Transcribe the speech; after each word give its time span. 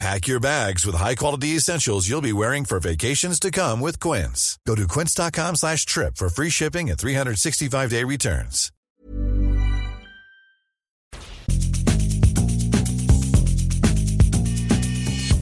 Pack 0.00 0.26
your 0.26 0.40
bags 0.40 0.84
with 0.84 0.96
high-quality 0.96 1.56
essentials 1.56 2.08
you'll 2.08 2.20
be 2.20 2.32
wearing 2.32 2.64
for 2.64 2.80
vacations 2.80 3.38
to 3.40 3.50
come 3.50 3.80
with 3.80 4.00
Quince. 4.00 4.58
Go 4.66 4.74
to 4.74 4.86
quince.com 4.88 5.56
slash 5.56 5.86
trip 5.86 6.16
for 6.16 6.28
free 6.28 6.50
shipping 6.50 6.90
and 6.90 6.98
365-day 6.98 8.04
returns. 8.04 8.70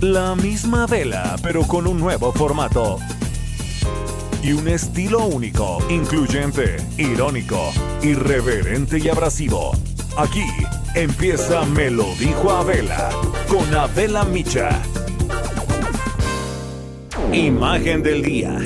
La 0.00 0.34
misma 0.34 0.86
vela, 0.86 1.36
pero 1.42 1.62
con 1.62 1.86
un 1.86 1.98
nuevo 1.98 2.32
formato. 2.32 2.98
Y 4.42 4.52
un 4.52 4.66
estilo 4.66 5.26
único, 5.26 5.78
incluyente, 5.88 6.76
irónico, 6.98 7.72
irreverente 8.02 8.98
y 8.98 9.08
abrasivo. 9.08 9.72
Aquí 10.16 10.44
empieza 10.94 11.64
Me 11.64 11.90
lo 11.90 12.14
dijo 12.16 12.50
Abela 12.50 13.10
con 13.48 13.74
Abela 13.74 14.24
Micha. 14.24 14.70
Imagen 17.32 18.02
del 18.02 18.22
día. 18.22 18.58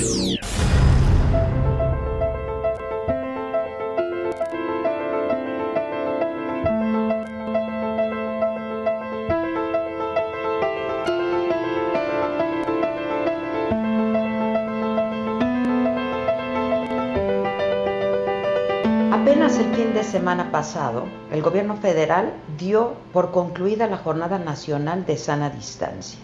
De 19.97 20.03
semana 20.03 20.51
pasado, 20.51 21.05
el 21.31 21.41
gobierno 21.41 21.75
federal 21.75 22.31
dio 22.59 22.93
por 23.11 23.31
concluida 23.31 23.87
la 23.87 23.97
Jornada 23.97 24.37
Nacional 24.37 25.07
de 25.07 25.17
Sana 25.17 25.49
Distancia, 25.49 26.19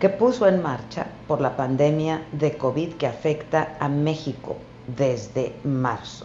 que 0.00 0.08
puso 0.08 0.48
en 0.48 0.62
marcha 0.62 1.08
por 1.28 1.42
la 1.42 1.54
pandemia 1.54 2.22
de 2.32 2.56
COVID 2.56 2.94
que 2.94 3.06
afecta 3.06 3.76
a 3.80 3.90
México 3.90 4.56
desde 4.86 5.54
marzo. 5.62 6.24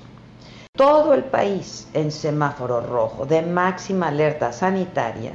Todo 0.77 1.13
el 1.13 1.25
país 1.25 1.89
en 1.93 2.09
semáforo 2.09 2.79
rojo 2.79 3.25
de 3.25 3.41
máxima 3.41 4.07
alerta 4.07 4.53
sanitaria, 4.53 5.33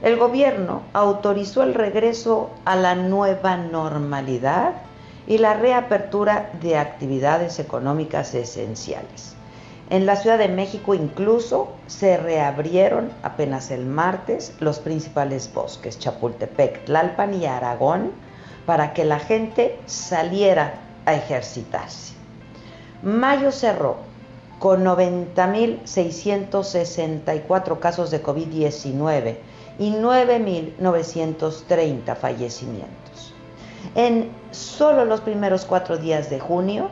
el 0.00 0.16
gobierno 0.16 0.84
autorizó 0.94 1.64
el 1.64 1.74
regreso 1.74 2.48
a 2.64 2.76
la 2.76 2.94
nueva 2.94 3.58
normalidad 3.58 4.72
y 5.26 5.36
la 5.36 5.52
reapertura 5.52 6.50
de 6.62 6.78
actividades 6.78 7.58
económicas 7.58 8.34
esenciales. 8.34 9.37
En 9.90 10.04
la 10.04 10.16
Ciudad 10.16 10.36
de 10.38 10.48
México 10.48 10.94
incluso 10.94 11.72
se 11.86 12.18
reabrieron 12.18 13.10
apenas 13.22 13.70
el 13.70 13.86
martes 13.86 14.52
los 14.60 14.80
principales 14.80 15.50
bosques, 15.52 15.98
Chapultepec, 15.98 16.84
Tlalpan 16.84 17.32
y 17.32 17.46
Aragón, 17.46 18.12
para 18.66 18.92
que 18.92 19.06
la 19.06 19.18
gente 19.18 19.80
saliera 19.86 20.74
a 21.06 21.14
ejercitarse. 21.14 22.12
Mayo 23.02 23.50
cerró 23.50 23.96
con 24.58 24.84
90.664 24.84 27.78
casos 27.78 28.10
de 28.10 28.22
COVID-19 28.22 29.38
y 29.78 29.92
9.930 29.92 32.14
fallecimientos. 32.14 33.32
En 33.94 34.28
solo 34.50 35.06
los 35.06 35.22
primeros 35.22 35.64
cuatro 35.64 35.96
días 35.96 36.28
de 36.28 36.40
junio, 36.40 36.90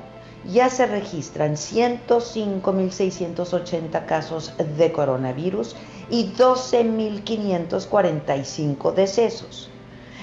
ya 0.53 0.69
se 0.71 0.87
registran 0.87 1.57
105.680 1.57 4.07
casos 4.07 4.53
de 4.77 4.93
coronavirus 4.93 5.75
y 6.11 6.33
12.545 6.35 8.95
decesos. 8.95 9.71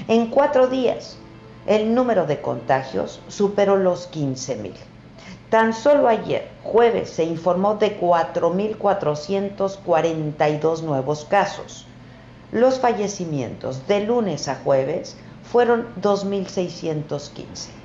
En 0.07 0.27
cuatro 0.27 0.67
días, 0.67 1.17
el 1.67 1.95
número 1.95 2.25
de 2.25 2.41
contagios 2.41 3.21
superó 3.27 3.75
los 3.77 4.09
15.000. 4.11 4.73
Tan 5.49 5.73
solo 5.73 6.07
ayer, 6.07 6.47
jueves, 6.63 7.09
se 7.11 7.25
informó 7.25 7.75
de 7.75 7.99
4.442 7.99 10.81
nuevos 10.81 11.25
casos. 11.25 11.85
Los 12.51 12.79
fallecimientos 12.79 13.85
de 13.87 13.99
lunes 14.01 14.47
a 14.47 14.55
jueves 14.55 15.15
fueron 15.43 15.87
2.615. 16.01 17.82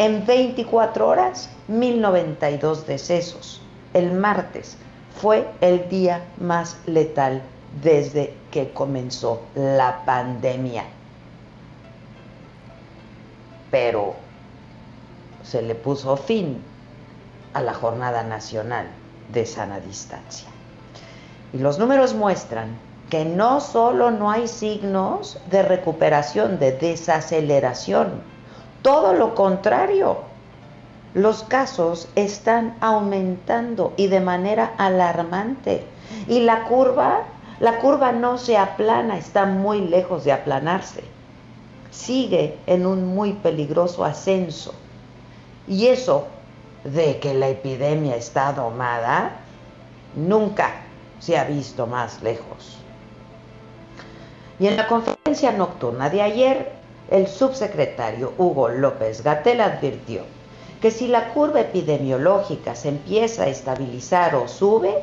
En 0.00 0.24
24 0.24 1.06
horas, 1.06 1.50
1092 1.68 2.86
decesos. 2.86 3.60
El 3.92 4.12
martes 4.12 4.78
fue 5.20 5.46
el 5.60 5.90
día 5.90 6.24
más 6.38 6.78
letal 6.86 7.42
desde 7.82 8.34
que 8.50 8.70
comenzó 8.70 9.42
la 9.54 10.02
pandemia. 10.06 10.84
Pero 13.70 14.14
se 15.42 15.60
le 15.60 15.74
puso 15.74 16.16
fin 16.16 16.62
a 17.52 17.60
la 17.60 17.74
Jornada 17.74 18.22
Nacional 18.22 18.86
de 19.30 19.44
Sana 19.44 19.80
Distancia. 19.80 20.48
Y 21.52 21.58
los 21.58 21.78
números 21.78 22.14
muestran 22.14 22.78
que 23.10 23.26
no 23.26 23.60
solo 23.60 24.10
no 24.10 24.30
hay 24.30 24.48
signos 24.48 25.38
de 25.50 25.62
recuperación, 25.62 26.58
de 26.58 26.72
desaceleración, 26.72 28.39
todo 28.82 29.12
lo 29.12 29.34
contrario, 29.34 30.18
los 31.14 31.42
casos 31.42 32.08
están 32.14 32.76
aumentando 32.80 33.92
y 33.96 34.06
de 34.06 34.20
manera 34.20 34.74
alarmante. 34.78 35.84
Y 36.28 36.40
la 36.40 36.64
curva, 36.64 37.22
la 37.58 37.78
curva 37.78 38.12
no 38.12 38.38
se 38.38 38.56
aplana, 38.56 39.18
está 39.18 39.46
muy 39.46 39.80
lejos 39.80 40.24
de 40.24 40.32
aplanarse. 40.32 41.02
Sigue 41.90 42.58
en 42.66 42.86
un 42.86 43.14
muy 43.14 43.32
peligroso 43.32 44.04
ascenso. 44.04 44.74
Y 45.66 45.88
eso 45.88 46.26
de 46.84 47.18
que 47.18 47.34
la 47.34 47.48
epidemia 47.48 48.16
está 48.16 48.52
domada, 48.52 49.32
nunca 50.14 50.70
se 51.18 51.36
ha 51.36 51.44
visto 51.44 51.86
más 51.86 52.22
lejos. 52.22 52.78
Y 54.58 54.66
en 54.66 54.76
la 54.76 54.86
conferencia 54.86 55.52
nocturna 55.52 56.10
de 56.10 56.22
ayer, 56.22 56.79
el 57.10 57.26
subsecretario 57.26 58.32
Hugo 58.38 58.68
López 58.68 59.22
Gatel 59.22 59.60
advirtió 59.60 60.22
que 60.80 60.90
si 60.90 61.08
la 61.08 61.32
curva 61.32 61.60
epidemiológica 61.60 62.74
se 62.74 62.88
empieza 62.88 63.44
a 63.44 63.48
estabilizar 63.48 64.34
o 64.34 64.48
sube, 64.48 64.94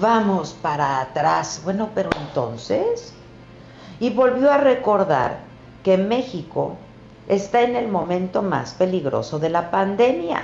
vamos 0.00 0.54
para 0.60 1.00
atrás. 1.00 1.60
Bueno, 1.64 1.90
pero 1.94 2.10
entonces... 2.20 3.14
Y 3.98 4.10
volvió 4.10 4.50
a 4.50 4.58
recordar 4.58 5.38
que 5.84 5.96
México 5.96 6.76
está 7.28 7.62
en 7.62 7.76
el 7.76 7.88
momento 7.88 8.42
más 8.42 8.74
peligroso 8.74 9.38
de 9.38 9.48
la 9.48 9.70
pandemia, 9.70 10.42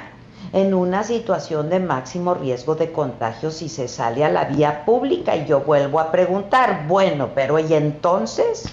en 0.52 0.72
una 0.74 1.02
situación 1.02 1.68
de 1.68 1.80
máximo 1.80 2.34
riesgo 2.34 2.76
de 2.76 2.92
contagio 2.92 3.50
si 3.50 3.68
se 3.68 3.88
sale 3.88 4.24
a 4.24 4.28
la 4.28 4.44
vía 4.44 4.84
pública. 4.84 5.36
Y 5.36 5.46
yo 5.46 5.60
vuelvo 5.60 5.98
a 5.98 6.12
preguntar, 6.12 6.84
bueno, 6.86 7.30
pero 7.34 7.58
¿y 7.58 7.74
entonces? 7.74 8.72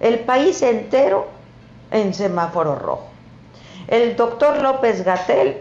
El 0.00 0.20
país 0.20 0.62
entero 0.62 1.26
en 1.90 2.12
semáforo 2.14 2.76
rojo. 2.76 3.06
El 3.88 4.16
doctor 4.16 4.60
López 4.62 5.04
Gatel 5.04 5.58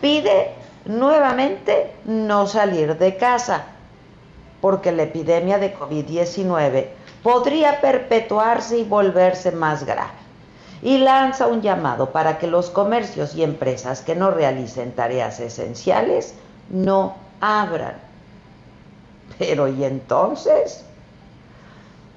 pide 0.00 0.52
nuevamente 0.84 1.92
no 2.04 2.46
salir 2.46 2.98
de 2.98 3.16
casa, 3.16 3.64
porque 4.60 4.92
la 4.92 5.04
epidemia 5.04 5.58
de 5.58 5.74
COVID-19 5.74 6.86
podría 7.22 7.80
perpetuarse 7.80 8.78
y 8.78 8.84
volverse 8.84 9.52
más 9.52 9.84
grave. 9.84 10.10
Y 10.82 10.98
lanza 10.98 11.46
un 11.46 11.60
llamado 11.60 12.10
para 12.10 12.38
que 12.38 12.46
los 12.46 12.70
comercios 12.70 13.34
y 13.34 13.42
empresas 13.42 14.00
que 14.00 14.16
no 14.16 14.30
realicen 14.30 14.92
tareas 14.92 15.38
esenciales 15.38 16.34
no 16.70 17.14
abran. 17.40 17.94
Pero 19.38 19.68
¿y 19.68 19.84
entonces? 19.84 20.84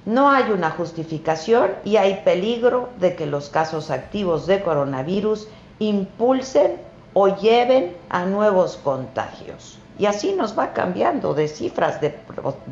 No 0.06 0.30
hay 0.30 0.50
una 0.50 0.70
justificación 0.70 1.72
y 1.82 1.96
hay 1.96 2.22
peligro 2.24 2.90
de 2.98 3.16
que 3.16 3.26
los 3.26 3.48
casos 3.48 3.90
activos 3.90 4.46
de 4.46 4.62
coronavirus 4.62 5.48
impulsen 5.78 6.76
o 7.14 7.28
lleven 7.28 7.96
a 8.10 8.26
nuevos 8.26 8.76
contagios. 8.76 9.78
Y 9.98 10.06
así 10.06 10.32
nos 10.32 10.58
va 10.58 10.72
cambiando 10.72 11.32
de 11.32 11.48
cifras 11.48 12.00
de, 12.00 12.10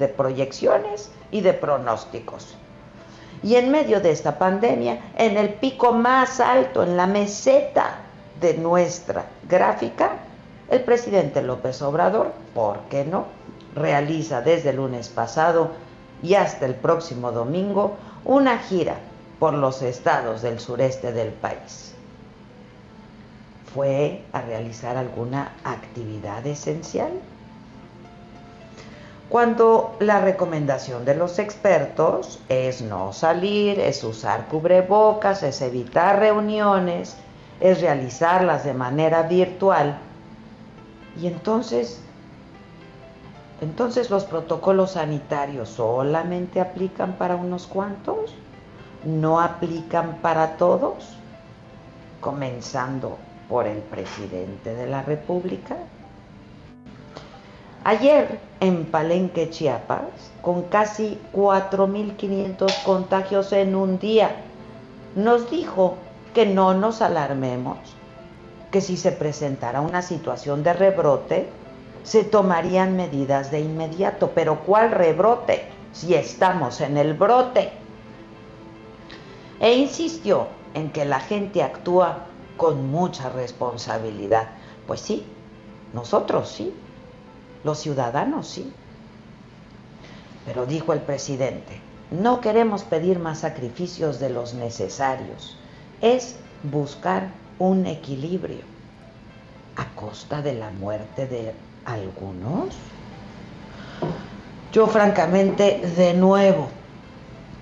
proyecciones 0.09 1.11
y 1.31 1.41
de 1.41 1.55
pronósticos. 1.55 2.55
Y 3.43 3.55
en 3.55 3.71
medio 3.71 4.01
de 4.01 4.11
esta 4.11 4.39
pandemia, 4.39 5.01
en 5.17 5.37
el 5.37 5.55
pico 5.55 5.93
más 5.93 6.39
alto, 6.39 6.83
en 6.83 6.97
la 6.97 7.07
meseta 7.07 8.01
de 8.41 8.55
nuestra 8.55 9.25
gráfica, 9.49 10.17
el 10.71 10.83
presidente 10.83 11.43
López 11.43 11.81
Obrador, 11.83 12.33
¿por 12.55 12.81
qué 12.91 13.05
no? 13.05 13.25
Realiza 13.75 14.43
desde 14.43 14.71
el 14.71 14.77
lunes 14.77 15.09
pasado 15.09 15.71
y 16.23 16.35
hasta 16.35 16.67
el 16.67 16.75
próximo 16.75 17.33
domingo 17.33 17.97
una 18.25 18.59
gira 18.59 18.97
por 19.39 19.55
los 19.55 19.83
estados 19.83 20.43
del 20.43 20.61
sureste 20.61 21.13
del 21.13 21.31
país. 21.31 21.95
¿Fue 23.75 24.23
a 24.33 24.43
realizar 24.43 24.97
alguna 24.97 25.53
actividad 25.65 26.47
esencial? 26.47 27.11
Cuando 29.29 29.97
la 29.99 30.21
recomendación 30.21 31.07
de 31.07 31.15
los 31.15 31.39
expertos 31.39 32.39
es 32.51 32.83
no 32.83 33.15
salir, 33.15 33.81
es 33.81 34.05
usar 34.05 34.47
cubrebocas, 34.47 35.43
es 35.43 35.63
evitar 35.63 36.19
reuniones, 36.19 37.17
es 37.61 37.81
realizarlas 37.81 38.65
de 38.65 38.75
manera 38.75 39.23
virtual, 39.23 39.99
y 41.21 41.27
entonces, 41.27 42.01
entonces 43.63 44.11
los 44.11 44.25
protocolos 44.25 44.93
sanitarios 44.93 45.69
solamente 45.69 46.61
aplican 46.61 47.13
para 47.13 47.37
unos 47.37 47.69
cuantos, 47.69 48.35
no 49.05 49.41
aplican 49.41 50.19
para 50.21 50.57
todos, 50.57 51.17
comenzando 52.21 53.19
por 53.49 53.69
el 53.69 53.79
presidente 53.79 54.75
de 54.75 54.89
la 54.89 55.03
República. 55.03 55.77
Ayer 57.85 58.41
en 58.59 58.85
Palenque, 58.85 59.49
Chiapas, 59.51 60.33
con 60.41 60.63
casi 60.63 61.17
4.500 61.33 62.83
contagios 62.83 63.53
en 63.53 63.77
un 63.77 64.01
día, 64.01 64.43
nos 65.15 65.49
dijo 65.53 65.95
que 66.35 66.47
no 66.47 66.75
nos 66.75 67.01
alarmemos, 67.01 67.79
que 68.73 68.81
si 68.81 68.97
se 68.97 69.13
presentara 69.13 69.81
una 69.83 70.03
situación 70.03 70.65
de 70.65 70.73
rebrote, 70.73 71.62
se 72.03 72.25
tomarían 72.25 72.97
medidas 72.97 73.51
de 73.51 73.61
inmediato. 73.61 74.31
Pero 74.35 74.61
¿cuál 74.61 74.91
rebrote? 74.91 75.65
Si 75.93 76.15
estamos 76.15 76.81
en 76.81 76.97
el 76.97 77.15
brote. 77.15 77.73
E 79.61 79.75
insistió 79.75 80.49
en 80.75 80.91
que 80.91 81.05
la 81.05 81.21
gente 81.21 81.63
actúa 81.63 82.27
con 82.57 82.91
mucha 82.91 83.29
responsabilidad. 83.29 84.49
Pues 84.87 85.01
sí, 85.01 85.25
nosotros 85.93 86.49
sí, 86.49 86.75
los 87.65 87.79
ciudadanos 87.79 88.49
sí. 88.49 88.73
Pero 90.47 90.67
dijo 90.67 90.93
el 90.93 91.01
presidente, 91.01 91.81
no 92.11 92.41
queremos 92.41 92.83
pedir 92.83 93.19
más 93.19 93.39
sacrificios 93.41 94.19
de 94.19 94.31
los 94.31 94.55
necesarios, 94.55 95.57
es 96.01 96.37
buscar 96.65 97.29
un 97.59 97.87
equilibrio 97.87 98.63
a 99.77 99.87
costa 99.95 100.43
de 100.43 100.55
la 100.55 100.71
muerte 100.71 101.27
de 101.27 101.55
algunos? 101.85 102.75
Yo 104.73 104.87
francamente 104.87 105.83
de 105.97 106.15
nuevo 106.15 106.69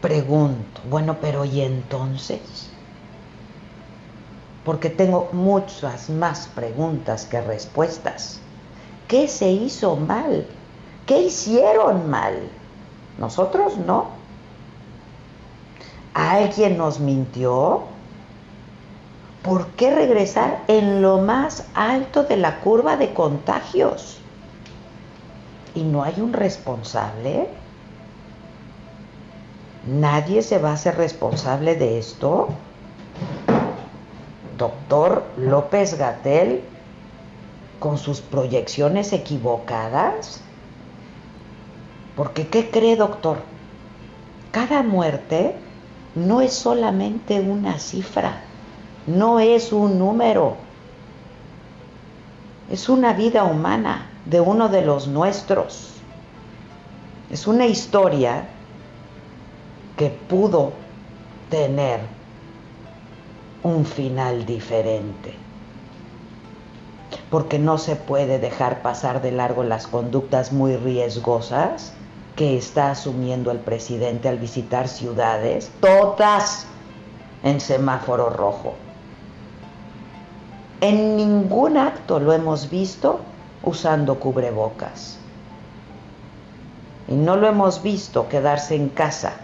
pregunto, 0.00 0.80
bueno, 0.88 1.16
pero 1.20 1.44
¿y 1.44 1.60
entonces? 1.60 2.70
Porque 4.64 4.90
tengo 4.90 5.28
muchas 5.32 6.08
más 6.08 6.48
preguntas 6.54 7.26
que 7.26 7.40
respuestas. 7.40 8.40
¿Qué 9.08 9.26
se 9.26 9.50
hizo 9.50 9.96
mal? 9.96 10.46
¿Qué 11.06 11.22
hicieron 11.22 12.08
mal? 12.08 12.48
Nosotros 13.18 13.76
no. 13.78 14.06
¿Alguien 16.14 16.78
nos 16.78 17.00
mintió? 17.00 17.89
¿Por 19.42 19.68
qué 19.68 19.94
regresar 19.94 20.62
en 20.68 21.02
lo 21.02 21.18
más 21.18 21.64
alto 21.74 22.24
de 22.24 22.36
la 22.36 22.60
curva 22.60 22.96
de 22.96 23.14
contagios? 23.14 24.18
¿Y 25.74 25.82
no 25.82 26.02
hay 26.02 26.14
un 26.18 26.32
responsable? 26.32 27.48
¿Nadie 29.86 30.42
se 30.42 30.58
va 30.58 30.70
a 30.70 30.74
hacer 30.74 30.96
responsable 30.96 31.74
de 31.74 31.98
esto? 31.98 32.48
Doctor 34.58 35.24
López 35.38 35.96
Gatel, 35.96 36.62
con 37.78 37.96
sus 37.96 38.20
proyecciones 38.20 39.14
equivocadas. 39.14 40.42
Porque, 42.14 42.48
¿qué 42.48 42.68
cree, 42.70 42.96
doctor? 42.96 43.38
Cada 44.50 44.82
muerte 44.82 45.54
no 46.14 46.42
es 46.42 46.52
solamente 46.52 47.40
una 47.40 47.78
cifra 47.78 48.42
no 49.06 49.40
es 49.40 49.72
un 49.72 49.98
número, 49.98 50.56
es 52.70 52.88
una 52.88 53.12
vida 53.12 53.44
humana 53.44 54.10
de 54.24 54.40
uno 54.40 54.68
de 54.68 54.82
los 54.82 55.08
nuestros. 55.08 55.94
Es 57.30 57.46
una 57.46 57.66
historia 57.66 58.48
que 59.96 60.10
pudo 60.10 60.72
tener 61.48 62.00
un 63.62 63.84
final 63.84 64.46
diferente. 64.46 65.34
Porque 67.30 67.58
no 67.58 67.78
se 67.78 67.96
puede 67.96 68.38
dejar 68.38 68.82
pasar 68.82 69.22
de 69.22 69.32
largo 69.32 69.62
las 69.62 69.86
conductas 69.86 70.52
muy 70.52 70.76
riesgosas 70.76 71.92
que 72.36 72.56
está 72.56 72.90
asumiendo 72.90 73.50
el 73.50 73.58
presidente 73.58 74.28
al 74.28 74.38
visitar 74.38 74.88
ciudades, 74.88 75.70
todas 75.80 76.66
en 77.42 77.60
semáforo 77.60 78.30
rojo. 78.30 78.74
En 80.80 81.16
ningún 81.16 81.76
acto 81.76 82.20
lo 82.20 82.32
hemos 82.32 82.70
visto 82.70 83.20
usando 83.62 84.18
cubrebocas. 84.18 85.18
Y 87.08 87.14
no 87.14 87.36
lo 87.36 87.48
hemos 87.48 87.82
visto 87.82 88.28
quedarse 88.28 88.76
en 88.76 88.88
casa 88.88 89.34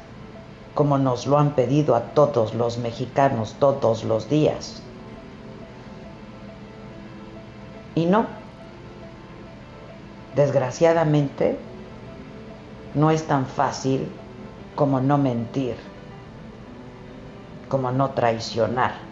como 0.76 0.98
nos 0.98 1.26
lo 1.26 1.38
han 1.38 1.52
pedido 1.54 1.96
a 1.96 2.02
todos 2.02 2.54
los 2.54 2.76
mexicanos 2.76 3.56
todos 3.58 4.04
los 4.04 4.28
días. 4.28 4.82
Y 7.94 8.04
no, 8.04 8.26
desgraciadamente, 10.34 11.58
no 12.94 13.10
es 13.10 13.26
tan 13.26 13.46
fácil 13.46 14.06
como 14.74 15.00
no 15.00 15.16
mentir, 15.16 15.76
como 17.70 17.90
no 17.90 18.10
traicionar. 18.10 19.05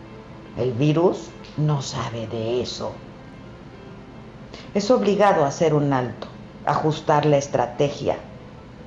El 0.57 0.73
virus 0.73 1.31
no 1.57 1.83
sabe 1.83 2.29
de 2.29 2.63
eso. 2.63 2.93
Es 4.73 4.89
obligado 4.93 5.45
a 5.45 5.49
hacer 5.49 5.75
un 5.75 5.93
alto, 5.93 6.29
ajustar 6.65 7.27
la 7.27 7.39
estrategia 7.39 8.17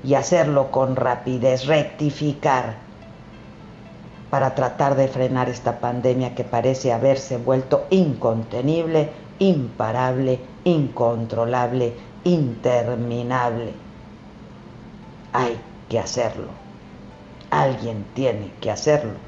y 0.02 0.14
hacerlo 0.14 0.72
con 0.72 0.96
rapidez, 0.96 1.66
rectificar 1.66 2.76
para 4.30 4.56
tratar 4.56 4.96
de 4.96 5.10
frenar 5.10 5.50
esta 5.50 5.80
pandemia 5.80 6.36
que 6.36 6.46
parece 6.46 6.94
haberse 6.94 7.38
vuelto 7.38 7.86
incontenible, 7.90 9.10
imparable, 9.40 10.40
incontrolable, 10.64 11.96
interminable. 12.24 13.74
Hay 15.34 15.60
que 15.90 16.00
hacerlo. 16.00 16.48
Alguien 17.52 18.06
tiene 18.14 18.54
que 18.62 18.72
hacerlo 18.72 19.27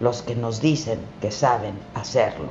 los 0.00 0.22
que 0.22 0.34
nos 0.34 0.60
dicen 0.60 1.00
que 1.20 1.30
saben 1.30 1.74
hacerlo. 1.94 2.50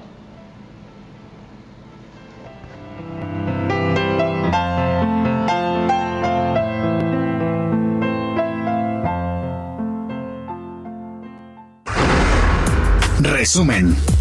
Resumen. 13.22 14.17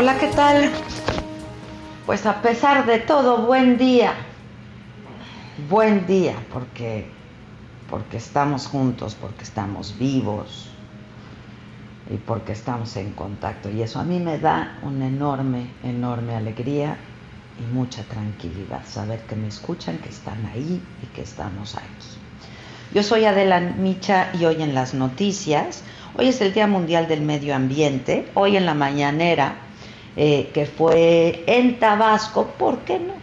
Hola, 0.00 0.16
¿qué 0.16 0.28
tal? 0.28 0.70
Pues 2.06 2.24
a 2.24 2.40
pesar 2.40 2.86
de 2.86 3.00
todo, 3.00 3.38
buen 3.38 3.76
día. 3.78 4.12
Buen 5.68 6.06
día, 6.06 6.36
porque, 6.52 7.10
porque 7.90 8.18
estamos 8.18 8.68
juntos, 8.68 9.16
porque 9.20 9.42
estamos 9.42 9.98
vivos 9.98 10.70
y 12.08 12.16
porque 12.16 12.52
estamos 12.52 12.96
en 12.96 13.10
contacto. 13.10 13.70
Y 13.70 13.82
eso 13.82 13.98
a 13.98 14.04
mí 14.04 14.20
me 14.20 14.38
da 14.38 14.78
una 14.82 15.08
enorme, 15.08 15.66
enorme 15.82 16.36
alegría 16.36 16.96
y 17.58 17.74
mucha 17.74 18.04
tranquilidad. 18.04 18.82
Saber 18.86 19.22
que 19.22 19.34
me 19.34 19.48
escuchan, 19.48 19.98
que 19.98 20.10
están 20.10 20.46
ahí 20.46 20.80
y 21.02 21.06
que 21.06 21.22
estamos 21.22 21.74
aquí. 21.74 21.86
Yo 22.94 23.02
soy 23.02 23.24
Adela 23.24 23.58
Micha 23.58 24.30
y 24.32 24.44
hoy 24.44 24.62
en 24.62 24.76
las 24.76 24.94
noticias 24.94 25.82
Hoy 26.16 26.26
es 26.26 26.40
el 26.40 26.52
Día 26.52 26.66
Mundial 26.66 27.06
del 27.06 27.20
Medio 27.20 27.54
Ambiente. 27.54 28.26
Hoy 28.34 28.56
en 28.56 28.66
la 28.66 28.74
mañanera, 28.74 29.54
eh, 30.20 30.50
que 30.52 30.66
fue 30.66 31.44
en 31.46 31.78
Tabasco, 31.78 32.48
¿por 32.58 32.78
qué 32.80 32.98
no? 32.98 33.14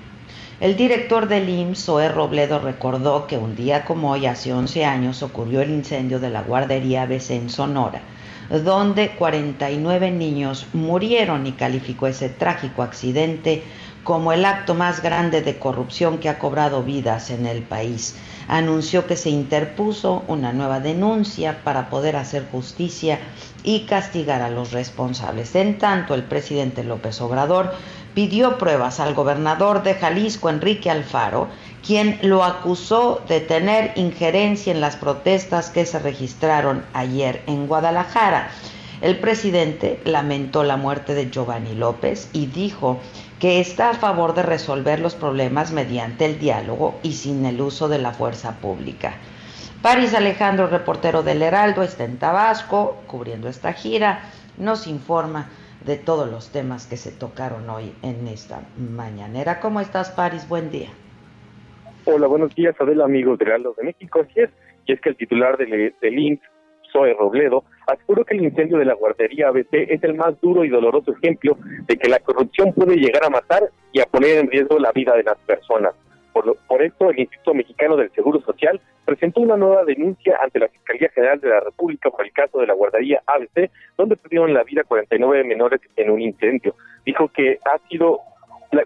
El 0.62 0.78
director 0.78 1.28
del 1.28 1.50
IMSS, 1.50 1.84
Zoe 1.84 2.08
Robledo, 2.08 2.60
recordó 2.60 3.28
que 3.28 3.38
un 3.38 3.54
día 3.54 3.84
como 3.84 4.12
hoy, 4.12 4.28
hace 4.28 4.54
11 4.54 4.86
años, 4.86 5.22
ocurrió 5.22 5.62
el 5.62 5.72
incendio 5.72 6.22
de 6.22 6.30
la 6.30 6.42
guardería 6.42 7.02
ABC 7.02 7.32
en 7.32 7.50
Sonora, 7.50 8.02
donde 8.64 9.10
49 9.10 10.10
niños 10.12 10.68
murieron 10.72 11.46
y 11.46 11.52
calificó 11.52 12.08
ese 12.08 12.30
trágico 12.30 12.82
accidente 12.82 13.64
como 14.06 14.32
el 14.32 14.46
acto 14.46 14.74
más 14.74 15.04
grande 15.04 15.42
de 15.42 15.60
corrupción 15.60 16.20
que 16.20 16.30
ha 16.30 16.40
cobrado 16.40 16.82
vidas 16.82 17.30
en 17.30 17.46
el 17.46 17.62
país. 17.62 18.16
Anunció 18.48 19.08
que 19.08 19.16
se 19.16 19.30
interpuso 19.30 20.24
una 20.28 20.54
nueva 20.54 20.80
denuncia 20.80 21.64
para 21.64 21.90
poder 21.90 22.16
hacer 22.16 22.48
justicia 22.52 23.20
y 23.64 23.82
castigar 23.82 24.42
a 24.42 24.50
los 24.50 24.72
responsables. 24.72 25.56
En 25.56 25.78
tanto, 25.80 26.14
el 26.14 26.24
presidente 26.24 26.84
López 26.84 27.20
Obrador 27.22 27.74
pidió 28.14 28.58
pruebas 28.58 29.00
al 29.00 29.14
gobernador 29.14 29.84
de 29.84 29.96
Jalisco, 29.96 30.50
Enrique 30.50 30.90
Alfaro, 30.90 31.48
quien 31.86 32.20
lo 32.22 32.44
acusó 32.44 33.22
de 33.28 33.42
tener 33.42 33.92
injerencia 33.96 34.72
en 34.72 34.82
las 34.82 34.96
protestas 34.96 35.70
que 35.70 35.86
se 35.86 36.00
registraron 36.00 36.86
ayer 36.94 37.44
en 37.48 37.68
Guadalajara. 37.68 38.50
El 39.02 39.20
presidente 39.20 40.00
lamentó 40.06 40.64
la 40.64 40.78
muerte 40.78 41.14
de 41.14 41.30
Giovanni 41.30 41.76
López 41.76 42.30
y 42.32 42.46
dijo 42.46 43.00
que 43.40 43.60
está 43.60 43.90
a 43.90 43.94
favor 43.96 44.34
de 44.34 44.44
resolver 44.44 45.00
los 45.00 45.16
problemas 45.16 45.72
mediante 45.72 46.26
el 46.26 46.40
diálogo 46.40 47.00
y 47.04 47.14
sin 47.14 47.46
el 47.46 47.60
uso 47.62 47.90
de 47.90 48.00
la 48.00 48.12
fuerza 48.12 48.60
pública. 48.60 49.16
París 49.82 50.14
Alejandro, 50.14 50.68
reportero 50.68 51.22
del 51.22 51.42
Heraldo, 51.42 51.84
está 51.84 52.06
en 52.06 52.18
Tabasco 52.18 52.98
cubriendo 53.08 53.50
esta 53.50 53.74
gira, 53.74 54.22
nos 54.58 54.88
informa 54.88 55.50
de 55.86 55.98
todos 55.98 56.30
los 56.30 56.50
temas 56.52 56.88
que 56.88 56.98
se 56.98 57.12
tocaron 57.12 57.70
hoy 57.70 57.94
en 58.02 58.28
esta 58.28 58.62
mañanera. 58.78 59.60
¿Cómo 59.60 59.82
estás, 59.82 60.10
París? 60.10 60.48
Buen 60.48 60.72
día. 60.72 60.90
Hola, 62.06 62.28
buenos 62.28 62.56
días, 62.56 62.76
Adela, 62.80 63.06
amigos 63.06 63.38
de 63.38 63.46
Heraldo 63.46 63.76
de 63.78 63.84
México. 63.84 64.26
Y 64.36 64.94
es 64.94 65.02
que 65.02 65.10
el 65.10 65.18
titular 65.18 65.58
del, 65.58 65.94
del 66.02 66.20
Zoe 66.96 67.14
Robledo, 67.14 67.66
aseguró 67.88 68.24
que 68.24 68.36
el 68.36 68.46
incendio 68.46 68.78
de 68.78 68.86
la 68.86 68.94
guardería 68.94 69.50
ABC 69.50 69.74
es 69.74 70.02
el 70.04 70.14
más 70.14 70.40
duro 70.40 70.64
y 70.64 70.70
doloroso 70.70 71.12
ejemplo 71.12 71.58
de 71.88 71.98
que 71.98 72.08
la 72.08 72.20
corrupción 72.20 72.74
puede 72.74 72.96
llegar 72.96 73.26
a 73.26 73.30
matar 73.30 73.64
y 73.92 74.00
a 74.00 74.06
poner 74.06 74.38
en 74.38 74.50
riesgo 74.50 74.80
la 74.80 74.94
vida 74.94 75.14
de 75.16 75.24
las 75.24 75.38
personas. 75.40 75.94
Por, 76.32 76.56
por 76.68 76.82
esto, 76.82 77.10
el 77.10 77.20
Instituto 77.20 77.54
Mexicano 77.54 77.98
del 77.98 78.12
Seguro 78.12 78.42
Social 78.42 78.80
presentó 79.06 79.42
una 79.42 79.58
nueva 79.58 79.84
denuncia 79.84 80.38
ante 80.42 80.60
la 80.60 80.68
Fiscalía 80.70 81.10
General 81.10 81.40
de 81.40 81.50
la 81.50 81.60
República 81.60 82.10
por 82.10 82.26
el 82.26 82.32
caso 82.32 82.60
de 82.60 82.68
la 82.68 82.74
guardería 82.74 83.22
ABC, 83.26 83.70
donde 83.98 84.18
perdieron 84.18 84.54
la 84.54 84.64
vida 84.64 84.84
49 84.84 85.44
menores 85.44 85.82
en 85.96 86.10
un 86.10 86.22
incendio. 86.22 86.76
Dijo 87.06 87.30
que 87.30 87.60
ha 87.66 87.78
sido 87.90 88.20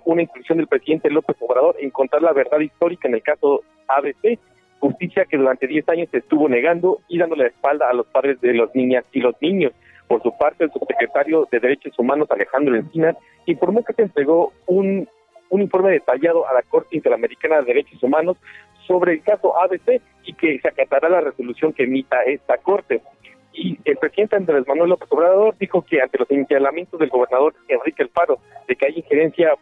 una 0.05 0.21
inclusión 0.21 0.57
del 0.57 0.67
presidente 0.67 1.09
López 1.09 1.37
Obrador 1.39 1.75
en 1.79 1.89
contar 1.89 2.21
la 2.21 2.33
verdad 2.33 2.59
histórica 2.59 3.07
en 3.07 3.15
el 3.15 3.23
caso 3.23 3.63
ABC 3.87 4.37
justicia 4.79 5.25
que 5.25 5.37
durante 5.37 5.67
10 5.67 5.87
años 5.89 6.09
se 6.11 6.19
estuvo 6.19 6.47
negando 6.49 6.99
y 7.07 7.17
dándole 7.17 7.43
la 7.43 7.49
espalda 7.49 7.89
a 7.89 7.93
los 7.93 8.07
padres 8.07 8.39
de 8.41 8.53
las 8.53 8.73
niñas 8.73 9.05
y 9.11 9.19
los 9.19 9.35
niños. 9.41 9.73
Por 10.07 10.23
su 10.23 10.35
parte, 10.37 10.63
el 10.63 10.71
subsecretario 10.71 11.47
de 11.51 11.59
Derechos 11.59 11.97
Humanos, 11.99 12.31
Alejandro 12.31 12.75
Encinas, 12.75 13.15
informó 13.45 13.83
que 13.83 13.93
se 13.93 14.03
entregó 14.03 14.53
un, 14.65 15.07
un 15.49 15.61
informe 15.61 15.91
detallado 15.91 16.47
a 16.47 16.53
la 16.53 16.63
Corte 16.63 16.95
Interamericana 16.95 17.57
de 17.57 17.65
Derechos 17.65 18.01
Humanos 18.01 18.37
sobre 18.87 19.13
el 19.13 19.21
caso 19.21 19.55
ABC 19.61 20.01
y 20.25 20.33
que 20.33 20.59
se 20.59 20.67
acatará 20.67 21.09
la 21.09 21.21
resolución 21.21 21.73
que 21.73 21.83
emita 21.83 22.23
esta 22.23 22.57
Corte. 22.57 23.01
Y 23.53 23.77
el 23.85 23.97
presidente 23.97 24.35
Andrés 24.35 24.67
Manuel 24.67 24.89
López 24.89 25.09
Obrador 25.11 25.55
dijo 25.59 25.83
que 25.83 26.01
ante 26.01 26.17
los 26.17 26.27
señalamientos 26.27 26.99
del 26.99 27.09
gobernador 27.09 27.53
Enrique 27.67 28.03
Alfaro 28.03 28.39
de 28.67 28.75
que 28.75 28.85
hay 28.85 28.97
injerencia 28.97 29.53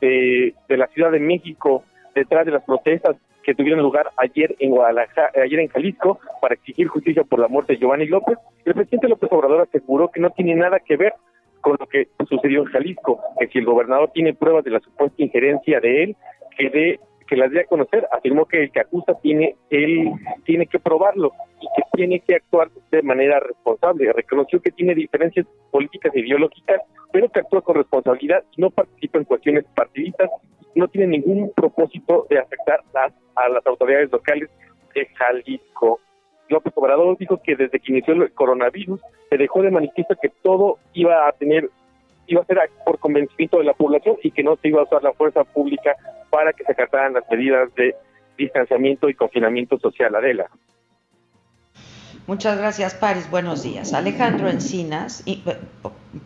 de, 0.00 0.54
de 0.68 0.76
la 0.76 0.86
Ciudad 0.88 1.12
de 1.12 1.20
México 1.20 1.84
detrás 2.18 2.46
de 2.46 2.52
las 2.52 2.64
protestas 2.64 3.16
que 3.42 3.54
tuvieron 3.54 3.82
lugar 3.82 4.10
ayer 4.16 4.54
en 4.58 4.70
Guadalajara, 4.70 5.32
ayer 5.42 5.60
en 5.60 5.68
Jalisco 5.68 6.20
para 6.40 6.54
exigir 6.54 6.86
justicia 6.88 7.24
por 7.24 7.38
la 7.38 7.48
muerte 7.48 7.72
de 7.72 7.78
Giovanni 7.78 8.06
López. 8.06 8.38
El 8.64 8.74
presidente 8.74 9.08
López 9.08 9.30
Obrador 9.32 9.62
aseguró 9.62 10.10
que 10.10 10.20
no 10.20 10.30
tiene 10.30 10.54
nada 10.54 10.80
que 10.80 10.96
ver 10.96 11.14
con 11.60 11.76
lo 11.80 11.86
que 11.86 12.08
sucedió 12.28 12.60
en 12.60 12.66
Jalisco, 12.66 13.20
que 13.38 13.48
si 13.48 13.58
el 13.58 13.64
gobernador 13.64 14.10
tiene 14.12 14.34
pruebas 14.34 14.64
de 14.64 14.70
la 14.70 14.80
supuesta 14.80 15.22
injerencia 15.22 15.80
de 15.80 16.02
él, 16.02 16.16
que 16.56 16.70
de 16.70 17.00
que 17.26 17.36
las 17.36 17.50
dé 17.50 17.60
a 17.60 17.64
conocer, 17.64 18.06
afirmó 18.10 18.46
que 18.46 18.62
el 18.62 18.72
que 18.72 18.80
acusa 18.80 19.12
tiene 19.20 19.54
él 19.70 20.10
tiene 20.44 20.66
que 20.66 20.78
probarlo 20.78 21.32
y 21.60 21.66
que 21.76 21.82
tiene 21.92 22.20
que 22.20 22.36
actuar 22.36 22.70
de 22.90 23.02
manera 23.02 23.38
responsable. 23.38 24.12
Reconoció 24.12 24.60
que 24.60 24.70
tiene 24.70 24.94
diferencias 24.94 25.46
políticas 25.70 26.14
e 26.14 26.20
ideológicas, 26.20 26.80
pero 27.12 27.28
que 27.28 27.40
actúa 27.40 27.62
con 27.62 27.76
responsabilidad 27.76 28.44
no 28.56 28.70
participa 28.70 29.18
en 29.18 29.24
cuestiones 29.24 29.64
partidistas 29.74 30.30
no 30.74 30.88
tiene 30.88 31.18
ningún 31.18 31.52
propósito 31.54 32.26
de 32.30 32.38
afectar 32.38 32.82
a 33.34 33.48
las 33.48 33.66
autoridades 33.66 34.12
locales 34.12 34.48
de 34.94 35.06
Jalisco. 35.06 36.00
López 36.48 36.72
Obrador 36.76 37.18
dijo 37.18 37.40
que 37.42 37.56
desde 37.56 37.80
que 37.80 37.92
inició 37.92 38.14
el 38.14 38.32
coronavirus 38.32 39.00
se 39.28 39.36
dejó 39.36 39.62
de 39.62 39.70
manifiesto 39.70 40.16
que 40.20 40.30
todo 40.42 40.78
iba 40.94 41.28
a 41.28 41.32
tener, 41.32 41.68
iba 42.26 42.42
a 42.42 42.46
ser 42.46 42.58
por 42.86 42.98
convencimiento 42.98 43.58
de 43.58 43.64
la 43.64 43.74
población 43.74 44.16
y 44.22 44.30
que 44.30 44.42
no 44.42 44.56
se 44.56 44.68
iba 44.68 44.80
a 44.80 44.84
usar 44.84 45.02
la 45.02 45.12
fuerza 45.12 45.44
pública 45.44 45.96
para 46.30 46.52
que 46.52 46.64
se 46.64 46.72
acataran 46.72 47.14
las 47.14 47.24
medidas 47.30 47.74
de 47.74 47.94
distanciamiento 48.36 49.08
y 49.08 49.14
confinamiento 49.14 49.78
social. 49.78 50.14
Adela. 50.14 50.48
Muchas 52.28 52.58
gracias, 52.58 52.92
Paris. 52.92 53.30
Buenos 53.30 53.62
días. 53.62 53.94
Alejandro 53.94 54.50
Encinas, 54.50 55.22
y 55.24 55.42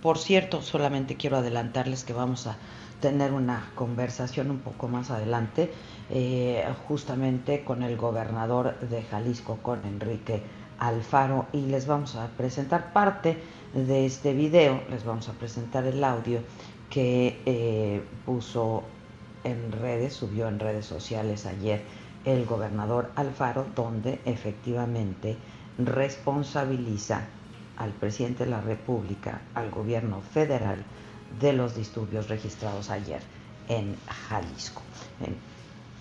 por 0.02 0.18
cierto, 0.18 0.60
solamente 0.60 1.14
quiero 1.14 1.36
adelantarles 1.36 2.02
que 2.02 2.12
vamos 2.12 2.48
a 2.48 2.56
tener 3.00 3.30
una 3.32 3.70
conversación 3.76 4.50
un 4.50 4.58
poco 4.58 4.88
más 4.88 5.12
adelante, 5.12 5.72
eh, 6.10 6.64
justamente 6.88 7.62
con 7.62 7.84
el 7.84 7.96
gobernador 7.96 8.80
de 8.80 9.04
Jalisco, 9.04 9.58
con 9.62 9.84
Enrique 9.84 10.42
Alfaro, 10.80 11.46
y 11.52 11.66
les 11.66 11.86
vamos 11.86 12.16
a 12.16 12.26
presentar 12.36 12.92
parte 12.92 13.38
de 13.72 14.04
este 14.04 14.34
video, 14.34 14.82
les 14.90 15.04
vamos 15.04 15.28
a 15.28 15.34
presentar 15.34 15.84
el 15.84 16.02
audio 16.02 16.40
que 16.90 17.40
eh, 17.46 18.02
puso 18.26 18.82
en 19.44 19.70
redes, 19.70 20.14
subió 20.14 20.48
en 20.48 20.58
redes 20.58 20.84
sociales 20.84 21.46
ayer 21.46 21.84
el 22.24 22.44
gobernador 22.44 23.10
Alfaro, 23.14 23.66
donde 23.76 24.20
efectivamente 24.24 25.36
responsabiliza 25.78 27.22
al 27.76 27.90
presidente 27.90 28.44
de 28.44 28.50
la 28.50 28.60
República, 28.60 29.40
al 29.54 29.70
gobierno 29.70 30.20
federal, 30.20 30.84
de 31.40 31.52
los 31.52 31.74
disturbios 31.74 32.28
registrados 32.28 32.90
ayer 32.90 33.22
en 33.68 33.96
Jalisco. 34.28 34.82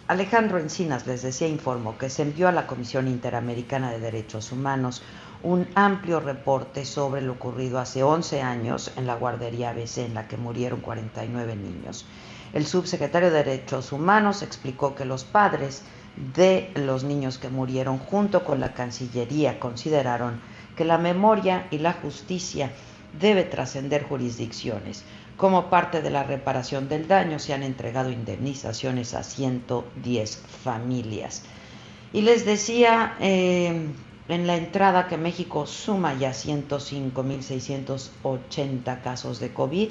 Alejandro 0.08 0.60
Encinas 0.60 1.08
les 1.08 1.22
decía, 1.22 1.48
informó 1.48 1.98
que 1.98 2.10
se 2.10 2.24
envió 2.24 2.50
a 2.50 2.52
la 2.52 2.68
Comisión 2.68 3.08
Interamericana 3.08 3.92
de 3.92 4.00
Derechos 4.00 4.52
Humanos 4.52 5.02
un 5.44 5.68
amplio 5.74 6.20
reporte 6.20 6.86
sobre 6.86 7.22
lo 7.22 7.34
ocurrido 7.34 7.80
hace 7.80 8.04
11 8.04 8.42
años 8.42 8.92
en 8.98 9.08
la 9.08 9.16
guardería 9.16 9.70
ABC 9.70 10.00
en 10.00 10.14
la 10.14 10.28
que 10.28 10.38
murieron 10.38 10.82
49 10.82 11.56
niños. 11.56 12.06
El 12.54 12.68
subsecretario 12.68 13.32
de 13.32 13.44
Derechos 13.44 13.94
Humanos 13.94 14.42
explicó 14.42 14.94
que 14.94 15.06
los 15.06 15.24
padres 15.24 15.84
de 16.16 16.72
los 16.76 17.04
niños 17.04 17.38
que 17.38 17.50
murieron 17.50 17.98
junto 17.98 18.44
con 18.44 18.60
la 18.60 18.74
Cancillería 18.74 19.60
consideraron 19.60 20.40
que 20.76 20.86
la 20.86 20.98
memoria 20.98 21.68
y 21.72 21.80
la 21.80 21.94
justicia 21.94 22.72
debe 23.20 23.44
trascender 23.44 24.04
jurisdicciones. 24.04 25.04
Como 25.38 25.70
parte 25.70 26.02
de 26.02 26.10
la 26.12 26.24
reparación 26.24 26.90
del 26.90 27.08
daño 27.08 27.40
se 27.40 27.54
han 27.54 27.64
entregado 27.64 28.12
indemnizaciones 28.12 29.14
a 29.14 29.24
110 29.24 30.38
familias. 30.64 31.44
Y 32.14 32.22
les 32.22 32.46
decía 32.46 33.16
eh, 33.20 33.88
en 34.28 34.48
la 34.48 34.56
entrada 34.56 35.08
que 35.08 35.18
México 35.18 35.66
suma 35.66 36.14
ya 36.14 36.32
105.680 36.32 39.02
casos 39.02 39.40
de 39.40 39.54
COVID, 39.54 39.90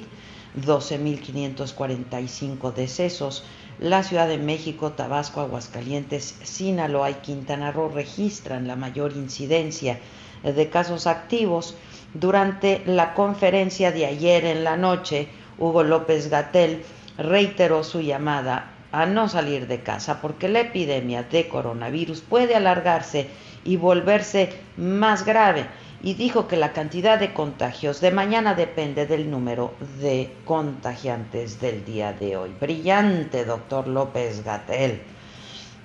12.545 0.55 2.73
decesos. 2.73 3.43
La 3.81 4.03
Ciudad 4.03 4.27
de 4.27 4.37
México, 4.37 4.91
Tabasco, 4.91 5.41
Aguascalientes, 5.41 6.35
Sinaloa 6.43 7.09
y 7.09 7.13
Quintana 7.15 7.71
Roo 7.71 7.89
registran 7.89 8.67
la 8.67 8.75
mayor 8.75 9.13
incidencia 9.13 9.99
de 10.43 10.69
casos 10.69 11.07
activos. 11.07 11.75
Durante 12.13 12.83
la 12.85 13.15
conferencia 13.15 13.91
de 13.91 14.05
ayer 14.05 14.45
en 14.45 14.63
la 14.63 14.77
noche, 14.77 15.29
Hugo 15.57 15.81
López 15.81 16.29
Gatel 16.29 16.83
reiteró 17.17 17.83
su 17.83 18.01
llamada 18.01 18.69
a 18.91 19.07
no 19.07 19.27
salir 19.27 19.65
de 19.65 19.81
casa 19.81 20.21
porque 20.21 20.47
la 20.47 20.59
epidemia 20.59 21.23
de 21.23 21.47
coronavirus 21.47 22.21
puede 22.21 22.53
alargarse 22.53 23.29
y 23.63 23.77
volverse 23.77 24.53
más 24.77 25.25
grave 25.25 25.65
y 26.03 26.15
dijo 26.15 26.47
que 26.47 26.57
la 26.57 26.73
cantidad 26.73 27.19
de 27.19 27.33
contagios 27.33 28.01
de 28.01 28.11
mañana 28.11 28.55
depende 28.55 29.05
del 29.05 29.29
número 29.29 29.73
de 29.99 30.33
contagiantes 30.45 31.61
del 31.61 31.85
día 31.85 32.13
de 32.13 32.37
hoy. 32.37 32.55
Brillante, 32.59 33.45
doctor 33.45 33.87
López 33.87 34.43
Gatel. 34.43 35.01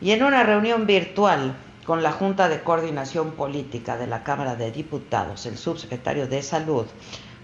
Y 0.00 0.12
en 0.12 0.23
una 0.23 0.42
reunión 0.42 0.87
virtual 0.87 1.54
con 1.85 2.02
la 2.02 2.12
Junta 2.12 2.49
de 2.49 2.62
Coordinación 2.62 3.32
Política 3.32 3.96
de 3.96 4.06
la 4.06 4.23
Cámara 4.23 4.56
de 4.56 4.70
Diputados, 4.70 5.44
el 5.46 5.58
subsecretario 5.58 6.26
de 6.26 6.42
Salud, 6.42 6.87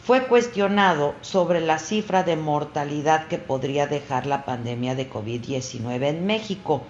fue 0.03 0.25
cuestionado 0.25 1.15
sobre 1.21 1.61
la 1.61 1.79
cifra 1.79 2.25
de 2.25 2.37
mortalidad 2.37 3.29
que 3.29 3.39
podría 3.39 3.87
dejar 3.87 4.27
la 4.27 4.45
pandemia 4.45 4.95
de 4.95 5.09
COVID-19 5.09 6.07
en 6.07 6.27
México. 6.27 6.83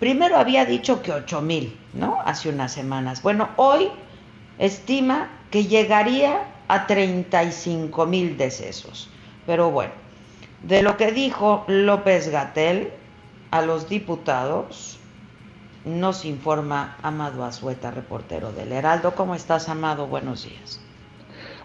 Primero 0.00 0.36
había 0.36 0.64
dicho 0.64 1.00
que 1.00 1.12
8 1.12 1.42
mil, 1.42 1.78
¿no? 1.94 2.18
Hace 2.24 2.48
unas 2.48 2.72
semanas. 2.72 3.22
Bueno, 3.22 3.50
hoy 3.56 3.88
estima 4.58 5.30
que 5.50 5.64
llegaría 5.64 6.44
a 6.68 6.86
35 6.86 8.06
mil 8.06 8.36
decesos. 8.36 9.10
Pero 9.46 9.70
bueno, 9.70 9.92
de 10.62 10.82
lo 10.82 10.96
que 10.96 11.12
dijo 11.12 11.64
López 11.68 12.28
Gatel 12.28 12.92
a 13.50 13.62
los 13.62 13.88
diputados, 13.88 14.98
nos 15.84 16.24
informa 16.24 16.96
Amado 17.02 17.44
Azueta, 17.44 17.90
reportero 17.92 18.52
del 18.52 18.72
Heraldo. 18.72 19.14
¿Cómo 19.14 19.34
estás, 19.34 19.68
Amado? 19.68 20.08
Buenos 20.08 20.44
días. 20.44 20.80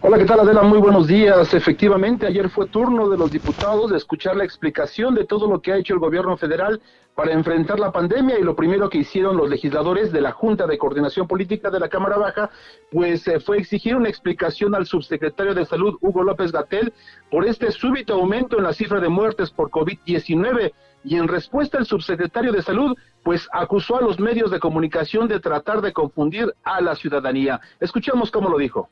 Hola, 0.03 0.17
¿qué 0.17 0.25
tal 0.25 0.39
Adela? 0.39 0.63
Muy 0.63 0.79
buenos 0.79 1.05
días. 1.05 1.53
Efectivamente, 1.53 2.25
ayer 2.25 2.49
fue 2.49 2.65
turno 2.65 3.07
de 3.07 3.19
los 3.19 3.29
diputados 3.29 3.91
de 3.91 3.97
escuchar 3.97 4.35
la 4.35 4.43
explicación 4.43 5.13
de 5.13 5.25
todo 5.25 5.47
lo 5.47 5.61
que 5.61 5.71
ha 5.71 5.77
hecho 5.77 5.93
el 5.93 5.99
gobierno 5.99 6.35
federal 6.37 6.81
para 7.13 7.33
enfrentar 7.33 7.79
la 7.79 7.91
pandemia 7.91 8.39
y 8.39 8.41
lo 8.41 8.55
primero 8.55 8.89
que 8.89 8.97
hicieron 8.97 9.37
los 9.37 9.47
legisladores 9.47 10.11
de 10.11 10.21
la 10.21 10.31
Junta 10.31 10.65
de 10.65 10.79
Coordinación 10.79 11.27
Política 11.27 11.69
de 11.69 11.79
la 11.79 11.87
Cámara 11.87 12.17
Baja, 12.17 12.49
pues 12.89 13.27
eh, 13.27 13.39
fue 13.39 13.59
exigir 13.59 13.95
una 13.95 14.09
explicación 14.09 14.73
al 14.73 14.87
subsecretario 14.87 15.53
de 15.53 15.67
Salud, 15.67 15.95
Hugo 16.01 16.23
López 16.23 16.51
Gatel, 16.51 16.93
por 17.29 17.45
este 17.45 17.71
súbito 17.71 18.15
aumento 18.15 18.57
en 18.57 18.63
la 18.63 18.73
cifra 18.73 18.99
de 18.99 19.07
muertes 19.09 19.51
por 19.51 19.69
COVID-19. 19.69 20.71
Y 21.03 21.17
en 21.17 21.27
respuesta 21.27 21.77
el 21.77 21.85
subsecretario 21.85 22.51
de 22.51 22.63
Salud, 22.63 22.97
pues 23.23 23.47
acusó 23.53 23.97
a 23.97 24.01
los 24.01 24.19
medios 24.19 24.49
de 24.49 24.59
comunicación 24.59 25.27
de 25.27 25.39
tratar 25.39 25.79
de 25.81 25.93
confundir 25.93 26.51
a 26.63 26.81
la 26.81 26.95
ciudadanía. 26.95 27.61
Escuchemos 27.79 28.31
cómo 28.31 28.49
lo 28.49 28.57
dijo 28.57 28.89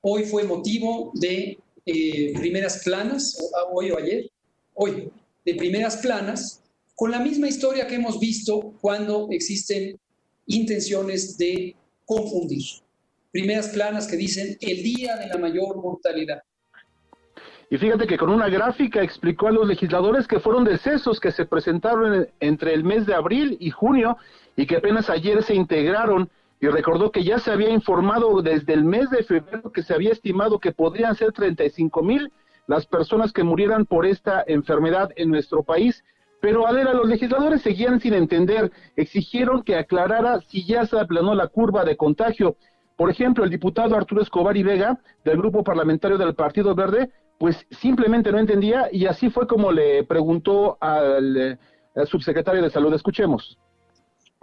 hoy 0.00 0.24
fue 0.24 0.44
motivo 0.44 1.12
de 1.14 1.58
eh, 1.86 2.32
primeras 2.36 2.82
planas, 2.84 3.36
hoy 3.72 3.90
o 3.90 3.98
ayer, 3.98 4.30
hoy, 4.74 5.10
de 5.44 5.54
primeras 5.54 5.96
planas, 5.98 6.62
con 6.94 7.10
la 7.10 7.20
misma 7.20 7.48
historia 7.48 7.86
que 7.86 7.94
hemos 7.94 8.18
visto 8.18 8.74
cuando 8.80 9.28
existen 9.30 9.98
intenciones 10.46 11.38
de 11.38 11.76
confundir. 12.04 12.64
Primeras 13.30 13.68
planas 13.68 14.06
que 14.06 14.16
dicen 14.16 14.56
el 14.60 14.82
día 14.82 15.16
de 15.16 15.28
la 15.28 15.38
mayor 15.38 15.76
mortalidad. 15.76 16.42
Y 17.70 17.76
fíjate 17.76 18.06
que 18.06 18.16
con 18.16 18.30
una 18.30 18.48
gráfica 18.48 19.02
explicó 19.02 19.48
a 19.48 19.52
los 19.52 19.66
legisladores 19.66 20.26
que 20.26 20.40
fueron 20.40 20.64
decesos 20.64 21.20
que 21.20 21.32
se 21.32 21.44
presentaron 21.44 22.26
entre 22.40 22.72
el 22.72 22.82
mes 22.82 23.04
de 23.06 23.14
abril 23.14 23.58
y 23.60 23.70
junio 23.70 24.16
y 24.56 24.66
que 24.66 24.76
apenas 24.76 25.10
ayer 25.10 25.42
se 25.42 25.54
integraron 25.54 26.30
y 26.60 26.66
recordó 26.68 27.12
que 27.12 27.24
ya 27.24 27.38
se 27.38 27.52
había 27.52 27.70
informado 27.70 28.42
desde 28.42 28.72
el 28.72 28.84
mes 28.84 29.10
de 29.10 29.22
febrero 29.22 29.70
que 29.70 29.82
se 29.82 29.94
había 29.94 30.12
estimado 30.12 30.58
que 30.58 30.72
podrían 30.72 31.14
ser 31.14 31.32
35 31.32 32.02
mil 32.02 32.32
las 32.66 32.86
personas 32.86 33.32
que 33.32 33.44
murieran 33.44 33.86
por 33.86 34.06
esta 34.06 34.44
enfermedad 34.46 35.10
en 35.16 35.30
nuestro 35.30 35.62
país. 35.62 36.04
Pero 36.40 36.66
a 36.66 36.72
ver, 36.72 36.86
a 36.86 36.94
los 36.94 37.08
legisladores 37.08 37.62
seguían 37.62 38.00
sin 38.00 38.14
entender, 38.14 38.70
exigieron 38.96 39.62
que 39.62 39.76
aclarara 39.76 40.40
si 40.42 40.64
ya 40.64 40.84
se 40.84 40.98
aplanó 40.98 41.34
la 41.34 41.48
curva 41.48 41.84
de 41.84 41.96
contagio. 41.96 42.56
Por 42.96 43.10
ejemplo, 43.10 43.44
el 43.44 43.50
diputado 43.50 43.96
Arturo 43.96 44.22
Escobar 44.22 44.56
y 44.56 44.62
Vega, 44.62 44.98
del 45.24 45.38
grupo 45.38 45.64
parlamentario 45.64 46.18
del 46.18 46.34
Partido 46.34 46.74
Verde, 46.74 47.10
pues 47.38 47.66
simplemente 47.70 48.30
no 48.32 48.38
entendía 48.38 48.88
y 48.92 49.06
así 49.06 49.30
fue 49.30 49.46
como 49.46 49.72
le 49.72 50.04
preguntó 50.04 50.76
al, 50.80 51.58
al 51.94 52.06
subsecretario 52.06 52.62
de 52.62 52.70
Salud. 52.70 52.92
Escuchemos 52.92 53.58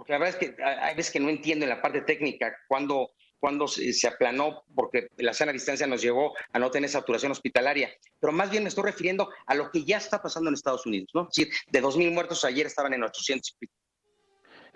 la 0.08 0.18
verdad 0.18 0.28
es 0.28 0.36
que 0.36 0.62
hay 0.62 0.94
veces 0.94 1.12
que 1.12 1.20
no 1.20 1.28
entiendo 1.28 1.64
en 1.64 1.70
la 1.70 1.82
parte 1.82 2.00
técnica 2.02 2.56
cuándo 2.68 3.10
cuando 3.38 3.68
se, 3.68 4.08
aplanó, 4.08 4.62
porque 4.74 5.08
la 5.18 5.32
sana 5.32 5.52
distancia 5.52 5.86
nos 5.86 6.02
llevó 6.02 6.34
a 6.52 6.58
no 6.58 6.70
tener 6.70 6.88
saturación 6.88 7.32
hospitalaria, 7.32 7.90
pero 8.18 8.32
más 8.32 8.50
bien 8.50 8.62
me 8.62 8.70
estoy 8.70 8.84
refiriendo 8.84 9.28
a 9.46 9.54
lo 9.54 9.70
que 9.70 9.84
ya 9.84 9.98
está 9.98 10.22
pasando 10.22 10.48
en 10.48 10.54
Estados 10.54 10.86
Unidos, 10.86 11.10
¿no? 11.14 11.28
Es 11.30 11.36
decir, 11.36 11.52
de 11.70 11.82
2.000 11.82 12.12
muertos 12.12 12.44
ayer 12.44 12.66
estaban 12.66 12.94
en 12.94 13.04
800 13.04 13.56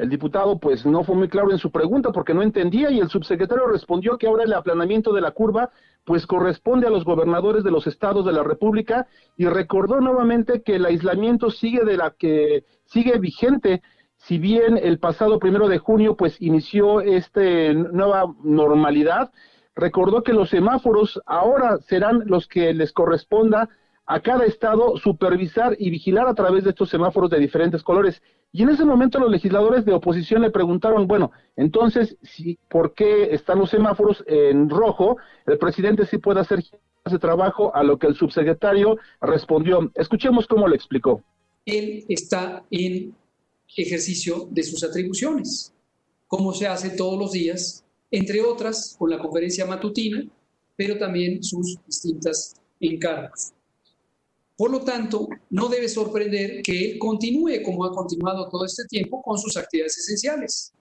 el 0.00 0.08
diputado 0.08 0.58
pues 0.58 0.86
no 0.86 1.04
fue 1.04 1.14
muy 1.14 1.28
claro 1.28 1.50
en 1.50 1.58
su 1.58 1.70
pregunta 1.70 2.10
porque 2.10 2.32
no 2.32 2.42
entendía 2.42 2.90
y 2.90 3.00
el 3.00 3.10
subsecretario 3.10 3.66
respondió 3.66 4.16
que 4.16 4.26
ahora 4.26 4.44
el 4.44 4.52
aplanamiento 4.54 5.12
de 5.12 5.20
la 5.20 5.32
curva 5.32 5.70
pues 6.04 6.26
corresponde 6.26 6.86
a 6.86 6.90
los 6.90 7.04
gobernadores 7.04 7.64
de 7.64 7.70
los 7.70 7.86
estados 7.86 8.24
de 8.24 8.32
la 8.32 8.42
República 8.42 9.06
y 9.36 9.44
recordó 9.44 10.00
nuevamente 10.00 10.62
que 10.62 10.76
el 10.76 10.86
aislamiento 10.86 11.50
sigue 11.50 11.84
de 11.84 11.98
la 11.98 12.14
que 12.18 12.64
sigue 12.86 13.18
vigente 13.18 13.82
si 14.26 14.38
bien 14.38 14.78
el 14.78 14.98
pasado 14.98 15.38
primero 15.38 15.68
de 15.68 15.78
junio 15.78 16.16
pues 16.16 16.40
inició 16.40 17.00
esta 17.00 17.72
nueva 17.72 18.34
normalidad, 18.42 19.32
recordó 19.74 20.22
que 20.22 20.32
los 20.32 20.50
semáforos 20.50 21.20
ahora 21.26 21.78
serán 21.78 22.22
los 22.26 22.46
que 22.46 22.74
les 22.74 22.92
corresponda 22.92 23.68
a 24.06 24.20
cada 24.20 24.44
estado 24.44 24.96
supervisar 24.96 25.76
y 25.78 25.88
vigilar 25.90 26.26
a 26.26 26.34
través 26.34 26.64
de 26.64 26.70
estos 26.70 26.90
semáforos 26.90 27.30
de 27.30 27.38
diferentes 27.38 27.82
colores. 27.82 28.20
Y 28.52 28.62
en 28.62 28.70
ese 28.70 28.84
momento 28.84 29.20
los 29.20 29.30
legisladores 29.30 29.84
de 29.84 29.92
oposición 29.92 30.42
le 30.42 30.50
preguntaron, 30.50 31.06
bueno, 31.06 31.30
entonces, 31.56 32.18
si, 32.22 32.58
¿por 32.68 32.92
qué 32.94 33.32
están 33.32 33.60
los 33.60 33.70
semáforos 33.70 34.24
en 34.26 34.68
rojo? 34.68 35.16
El 35.46 35.58
presidente 35.58 36.06
sí 36.06 36.18
puede 36.18 36.40
hacer 36.40 36.60
ese 37.04 37.18
trabajo, 37.18 37.74
a 37.74 37.82
lo 37.84 37.98
que 37.98 38.08
el 38.08 38.16
subsecretario 38.16 38.98
respondió. 39.20 39.90
Escuchemos 39.94 40.46
cómo 40.46 40.66
le 40.66 40.76
explicó. 40.76 41.22
Él 41.64 42.04
está 42.08 42.64
en 42.70 43.14
ejercicio 43.76 44.48
de 44.50 44.62
sus 44.62 44.82
atribuciones, 44.84 45.72
como 46.26 46.52
se 46.52 46.66
hace 46.66 46.90
todos 46.90 47.18
los 47.18 47.32
días, 47.32 47.84
entre 48.10 48.42
otras 48.42 48.96
con 48.98 49.10
la 49.10 49.18
conferencia 49.18 49.66
matutina, 49.66 50.24
pero 50.76 50.98
también 50.98 51.42
sus 51.42 51.76
distintas 51.86 52.54
encargos. 52.80 53.52
Por 54.56 54.70
lo 54.70 54.80
tanto, 54.80 55.28
no 55.48 55.68
debe 55.68 55.88
sorprender 55.88 56.62
que 56.62 56.92
él 56.92 56.98
continúe 56.98 57.62
como 57.64 57.84
ha 57.84 57.92
continuado 57.92 58.48
todo 58.50 58.64
este 58.64 58.84
tiempo 58.84 59.22
con 59.22 59.38
sus 59.38 59.56
actividades 59.56 59.96
esenciales. 59.98 60.74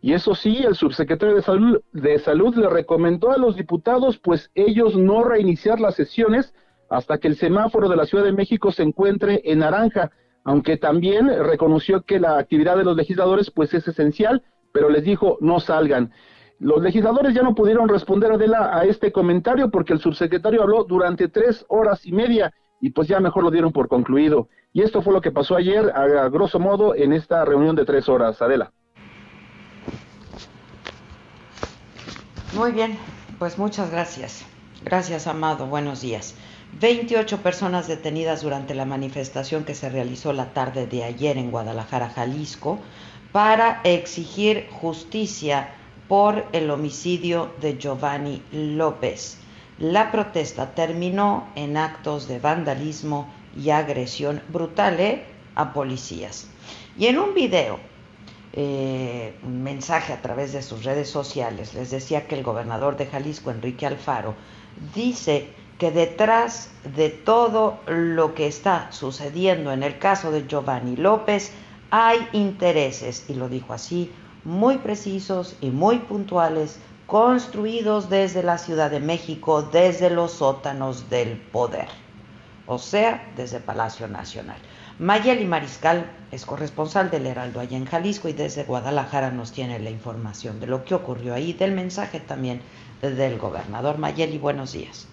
Y 0.00 0.12
eso 0.12 0.36
sí, 0.36 0.58
el 0.58 0.76
subsecretario 0.76 1.34
de 1.34 1.42
Salud, 1.42 1.80
de 1.92 2.18
Salud 2.20 2.54
le 2.54 2.68
recomendó 2.68 3.32
a 3.32 3.38
los 3.38 3.56
diputados, 3.56 4.18
pues 4.18 4.50
ellos 4.54 4.94
no 4.94 5.24
reiniciar 5.24 5.80
las 5.80 5.96
sesiones 5.96 6.54
hasta 6.88 7.18
que 7.18 7.26
el 7.26 7.36
semáforo 7.36 7.88
de 7.88 7.96
la 7.96 8.06
Ciudad 8.06 8.22
de 8.22 8.32
México 8.32 8.70
se 8.70 8.84
encuentre 8.84 9.40
en 9.44 9.60
naranja 9.60 10.12
aunque 10.46 10.76
también 10.76 11.26
reconoció 11.26 12.02
que 12.02 12.20
la 12.20 12.38
actividad 12.38 12.76
de 12.76 12.84
los 12.84 12.96
legisladores 12.96 13.50
pues 13.50 13.74
es 13.74 13.86
esencial, 13.88 14.44
pero 14.72 14.88
les 14.88 15.02
dijo 15.02 15.38
no 15.40 15.58
salgan. 15.58 16.12
Los 16.60 16.80
legisladores 16.82 17.34
ya 17.34 17.42
no 17.42 17.56
pudieron 17.56 17.88
responder 17.88 18.30
Adela 18.30 18.70
a 18.78 18.84
este 18.84 19.10
comentario 19.10 19.72
porque 19.72 19.92
el 19.92 19.98
subsecretario 19.98 20.62
habló 20.62 20.84
durante 20.84 21.26
tres 21.26 21.66
horas 21.68 22.06
y 22.06 22.12
media 22.12 22.54
y 22.80 22.90
pues 22.90 23.08
ya 23.08 23.18
mejor 23.18 23.42
lo 23.42 23.50
dieron 23.50 23.72
por 23.72 23.88
concluido. 23.88 24.48
Y 24.72 24.82
esto 24.82 25.02
fue 25.02 25.12
lo 25.12 25.20
que 25.20 25.32
pasó 25.32 25.56
ayer, 25.56 25.90
a, 25.92 26.28
grosso 26.28 26.60
modo, 26.60 26.94
en 26.94 27.12
esta 27.12 27.44
reunión 27.44 27.74
de 27.74 27.84
tres 27.84 28.08
horas. 28.08 28.40
Adela. 28.40 28.72
Muy 32.54 32.70
bien, 32.70 32.96
pues 33.40 33.58
muchas 33.58 33.90
gracias. 33.90 34.46
Gracias, 34.84 35.26
Amado. 35.26 35.66
Buenos 35.66 36.02
días. 36.02 36.36
28 36.80 37.42
personas 37.42 37.88
detenidas 37.88 38.42
durante 38.42 38.74
la 38.74 38.84
manifestación 38.84 39.64
que 39.64 39.74
se 39.74 39.88
realizó 39.88 40.32
la 40.32 40.52
tarde 40.52 40.86
de 40.86 41.04
ayer 41.04 41.38
en 41.38 41.50
Guadalajara, 41.50 42.10
Jalisco, 42.10 42.78
para 43.32 43.80
exigir 43.84 44.68
justicia 44.70 45.70
por 46.08 46.46
el 46.52 46.70
homicidio 46.70 47.52
de 47.60 47.78
Giovanni 47.78 48.42
López. 48.52 49.38
La 49.78 50.10
protesta 50.10 50.74
terminó 50.74 51.48
en 51.54 51.76
actos 51.76 52.28
de 52.28 52.38
vandalismo 52.38 53.28
y 53.56 53.70
agresión 53.70 54.42
brutal 54.48 55.00
¿eh? 55.00 55.24
a 55.54 55.72
policías. 55.72 56.48
Y 56.98 57.06
en 57.06 57.18
un 57.18 57.34
video, 57.34 57.78
eh, 58.52 59.34
un 59.42 59.62
mensaje 59.62 60.12
a 60.12 60.22
través 60.22 60.52
de 60.52 60.62
sus 60.62 60.84
redes 60.84 61.10
sociales, 61.10 61.74
les 61.74 61.90
decía 61.90 62.26
que 62.26 62.36
el 62.36 62.42
gobernador 62.42 62.96
de 62.96 63.06
Jalisco, 63.06 63.50
Enrique 63.50 63.86
Alfaro, 63.86 64.34
dice 64.94 65.48
que 65.78 65.90
detrás 65.90 66.70
de 66.96 67.10
todo 67.10 67.78
lo 67.86 68.34
que 68.34 68.46
está 68.46 68.90
sucediendo 68.92 69.72
en 69.72 69.82
el 69.82 69.98
caso 69.98 70.30
de 70.30 70.46
Giovanni 70.46 70.96
López 70.96 71.52
hay 71.90 72.26
intereses, 72.32 73.24
y 73.28 73.34
lo 73.34 73.48
dijo 73.48 73.72
así, 73.72 74.10
muy 74.44 74.78
precisos 74.78 75.56
y 75.60 75.70
muy 75.70 75.98
puntuales, 75.98 76.78
construidos 77.06 78.10
desde 78.10 78.42
la 78.42 78.58
Ciudad 78.58 78.90
de 78.90 79.00
México, 79.00 79.62
desde 79.62 80.10
los 80.10 80.32
sótanos 80.32 81.08
del 81.08 81.36
poder, 81.36 81.88
o 82.66 82.78
sea, 82.78 83.30
desde 83.36 83.60
Palacio 83.60 84.08
Nacional. 84.08 84.56
Mayeli 84.98 85.44
Mariscal 85.44 86.10
es 86.32 86.46
corresponsal 86.46 87.10
del 87.10 87.26
Heraldo 87.26 87.60
allá 87.60 87.76
en 87.76 87.84
Jalisco 87.84 88.28
y 88.28 88.32
desde 88.32 88.64
Guadalajara 88.64 89.30
nos 89.30 89.52
tiene 89.52 89.78
la 89.78 89.90
información 89.90 90.58
de 90.58 90.66
lo 90.66 90.84
que 90.84 90.94
ocurrió 90.94 91.34
ahí, 91.34 91.52
del 91.52 91.72
mensaje 91.72 92.18
también 92.18 92.62
del 93.02 93.38
gobernador. 93.38 93.98
Mayeli, 93.98 94.38
buenos 94.38 94.72
días. 94.72 95.06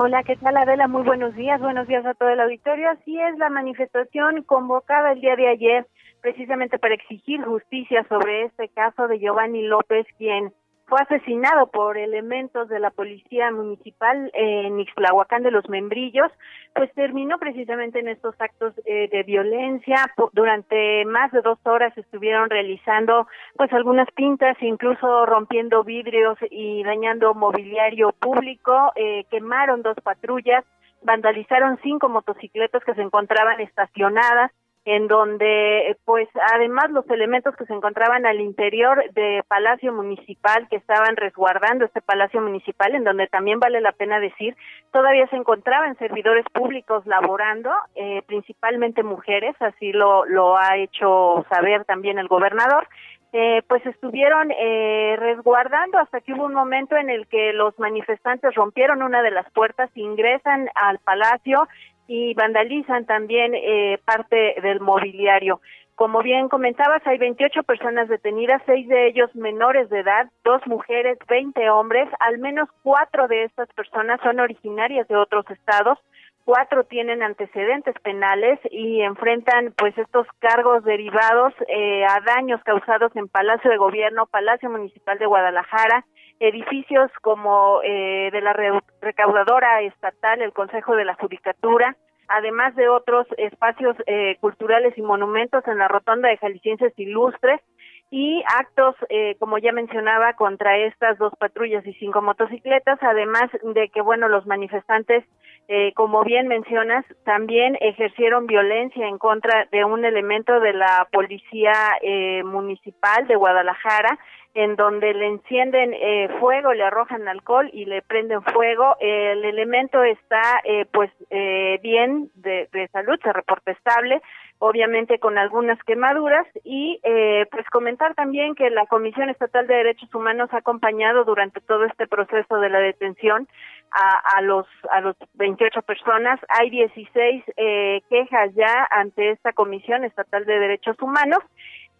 Hola, 0.00 0.22
¿qué 0.22 0.36
tal 0.36 0.56
Adela? 0.56 0.86
Muy 0.86 1.02
buenos 1.02 1.34
días, 1.34 1.60
buenos 1.60 1.88
días 1.88 2.06
a 2.06 2.14
todo 2.14 2.28
el 2.28 2.38
auditorio. 2.38 2.88
Así 2.88 3.20
es, 3.20 3.36
la 3.36 3.50
manifestación 3.50 4.44
convocada 4.44 5.10
el 5.10 5.20
día 5.20 5.34
de 5.34 5.48
ayer 5.48 5.88
precisamente 6.20 6.78
para 6.78 6.94
exigir 6.94 7.42
justicia 7.42 8.06
sobre 8.08 8.44
este 8.44 8.68
caso 8.68 9.08
de 9.08 9.18
Giovanni 9.18 9.62
López, 9.62 10.06
quien 10.16 10.52
fue 10.88 11.00
asesinado 11.00 11.66
por 11.66 11.98
elementos 11.98 12.68
de 12.68 12.80
la 12.80 12.90
policía 12.90 13.50
municipal 13.50 14.30
en 14.32 14.80
Ixtlahuacán 14.80 15.42
de 15.42 15.50
los 15.50 15.68
Membrillos, 15.68 16.32
pues 16.74 16.92
terminó 16.94 17.38
precisamente 17.38 18.00
en 18.00 18.08
estos 18.08 18.34
actos 18.40 18.74
de 18.84 19.22
violencia. 19.26 20.10
Durante 20.32 21.04
más 21.04 21.30
de 21.32 21.42
dos 21.42 21.58
horas 21.64 21.96
estuvieron 21.96 22.48
realizando 22.48 23.26
pues 23.56 23.72
algunas 23.72 24.10
pintas, 24.12 24.56
incluso 24.62 25.26
rompiendo 25.26 25.84
vidrios 25.84 26.38
y 26.50 26.82
dañando 26.84 27.34
mobiliario 27.34 28.12
público, 28.12 28.92
eh, 28.96 29.24
quemaron 29.30 29.82
dos 29.82 29.96
patrullas, 30.02 30.64
vandalizaron 31.02 31.78
cinco 31.82 32.08
motocicletas 32.08 32.82
que 32.84 32.94
se 32.94 33.02
encontraban 33.02 33.60
estacionadas 33.60 34.50
en 34.88 35.06
donde 35.06 35.98
pues 36.06 36.28
además 36.54 36.90
los 36.90 37.08
elementos 37.10 37.54
que 37.56 37.66
se 37.66 37.74
encontraban 37.74 38.24
al 38.24 38.40
interior 38.40 39.04
de 39.12 39.44
Palacio 39.46 39.92
Municipal 39.92 40.66
que 40.70 40.76
estaban 40.76 41.14
resguardando 41.16 41.84
este 41.84 42.00
Palacio 42.00 42.40
Municipal 42.40 42.94
en 42.94 43.04
donde 43.04 43.26
también 43.26 43.60
vale 43.60 43.82
la 43.82 43.92
pena 43.92 44.18
decir 44.18 44.56
todavía 44.90 45.26
se 45.28 45.36
encontraban 45.36 45.98
servidores 45.98 46.46
públicos 46.54 47.04
laborando 47.04 47.70
eh, 47.96 48.22
principalmente 48.26 49.02
mujeres 49.02 49.54
así 49.60 49.92
lo 49.92 50.24
lo 50.24 50.56
ha 50.56 50.78
hecho 50.78 51.44
saber 51.50 51.84
también 51.84 52.18
el 52.18 52.28
gobernador 52.28 52.88
eh, 53.34 53.60
pues 53.68 53.84
estuvieron 53.84 54.50
eh, 54.52 55.16
resguardando 55.18 55.98
hasta 55.98 56.22
que 56.22 56.32
hubo 56.32 56.46
un 56.46 56.54
momento 56.54 56.96
en 56.96 57.10
el 57.10 57.26
que 57.26 57.52
los 57.52 57.78
manifestantes 57.78 58.54
rompieron 58.54 59.02
una 59.02 59.20
de 59.20 59.30
las 59.30 59.44
puertas, 59.52 59.90
ingresan 59.94 60.70
al 60.74 60.98
palacio 61.00 61.68
y 62.08 62.34
vandalizan 62.34 63.04
también 63.04 63.54
eh, 63.54 64.00
parte 64.04 64.56
del 64.62 64.80
mobiliario. 64.80 65.60
Como 65.94 66.22
bien 66.22 66.48
comentabas, 66.48 67.04
hay 67.06 67.18
28 67.18 67.64
personas 67.64 68.08
detenidas, 68.08 68.62
seis 68.66 68.88
de 68.88 69.08
ellos 69.08 69.34
menores 69.34 69.90
de 69.90 70.00
edad, 70.00 70.30
dos 70.44 70.64
mujeres, 70.66 71.18
20 71.28 71.70
hombres. 71.70 72.08
Al 72.20 72.38
menos 72.38 72.68
cuatro 72.82 73.28
de 73.28 73.44
estas 73.44 73.68
personas 73.74 74.20
son 74.22 74.40
originarias 74.40 75.06
de 75.08 75.16
otros 75.16 75.44
estados, 75.50 75.98
cuatro 76.44 76.84
tienen 76.84 77.22
antecedentes 77.22 77.94
penales 78.02 78.58
y 78.70 79.02
enfrentan 79.02 79.74
pues 79.76 79.98
estos 79.98 80.26
cargos 80.38 80.84
derivados 80.84 81.52
eh, 81.66 82.04
a 82.06 82.20
daños 82.20 82.62
causados 82.62 83.14
en 83.16 83.28
Palacio 83.28 83.70
de 83.70 83.76
Gobierno, 83.76 84.26
Palacio 84.26 84.70
Municipal 84.70 85.18
de 85.18 85.26
Guadalajara, 85.26 86.06
edificios 86.40 87.10
como 87.22 87.80
eh, 87.82 88.30
de 88.32 88.40
la 88.40 88.52
recaudadora 89.00 89.82
estatal, 89.82 90.42
el 90.42 90.52
Consejo 90.52 90.96
de 90.96 91.04
la 91.04 91.14
Judicatura, 91.14 91.96
además 92.28 92.76
de 92.76 92.88
otros 92.88 93.26
espacios 93.36 93.96
eh, 94.06 94.36
culturales 94.40 94.96
y 94.96 95.02
monumentos 95.02 95.66
en 95.66 95.78
la 95.78 95.88
Rotonda 95.88 96.28
de 96.28 96.36
Jaliscienses 96.36 96.92
Ilustres 96.96 97.60
y 98.10 98.42
actos, 98.58 98.96
eh, 99.10 99.36
como 99.38 99.58
ya 99.58 99.72
mencionaba, 99.72 100.32
contra 100.32 100.78
estas 100.78 101.18
dos 101.18 101.32
patrullas 101.38 101.86
y 101.86 101.92
cinco 101.94 102.22
motocicletas, 102.22 102.98
además 103.02 103.50
de 103.62 103.88
que, 103.90 104.00
bueno, 104.00 104.28
los 104.28 104.46
manifestantes, 104.46 105.24
eh, 105.68 105.92
como 105.92 106.24
bien 106.24 106.48
mencionas, 106.48 107.04
también 107.24 107.76
ejercieron 107.80 108.46
violencia 108.46 109.06
en 109.06 109.18
contra 109.18 109.66
de 109.70 109.84
un 109.84 110.04
elemento 110.04 110.58
de 110.60 110.72
la 110.72 111.06
policía 111.12 111.74
eh, 112.00 112.42
municipal 112.44 113.26
de 113.26 113.36
Guadalajara, 113.36 114.18
en 114.54 114.74
donde 114.76 115.12
le 115.12 115.26
encienden 115.26 115.92
eh, 115.94 116.28
fuego, 116.40 116.72
le 116.72 116.82
arrojan 116.82 117.28
alcohol 117.28 117.68
y 117.72 117.84
le 117.84 118.02
prenden 118.02 118.42
fuego. 118.42 118.96
El 118.98 119.44
elemento 119.44 120.02
está, 120.02 120.60
eh, 120.64 120.86
pues, 120.90 121.10
eh, 121.30 121.78
bien 121.82 122.30
de, 122.34 122.68
de 122.72 122.88
salud, 122.88 123.20
se 123.22 123.32
reporta 123.32 123.70
estable 123.70 124.20
obviamente 124.58 125.18
con 125.18 125.38
algunas 125.38 125.78
quemaduras 125.84 126.46
y 126.64 127.00
eh, 127.02 127.46
pues 127.50 127.68
comentar 127.70 128.14
también 128.14 128.54
que 128.54 128.70
la 128.70 128.86
Comisión 128.86 129.30
Estatal 129.30 129.66
de 129.66 129.74
Derechos 129.74 130.12
Humanos 130.14 130.50
ha 130.52 130.58
acompañado 130.58 131.24
durante 131.24 131.60
todo 131.60 131.84
este 131.84 132.06
proceso 132.06 132.56
de 132.56 132.68
la 132.68 132.80
detención 132.80 133.48
a, 133.90 134.36
a 134.36 134.42
los 134.42 134.66
a 134.90 135.00
los 135.00 135.16
28 135.34 135.82
personas. 135.82 136.40
Hay 136.48 136.70
16 136.70 137.44
eh, 137.56 138.02
quejas 138.10 138.54
ya 138.54 138.86
ante 138.90 139.30
esta 139.30 139.52
Comisión 139.52 140.04
Estatal 140.04 140.44
de 140.44 140.58
Derechos 140.58 141.00
Humanos. 141.00 141.40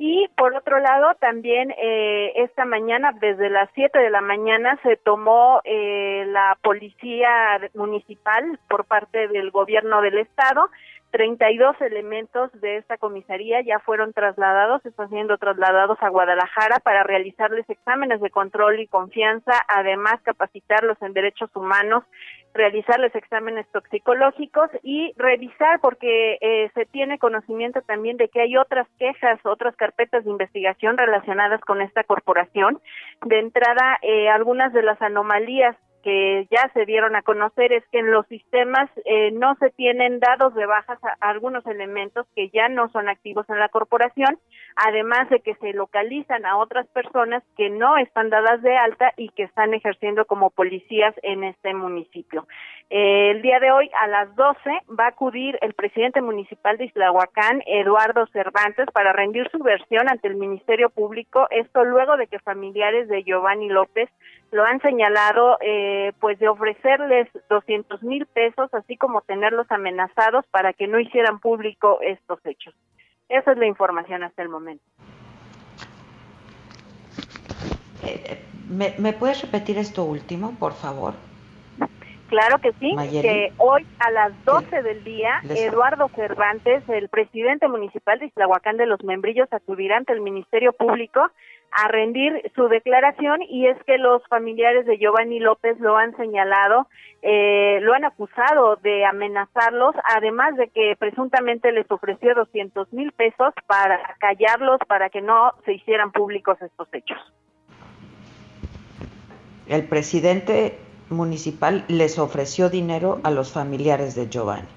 Y 0.01 0.29
por 0.37 0.55
otro 0.55 0.79
lado, 0.79 1.17
también 1.19 1.73
eh, 1.77 2.33
esta 2.37 2.65
mañana, 2.65 3.11
desde 3.21 3.51
las 3.51 3.69
7 3.75 3.99
de 3.99 4.11
la 4.11 4.21
mañana, 4.21 4.79
se 4.85 4.97
tomó 4.97 5.61
eh, 5.65 6.25
la 6.29 6.57
policía 6.63 7.59
municipal 7.75 8.61
por 8.69 8.85
parte 8.85 9.27
del 9.27 9.51
gobierno 9.51 10.01
del 10.01 10.19
estado 10.19 10.71
32 11.11 11.81
elementos 11.81 12.51
de 12.61 12.77
esta 12.77 12.99
comisaría 12.99 13.63
ya 13.63 13.79
fueron 13.79 14.13
trasladados, 14.13 14.85
están 14.85 15.09
siendo 15.09 15.39
trasladados 15.39 15.99
a 16.03 16.11
Guadalajara 16.11 16.81
para 16.81 17.03
realizarles 17.03 17.69
exámenes 17.69 18.21
de 18.21 18.31
control 18.31 18.81
y 18.81 18.87
confianza, 18.87 19.53
además 19.69 20.21
capacitarlos 20.23 21.01
en 21.01 21.15
derechos 21.15 21.51
humanos, 21.55 22.05
realizarles 22.53 23.15
exámenes 23.15 23.67
toxicológicos 23.73 24.71
y 24.83 25.13
revisar 25.17 25.81
porque 25.81 26.39
eh, 26.41 26.71
se 26.75 26.85
tiene 26.87 27.19
conocimiento 27.19 27.81
también 27.83 28.17
de 28.17 28.29
que 28.29 28.43
hay 28.43 28.57
otras 28.57 28.87
quejas, 28.99 29.39
otras 29.45 29.75
carpetas 29.77 30.25
de 30.25 30.31
investigación 30.31 30.99
relacionadas 30.99 31.61
con 31.63 31.81
esta 31.81 32.05
corporación. 32.05 32.81
De 33.25 33.39
entrada, 33.39 33.99
eh, 34.03 34.29
algunas 34.29 34.73
de 34.73 34.83
las 34.83 35.01
anomalías 35.01 35.77
que 36.03 36.47
ya 36.51 36.71
se 36.75 36.85
dieron 36.87 37.17
a 37.17 37.23
conocer 37.23 37.73
es 37.73 37.85
que 37.91 37.99
en 37.99 38.11
los 38.11 38.27
sistemas 38.27 38.91
eh, 39.05 39.31
no 39.33 39.55
se 39.57 39.71
tienen 39.71 40.21
dados 40.21 40.55
de 40.55 40.67
bajas 40.67 40.99
a, 41.05 41.17
algunos 41.21 41.67
elementos 41.67 42.27
que 42.35 42.51
ya 42.51 42.69
no 42.69 42.89
son 42.91 43.09
activos 43.09 43.49
en 43.49 43.59
la 43.59 43.69
corporación, 43.69 44.39
además 44.77 45.29
de 45.31 45.41
que 45.41 45.55
se 45.57 45.73
localizan 45.73 46.47
a 46.47 46.57
otras 46.57 46.87
personas 46.89 47.43
que 47.57 47.71
no 47.71 47.97
están 47.97 48.31
dadas 48.31 48.63
de 48.63 48.77
alta 48.77 49.13
y 49.17 49.31
que 49.31 49.45
están 49.45 49.75
ejerciendo 49.75 50.25
como 50.25 50.51
policías 50.51 51.15
en 51.23 51.45
este 51.45 51.75
municipio. 51.75 52.47
Eh, 52.91 53.33
el 53.33 53.43
día 53.43 53.61
de 53.61 53.71
hoy 53.71 53.91
a 54.01 54.07
las 54.07 54.35
12 54.35 54.59
va 54.99 55.05
a 55.05 55.09
acudir 55.09 55.59
el 55.61 55.75
presidente 55.75 56.23
municipal 56.23 56.79
de 56.79 56.87
Islahuacán, 56.87 57.63
Eduardo 57.67 58.27
Cervantes, 58.29 58.87
para 58.93 59.13
rendir 59.13 59.49
su 59.51 59.59
versión 59.59 60.09
ante 60.09 60.29
el 60.29 60.37
Ministerio 60.37 60.89
Público, 60.89 61.47
esto 61.51 61.85
luego 61.85 62.17
de 62.17 62.29
que 62.29 62.39
familiares 62.39 63.09
de 63.09 63.25
Giovanni 63.25 63.69
López 63.69 64.09
lo 64.51 64.65
han 64.65 64.81
señalado 64.81 65.59
eh, 65.61 66.13
pues 66.21 66.39
de 66.39 66.49
ofrecerles 66.49 67.29
200 67.49 68.03
mil 68.03 68.27
pesos, 68.27 68.73
así 68.73 68.97
como 68.97 69.21
tenerlos 69.23 69.67
amenazados 69.71 70.45
para 70.51 70.73
que 70.73 70.87
no 70.87 70.99
hicieran 70.99 71.39
público 71.39 71.99
estos 72.03 72.39
hechos. 72.45 72.75
Esa 73.29 73.53
es 73.53 73.59
la 73.59 73.67
información 73.67 74.23
hasta 74.23 74.43
el 74.43 74.49
momento. 74.49 74.85
Eh, 78.05 78.43
¿me, 78.69 78.95
¿Me 78.99 79.13
puedes 79.13 79.43
repetir 79.43 79.77
esto 79.77 80.05
último, 80.05 80.57
por 80.59 80.73
favor? 80.73 81.15
Claro 82.29 82.59
que 82.59 82.73
sí, 82.75 82.95
que 83.23 83.53
hoy 83.57 83.87
a 84.01 84.11
las 84.11 84.45
12 84.45 84.83
del 84.83 85.03
día, 85.03 85.41
Eduardo 85.49 86.11
Cervantes, 86.15 86.87
el 86.89 87.09
presidente 87.09 87.69
municipal 87.69 88.19
de 88.19 88.27
Islahuacán 88.27 88.77
de 88.77 88.85
los 88.85 89.03
Membrillos, 89.03 89.51
acudirá 89.51 89.97
ante 89.97 90.13
el 90.13 90.21
Ministerio 90.21 90.75
Público 90.75 91.31
a 91.71 91.89
rendir 91.89 92.51
su 92.55 92.69
declaración 92.69 93.43
y 93.43 93.67
es 93.67 93.77
que 93.85 93.99
los 93.99 94.23
familiares 94.29 94.87
de 94.87 94.99
Giovanni 94.99 95.39
López 95.39 95.79
lo 95.81 95.97
han 95.97 96.17
señalado, 96.17 96.89
eh, 97.23 97.79
lo 97.83 97.95
han 97.95 98.05
acusado 98.05 98.77
de 98.77 99.05
amenazarlos, 99.05 99.95
además 100.17 100.57
de 100.57 100.69
que 100.69 100.97
presuntamente 100.99 101.73
les 101.73 101.91
ofreció 101.91 102.35
200 102.35 102.93
mil 102.93 103.13
pesos 103.13 103.53
para 103.67 103.99
callarlos, 104.19 104.79
para 104.87 105.11
que 105.11 105.21
no 105.21 105.53
se 105.65 105.75
hicieran 105.75 106.13
públicos 106.13 106.57
estos 106.63 106.89
hechos. 106.93 107.19
El 109.67 109.87
presidente 109.87 110.79
municipal 111.11 111.85
les 111.89 112.19
ofreció 112.19 112.71
dinero 112.71 113.21
a 113.23 113.31
los 113.31 113.53
familiares 113.53 114.15
de 114.15 114.29
Giovanni. 114.29 114.69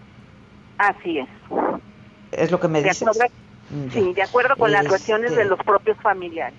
Así 0.78 1.20
es. 1.20 1.30
Es 2.32 2.52
lo 2.52 2.60
que 2.60 2.68
me 2.68 2.82
dices. 2.82 3.08
sí, 3.92 4.14
de 4.14 4.22
acuerdo 4.22 4.56
con 4.56 4.72
las 4.72 4.90
versiones 4.90 5.32
de 5.36 5.44
este 5.44 5.50
los 5.50 5.60
propios 5.60 5.98
familiares. 5.98 6.58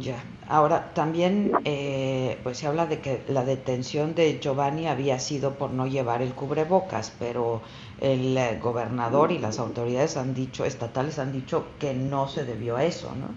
Ya. 0.00 0.22
Ahora, 0.48 0.92
también 0.94 1.52
eh, 1.64 2.38
pues 2.42 2.58
se 2.58 2.66
habla 2.66 2.86
de 2.86 3.00
que 3.00 3.22
la 3.28 3.44
detención 3.44 4.14
de 4.14 4.38
Giovanni 4.38 4.86
había 4.86 5.18
sido 5.18 5.54
por 5.54 5.70
no 5.70 5.86
llevar 5.86 6.22
el 6.22 6.32
cubrebocas, 6.32 7.14
pero 7.18 7.60
el 8.00 8.36
eh, 8.36 8.58
gobernador 8.62 9.32
y 9.32 9.38
las 9.38 9.58
autoridades 9.58 10.16
han 10.16 10.34
dicho, 10.34 10.64
estatales 10.64 11.18
han 11.18 11.32
dicho 11.32 11.66
que 11.80 11.92
no 11.94 12.28
se 12.28 12.44
debió 12.44 12.76
a 12.76 12.84
eso, 12.84 13.12
¿no? 13.16 13.28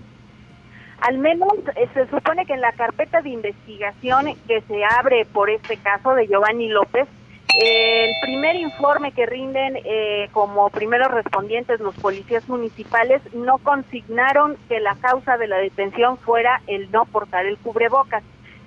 Al 1.02 1.18
menos 1.20 1.54
eh, 1.76 1.88
se 1.94 2.08
supone 2.08 2.46
que 2.46 2.54
en 2.54 2.62
la 2.62 2.72
carpeta 2.74 3.22
de 3.22 3.30
investigación 3.30 4.26
que 4.48 4.62
se 4.62 4.84
abre 4.84 5.26
por 5.26 5.50
este 5.50 5.78
caso 5.78 6.14
de 6.14 6.28
Giovanni 6.28 6.70
López, 6.70 7.08
el 7.56 8.12
primer 8.22 8.56
informe 8.56 9.12
que 9.14 9.26
rinden 9.26 9.78
eh, 9.84 10.30
como 10.32 10.70
primeros 10.70 11.10
respondientes 11.12 11.80
los 11.80 11.96
policías 11.96 12.48
municipales 12.50 13.22
no 13.34 13.58
consignaron 13.60 14.58
que 14.68 14.80
la 14.80 14.96
causa 14.96 15.38
de 15.38 15.48
la 15.48 15.58
detención 15.58 16.18
fuera 16.18 16.62
el 16.68 16.92
no 16.92 17.06
portar 17.06 17.46
el 17.46 17.58
cubrebocas. 17.58 18.24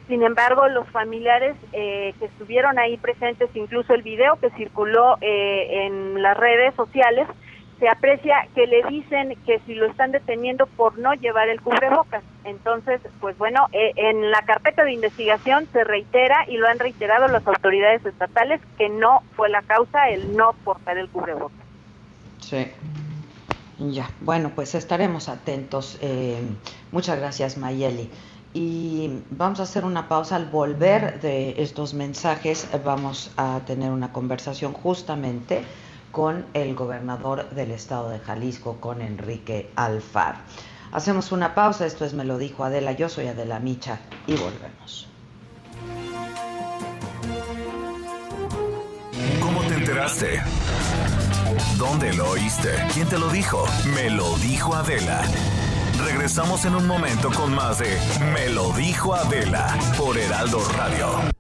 Sin 0.09 0.23
embargo, 0.25 0.67
los 0.69 0.89
familiares 0.89 1.55
eh, 1.73 2.15
que 2.19 2.25
estuvieron 2.25 2.79
ahí 2.79 2.97
presentes, 2.97 3.49
incluso 3.55 3.95
el 3.95 4.03
video 4.03 4.37
que 4.41 4.51
circuló 4.51 5.19
en 5.21 6.21
las 6.21 6.37
redes 6.37 6.75
sociales, 6.75 7.29
se 7.81 7.89
aprecia 7.89 8.47
que 8.55 8.67
le 8.67 8.83
dicen 8.85 9.37
que 9.47 9.59
si 9.67 9.75
lo 9.75 9.87
están 9.87 10.13
deteniendo 10.13 10.67
por 10.67 10.99
no 10.99 11.15
llevar 11.15 11.49
el 11.49 11.63
cubrebocas. 11.63 12.23
Entonces, 12.45 13.01
pues 13.21 13.37
bueno, 13.39 13.67
eh, 13.73 13.93
en 13.97 14.31
la 14.31 14.43
carpeta 14.43 14.85
de 14.85 14.93
investigación 14.93 15.67
se 15.73 15.83
reitera 15.83 16.45
y 16.47 16.59
lo 16.59 16.69
han 16.69 16.79
reiterado 16.79 17.27
las 17.29 17.45
autoridades 17.47 18.05
estatales 18.05 18.61
que 18.77 18.91
no 18.91 19.23
fue 19.35 19.49
la 19.49 19.63
causa 19.63 20.11
el 20.11 20.37
no 20.37 20.53
portar 20.63 20.99
el 20.99 21.09
cubrebocas. 21.09 21.59
Sí. 22.39 22.71
Ya, 23.79 24.11
bueno, 24.21 24.53
pues 24.55 24.75
estaremos 24.75 25.31
atentos. 25.31 25.99
Eh, 26.03 26.39
muchas 26.93 27.19
gracias, 27.19 27.57
Mayeli. 27.57 28.11
Y 28.53 29.23
vamos 29.31 29.59
a 29.59 29.63
hacer 29.63 29.87
una 29.87 30.07
pausa. 30.07 30.37
Al 30.37 30.47
volver 30.47 31.21
de 31.21 31.55
estos 31.63 31.95
mensajes, 31.95 32.69
vamos 32.85 33.33
a 33.39 33.61
tener 33.65 33.91
una 33.91 34.13
conversación 34.13 34.75
justamente 34.75 35.63
con 36.11 36.47
el 36.55 36.75
gobernador 36.75 37.51
del 37.51 37.71
estado 37.71 38.09
de 38.11 38.19
Jalisco, 38.19 38.79
con 38.81 39.03
Enrique 39.03 39.71
Alfaro. 39.77 40.39
Hacemos 40.93 41.31
una 41.33 41.55
pausa, 41.55 41.87
esto 41.87 42.05
es 42.05 42.15
Me 42.15 42.25
lo 42.25 42.39
dijo 42.39 42.65
Adela, 42.65 42.93
yo 42.93 43.09
soy 43.09 43.29
Adela 43.29 43.61
Micha 43.61 44.01
y 44.27 44.35
volvemos. 44.35 45.09
¿Cómo 49.41 49.61
te 49.63 49.75
enteraste? 49.75 50.43
¿Dónde 51.79 52.13
lo 52.15 52.31
oíste? 52.31 52.71
¿Quién 52.93 53.09
te 53.09 53.19
lo 53.19 53.29
dijo? 53.29 53.65
Me 53.95 54.11
lo 54.11 54.37
dijo 54.39 54.75
Adela. 54.75 55.23
Regresamos 56.05 56.65
en 56.65 56.75
un 56.75 56.87
momento 56.87 57.31
con 57.31 57.55
más 57.55 57.79
de 57.79 57.99
Me 58.33 58.49
lo 58.49 58.73
dijo 58.73 59.15
Adela 59.15 59.77
por 59.97 60.19
Heraldo 60.19 60.61
Radio. 60.77 61.40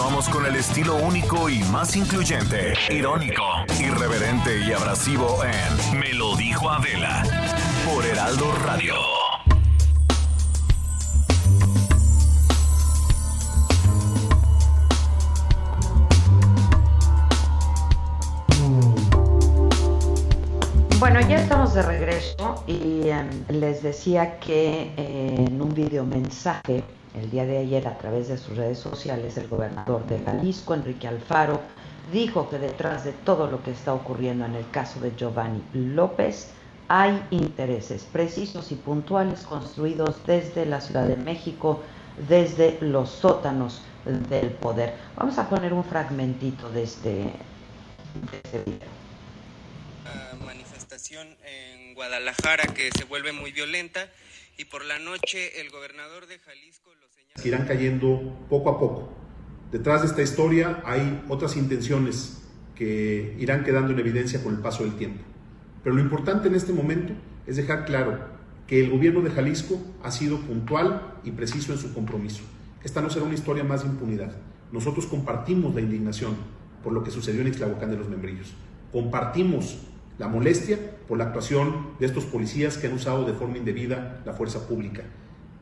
Continuamos 0.00 0.30
con 0.30 0.46
el 0.46 0.56
estilo 0.56 0.96
único 0.96 1.50
y 1.50 1.58
más 1.64 1.94
incluyente, 1.94 2.72
irónico, 2.88 3.42
irreverente 3.78 4.64
y 4.66 4.72
abrasivo 4.72 5.36
en 5.44 6.00
Me 6.00 6.14
lo 6.14 6.34
dijo 6.36 6.70
Adela 6.70 7.22
por 7.84 8.06
Heraldo 8.06 8.50
Radio. 8.64 8.94
Bueno, 20.98 21.20
ya 21.28 21.42
estamos 21.42 21.74
de 21.74 21.82
regreso 21.82 22.64
y 22.66 23.10
em, 23.10 23.28
les 23.50 23.82
decía 23.82 24.40
que 24.40 24.94
eh, 24.96 25.44
en 25.46 25.60
un 25.60 25.74
video 25.74 26.06
mensaje 26.06 26.84
el 27.14 27.30
día 27.30 27.44
de 27.44 27.58
ayer 27.58 27.86
a 27.88 27.98
través 27.98 28.28
de 28.28 28.38
sus 28.38 28.56
redes 28.56 28.78
sociales 28.78 29.36
el 29.36 29.48
gobernador 29.48 30.06
de 30.06 30.20
Jalisco, 30.20 30.74
Enrique 30.74 31.08
Alfaro, 31.08 31.60
dijo 32.12 32.48
que 32.48 32.58
detrás 32.58 33.04
de 33.04 33.12
todo 33.12 33.50
lo 33.50 33.62
que 33.62 33.70
está 33.70 33.94
ocurriendo 33.94 34.44
en 34.44 34.54
el 34.54 34.68
caso 34.70 35.00
de 35.00 35.12
Giovanni 35.16 35.62
López 35.72 36.48
hay 36.88 37.22
intereses 37.30 38.02
precisos 38.02 38.72
y 38.72 38.74
puntuales 38.74 39.42
construidos 39.42 40.16
desde 40.26 40.66
la 40.66 40.80
Ciudad 40.80 41.06
de 41.06 41.16
México, 41.16 41.80
desde 42.28 42.78
los 42.80 43.10
sótanos 43.10 43.82
del 44.28 44.50
poder. 44.50 44.94
Vamos 45.16 45.38
a 45.38 45.48
poner 45.48 45.72
un 45.72 45.84
fragmentito 45.84 46.68
de 46.70 46.82
este, 46.82 47.32
este 48.32 48.58
video 48.64 49.00
en 51.44 51.94
Guadalajara 51.94 52.64
que 52.74 52.90
se 52.90 53.04
vuelve 53.04 53.32
muy 53.32 53.52
violenta 53.52 54.08
y 54.60 54.66
por 54.66 54.84
la 54.84 54.98
noche 54.98 55.58
el 55.62 55.70
gobernador 55.70 56.26
de 56.26 56.38
Jalisco 56.38 56.90
lo 57.00 57.08
señala. 57.08 57.48
Irán 57.48 57.66
cayendo 57.66 58.46
poco 58.50 58.68
a 58.68 58.78
poco. 58.78 59.10
Detrás 59.72 60.02
de 60.02 60.08
esta 60.08 60.20
historia 60.20 60.82
hay 60.84 61.24
otras 61.30 61.56
intenciones 61.56 62.42
que 62.74 63.36
irán 63.38 63.64
quedando 63.64 63.94
en 63.94 63.98
evidencia 63.98 64.42
con 64.42 64.54
el 64.54 64.60
paso 64.60 64.84
del 64.84 64.96
tiempo. 64.96 65.22
Pero 65.82 65.96
lo 65.96 66.02
importante 66.02 66.48
en 66.48 66.56
este 66.56 66.74
momento 66.74 67.14
es 67.46 67.56
dejar 67.56 67.86
claro 67.86 68.18
que 68.66 68.80
el 68.80 68.90
gobierno 68.90 69.22
de 69.22 69.30
Jalisco 69.30 69.80
ha 70.02 70.10
sido 70.10 70.38
puntual 70.40 71.14
y 71.24 71.30
preciso 71.30 71.72
en 71.72 71.78
su 71.78 71.94
compromiso. 71.94 72.42
Esta 72.84 73.00
no 73.00 73.08
será 73.08 73.24
una 73.24 73.34
historia 73.34 73.64
más 73.64 73.82
de 73.82 73.88
impunidad. 73.88 74.36
Nosotros 74.72 75.06
compartimos 75.06 75.74
la 75.74 75.80
indignación 75.80 76.36
por 76.82 76.92
lo 76.92 77.02
que 77.02 77.10
sucedió 77.10 77.40
en 77.40 77.48
Ixtlahuacán 77.48 77.90
de 77.90 77.96
los 77.96 78.10
Membrillos. 78.10 78.52
Compartimos 78.92 79.78
la 80.20 80.28
molestia 80.28 80.78
por 81.08 81.16
la 81.16 81.24
actuación 81.24 81.96
de 81.98 82.04
estos 82.04 82.26
policías 82.26 82.76
que 82.76 82.88
han 82.88 82.92
usado 82.92 83.24
de 83.24 83.32
forma 83.32 83.56
indebida 83.56 84.20
la 84.26 84.34
fuerza 84.34 84.68
pública. 84.68 85.02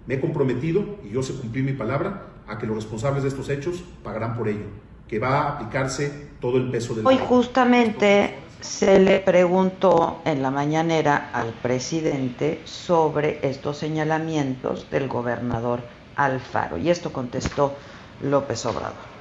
Me 0.09 0.15
he 0.15 0.21
comprometido, 0.21 0.99
y 1.05 1.11
yo 1.11 1.23
sé 1.23 1.33
cumplir 1.35 1.63
mi 1.63 1.75
palabra, 1.75 2.27
a 2.49 2.59
que 2.59 2.67
los 2.67 2.75
responsables 2.75 3.23
de 3.23 3.29
estos 3.29 3.49
hechos 3.51 3.85
pagarán 4.03 4.37
por 4.37 4.49
ello, 4.49 4.67
que 5.07 5.21
va 5.21 5.43
a 5.43 5.49
aplicarse 5.51 6.11
todo 6.41 6.57
el 6.57 6.73
peso 6.73 6.97
del... 6.97 7.07
Hoy 7.07 7.19
justamente 7.19 8.35
se 8.61 8.99
le 8.99 9.21
preguntó 9.21 10.23
en 10.25 10.43
la 10.43 10.51
mañanera 10.51 11.31
al 11.33 11.53
presidente 11.53 12.61
sobre 12.65 13.39
estos 13.49 13.79
señalamientos 13.79 14.91
del 14.91 15.07
gobernador 15.07 15.83
Alfaro, 16.17 16.79
y 16.79 16.91
esto 16.91 17.13
contestó 17.13 17.77
López 18.23 18.67
Obrador 18.67 19.19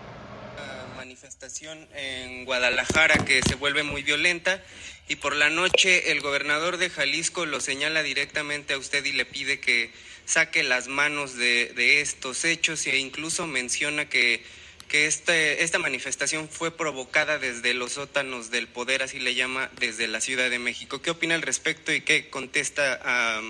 manifestación 0.97 1.87
en 1.95 2.45
Guadalajara 2.45 3.23
que 3.25 3.41
se 3.41 3.55
vuelve 3.55 3.83
muy 3.83 4.03
violenta 4.03 4.61
y 5.09 5.15
por 5.15 5.35
la 5.35 5.49
noche 5.49 6.11
el 6.11 6.21
gobernador 6.21 6.77
de 6.77 6.89
Jalisco 6.89 7.45
lo 7.45 7.61
señala 7.61 8.03
directamente 8.03 8.73
a 8.73 8.77
usted 8.77 9.05
y 9.05 9.13
le 9.13 9.25
pide 9.25 9.59
que 9.59 9.89
saque 10.25 10.63
las 10.63 10.87
manos 10.87 11.35
de, 11.37 12.01
estos 12.01 12.43
hechos 12.43 12.85
e 12.87 12.97
incluso 12.97 13.47
menciona 13.47 14.09
que, 14.09 14.43
que 14.89 15.07
este, 15.07 15.63
esta 15.63 15.79
manifestación 15.79 16.49
fue 16.49 16.75
provocada 16.75 17.39
desde 17.39 17.73
los 17.73 17.93
sótanos 17.93 18.51
del 18.51 18.67
poder, 18.67 19.01
así 19.01 19.19
le 19.19 19.35
llama, 19.35 19.71
desde 19.79 20.07
la 20.07 20.19
Ciudad 20.19 20.49
de 20.49 20.59
México. 20.59 21.01
¿Qué 21.01 21.11
opina 21.11 21.35
al 21.35 21.41
respecto 21.41 21.93
y 21.93 22.01
qué 22.01 22.29
contesta 22.29 22.99
a, 23.01 23.41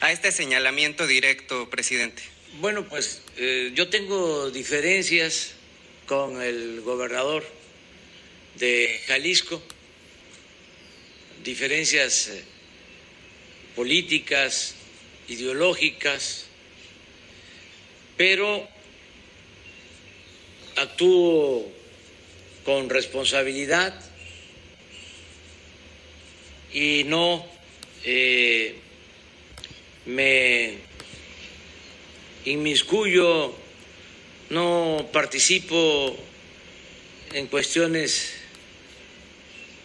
a 0.00 0.12
este 0.12 0.30
señalamiento 0.30 1.06
directo, 1.06 1.70
presidente? 1.70 2.22
Bueno, 2.60 2.86
pues 2.86 3.22
eh, 3.38 3.72
yo 3.74 3.88
tengo 3.88 4.50
diferencias 4.50 5.54
con 6.06 6.42
el 6.42 6.82
gobernador 6.82 7.44
de 8.56 9.00
Jalisco 9.06 9.62
diferencias 11.46 12.28
eh, 12.28 12.42
políticas, 13.76 14.74
ideológicas, 15.28 16.46
pero 18.16 18.68
actúo 20.74 21.70
con 22.64 22.90
responsabilidad 22.90 23.94
y 26.72 27.04
no 27.04 27.46
eh, 28.04 28.74
me 30.06 30.74
inmiscuyo, 32.44 33.54
no 34.50 35.08
participo 35.12 36.16
en 37.32 37.46
cuestiones 37.46 38.32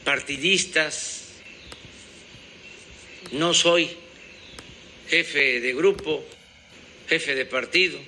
partidistas, 0.04 1.31
no 3.32 3.54
soy 3.54 3.89
jefe 5.08 5.60
de 5.62 5.74
grupo, 5.74 6.20
jefe 7.08 7.36
de 7.36 7.46
partido. 7.46 8.00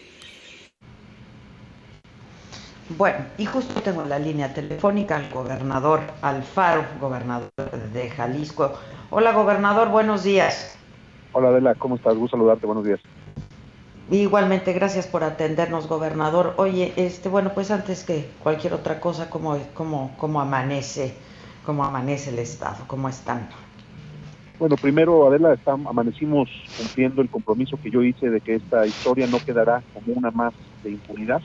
Bueno, 2.89 3.25
y 3.37 3.45
justo 3.45 3.81
tengo 3.81 4.03
la 4.03 4.19
línea 4.19 4.53
telefónica 4.53 5.15
al 5.15 5.29
gobernador 5.29 6.01
Alfaro, 6.21 6.85
gobernador 6.99 7.49
de 7.93 8.09
Jalisco. 8.09 8.73
Hola, 9.09 9.31
gobernador, 9.31 9.89
buenos 9.89 10.23
días. 10.23 10.77
Hola, 11.31 11.49
Adela, 11.49 11.75
¿cómo 11.75 11.95
estás? 11.95 12.15
Gusto 12.15 12.37
saludarte, 12.37 12.65
buenos 12.65 12.85
días. 12.85 12.99
Igualmente, 14.11 14.73
gracias 14.73 15.07
por 15.07 15.23
atendernos, 15.23 15.87
gobernador. 15.87 16.53
Oye, 16.57 16.93
este, 16.97 17.29
bueno, 17.29 17.53
pues 17.53 17.71
antes 17.71 18.03
que 18.03 18.29
cualquier 18.43 18.73
otra 18.73 18.99
cosa, 18.99 19.29
¿cómo, 19.29 19.57
cómo, 19.73 20.13
cómo 20.17 20.41
amanece, 20.41 21.15
cómo 21.65 21.85
amanece 21.85 22.29
el 22.29 22.39
Estado? 22.39 22.83
¿Cómo 22.85 23.07
están? 23.07 23.49
Bueno, 24.63 24.77
primero, 24.77 25.27
Adela, 25.27 25.59
amanecimos 25.65 26.49
cumpliendo 26.77 27.21
el 27.21 27.29
compromiso 27.29 27.75
que 27.83 27.91
yo 27.91 28.01
hice 28.01 28.29
de 28.29 28.39
que 28.39 28.55
esta 28.55 28.87
historia 28.87 29.27
no 29.27 29.39
quedará 29.39 29.83
como 29.93 30.13
una 30.13 30.31
más 30.31 30.53
de 30.85 30.91
impunidad. 30.91 31.41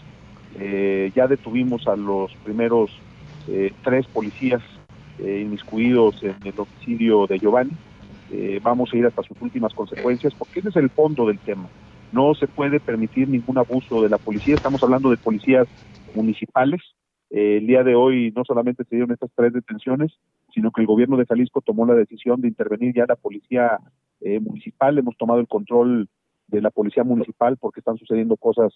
Eh, 0.56 1.10
ya 1.16 1.26
detuvimos 1.26 1.88
a 1.88 1.96
los 1.96 2.32
primeros 2.44 2.92
eh, 3.48 3.72
tres 3.82 4.06
policías 4.06 4.62
eh, 5.18 5.40
inmiscuidos 5.44 6.22
en 6.22 6.36
el 6.44 6.54
homicidio 6.56 7.26
de 7.26 7.40
Giovanni. 7.40 7.72
vamos 8.62 8.90
a 8.92 8.96
ir 8.96 9.06
hasta 9.06 9.24
sus 9.24 9.42
últimas 9.42 9.74
consecuencias 9.74 10.32
porque 10.38 10.60
ese 10.60 10.68
es 10.68 10.76
el 10.76 10.88
fondo 10.88 11.26
del 11.26 11.40
tema. 11.40 11.68
No 12.12 12.36
se 12.36 12.46
puede 12.46 12.78
permitir 12.78 13.28
ningún 13.28 13.58
abuso 13.58 14.00
de 14.00 14.10
la 14.10 14.18
policía. 14.18 14.54
Estamos 14.54 14.80
hablando 14.84 15.10
de 15.10 15.16
policías 15.16 15.66
municipales. 16.14 16.82
el 17.30 17.66
día 17.66 17.82
de 17.82 17.96
hoy 17.96 18.32
no 18.36 18.44
solamente 18.44 18.84
se 18.84 18.94
dieron 18.94 19.10
estas 19.10 19.32
tres 19.34 19.52
detenciones, 19.52 20.12
sino 20.54 20.70
que 20.70 20.80
el 20.80 20.86
gobierno 20.86 21.16
de 21.16 21.26
Jalisco 21.26 21.60
tomó 21.60 21.86
la 21.86 21.94
decisión 21.94 22.40
de 22.40 22.48
intervenir 22.48 22.94
ya 22.94 23.04
la 23.06 23.16
policía 23.16 23.78
eh, 24.20 24.40
municipal. 24.40 24.98
Hemos 24.98 25.16
tomado 25.16 25.40
el 25.40 25.48
control 25.48 26.08
de 26.46 26.62
la 26.62 26.70
policía 26.70 27.04
municipal 27.04 27.56
porque 27.58 27.80
están 27.80 27.96
sucediendo 27.98 28.36
cosas 28.36 28.72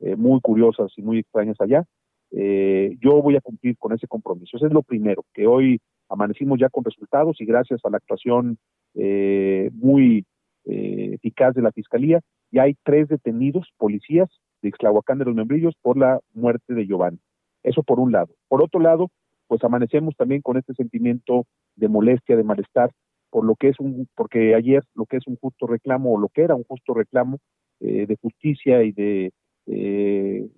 eh, 0.00 0.16
muy 0.16 0.40
curiosas 0.40 0.92
y 0.96 1.02
muy 1.02 1.18
extrañas 1.18 1.60
allá. 1.60 1.84
eh, 2.32 2.96
yo 3.00 3.22
voy 3.22 3.36
a 3.36 3.40
cumplir 3.40 3.76
con 3.78 3.92
ese 3.92 4.06
compromiso. 4.06 4.56
Ese 4.56 4.66
es 4.66 4.72
lo 4.72 4.82
primero, 4.82 5.24
que 5.32 5.46
hoy 5.46 5.80
amanecimos 6.08 6.58
ya 6.58 6.68
con 6.68 6.84
resultados 6.84 7.40
y 7.40 7.44
gracias 7.44 7.80
a 7.84 7.90
la 7.90 7.98
actuación 7.98 8.58
eh, 8.94 9.70
muy 9.72 10.24
eh, 10.64 11.10
eficaz 11.14 11.54
de 11.54 11.62
la 11.62 11.72
Fiscalía, 11.72 12.20
ya 12.50 12.62
hay 12.62 12.74
tres 12.84 13.08
detenidos 13.08 13.68
policías 13.76 14.28
de 14.62 14.68
Ixtlahuacán 14.68 15.18
de 15.18 15.24
los 15.24 15.34
Membrillos 15.34 15.74
por 15.82 15.96
la 15.96 16.20
muerte 16.34 16.74
de 16.74 16.86
Giovanni. 16.86 17.18
Eso 17.62 17.82
por 17.82 18.00
un 18.00 18.12
lado. 18.12 18.34
Por 18.48 18.62
otro 18.62 18.80
lado, 18.80 19.10
pues 19.46 19.62
amanecemos 19.64 20.14
también 20.16 20.42
con 20.42 20.56
este 20.56 20.74
sentimiento 20.74 21.46
de 21.76 21.88
molestia, 21.88 22.36
de 22.36 22.44
malestar, 22.44 22.90
por 23.30 23.44
lo 23.44 23.54
que 23.54 23.68
es 23.68 23.80
un, 23.80 24.08
porque 24.14 24.54
ayer 24.54 24.82
lo 24.94 25.06
que 25.06 25.18
es 25.18 25.26
un 25.26 25.36
justo 25.36 25.66
reclamo, 25.66 26.14
o 26.14 26.18
lo 26.18 26.28
que 26.28 26.42
era 26.42 26.54
un 26.54 26.64
justo 26.64 26.94
reclamo 26.94 27.38
eh, 27.80 28.06
de 28.06 28.16
justicia 28.16 28.82
y 28.82 28.92
de 28.92 29.32
eh, 29.66 30.48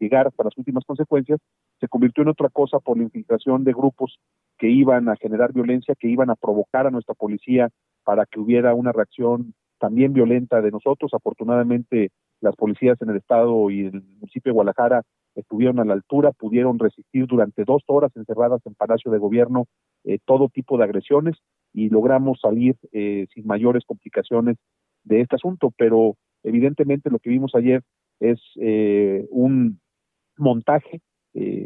llegar 0.00 0.26
hasta 0.26 0.44
las 0.44 0.56
últimas 0.56 0.84
consecuencias, 0.84 1.40
se 1.80 1.88
convirtió 1.88 2.22
en 2.22 2.28
otra 2.28 2.48
cosa 2.48 2.78
por 2.80 2.96
la 2.96 3.04
infiltración 3.04 3.64
de 3.64 3.72
grupos 3.72 4.18
que 4.58 4.68
iban 4.68 5.08
a 5.08 5.16
generar 5.16 5.52
violencia, 5.52 5.94
que 5.98 6.08
iban 6.08 6.30
a 6.30 6.36
provocar 6.36 6.86
a 6.86 6.90
nuestra 6.90 7.14
policía 7.14 7.68
para 8.04 8.26
que 8.26 8.40
hubiera 8.40 8.74
una 8.74 8.92
reacción 8.92 9.54
también 9.78 10.12
violenta 10.12 10.60
de 10.60 10.70
nosotros. 10.70 11.12
Afortunadamente, 11.12 12.10
las 12.40 12.56
policías 12.56 13.00
en 13.02 13.10
el 13.10 13.16
estado 13.16 13.70
y 13.70 13.86
el 13.86 14.02
municipio 14.02 14.50
de 14.50 14.54
Guadalajara 14.54 15.02
estuvieron 15.34 15.80
a 15.80 15.84
la 15.84 15.94
altura, 15.94 16.32
pudieron 16.32 16.78
resistir 16.78 17.26
durante 17.26 17.64
dos 17.64 17.82
horas 17.86 18.12
encerradas 18.16 18.60
en 18.66 18.74
Palacio 18.74 19.10
de 19.10 19.18
Gobierno 19.18 19.66
eh, 20.04 20.18
todo 20.24 20.50
tipo 20.50 20.76
de 20.76 20.84
agresiones 20.84 21.36
y 21.72 21.88
logramos 21.88 22.38
salir 22.40 22.76
eh, 22.92 23.26
sin 23.32 23.46
mayores 23.46 23.84
complicaciones 23.86 24.56
de 25.02 25.22
este 25.22 25.36
asunto, 25.36 25.72
pero 25.78 26.16
evidentemente 26.42 27.10
lo 27.10 27.18
que 27.18 27.30
vimos 27.30 27.54
ayer 27.54 27.82
es 28.20 28.38
eh, 28.60 29.26
un 29.30 29.80
montaje 30.36 31.00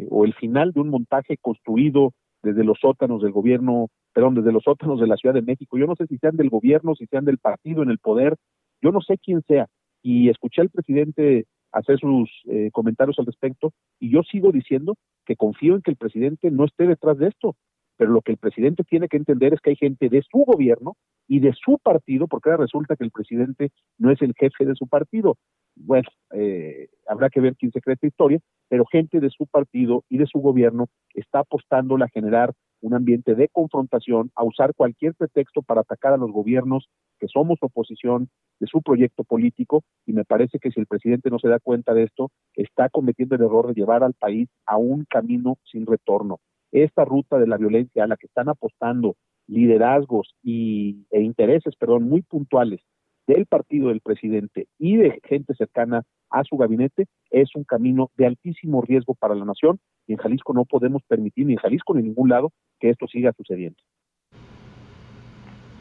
o 0.09 0.25
el 0.25 0.33
final 0.33 0.73
de 0.73 0.81
un 0.81 0.89
montaje 0.89 1.37
construido 1.37 2.15
desde 2.43 2.65
los 2.65 2.79
sótanos 2.81 3.21
del 3.21 3.33
gobierno, 3.33 3.89
perdón, 4.15 4.35
desde 4.35 4.51
los 4.51 4.63
sótanos 4.63 4.99
de 4.99 5.07
la 5.07 5.17
Ciudad 5.17 5.35
de 5.35 5.43
México. 5.43 5.77
Yo 5.77 5.87
no 5.87 5.95
sé 5.95 6.07
si 6.07 6.17
sean 6.17 6.37
del 6.37 6.49
gobierno, 6.49 6.95
si 6.95 7.05
sean 7.05 7.27
del 7.27 7.37
partido 7.37 7.83
en 7.83 7.91
el 7.91 7.99
poder, 7.99 8.37
yo 8.81 8.93
no 8.93 9.03
sé 9.03 9.19
quién 9.19 9.43
sea. 9.43 9.67
Y 10.03 10.31
escuché 10.31 10.63
al 10.63 10.71
presidente 10.71 11.45
hacer 11.73 11.99
sus 11.99 12.31
eh, 12.51 12.71
comentarios 12.73 13.19
al 13.19 13.27
respecto 13.27 13.73
y 13.99 14.11
yo 14.11 14.23
sigo 14.23 14.53
diciendo 14.53 14.97
que 15.27 15.37
confío 15.37 15.75
en 15.75 15.83
que 15.83 15.91
el 15.91 15.97
presidente 15.97 16.51
no 16.51 16.65
esté 16.65 16.87
detrás 16.87 17.19
de 17.19 17.29
esto, 17.29 17.57
pero 17.97 18.13
lo 18.13 18.23
que 18.23 18.33
el 18.33 18.39
presidente 18.39 18.85
tiene 18.85 19.09
que 19.09 19.17
entender 19.17 19.53
es 19.53 19.61
que 19.61 19.71
hay 19.71 19.77
gente 19.77 20.09
de 20.09 20.23
su 20.23 20.39
gobierno 20.39 20.97
y 21.27 21.41
de 21.41 21.53
su 21.53 21.79
partido, 21.79 22.27
porque 22.27 22.49
ahora 22.49 22.63
resulta 22.63 22.97
que 22.97 23.05
el 23.05 23.11
presidente 23.11 23.71
no 23.99 24.11
es 24.11 24.23
el 24.23 24.33
jefe 24.35 24.65
de 24.65 24.75
su 24.75 24.87
partido. 24.87 25.37
Bueno, 25.75 26.09
eh, 26.33 26.89
habrá 27.07 27.29
que 27.29 27.41
ver 27.41 27.57
quién 27.57 27.71
se 27.73 27.81
cree 27.81 27.95
esta 27.95 28.07
historia, 28.07 28.39
pero 28.69 28.87
gente 28.87 29.21
de 29.21 29.31
su 29.31 29.47
partido 29.47 30.05
y 30.09 30.19
de 30.19 30.27
su 30.27 30.39
gobierno 30.39 30.87
está 31.13 31.41
apostando 31.41 31.97
a 31.97 32.09
generar 32.09 32.53
un 32.81 32.95
ambiente 32.95 33.35
de 33.35 33.49
confrontación, 33.49 34.31
a 34.35 34.45
usar 34.45 34.75
cualquier 34.75 35.15
pretexto 35.15 35.63
para 35.63 35.81
atacar 35.81 36.13
a 36.13 36.17
los 36.17 36.31
gobiernos 36.31 36.89
que 37.19 37.29
somos 37.29 37.59
oposición 37.61 38.29
de 38.61 38.67
su 38.67 38.83
proyecto 38.83 39.25
político 39.25 39.85
y 40.07 40.13
me 40.13 40.25
parece 40.25 40.59
que 40.59 40.71
si 40.71 40.81
el 40.81 40.87
presidente 40.87 41.31
no 41.31 41.39
se 41.39 41.49
da 41.49 41.59
cuenta 41.59 41.95
de 41.95 42.05
esto, 42.05 42.31
está 42.55 42.89
cometiendo 42.89 43.35
el 43.35 43.43
error 43.43 43.69
de 43.69 43.75
llevar 43.75 44.03
al 44.03 44.15
país 44.15 44.49
a 44.67 44.77
un 44.77 45.05
camino 45.05 45.59
sin 45.71 45.87
retorno. 45.87 46.41
Esta 46.73 47.05
ruta 47.05 47.39
de 47.39 47.47
la 47.47 47.57
violencia 47.57 48.05
a 48.05 48.07
la 48.07 48.17
que 48.17 48.27
están 48.27 48.49
apostando 48.49 49.17
liderazgos 49.47 50.35
y, 50.43 51.07
e 51.11 51.23
intereses, 51.23 51.75
perdón, 51.77 52.05
muy 52.09 52.23
puntuales 52.23 52.81
del 53.27 53.47
partido 53.47 53.89
del 53.89 54.01
presidente 54.01 54.69
y 54.79 54.97
de 54.97 55.21
gente 55.25 55.55
cercana 55.55 56.03
a 56.31 56.45
su 56.45 56.57
gabinete 56.57 57.07
es 57.31 57.55
un 57.55 57.65
camino 57.65 58.11
de 58.17 58.27
altísimo 58.27 58.83
riesgo 58.83 59.15
para 59.15 59.35
la 59.35 59.45
nación 59.45 59.79
y 60.07 60.13
en 60.13 60.19
Jalisco 60.19 60.55
no 60.55 60.65
podemos 60.65 61.03
permitir, 61.07 61.47
ni 61.47 61.53
en 61.53 61.59
Jalisco 61.59 61.95
ni 61.95 62.01
en 62.01 62.07
ningún 62.07 62.31
lado, 62.31 62.53
que 62.81 62.89
esto 62.91 63.07
siga 63.07 63.33
sucediendo. 63.33 63.77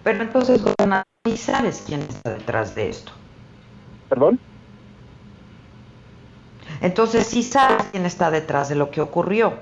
Pero 0.08 0.24
entonces, 0.24 0.64
gobernador, 0.64 1.06
¿y 1.26 1.36
sabes 1.36 1.84
quién 1.86 2.00
está 2.00 2.36
detrás 2.36 2.74
de 2.76 2.88
esto? 2.88 3.12
¿Perdón? 4.08 4.40
Entonces 6.80 7.28
sí 7.28 7.44
sabes 7.44 7.90
quién 7.92 8.06
está 8.06 8.32
detrás 8.32 8.70
de 8.70 8.76
lo 8.76 8.90
que 8.90 9.02
ocurrió. 9.02 9.56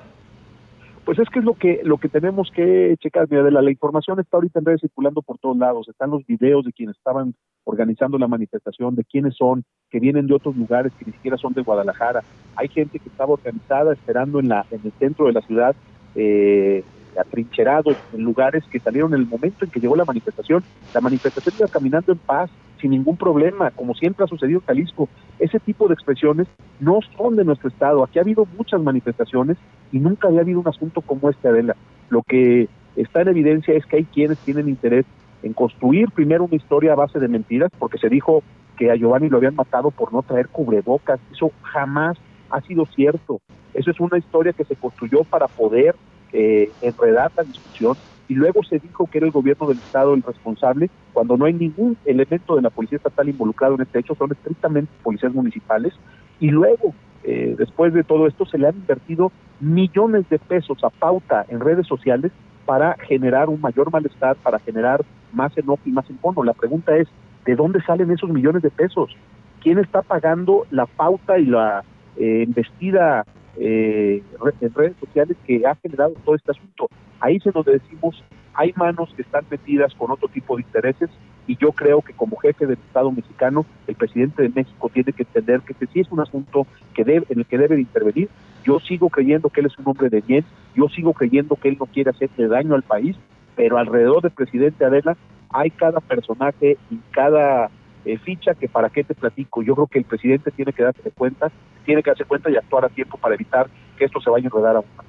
Pues 1.03 1.17
es 1.17 1.27
que 1.29 1.39
es 1.39 1.45
lo 1.45 1.55
que 1.55 1.81
lo 1.83 1.97
que 1.97 2.09
tenemos 2.09 2.51
que 2.51 2.95
checar. 2.99 3.27
Mira, 3.27 3.41
de 3.41 3.49
la, 3.49 3.63
la 3.63 3.71
información 3.71 4.19
está 4.19 4.37
ahorita 4.37 4.59
en 4.59 4.65
redes 4.65 4.81
circulando 4.81 5.23
por 5.23 5.39
todos 5.39 5.57
lados. 5.57 5.89
Están 5.89 6.11
los 6.11 6.23
videos 6.27 6.63
de 6.63 6.73
quienes 6.73 6.95
estaban 6.95 7.33
organizando 7.63 8.19
la 8.19 8.27
manifestación, 8.27 8.93
de 8.93 9.03
quiénes 9.03 9.35
son, 9.35 9.63
que 9.89 9.99
vienen 9.99 10.27
de 10.27 10.35
otros 10.35 10.55
lugares 10.55 10.93
que 10.99 11.05
ni 11.05 11.13
siquiera 11.13 11.37
son 11.37 11.53
de 11.53 11.63
Guadalajara. 11.63 12.21
Hay 12.55 12.67
gente 12.67 12.99
que 12.99 13.09
estaba 13.09 13.33
organizada 13.33 13.93
esperando 13.93 14.39
en 14.39 14.49
la 14.49 14.63
en 14.69 14.81
el 14.83 14.91
centro 14.99 15.25
de 15.25 15.33
la 15.33 15.41
ciudad, 15.41 15.75
eh, 16.13 16.83
atrincherados 17.17 17.95
en 18.13 18.23
lugares 18.23 18.63
que 18.71 18.79
salieron 18.79 19.13
en 19.13 19.21
el 19.21 19.27
momento 19.27 19.65
en 19.65 19.71
que 19.71 19.79
llegó 19.79 19.95
la 19.95 20.05
manifestación. 20.05 20.63
La 20.93 21.01
manifestación 21.01 21.55
iba 21.59 21.67
caminando 21.67 22.11
en 22.11 22.17
paz, 22.17 22.49
sin 22.79 22.91
ningún 22.91 23.17
problema, 23.17 23.71
como 23.71 23.93
siempre 23.93 24.25
ha 24.25 24.27
sucedido 24.27 24.59
en 24.59 24.65
Jalisco. 24.65 25.09
Ese 25.39 25.59
tipo 25.59 25.87
de 25.87 25.93
expresiones 25.93 26.47
no 26.79 26.99
son 27.17 27.35
de 27.35 27.45
nuestro 27.45 27.69
estado. 27.69 28.03
Aquí 28.03 28.19
ha 28.19 28.21
habido 28.21 28.47
muchas 28.57 28.81
manifestaciones 28.81 29.57
y 29.91 29.99
nunca 29.99 30.27
había 30.27 30.41
habido 30.41 30.59
un 30.59 30.67
asunto 30.67 31.01
como 31.01 31.29
este, 31.29 31.47
Adela. 31.47 31.75
Lo 32.09 32.21
que 32.23 32.67
está 32.95 33.21
en 33.21 33.29
evidencia 33.29 33.73
es 33.73 33.85
que 33.85 33.97
hay 33.97 34.05
quienes 34.05 34.37
tienen 34.39 34.69
interés 34.69 35.05
en 35.43 35.53
construir 35.53 36.09
primero 36.11 36.43
una 36.45 36.55
historia 36.55 36.93
a 36.93 36.95
base 36.95 37.19
de 37.19 37.27
mentiras, 37.27 37.71
porque 37.77 37.97
se 37.97 38.09
dijo 38.09 38.43
que 38.77 38.91
a 38.91 38.95
Giovanni 38.95 39.29
lo 39.29 39.37
habían 39.37 39.55
matado 39.55 39.91
por 39.91 40.11
no 40.11 40.21
traer 40.21 40.47
cubrebocas. 40.49 41.19
Eso 41.31 41.51
jamás 41.61 42.17
ha 42.49 42.61
sido 42.61 42.85
cierto. 42.85 43.39
Eso 43.73 43.91
es 43.91 43.99
una 43.99 44.17
historia 44.17 44.53
que 44.53 44.65
se 44.65 44.75
construyó 44.75 45.23
para 45.23 45.47
poder 45.47 45.95
eh, 46.33 46.71
enredar 46.81 47.31
la 47.35 47.43
discusión 47.43 47.95
y 48.27 48.33
luego 48.33 48.63
se 48.63 48.79
dijo 48.79 49.07
que 49.07 49.19
era 49.19 49.27
el 49.27 49.33
gobierno 49.33 49.67
del 49.67 49.77
Estado 49.79 50.13
el 50.13 50.23
responsable, 50.23 50.89
cuando 51.13 51.37
no 51.37 51.45
hay 51.45 51.53
ningún 51.53 51.97
elemento 52.05 52.55
de 52.55 52.61
la 52.61 52.69
Policía 52.69 52.97
Estatal 52.97 53.29
involucrado 53.29 53.75
en 53.75 53.81
este 53.81 53.99
hecho, 53.99 54.15
son 54.15 54.31
estrictamente 54.31 54.91
policías 55.03 55.33
municipales, 55.33 55.93
y 56.39 56.49
luego, 56.49 56.93
eh, 57.23 57.55
después 57.57 57.93
de 57.93 58.03
todo 58.03 58.27
esto, 58.27 58.45
se 58.45 58.57
le 58.57 58.67
han 58.67 58.75
invertido 58.75 59.31
millones 59.59 60.27
de 60.29 60.39
pesos 60.39 60.83
a 60.83 60.89
pauta 60.89 61.45
en 61.49 61.59
redes 61.59 61.87
sociales 61.87 62.31
para 62.65 62.95
generar 63.07 63.47
un 63.47 63.61
mayor 63.61 63.91
malestar, 63.91 64.35
para 64.37 64.59
generar 64.59 65.05
más 65.31 65.55
enojo 65.57 65.81
y 65.85 65.91
más 65.91 66.09
encono. 66.09 66.43
La 66.43 66.53
pregunta 66.53 66.97
es, 66.97 67.07
¿de 67.45 67.55
dónde 67.55 67.81
salen 67.83 68.11
esos 68.11 68.29
millones 68.29 68.63
de 68.63 68.71
pesos? 68.71 69.15
¿Quién 69.61 69.77
está 69.77 70.01
pagando 70.01 70.65
la 70.71 70.87
pauta 70.87 71.37
y 71.37 71.45
la 71.45 71.83
eh, 72.17 72.43
embestida 72.43 73.25
eh, 73.57 74.21
en 74.61 74.73
redes 74.73 74.95
sociales 74.99 75.37
que 75.45 75.65
ha 75.65 75.75
generado 75.75 76.13
todo 76.23 76.35
este 76.35 76.51
asunto. 76.51 76.89
Ahí 77.19 77.39
se 77.39 77.51
nos 77.53 77.65
decimos, 77.65 78.23
hay 78.53 78.73
manos 78.75 79.13
que 79.15 79.21
están 79.21 79.45
metidas 79.49 79.93
con 79.95 80.11
otro 80.11 80.27
tipo 80.27 80.55
de 80.55 80.63
intereses 80.63 81.09
y 81.47 81.57
yo 81.57 81.71
creo 81.71 82.01
que 82.01 82.13
como 82.13 82.37
jefe 82.37 82.65
del 82.65 82.77
Estado 82.77 83.11
mexicano, 83.11 83.65
el 83.87 83.95
presidente 83.95 84.41
de 84.41 84.49
México 84.49 84.89
tiene 84.91 85.13
que 85.13 85.23
entender 85.23 85.61
que 85.61 85.73
este 85.73 85.87
sí 85.87 85.99
es 85.99 86.11
un 86.11 86.19
asunto 86.19 86.65
que 86.93 87.03
debe, 87.03 87.25
en 87.29 87.39
el 87.39 87.45
que 87.45 87.57
debe 87.57 87.75
de 87.75 87.81
intervenir. 87.81 88.29
Yo 88.63 88.79
sigo 88.79 89.09
creyendo 89.09 89.49
que 89.49 89.61
él 89.61 89.67
es 89.67 89.77
un 89.77 89.87
hombre 89.87 90.09
de 90.09 90.21
bien, 90.21 90.43
yo 90.75 90.89
sigo 90.89 91.13
creyendo 91.13 91.55
que 91.55 91.69
él 91.69 91.77
no 91.79 91.85
quiere 91.85 92.09
hacerle 92.09 92.47
daño 92.47 92.73
al 92.73 92.81
país, 92.81 93.15
pero 93.55 93.77
alrededor 93.77 94.23
del 94.23 94.31
presidente 94.31 94.85
Adela 94.85 95.15
hay 95.49 95.69
cada 95.69 95.99
personaje 95.99 96.77
y 96.89 96.97
cada 97.11 97.69
eh, 98.05 98.17
ficha 98.19 98.53
que 98.53 98.69
para 98.69 98.89
qué 98.89 99.03
te 99.03 99.15
platico. 99.15 99.61
Yo 99.63 99.75
creo 99.75 99.87
que 99.87 99.99
el 99.99 100.05
presidente 100.05 100.51
tiene 100.51 100.73
que 100.73 100.83
darse 100.83 101.11
cuenta, 101.11 101.51
tiene 101.85 102.03
que 102.03 102.11
darse 102.11 102.25
cuenta 102.25 102.49
y 102.49 102.55
actuar 102.55 102.85
a 102.85 102.89
tiempo 102.89 103.17
para 103.17 103.35
evitar 103.35 103.67
que 103.97 104.05
esto 104.05 104.21
se 104.21 104.29
vaya 104.29 104.45
a 104.45 104.47
enredar 104.47 104.75
aún 104.75 104.85
más. 104.95 105.05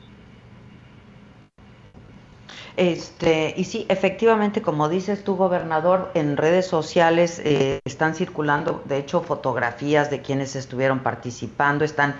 Este, 2.77 3.55
y 3.57 3.65
sí, 3.65 3.87
efectivamente, 3.89 4.61
como 4.61 4.91
dices 4.91 5.25
tú, 5.25 5.37
gobernador, 5.37 6.11
en 6.15 6.37
redes 6.37 6.67
sociales 6.67 7.41
eh, 7.43 7.81
están 7.87 8.15
circulando, 8.15 8.83
de 8.85 8.99
hecho, 8.99 9.23
fotografías 9.23 10.11
de 10.11 10.21
quienes 10.21 10.57
estuvieron 10.57 11.01
participando, 11.01 11.87
están 11.87 12.15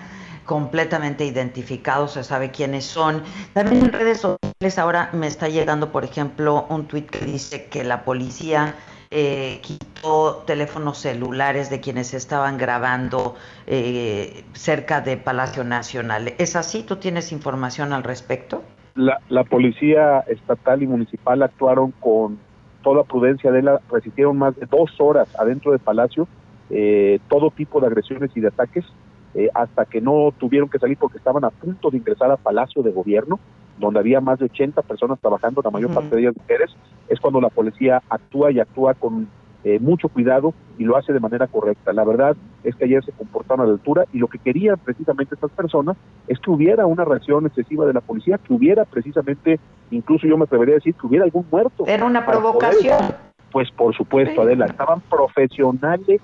completamente 0.45 1.25
identificados, 1.25 2.13
se 2.13 2.23
sabe 2.23 2.49
quiénes 2.49 2.85
son. 2.85 3.21
También 3.53 3.85
en 3.85 3.91
redes 3.91 4.21
sociales 4.21 4.79
ahora 4.79 5.09
me 5.13 5.27
está 5.27 5.47
llegando, 5.47 5.91
por 5.91 6.03
ejemplo, 6.03 6.65
un 6.69 6.85
tuit 6.87 7.07
que 7.07 7.23
dice 7.23 7.65
que 7.65 7.83
la 7.83 8.03
policía 8.03 8.73
eh, 9.11 9.59
quitó 9.61 10.43
teléfonos 10.45 10.97
celulares 10.97 11.69
de 11.69 11.79
quienes 11.79 12.13
estaban 12.13 12.57
grabando 12.57 13.35
eh, 13.65 14.43
cerca 14.53 15.01
de 15.01 15.17
Palacio 15.17 15.63
Nacional. 15.63 16.33
¿Es 16.37 16.55
así? 16.55 16.83
¿Tú 16.83 16.97
tienes 16.97 17.31
información 17.31 17.93
al 17.93 18.03
respecto? 18.03 18.63
La, 18.95 19.43
policía 19.43 20.21
estatal 20.21 20.81
y 20.81 20.87
municipal 20.87 21.43
actuaron 21.43 21.91
con 21.91 22.39
toda 22.81 23.03
prudencia 23.03 23.51
de 23.51 23.61
la 23.61 23.79
resistieron 23.91 24.37
más 24.37 24.55
de 24.55 24.65
dos 24.65 24.89
horas 24.99 25.27
adentro 25.39 25.71
del 25.71 25.79
palacio 25.79 26.27
eh, 26.69 27.19
todo 27.29 27.51
tipo 27.51 27.79
de 27.79 27.87
agresiones 27.87 28.31
y 28.35 28.41
de 28.41 28.49
ataques 28.49 28.83
eh, 29.35 29.49
hasta 29.53 29.85
que 29.85 30.01
no 30.01 30.33
tuvieron 30.37 30.67
que 30.67 30.79
salir 30.79 30.97
porque 30.97 31.17
estaban 31.17 31.45
a 31.45 31.49
punto 31.49 31.89
de 31.89 31.97
ingresar 31.97 32.29
a 32.31 32.37
Palacio 32.37 32.81
de 32.83 32.91
Gobierno 32.91 33.39
donde 33.77 33.99
había 33.99 34.21
más 34.21 34.39
de 34.39 34.45
80 34.45 34.81
personas 34.81 35.19
trabajando, 35.19 35.61
la 35.63 35.69
mayor 35.69 35.93
parte 35.93 36.15
de 36.15 36.21
ellas 36.21 36.35
mujeres, 36.37 36.75
es 37.09 37.19
cuando 37.19 37.41
la 37.41 37.49
policía 37.49 38.01
actúa 38.09 38.51
y 38.51 38.59
actúa 38.59 38.93
con 38.93 39.27
eh, 39.63 39.79
mucho 39.79 40.07
cuidado 40.07 40.53
y 40.77 40.85
lo 40.85 40.95
hace 40.95 41.11
de 41.11 41.19
manera 41.19 41.47
correcta. 41.47 41.91
La 41.91 42.05
verdad 42.05 42.37
es 42.63 42.75
que 42.75 42.85
ayer 42.85 43.03
se 43.03 43.11
comportaron 43.11 43.65
a 43.65 43.67
la 43.67 43.73
altura 43.73 44.05
y 44.13 44.19
lo 44.19 44.27
que 44.27 44.37
querían 44.37 44.77
precisamente 44.77 45.35
estas 45.35 45.51
personas 45.51 45.97
es 46.27 46.39
que 46.39 46.51
hubiera 46.51 46.85
una 46.85 47.03
reacción 47.03 47.45
excesiva 47.45 47.85
de 47.85 47.93
la 47.93 48.01
policía, 48.01 48.37
que 48.37 48.53
hubiera 48.53 48.85
precisamente, 48.85 49.59
incluso 49.91 50.27
yo 50.27 50.37
me 50.37 50.45
atrevería 50.45 50.75
a 50.75 50.77
decir, 50.77 50.95
que 50.95 51.07
hubiera 51.07 51.25
algún 51.25 51.45
muerto. 51.51 51.85
Era 51.85 52.05
una 52.05 52.25
provocación. 52.25 52.97
pues 53.51 53.69
por 53.71 53.95
supuesto, 53.95 54.41
Adela, 54.41 54.67
estaban 54.67 55.01
profesionales 55.01 56.21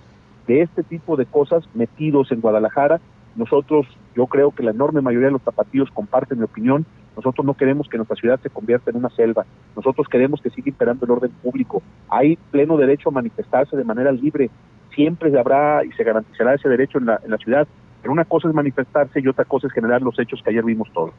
de 0.48 0.62
este 0.62 0.84
tipo 0.84 1.16
de 1.16 1.26
cosas 1.26 1.64
metidos 1.74 2.32
en 2.32 2.40
Guadalajara. 2.40 3.02
Nosotros, 3.36 3.88
yo 4.16 4.28
creo 4.28 4.52
que 4.52 4.64
la 4.64 4.72
enorme 4.72 5.02
mayoría 5.02 5.28
de 5.28 5.34
los 5.34 5.42
tapatíos 5.42 5.90
comparten 5.92 6.38
mi 6.38 6.46
opinión. 6.46 6.86
Nosotros 7.16 7.46
no 7.46 7.54
queremos 7.54 7.88
que 7.88 7.98
nuestra 7.98 8.16
ciudad 8.16 8.40
se 8.42 8.50
convierta 8.50 8.90
en 8.90 8.98
una 8.98 9.10
selva. 9.10 9.46
Nosotros 9.76 10.08
queremos 10.08 10.42
que 10.42 10.50
siga 10.50 10.70
imperando 10.70 11.06
el 11.06 11.12
orden 11.12 11.32
público. 11.44 11.82
Hay 12.10 12.38
pleno 12.52 12.78
derecho 12.78 13.10
a 13.10 13.12
manifestarse 13.12 13.78
de 13.78 13.84
manera 13.84 14.12
libre. 14.12 14.50
Siempre 14.96 15.38
habrá 15.38 15.84
y 15.84 15.92
se 15.92 16.04
garantizará 16.04 16.56
ese 16.56 16.70
derecho 16.70 16.98
en 16.98 17.06
la, 17.06 17.20
en 17.24 17.32
la 17.32 17.38
ciudad. 17.38 17.68
Pero 18.02 18.12
una 18.12 18.26
cosa 18.26 18.50
es 18.50 18.54
manifestarse 18.54 19.20
y 19.20 19.28
otra 19.28 19.46
cosa 19.46 19.68
es 19.68 19.74
generar 19.74 20.02
los 20.02 20.18
hechos 20.20 20.42
que 20.44 20.50
ayer 20.50 20.64
vimos 20.64 20.92
todos. 20.94 21.14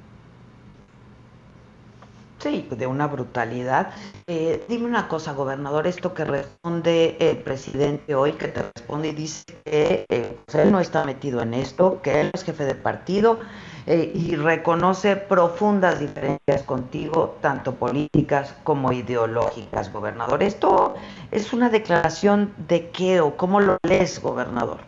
Sí, 2.44 2.68
de 2.76 2.86
una 2.86 3.06
brutalidad. 3.06 3.92
Eh, 4.26 4.62
dime 4.68 4.84
una 4.84 5.08
cosa, 5.08 5.32
gobernador, 5.32 5.86
esto 5.86 6.12
que 6.12 6.26
responde 6.26 7.16
el 7.18 7.38
presidente 7.38 8.14
hoy, 8.14 8.32
que 8.32 8.48
te 8.48 8.60
responde 8.76 9.08
y 9.08 9.12
dice 9.12 9.44
que 9.64 10.04
eh, 10.10 10.36
pues, 10.44 10.54
él 10.56 10.70
no 10.70 10.78
está 10.78 11.06
metido 11.06 11.40
en 11.40 11.54
esto, 11.54 12.02
que 12.02 12.20
él 12.20 12.30
es 12.34 12.44
jefe 12.44 12.66
de 12.66 12.74
partido 12.74 13.38
eh, 13.86 14.12
y 14.14 14.36
reconoce 14.36 15.16
profundas 15.16 16.00
diferencias 16.00 16.62
contigo, 16.64 17.36
tanto 17.40 17.74
políticas 17.74 18.58
como 18.64 18.92
ideológicas, 18.92 19.92
gobernador. 19.92 20.42
¿Esto 20.42 20.94
es 21.30 21.52
una 21.52 21.68
declaración 21.68 22.52
de 22.68 22.88
qué 22.88 23.20
o 23.20 23.36
cómo 23.36 23.60
lo 23.60 23.76
lees, 23.86 24.22
gobernador? 24.22 24.78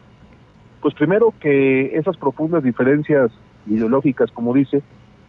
Pues 0.80 0.94
primero 0.94 1.34
que 1.40 1.96
esas 1.96 2.16
profundas 2.16 2.62
diferencias 2.62 3.30
ideológicas, 3.66 4.30
como 4.30 4.54
dice, 4.54 4.82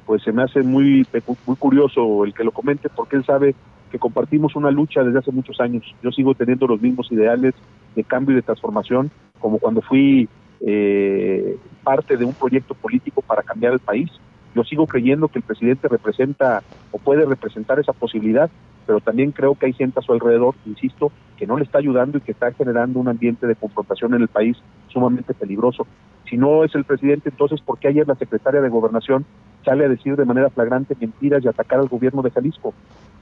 pues 0.06 0.24
se 0.24 0.32
me 0.32 0.44
hace 0.44 0.62
muy, 0.62 1.06
muy 1.46 1.56
curioso 1.58 2.24
el 2.24 2.34
que 2.34 2.46
lo 2.46 2.52
comente 2.52 2.88
porque 2.90 3.18
él 3.18 3.26
sabe 3.26 3.54
que 3.92 4.00
compartimos 4.00 4.56
una 4.56 4.72
lucha 4.72 5.04
desde 5.04 5.20
hace 5.20 5.32
muchos 5.32 5.60
años. 5.60 5.84
Yo 6.02 6.12
sigo 6.12 6.34
teniendo 6.36 6.68
los 6.68 6.82
mismos 6.82 7.12
ideales 7.12 7.54
de 7.96 8.04
cambio 8.04 8.34
y 8.34 8.36
de 8.38 8.42
transformación 8.44 9.12
como 9.40 9.60
cuando 9.60 9.82
fui 9.82 10.30
eh, 10.66 11.58
parte 11.84 12.18
de 12.18 12.26
un 12.26 12.34
proyecto 12.34 12.74
político 12.74 13.22
para 13.22 13.44
cambiar 13.44 13.74
el 13.74 13.80
país. 13.80 14.10
Yo 14.56 14.64
sigo 14.64 14.88
creyendo 14.88 15.28
que 15.28 15.40
el 15.40 15.46
presidente 15.46 15.88
representa 15.88 16.64
o 16.92 16.98
puede 16.98 17.26
representar 17.26 17.80
esa 17.80 17.94
posibilidad, 17.94 18.50
pero 18.86 19.00
también 19.02 19.32
creo 19.32 19.56
que 19.56 19.68
hay 19.68 19.74
gente 19.74 20.00
a 20.00 20.02
su 20.02 20.14
alrededor, 20.14 20.56
insisto, 20.66 21.12
que 21.38 21.46
no 21.46 21.58
le 21.58 21.64
está 21.64 21.78
ayudando 21.78 22.18
y 22.18 22.22
que 22.22 22.32
está 22.32 22.52
generando 22.54 23.00
un 23.00 23.08
ambiente 23.08 23.46
de 23.46 23.56
confrontación 23.56 24.14
en 24.16 24.22
el 24.22 24.28
país 24.28 24.58
sumamente 24.88 25.34
peligroso. 25.34 25.86
Si 26.30 26.38
no 26.38 26.64
es 26.64 26.74
el 26.76 26.86
presidente, 26.86 27.30
entonces, 27.30 27.62
¿por 27.62 27.78
qué 27.78 27.90
ayer 27.90 28.08
la 28.08 28.16
secretaria 28.16 28.62
de 28.62 28.70
Gobernación 28.70 29.26
sale 29.64 29.86
a 29.86 29.90
decir 29.90 30.16
de 30.16 30.26
manera 30.26 30.50
flagrante 30.50 30.96
mentiras 31.00 31.44
y 31.44 31.48
atacar 31.48 31.80
al 31.80 31.88
gobierno 31.88 32.22
de 32.22 32.32
Jalisco? 32.32 32.74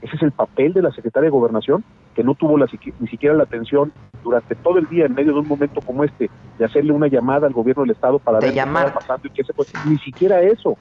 Ese 0.02 0.16
es 0.16 0.22
el 0.22 0.32
papel 0.32 0.72
de 0.72 0.82
la 0.82 0.90
secretaria 0.90 1.26
de 1.26 1.30
Gobernación, 1.30 1.84
que 2.14 2.22
no 2.22 2.34
tuvo 2.34 2.58
la, 2.58 2.66
ni 3.00 3.08
siquiera 3.08 3.34
la 3.34 3.44
atención 3.44 3.92
durante 4.22 4.54
todo 4.54 4.78
el 4.78 4.88
día, 4.88 5.06
en 5.06 5.14
medio 5.14 5.32
de 5.32 5.40
un 5.40 5.48
momento 5.48 5.80
como 5.80 6.04
este, 6.04 6.30
de 6.58 6.64
hacerle 6.64 6.92
una 6.92 7.08
llamada 7.08 7.46
al 7.46 7.52
gobierno 7.52 7.82
del 7.82 7.92
Estado 7.92 8.18
para 8.18 8.40
ver 8.40 8.52
qué 8.52 8.60
estaba 8.60 8.94
pasando 8.94 9.28
y 9.28 9.30
qué 9.30 9.44
se 9.44 9.52
puede. 9.52 9.70
Ni 9.88 9.98
siquiera 9.98 10.40
eso, 10.42 10.76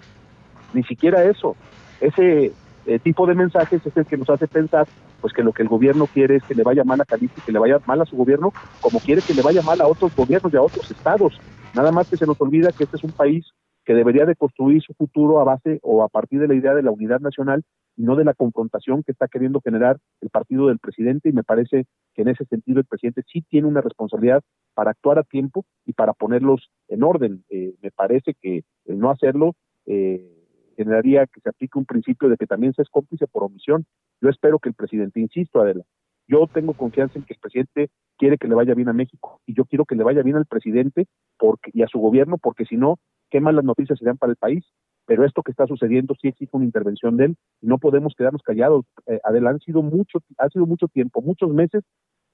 ni 0.74 0.84
siquiera 0.84 1.24
eso. 1.24 1.56
Ese 2.02 2.52
eh, 2.86 3.00
tipo 3.00 3.26
de 3.26 3.36
mensajes 3.36 3.86
es 3.86 3.98
el 3.98 4.06
que 4.06 4.18
nos 4.18 4.30
hace 4.30 4.48
pensar 4.48 4.88
pues 5.22 5.34
que 5.34 5.44
lo 5.44 5.54
que 5.54 5.64
el 5.64 5.70
gobierno 5.70 6.06
quiere 6.06 6.36
es 6.36 6.44
que 6.44 6.54
le 6.54 6.62
vaya 6.62 6.84
mal 6.84 7.02
a 7.02 7.06
Jalisco, 7.06 7.42
que 7.44 7.52
le 7.52 7.58
vaya 7.58 7.80
mal 7.88 8.00
a 8.00 8.06
su 8.06 8.16
gobierno, 8.16 8.54
como 8.80 9.00
quiere 9.00 9.24
que 9.24 9.34
le 9.34 9.42
vaya 9.42 9.64
mal 9.64 9.82
a 9.82 9.88
otros 9.88 10.16
gobiernos 10.16 10.54
y 10.54 10.58
a 10.58 10.62
otros 10.62 10.92
estados. 10.92 11.40
Nada 11.74 11.92
más 11.92 12.08
que 12.08 12.18
se 12.18 12.28
nos 12.28 12.40
olvida 12.40 12.72
que 12.72 12.84
este 12.84 12.98
es 12.98 13.04
un 13.04 13.12
país 13.12 13.46
que 13.86 13.94
debería 13.94 14.26
de 14.26 14.36
construir 14.36 14.82
su 14.82 14.94
futuro 14.94 15.40
a 15.40 15.44
base 15.44 15.80
o 15.84 16.04
a 16.04 16.10
partir 16.10 16.40
de 16.40 16.48
la 16.48 16.56
idea 16.56 16.74
de 16.74 16.84
la 16.84 16.92
unidad 16.92 17.20
nacional 17.20 17.64
y 17.96 18.04
no 18.04 18.16
de 18.16 18.26
la 18.26 18.34
confrontación 18.34 19.04
que 19.04 19.12
está 19.12 19.28
queriendo 19.28 19.62
generar 19.62 19.98
el 20.22 20.30
partido 20.30 20.68
del 20.68 20.80
presidente 20.80 21.30
y 21.30 21.34
me 21.34 21.44
parece 21.44 21.86
que 22.14 22.24
en 22.24 22.30
ese 22.30 22.46
sentido 22.46 22.80
el 22.80 22.86
presidente 22.86 23.24
sí 23.32 23.44
tiene 23.48 23.68
una 23.68 23.82
responsabilidad 23.82 24.42
para 24.74 24.92
actuar 24.92 25.20
a 25.20 25.24
tiempo 25.24 25.66
y 25.86 25.94
para 25.94 26.14
ponerlos 26.14 26.70
en 26.88 27.04
orden. 27.04 27.44
Eh, 27.50 27.76
me 27.82 27.92
parece 27.92 28.34
que 28.34 28.64
el 28.86 29.00
no 29.00 29.12
hacerlo 29.12 29.56
eh, 29.86 30.36
generaría 30.76 31.26
que 31.28 31.40
se 31.42 31.50
aplique 31.50 31.80
un 31.80 31.86
principio 31.86 32.28
de 32.28 32.38
que 32.38 32.48
también 32.48 32.74
se 32.74 32.82
es 32.82 32.90
cómplice 32.90 33.28
por 33.28 33.44
omisión. 33.44 33.86
Yo 34.22 34.30
espero 34.30 34.60
que 34.60 34.70
el 34.70 34.76
presidente, 34.76 35.20
insisto, 35.20 35.62
Adela, 35.62 35.84
yo 36.28 36.48
tengo 36.52 36.74
confianza 36.74 37.20
en 37.20 37.26
que 37.26 37.34
el 37.34 37.40
presidente 37.40 37.90
quiere 38.18 38.38
que 38.38 38.48
le 38.48 38.56
vaya 38.56 38.74
bien 38.74 38.90
a 38.90 38.94
México 38.94 39.42
y 39.46 39.54
yo 39.54 39.66
quiero 39.66 39.86
que 39.86 39.96
le 39.96 40.04
vaya 40.04 40.24
bien 40.24 40.38
al 40.38 40.46
presidente 40.46 41.06
porque, 41.38 41.72
y 41.74 41.84
a 41.84 41.88
su 41.88 42.00
gobierno, 42.00 42.38
porque 42.38 42.66
si 42.66 42.78
no, 42.78 42.98
qué 43.36 43.42
malas 43.42 43.66
noticias 43.66 44.00
serían 44.00 44.18
para 44.18 44.32
el 44.32 44.38
país. 44.38 44.64
Pero 45.06 45.26
esto 45.26 45.44
que 45.44 45.52
está 45.52 45.68
sucediendo 45.68 46.16
sí 46.22 46.30
exige 46.30 46.52
una 46.54 46.64
intervención 46.64 47.18
de 47.18 47.26
él 47.26 47.36
y 47.62 47.68
no 47.68 47.80
podemos 47.80 48.14
quedarnos 48.18 48.42
callados. 48.42 48.86
Eh, 49.08 49.20
han 49.26 49.60
sido 49.60 49.82
mucho, 49.82 50.20
ha 50.38 50.48
sido 50.48 50.66
mucho 50.66 50.88
tiempo, 50.88 51.22
muchos 51.22 51.50
meses 51.50 51.84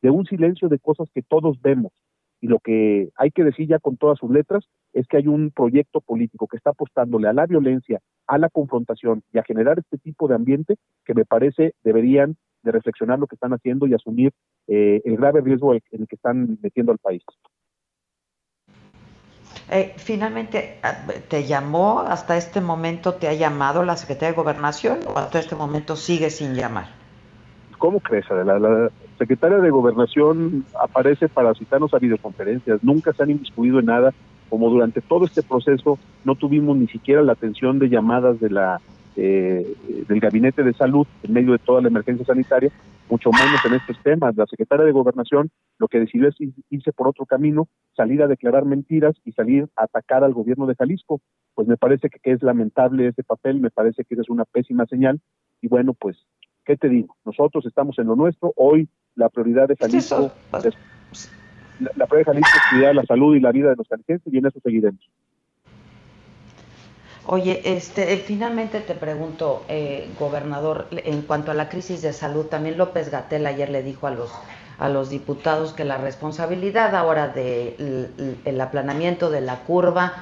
de 0.04 0.12
un 0.12 0.26
silencio 0.26 0.70
de 0.70 0.78
cosas 0.78 1.10
que 1.14 1.24
todos 1.24 1.60
vemos 1.60 1.92
y 2.40 2.48
lo 2.48 2.60
que 2.60 3.10
hay 3.16 3.32
que 3.32 3.44
decir 3.44 3.68
ya 3.68 3.80
con 3.80 3.98
todas 3.98 4.20
sus 4.20 4.30
letras 4.30 4.64
es 4.94 5.08
que 5.08 5.18
hay 5.18 5.28
un 5.28 5.52
proyecto 5.52 6.02
político 6.02 6.48
que 6.48 6.58
está 6.58 6.70
apostándole 6.70 7.28
a 7.28 7.34
la 7.34 7.48
violencia, 7.48 8.00
a 8.28 8.38
la 8.38 8.50
confrontación 8.50 9.24
y 9.34 9.40
a 9.40 9.44
generar 9.44 9.80
este 9.80 9.98
tipo 9.98 10.28
de 10.28 10.36
ambiente 10.36 10.76
que 11.04 11.16
me 11.16 11.26
parece 11.26 11.74
deberían 11.84 12.38
de 12.62 12.72
reflexionar 12.72 13.18
lo 13.18 13.26
que 13.26 13.36
están 13.36 13.54
haciendo 13.54 13.88
y 13.88 13.96
asumir 13.96 14.32
eh, 14.68 15.02
el 15.04 15.18
grave 15.18 15.42
riesgo 15.42 15.74
en 15.74 15.82
el 15.92 16.08
que 16.08 16.16
están 16.16 16.60
metiendo 16.62 16.92
al 16.92 17.00
país. 17.00 17.24
Eh, 19.72 19.94
finalmente, 19.96 20.80
ah, 20.84 20.98
¿te 21.30 21.46
llamó 21.46 22.02
hasta 22.02 22.36
este 22.36 22.60
momento, 22.60 23.14
te 23.14 23.30
ha 23.30 23.34
llamado 23.34 23.84
la 23.84 23.96
Secretaría 23.96 24.32
de 24.32 24.36
Gobernación 24.36 25.00
o 25.08 25.18
hasta 25.18 25.40
este 25.40 25.56
momento 25.56 25.96
sigue 25.96 26.30
sin 26.30 26.56
llamar? 26.56 26.90
¿Cómo 27.78 28.02
crees? 28.02 28.26
La, 28.30 28.60
la 28.60 28.92
secretaria 29.18 29.60
de 29.60 29.70
Gobernación 29.70 30.66
aparece 30.78 31.30
para 31.30 31.54
citarnos 31.54 31.94
a 31.94 32.00
videoconferencias, 32.00 32.84
nunca 32.84 33.14
se 33.14 33.24
han 33.24 33.30
inmiscuido 33.30 33.80
en 33.80 33.86
nada, 33.86 34.14
como 34.50 34.70
durante 34.70 35.00
todo 35.00 35.24
este 35.24 35.42
proceso 35.42 35.98
no 36.26 36.36
tuvimos 36.36 36.76
ni 36.76 36.88
siquiera 36.88 37.22
la 37.22 37.32
atención 37.32 37.80
de 37.80 37.88
llamadas 37.88 38.42
de 38.42 38.50
la 38.50 38.82
eh, 39.16 39.74
del 40.08 40.20
Gabinete 40.20 40.64
de 40.64 40.74
Salud 40.74 41.08
en 41.24 41.34
medio 41.34 41.54
de 41.54 41.60
toda 41.60 41.82
la 41.82 41.88
emergencia 41.88 42.26
sanitaria, 42.26 42.72
mucho 43.12 43.30
menos 43.32 43.64
en 43.66 43.74
estos 43.74 44.02
temas. 44.02 44.36
La 44.36 44.48
secretaria 44.48 44.86
de 44.86 44.92
Gobernación 44.92 45.52
lo 45.78 45.88
que 45.88 46.00
decidió 46.00 46.30
es 46.30 46.36
irse 46.70 46.94
por 46.94 47.08
otro 47.08 47.26
camino, 47.26 47.68
salir 47.96 48.24
a 48.24 48.28
declarar 48.28 48.66
mentiras 48.66 49.16
y 49.26 49.34
salir 49.34 49.68
a 49.76 49.84
atacar 49.84 50.24
al 50.24 50.34
gobierno 50.34 50.66
de 50.66 50.76
Jalisco. 50.76 51.22
Pues 51.54 51.68
me 51.68 51.78
parece 51.78 52.10
que, 52.10 52.20
que 52.20 52.32
es 52.32 52.42
lamentable 52.42 53.08
ese 53.08 53.24
papel, 53.24 53.60
me 53.60 53.70
parece 53.70 54.06
que 54.06 54.16
es 54.16 54.30
una 54.30 54.46
pésima 54.46 54.86
señal 54.86 55.20
y 55.62 55.68
bueno, 55.68 55.94
pues 55.94 56.18
¿qué 56.66 56.78
te 56.78 56.90
digo? 56.90 57.16
Nosotros 57.26 57.66
estamos 57.66 58.00
en 58.00 58.08
lo 58.08 58.16
nuestro. 58.16 58.54
Hoy 58.56 58.88
la 59.16 59.30
prioridad 59.30 59.68
de 59.68 59.76
Jalisco, 59.76 60.32
es, 60.64 60.78
la, 61.80 62.08
prioridad 62.08 62.34
de 62.34 62.42
Jalisco 62.42 62.58
es 62.58 62.70
cuidar 62.70 62.96
la 62.96 63.04
salud 63.04 63.36
y 63.36 63.40
la 63.40 63.52
vida 63.52 63.70
de 63.70 63.76
los 63.76 63.88
jaliscienses 63.88 64.34
y 64.34 64.38
en 64.38 64.46
eso 64.46 64.60
seguiremos. 64.62 65.02
Oye, 67.26 67.62
este, 67.66 68.18
finalmente 68.18 68.82
te 68.82 68.96
pregunto, 68.96 69.64
eh, 69.70 70.10
gobernador, 70.20 70.88
en 70.92 71.22
cuanto 71.22 71.52
a 71.52 71.54
la 71.54 71.70
crisis 71.70 72.02
de 72.02 72.14
salud, 72.14 72.48
también 72.48 72.78
López 72.78 73.10
Gatel 73.12 73.46
ayer 73.46 73.70
le 73.70 73.84
dijo 73.84 74.08
a 74.08 74.12
los 74.12 74.32
a 74.80 74.90
los 74.90 75.12
diputados 75.12 75.74
que 75.74 75.86
la 75.86 76.00
responsabilidad 76.00 76.96
ahora 76.96 77.28
del 77.28 78.40
el 78.46 78.62
aplanamiento 78.62 79.30
de 79.30 79.42
la 79.42 79.60
curva, 79.60 80.14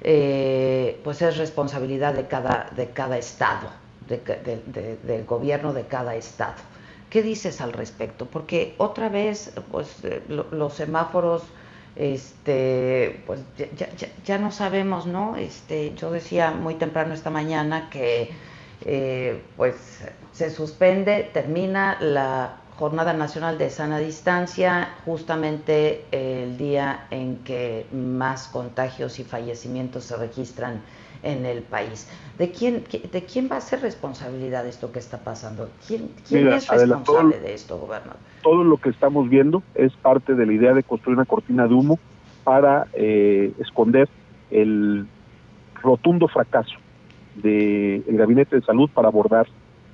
eh, 0.00 1.00
pues 1.04 1.22
es 1.22 1.36
responsabilidad 1.36 2.14
de 2.14 2.26
cada 2.26 2.68
de 2.74 2.88
cada 2.90 3.16
estado 3.16 3.68
del 4.08 5.24
gobierno 5.26 5.72
de 5.72 5.86
cada 5.86 6.16
estado. 6.16 6.54
¿Qué 7.10 7.22
dices 7.22 7.60
al 7.60 7.72
respecto? 7.72 8.26
Porque 8.26 8.74
otra 8.78 9.08
vez, 9.08 9.52
pues 9.70 10.04
eh, 10.04 10.22
los 10.28 10.74
semáforos, 10.74 11.42
este, 11.98 13.20
pues 13.26 13.40
ya, 13.76 13.88
ya, 14.24 14.38
no 14.38 14.52
sabemos, 14.52 15.06
¿no? 15.06 15.36
Este, 15.36 15.94
yo 15.96 16.12
decía 16.12 16.52
muy 16.52 16.76
temprano 16.76 17.12
esta 17.12 17.30
mañana 17.30 17.90
que, 17.90 18.30
eh, 18.84 19.42
pues, 19.56 19.74
se 20.32 20.50
suspende, 20.50 21.28
termina 21.32 21.98
la 22.00 22.60
Jornada 22.78 23.12
Nacional 23.12 23.58
de 23.58 23.68
Sana 23.70 23.98
Distancia, 23.98 24.94
justamente 25.04 26.04
el 26.12 26.56
día 26.56 27.08
en 27.10 27.38
que 27.38 27.86
más 27.92 28.46
contagios 28.46 29.18
y 29.18 29.24
fallecimientos 29.24 30.04
se 30.04 30.16
registran 30.16 30.82
en 31.22 31.46
el 31.46 31.62
país. 31.62 32.08
¿De 32.38 32.50
quién, 32.50 32.84
de 33.12 33.22
quién 33.24 33.48
va 33.50 33.56
a 33.56 33.60
ser 33.60 33.80
responsabilidad 33.80 34.62
de 34.62 34.70
esto 34.70 34.92
que 34.92 34.98
está 34.98 35.18
pasando? 35.18 35.68
¿Quién, 35.86 36.10
quién 36.28 36.48
es 36.48 36.68
responsable 36.68 37.40
de 37.40 37.54
esto, 37.54 37.78
gobernador? 37.78 38.16
Todo 38.42 38.64
lo 38.64 38.76
que 38.76 38.90
estamos 38.90 39.28
viendo 39.28 39.62
es 39.74 39.92
parte 39.94 40.34
de 40.34 40.46
la 40.46 40.52
idea 40.52 40.74
de 40.74 40.82
construir 40.82 41.16
una 41.16 41.24
cortina 41.26 41.66
de 41.66 41.74
humo 41.74 41.98
para 42.44 42.86
eh, 42.94 43.52
esconder 43.58 44.08
el 44.50 45.06
rotundo 45.82 46.28
fracaso 46.28 46.76
del 47.34 48.04
Gabinete 48.06 48.56
de 48.56 48.62
Salud 48.62 48.90
para 48.92 49.08
abordar 49.08 49.46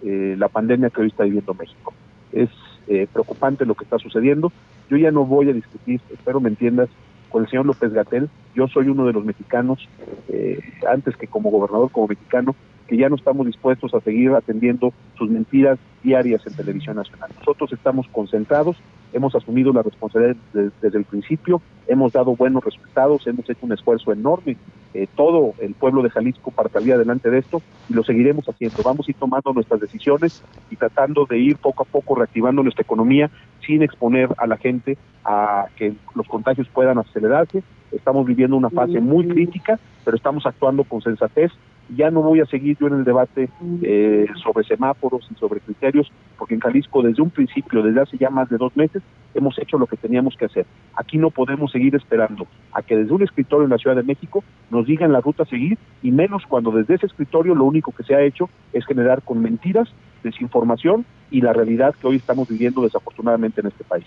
eh, 0.03 0.37
la 0.39 0.49
pandemia 0.49 0.91
que 0.91 1.01
hoy 1.01 1.09
está 1.09 1.25
viviendo 1.25 1.55
México. 1.55 1.93
Es 2.33 2.51
eh, 2.89 3.07
preocupante 3.12 3.64
lo 3.64 3.75
que 3.75 3.85
está 3.85 3.99
sucediendo. 3.99 4.53
Yo 4.91 4.97
ya 4.97 5.11
no 5.11 5.25
voy 5.25 5.49
a 5.49 5.53
discutir, 5.53 6.01
espero 6.12 6.41
me 6.41 6.51
entiendas, 6.51 6.89
con 7.35 7.43
el 7.43 7.51
señor 7.51 7.66
López 7.66 7.93
Gatel. 7.93 8.30
Yo 8.55 8.68
soy 8.68 8.87
uno 8.89 9.07
de 9.07 9.12
los 9.12 9.24
mexicanos, 9.24 9.89
eh, 10.28 10.61
antes 10.89 11.16
que 11.16 11.26
como 11.26 11.51
gobernador, 11.51 11.91
como 11.91 12.07
mexicano, 12.07 12.55
que 12.87 12.97
ya 12.97 13.09
no 13.09 13.16
estamos 13.16 13.45
dispuestos 13.45 13.93
a 13.93 14.01
seguir 14.03 14.30
atendiendo 14.30 14.93
sus 15.18 15.28
mentiras 15.28 15.80
diarias 16.05 16.47
en 16.47 16.55
televisión 16.55 16.95
nacional. 16.95 17.32
Nosotros 17.41 17.72
estamos 17.72 18.07
concentrados, 18.12 18.76
hemos 19.12 19.35
asumido 19.35 19.72
la 19.72 19.82
responsabilidad 19.82 20.37
desde, 20.53 20.97
el 20.97 21.05
principio, 21.05 21.61
hemos 21.89 22.12
dado 22.12 22.37
buenos 22.37 22.62
resultados, 22.62 23.26
hemos 23.26 23.51
hecho 23.51 23.66
un 23.66 23.72
esfuerzo 23.72 24.12
enorme, 24.12 24.57
eh, 24.95 25.09
todo 25.17 25.55
el 25.59 25.75
pueblo 25.75 26.03
de 26.03 26.11
Jalisco 26.11 26.53
para 26.53 26.69
salir 26.69 26.95
adelante 26.95 27.29
de 27.29 27.39
esto 27.39 27.61
y 27.89 27.95
lo 27.95 28.05
seguiremos 28.05 28.49
haciendo. 28.49 28.81
Vamos 28.85 29.09
a 29.09 29.11
ir 29.11 29.17
tomando 29.17 29.53
nuestras 29.53 29.81
decisiones 29.81 30.43
y 30.71 30.77
tratando 30.77 31.27
de 31.27 31.39
ir 31.39 31.57
poco 31.57 31.83
a 31.83 31.87
poco 31.87 32.15
reactivando 32.15 32.63
nuestra 32.63 32.83
economía 32.83 33.29
sin 33.67 33.83
exponer 33.83 34.29
a 34.39 34.47
la 34.47 34.57
gente 34.57 34.97
a 35.25 35.67
que 35.77 35.95
los 36.15 36.29
contagios 36.29 36.69
puedan 36.69 36.99
acelerarse. 36.99 37.65
Estamos 37.91 38.25
viviendo 38.25 38.57
una 38.57 38.71
fase 38.71 39.01
muy 39.01 39.27
crítica, 39.27 39.81
pero 40.05 40.17
estamos 40.17 40.47
actuando 40.47 40.85
con 40.85 41.03
sensatez 41.03 41.51
ya 41.91 42.11
no 42.11 42.22
voy 42.22 42.41
a 42.41 42.47
seguir 42.47 42.76
yo 42.78 42.87
en 42.87 42.95
el 42.95 43.05
debate 43.05 43.49
eh, 43.82 44.26
sobre 44.43 44.66
semáforos 44.66 45.28
y 45.30 45.35
sobre 45.35 45.61
criterios, 45.61 46.11
porque 46.39 46.55
en 46.55 46.61
Jalisco 46.61 47.03
desde 47.03 47.22
un 47.22 47.30
principio, 47.30 47.82
desde 47.82 48.01
hace 48.01 48.18
ya 48.18 48.30
más 48.30 48.49
de 48.49 48.57
dos 48.57 48.76
meses, 48.76 49.03
hemos 49.35 49.59
hecho 49.59 49.78
lo 49.78 49.87
que 49.87 49.97
teníamos 49.97 50.37
que 50.37 50.47
hacer. 50.47 50.66
Aquí 50.97 51.18
no 51.18 51.30
podemos 51.30 51.72
seguir 51.72 51.95
esperando 51.95 52.47
a 52.72 52.82
que 52.82 52.97
desde 52.97 53.12
un 53.12 53.22
escritorio 53.22 53.64
en 53.64 53.70
la 53.70 53.78
Ciudad 53.78 53.97
de 53.97 54.03
México 54.03 54.43
nos 54.70 54.87
digan 54.87 55.12
la 55.12 55.20
ruta 55.20 55.43
a 55.43 55.47
seguir, 55.47 55.78
y 56.03 56.11
menos 56.11 56.45
cuando 56.49 56.70
desde 56.70 56.95
ese 56.95 57.07
escritorio 57.07 57.55
lo 57.55 57.64
único 57.64 57.93
que 57.93 58.05
se 58.05 58.14
ha 58.14 58.22
hecho 58.22 58.49
es 58.72 58.87
generar 58.87 59.22
con 59.22 59.41
mentiras, 59.41 59.89
desinformación 60.22 61.05
y 61.30 61.41
la 61.41 61.53
realidad 61.53 61.95
que 62.01 62.07
hoy 62.07 62.16
estamos 62.16 62.49
viviendo 62.49 62.82
desafortunadamente 62.82 63.61
en 63.61 63.66
este 63.66 63.85
país. 63.85 64.07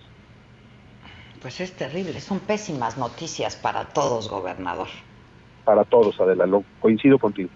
Pues 1.42 1.62
es 1.62 1.74
terrible, 1.74 2.20
son 2.20 2.40
pésimas 2.40 2.98
noticias 2.98 3.56
para 3.56 3.86
todos, 3.86 4.30
gobernador. 4.30 4.88
Para 5.64 5.84
todos, 5.84 6.20
Adela, 6.20 6.48
lo 6.48 6.64
coincido 6.80 7.20
contigo. 7.20 7.50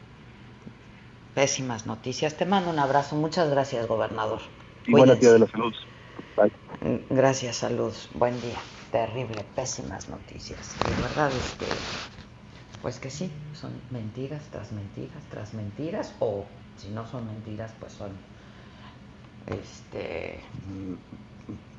Pésimas 1.33 1.85
noticias. 1.85 2.35
Te 2.35 2.45
mando 2.45 2.69
un 2.69 2.79
abrazo. 2.79 3.15
Muchas 3.15 3.49
gracias, 3.49 3.87
gobernador. 3.87 4.41
Y 4.85 4.91
buena 4.91 5.15
día 5.15 5.31
de 5.31 5.39
la 5.39 5.47
salud. 5.47 5.73
Bye. 6.35 6.51
Gracias, 7.09 7.57
salud. 7.57 7.93
Buen 8.13 8.39
día. 8.41 8.57
Terrible, 8.91 9.45
pésimas 9.55 10.09
noticias. 10.09 10.75
De 10.83 11.01
verdad 11.01 11.31
es 11.31 11.53
que, 11.53 11.65
pues 12.81 12.99
que 12.99 13.09
sí, 13.09 13.31
son 13.53 13.71
mentiras 13.89 14.43
tras 14.51 14.71
mentiras 14.73 15.23
tras 15.29 15.53
mentiras, 15.53 16.13
o 16.19 16.45
si 16.77 16.89
no 16.89 17.07
son 17.07 17.25
mentiras, 17.27 17.71
pues 17.79 17.93
son 17.93 18.11
este 19.47 20.39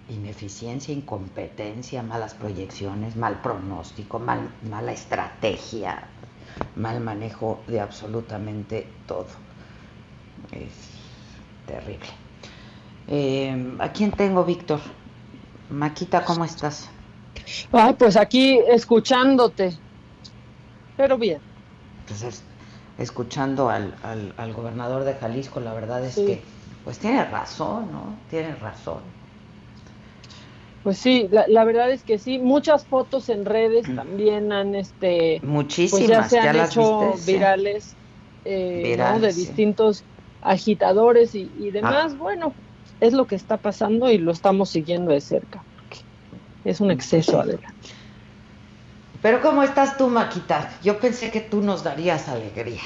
ineficiencia, 0.08 0.94
incompetencia, 0.94 2.02
malas 2.02 2.34
proyecciones, 2.34 3.16
mal 3.16 3.40
pronóstico, 3.42 4.18
mal, 4.18 4.50
mala 4.70 4.92
estrategia, 4.92 6.08
mal 6.76 7.00
manejo 7.00 7.60
de 7.66 7.80
absolutamente 7.80 8.86
todo. 9.06 9.26
Es 10.52 10.72
terrible. 11.66 12.06
Eh, 13.08 13.76
¿A 13.78 13.92
quién 13.92 14.10
tengo, 14.12 14.44
Víctor? 14.44 14.80
Maquita, 15.70 16.24
¿cómo 16.24 16.44
estás? 16.44 16.88
Ay, 17.72 17.94
pues 17.94 18.16
aquí 18.16 18.58
escuchándote. 18.68 19.76
Pero 20.96 21.18
bien. 21.18 21.40
Entonces, 22.00 22.42
escuchando 22.98 23.70
al, 23.70 23.94
al, 24.36 24.52
gobernador 24.52 25.04
de 25.04 25.14
Jalisco, 25.14 25.60
la 25.60 25.72
verdad 25.72 26.04
es 26.04 26.16
que, 26.16 26.42
pues 26.84 26.98
tiene 26.98 27.24
razón, 27.24 27.90
¿no? 27.90 28.16
Tiene 28.28 28.54
razón. 28.56 29.00
Pues 30.82 30.98
sí, 30.98 31.28
la, 31.30 31.64
verdad 31.64 31.90
es 31.92 32.02
que 32.02 32.18
sí, 32.18 32.38
muchas 32.38 32.84
fotos 32.84 33.28
en 33.28 33.44
redes 33.44 33.88
mm. 33.88 33.94
también 33.94 34.52
han, 34.52 34.74
este, 34.74 35.40
muchísimas, 35.44 36.00
pues 36.00 36.08
ya 36.08 36.28
se 36.28 36.40
han 36.40 36.56
hecho 36.56 37.14
virales, 37.24 37.94
eh, 38.44 38.96
de 39.20 39.32
distintos 39.32 40.02
agitadores 40.42 41.36
y, 41.36 41.46
demás. 41.70 42.12
Ah. 42.14 42.16
Bueno, 42.18 42.52
es 43.00 43.12
lo 43.12 43.26
que 43.26 43.36
está 43.36 43.58
pasando 43.58 44.10
y 44.10 44.18
lo 44.18 44.32
estamos 44.32 44.70
siguiendo 44.70 45.12
de 45.12 45.20
cerca. 45.20 45.62
Es 46.64 46.80
un 46.80 46.90
exceso, 46.90 47.40
adelante. 47.40 47.88
Pero 49.20 49.40
¿cómo 49.40 49.62
estás 49.62 49.96
tú, 49.96 50.08
Maquita? 50.08 50.70
Yo 50.82 50.98
pensé 50.98 51.30
que 51.30 51.40
tú 51.40 51.60
nos 51.60 51.84
darías 51.84 52.28
alegría. 52.28 52.82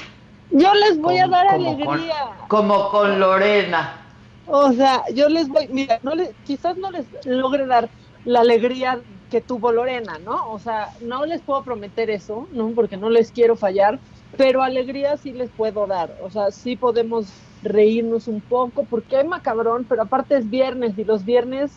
Yo 0.51 0.73
les 0.75 0.99
voy 0.99 1.17
a 1.17 1.27
dar 1.27 1.47
alegría. 1.47 2.15
como 2.47 2.89
con 2.89 3.19
Lorena. 3.19 4.06
O 4.47 4.71
sea, 4.71 5.03
yo 5.13 5.27
les 5.29 5.47
voy, 5.49 5.67
mira, 5.67 5.99
no 6.03 6.15
les, 6.15 6.29
quizás 6.45 6.77
no 6.77 6.89
les 6.91 7.05
logre 7.25 7.65
dar 7.65 7.89
la 8.25 8.41
alegría 8.41 8.99
que 9.29 9.41
tuvo 9.41 9.71
Lorena, 9.71 10.19
¿no? 10.23 10.49
O 10.51 10.59
sea, 10.59 10.89
no 11.01 11.25
les 11.25 11.41
puedo 11.41 11.63
prometer 11.63 12.09
eso, 12.09 12.47
¿no? 12.51 12.71
Porque 12.73 12.97
no 12.97 13.09
les 13.09 13.31
quiero 13.31 13.55
fallar, 13.55 13.99
pero 14.37 14.63
alegría 14.63 15.17
sí 15.17 15.33
les 15.33 15.49
puedo 15.49 15.85
dar. 15.85 16.15
O 16.21 16.29
sea, 16.29 16.51
sí 16.51 16.75
podemos 16.75 17.27
reírnos 17.63 18.27
un 18.27 18.39
poco, 18.41 18.85
porque 18.89 19.17
hay 19.17 19.27
macabrón, 19.27 19.85
pero 19.87 20.03
aparte 20.03 20.37
es 20.37 20.49
viernes 20.49 20.97
y 20.97 21.03
los 21.03 21.25
viernes, 21.25 21.71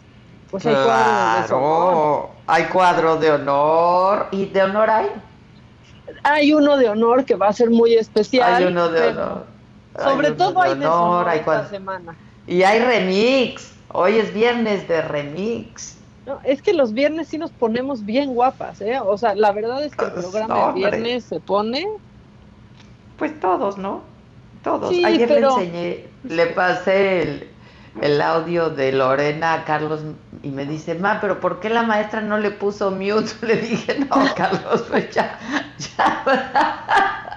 pues 0.50 0.66
hay 0.66 0.74
cuadros 0.74 1.48
de 1.48 1.54
honor. 1.54 2.28
Hay 2.46 2.64
cuadro 2.64 3.16
de 3.16 3.30
honor. 3.30 4.26
¿Y 4.30 4.46
de 4.46 4.62
honor 4.62 4.90
hay? 4.90 5.06
Hay 6.22 6.52
uno 6.52 6.76
de 6.76 6.88
honor 6.88 7.24
que 7.24 7.34
va 7.34 7.48
a 7.48 7.52
ser 7.52 7.70
muy 7.70 7.94
especial. 7.94 8.54
Hay 8.54 8.64
uno 8.64 8.88
de 8.88 9.08
honor. 9.08 9.46
Sobre 10.02 10.32
todo 10.32 10.62
hay 10.62 10.78
de 10.78 10.86
honor, 10.86 11.28
esta 11.34 11.68
semana. 11.68 12.16
Y 12.50 12.64
hay 12.64 12.80
remix. 12.80 13.72
Hoy 13.92 14.18
es 14.18 14.34
viernes 14.34 14.88
de 14.88 15.02
remix. 15.02 15.96
No, 16.26 16.40
es 16.42 16.60
que 16.60 16.72
los 16.72 16.92
viernes 16.92 17.28
sí 17.28 17.38
nos 17.38 17.52
ponemos 17.52 18.04
bien 18.04 18.34
guapas, 18.34 18.80
¿eh? 18.80 18.98
O 18.98 19.16
sea, 19.16 19.36
la 19.36 19.52
verdad 19.52 19.84
es 19.84 19.94
que 19.94 20.06
el 20.06 20.10
pues, 20.10 20.26
programa 20.26 20.66
de 20.66 20.72
viernes 20.72 21.24
se 21.24 21.38
pone. 21.38 21.86
Pues 23.18 23.38
todos, 23.38 23.78
¿no? 23.78 24.02
Todos. 24.64 24.90
Ayer 24.90 25.30
le 25.30 25.38
enseñé, 25.38 26.06
le 26.24 26.46
pasé 26.46 27.22
el, 27.22 27.50
el 28.00 28.20
audio 28.20 28.68
de 28.68 28.90
Lorena 28.90 29.54
a 29.54 29.64
Carlos 29.64 30.00
y 30.42 30.48
me 30.48 30.66
dice, 30.66 30.96
ma, 30.96 31.20
pero 31.20 31.38
¿por 31.38 31.60
qué 31.60 31.70
la 31.70 31.84
maestra 31.84 32.20
no 32.20 32.36
le 32.36 32.50
puso 32.50 32.90
mute? 32.90 33.30
Le 33.46 33.56
dije, 33.58 34.00
no, 34.00 34.24
Carlos, 34.34 34.86
pues 34.88 35.08
ya, 35.10 35.38
ya. 35.96 37.26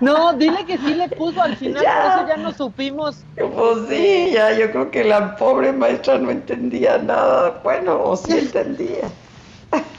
No, 0.00 0.32
dile 0.34 0.64
que 0.66 0.78
sí 0.78 0.94
le 0.94 1.08
puso 1.08 1.40
al 1.40 1.56
final, 1.56 1.84
por 1.84 2.12
eso 2.12 2.28
ya 2.28 2.36
no 2.36 2.52
supimos. 2.52 3.24
Pues 3.36 3.88
sí, 3.88 4.30
ya, 4.32 4.52
yo 4.58 4.70
creo 4.70 4.90
que 4.90 5.04
la 5.04 5.36
pobre 5.36 5.72
maestra 5.72 6.18
no 6.18 6.30
entendía 6.30 6.98
nada. 6.98 7.60
Bueno, 7.62 8.02
o 8.02 8.16
sí 8.16 8.32
entendía. 8.32 9.08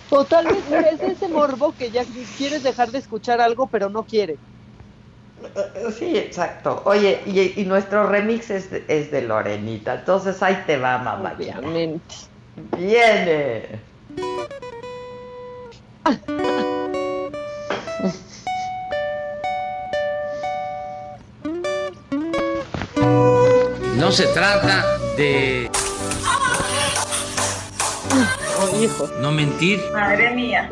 O 0.10 0.26
tal 0.26 0.46
vez 0.46 0.64
es 0.92 1.02
ese 1.02 1.28
morbo 1.28 1.74
que 1.74 1.90
ya 1.90 2.04
quieres 2.38 2.64
dejar 2.64 2.92
de 2.92 3.00
escuchar 3.00 3.42
algo, 3.42 3.68
pero 3.68 3.90
no 3.90 4.06
quiere. 4.06 4.38
Sí, 5.98 6.18
exacto. 6.18 6.82
Oye, 6.86 7.22
y, 7.26 7.64
nuestro 7.66 8.08
remix 8.08 8.50
es 8.50 8.70
de, 8.70 8.86
es 8.88 9.12
de, 9.12 9.24
Lorenita, 9.24 9.96
entonces 9.96 10.42
ahí 10.44 10.64
te 10.68 10.78
va, 10.78 10.98
mamá. 11.00 11.34
Obviamente. 11.36 12.16
Viene. 12.78 13.82
No 23.96 24.12
se 24.12 24.28
trata 24.28 24.98
de... 25.18 25.70
Oh, 28.60 28.82
hijo. 28.82 29.10
No 29.20 29.32
mentir. 29.32 29.84
Madre 29.94 30.32
mía. 30.32 30.68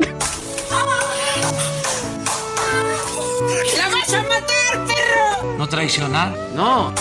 ¡La 3.76 3.88
vas 3.88 4.12
a 4.12 4.22
matar, 4.22 4.86
perro! 4.86 5.54
No 5.58 5.68
traicionar. 5.68 6.36
No. 6.54 6.92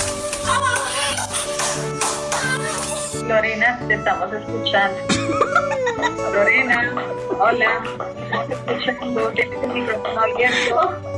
Lorena, 3.27 3.79
te 3.87 3.93
estamos 3.93 4.33
escuchando. 4.33 4.97
Lorena, 6.33 6.93
hola. 7.39 7.83
¿Estás 8.17 8.49
escuchando? 8.49 9.29
¿Tienes 9.29 9.63
el 9.63 9.69
micrófono 9.69 10.21
abierto? 10.21 11.11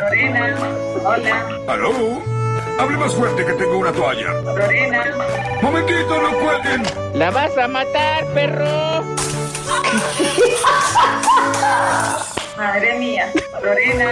Lorena, 0.00 0.56
hola. 1.04 1.46
¿Aló? 1.68 2.22
Hable 2.78 2.96
más 2.96 3.14
fuerte 3.14 3.44
que 3.44 3.52
tengo 3.52 3.78
una 3.78 3.92
toalla. 3.92 4.32
Lorena. 4.42 5.04
Momentito, 5.60 6.22
no 6.22 6.30
cuelguen. 6.38 6.82
La 7.14 7.30
vas 7.30 7.56
a 7.58 7.68
matar, 7.68 8.24
perro. 8.32 9.04
Madre 12.56 12.98
mía, 12.98 13.30
Lorena. 13.62 14.10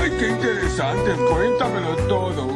Ay, 0.00 0.10
qué 0.18 0.28
interesante. 0.28 1.12
Cuéntamelo 1.30 1.96
todo. 2.08 2.46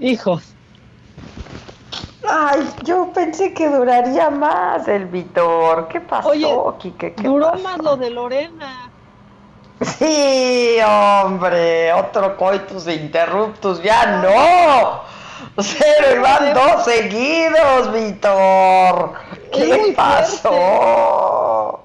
Hijo. 0.00 0.40
Ay, 2.28 2.68
yo 2.84 3.10
pensé 3.12 3.52
que 3.52 3.68
duraría 3.68 4.30
más 4.30 4.86
el 4.86 5.06
Vitor. 5.06 5.88
¿Qué 5.88 6.00
pasó, 6.00 6.28
Oye, 6.28 6.46
duró 7.16 7.54
más 7.54 7.78
lo 7.78 7.96
de 7.96 8.10
Lorena. 8.10 8.77
Sí, 9.98 10.76
hombre, 10.86 11.92
otro 11.92 12.36
coitus 12.36 12.86
interruptus, 12.86 13.82
ya 13.82 14.18
no. 14.22 15.02
Cero 15.60 16.06
y 16.14 16.18
van 16.18 16.54
dos 16.54 16.84
seguidos, 16.84 17.92
Víctor. 17.92 19.12
¿Qué 19.52 19.92
pasó? 19.96 21.84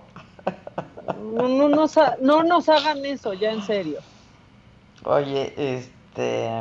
No, 1.33 1.47
no, 1.47 1.69
nos 1.69 1.97
ha- 1.97 2.17
no 2.21 2.43
nos 2.43 2.69
hagan 2.69 3.03
eso, 3.05 3.33
ya 3.33 3.51
en 3.51 3.63
serio. 3.63 3.99
Oye, 5.05 5.53
este, 5.57 6.51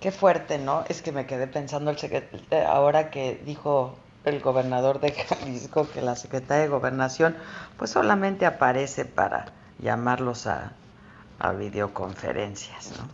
qué 0.00 0.10
fuerte, 0.10 0.58
¿no? 0.58 0.84
Es 0.88 1.00
que 1.00 1.12
me 1.12 1.26
quedé 1.26 1.46
pensando 1.46 1.92
el 1.92 1.96
eh, 2.02 2.64
ahora 2.68 3.10
que 3.10 3.40
dijo 3.44 3.94
el 4.24 4.40
gobernador 4.40 4.98
de 5.00 5.12
Jalisco 5.12 5.88
que 5.88 6.02
la 6.02 6.16
secretaria 6.16 6.64
de 6.64 6.68
Gobernación 6.68 7.36
pues 7.78 7.90
solamente 7.92 8.44
aparece 8.46 9.04
para 9.04 9.46
llamarlos 9.82 10.46
a, 10.46 10.72
a 11.38 11.52
videoconferencias, 11.52 12.92
¿no? 12.98 13.08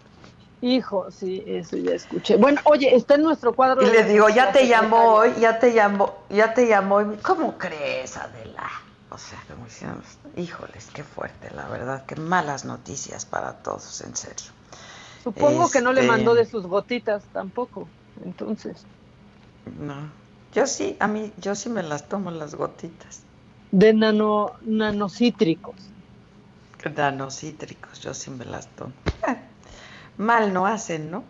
Hijo, 0.60 1.10
sí, 1.10 1.42
eso 1.46 1.76
ya 1.78 1.94
escuché. 1.94 2.36
Bueno, 2.36 2.60
oye, 2.64 2.94
está 2.94 3.14
en 3.14 3.22
nuestro 3.22 3.54
cuadro. 3.54 3.82
Y 3.82 3.86
de 3.86 3.92
le 3.92 4.04
digo, 4.04 4.28
ya 4.28 4.52
te 4.52 4.66
llamó 4.66 5.14
hoy, 5.14 5.34
ya 5.38 5.58
te 5.58 5.72
llamó, 5.72 6.14
ya 6.30 6.54
te 6.54 6.66
llamó. 6.66 7.00
¿Cómo 7.22 7.58
crees, 7.58 8.16
Adela? 8.16 8.68
O 9.10 9.18
sea, 9.18 9.38
como 9.48 9.64
diciendo, 9.66 10.02
híjoles, 10.36 10.88
qué 10.92 11.04
fuerte, 11.04 11.50
la 11.54 11.68
verdad, 11.68 12.04
qué 12.06 12.16
malas 12.16 12.64
noticias 12.64 13.24
para 13.26 13.62
todos, 13.62 14.00
en 14.00 14.16
serio. 14.16 14.50
Supongo 15.18 15.70
que 15.70 15.82
no 15.82 15.92
le 15.92 16.00
Este, 16.00 16.06
mandó 16.06 16.34
de 16.34 16.46
sus 16.46 16.66
gotitas 16.66 17.28
tampoco. 17.30 17.92
Entonces, 18.14 18.88
No, 19.78 20.10
yo 20.54 20.66
sí, 20.66 20.96
a 20.98 21.06
mí, 21.08 21.32
yo 21.36 21.54
sí 21.54 21.68
me 21.68 21.82
las 21.82 22.08
tomo 22.08 22.30
las 22.30 22.54
gotitas. 22.54 23.20
de 23.70 23.92
nano, 23.94 24.54
nanocítricos. 24.62 25.94
Nanocítricos, 26.90 28.00
yo 28.00 28.14
sí 28.14 28.30
me 28.30 28.44
las 28.44 28.68
tomo. 28.76 28.92
Eh, 29.26 29.36
Mal 30.16 30.52
no 30.52 30.66
hacen, 30.66 31.10
¿no? 31.10 31.24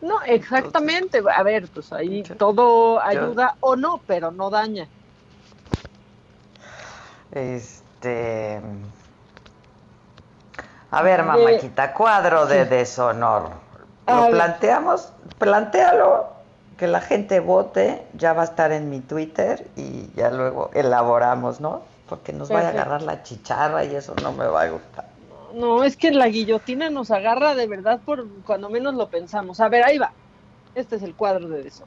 No, 0.00 0.22
exactamente. 0.22 1.22
A 1.34 1.42
ver, 1.42 1.68
pues 1.72 1.92
ahí 1.92 2.22
todo 2.38 3.00
ayuda 3.00 3.56
o 3.60 3.76
no, 3.76 4.02
pero 4.06 4.30
no 4.30 4.50
daña. 4.50 4.88
Este. 7.32 8.60
A 10.90 11.02
ver, 11.02 11.20
De- 11.22 11.26
mamáquita, 11.26 11.94
cuadro 11.94 12.46
de 12.46 12.64
deshonor. 12.64 13.50
Lo 14.08 14.22
ver. 14.22 14.30
planteamos, 14.30 15.12
plantealo, 15.38 16.26
que 16.76 16.88
la 16.88 17.00
gente 17.00 17.38
vote, 17.40 18.04
ya 18.14 18.32
va 18.32 18.42
a 18.42 18.44
estar 18.46 18.72
en 18.72 18.90
mi 18.90 19.00
Twitter 19.00 19.70
y 19.76 20.10
ya 20.14 20.30
luego 20.30 20.70
elaboramos, 20.74 21.60
¿no? 21.60 21.82
Porque 22.10 22.32
nos 22.32 22.48
vaya 22.48 22.70
a 22.70 22.72
Perfecto. 22.72 22.90
agarrar 22.90 23.02
la 23.02 23.22
chicharra 23.22 23.84
y 23.84 23.94
eso 23.94 24.14
no 24.20 24.32
me 24.32 24.44
va 24.46 24.62
a 24.62 24.68
gustar. 24.70 25.08
No, 25.54 25.84
es 25.84 25.96
que 25.96 26.10
la 26.10 26.26
guillotina 26.28 26.90
nos 26.90 27.10
agarra 27.12 27.54
de 27.54 27.66
verdad 27.68 28.00
por 28.04 28.26
cuando 28.44 28.68
menos 28.68 28.94
lo 28.94 29.08
pensamos. 29.08 29.60
A 29.60 29.68
ver, 29.68 29.84
ahí 29.84 29.96
va. 29.98 30.12
Este 30.74 30.96
es 30.96 31.02
el 31.02 31.14
cuadro 31.14 31.48
de 31.48 31.66
eso. 31.68 31.84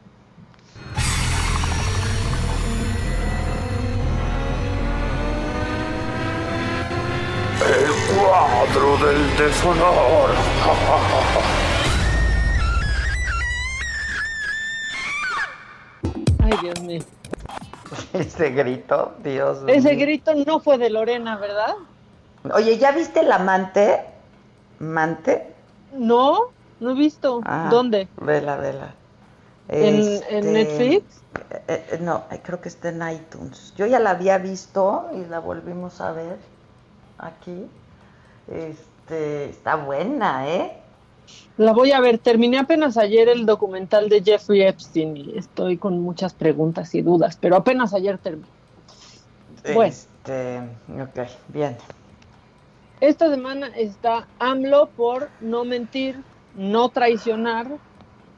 El 7.61 8.17
cuadro 8.17 8.97
del 9.05 9.37
deshonor. 9.37 10.29
Ay, 16.43 16.53
Dios 16.61 16.81
mío. 16.81 17.01
Ese 18.13 18.49
grito, 18.51 19.15
Dios 19.23 19.61
Ese 19.65 19.95
mío. 19.95 19.97
grito 19.97 20.33
no 20.35 20.61
fue 20.61 20.77
de 20.77 20.89
Lorena, 20.89 21.35
¿verdad? 21.37 21.75
Oye, 22.53 22.77
¿ya 22.77 22.91
viste 22.91 23.21
el 23.21 23.31
amante? 23.31 24.05
¿Mante? 24.79 25.55
No, 25.91 26.55
no 26.79 26.91
he 26.91 26.93
visto. 26.95 27.45
Ah, 27.45 27.75
¿Dónde? 27.75 28.11
Vela, 28.17 28.57
vela. 28.57 28.95
¿En, 29.77 29.97
Este, 29.99 30.25
en 30.37 30.53
Netflix? 30.53 31.25
eh, 31.67 31.85
eh, 31.93 31.97
no, 32.01 32.25
eh, 32.31 32.41
creo 32.43 32.61
que 32.61 32.69
está 32.69 32.89
en 32.89 33.01
iTunes. 33.09 33.73
Yo 33.75 33.85
ya 33.85 33.99
la 33.99 34.11
había 34.11 34.37
visto 34.37 35.09
y 35.13 35.25
la 35.25 35.39
volvimos 35.39 36.01
a 36.01 36.11
ver 36.13 36.37
aquí. 37.19 37.71
Este, 38.47 39.49
está 39.49 39.75
buena, 39.77 40.49
¿eh? 40.49 40.82
La 41.57 41.73
voy 41.73 41.91
a 41.91 41.99
ver. 41.99 42.17
Terminé 42.17 42.57
apenas 42.57 42.97
ayer 42.97 43.29
el 43.29 43.45
documental 43.45 44.09
de 44.09 44.23
Jeffrey 44.23 44.63
Epstein 44.63 45.17
y 45.17 45.37
estoy 45.37 45.77
con 45.77 45.99
muchas 46.01 46.33
preguntas 46.33 46.93
y 46.95 47.01
dudas, 47.01 47.37
pero 47.39 47.55
apenas 47.55 47.93
ayer 47.93 48.17
terminé. 48.17 48.47
Bueno. 49.73 49.83
Este, 49.83 50.59
ok, 50.59 51.27
bien. 51.49 51.77
Esta 53.01 53.29
semana 53.29 53.67
está 53.75 54.27
AMLO 54.39 54.87
por 54.87 55.29
no 55.41 55.65
mentir, 55.65 56.21
no 56.55 56.89
traicionar, 56.89 57.67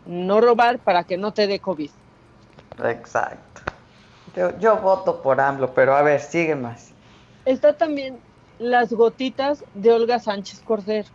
no 0.05 0.41
robar 0.41 0.79
para 0.79 1.03
que 1.03 1.17
no 1.17 1.33
te 1.33 1.47
dé 1.47 1.59
COVID. 1.59 1.89
Exacto. 2.83 3.61
Yo, 4.35 4.57
yo 4.59 4.77
voto 4.77 5.21
por 5.21 5.39
AMLO, 5.39 5.73
pero 5.73 5.95
a 5.95 6.01
ver, 6.01 6.19
sigue 6.19 6.55
más. 6.55 6.91
Está 7.45 7.73
también 7.73 8.19
las 8.59 8.91
gotitas 8.91 9.63
de 9.73 9.91
Olga 9.91 10.19
Sánchez 10.19 10.61
Cordero. 10.65 11.09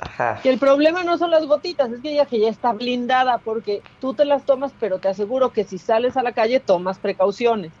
Ajá. 0.00 0.40
Que 0.42 0.50
el 0.50 0.58
problema 0.58 1.02
no 1.04 1.16
son 1.18 1.30
las 1.30 1.46
gotitas, 1.46 1.90
es 1.90 2.00
que 2.00 2.12
ella 2.12 2.26
que 2.26 2.40
ya 2.40 2.48
está 2.48 2.72
blindada 2.72 3.38
porque 3.38 3.82
tú 4.00 4.14
te 4.14 4.24
las 4.24 4.44
tomas, 4.44 4.72
pero 4.78 4.98
te 4.98 5.08
aseguro 5.08 5.52
que 5.52 5.64
si 5.64 5.78
sales 5.78 6.16
a 6.16 6.22
la 6.22 6.32
calle 6.32 6.60
tomas 6.60 6.98
precauciones. 6.98 7.72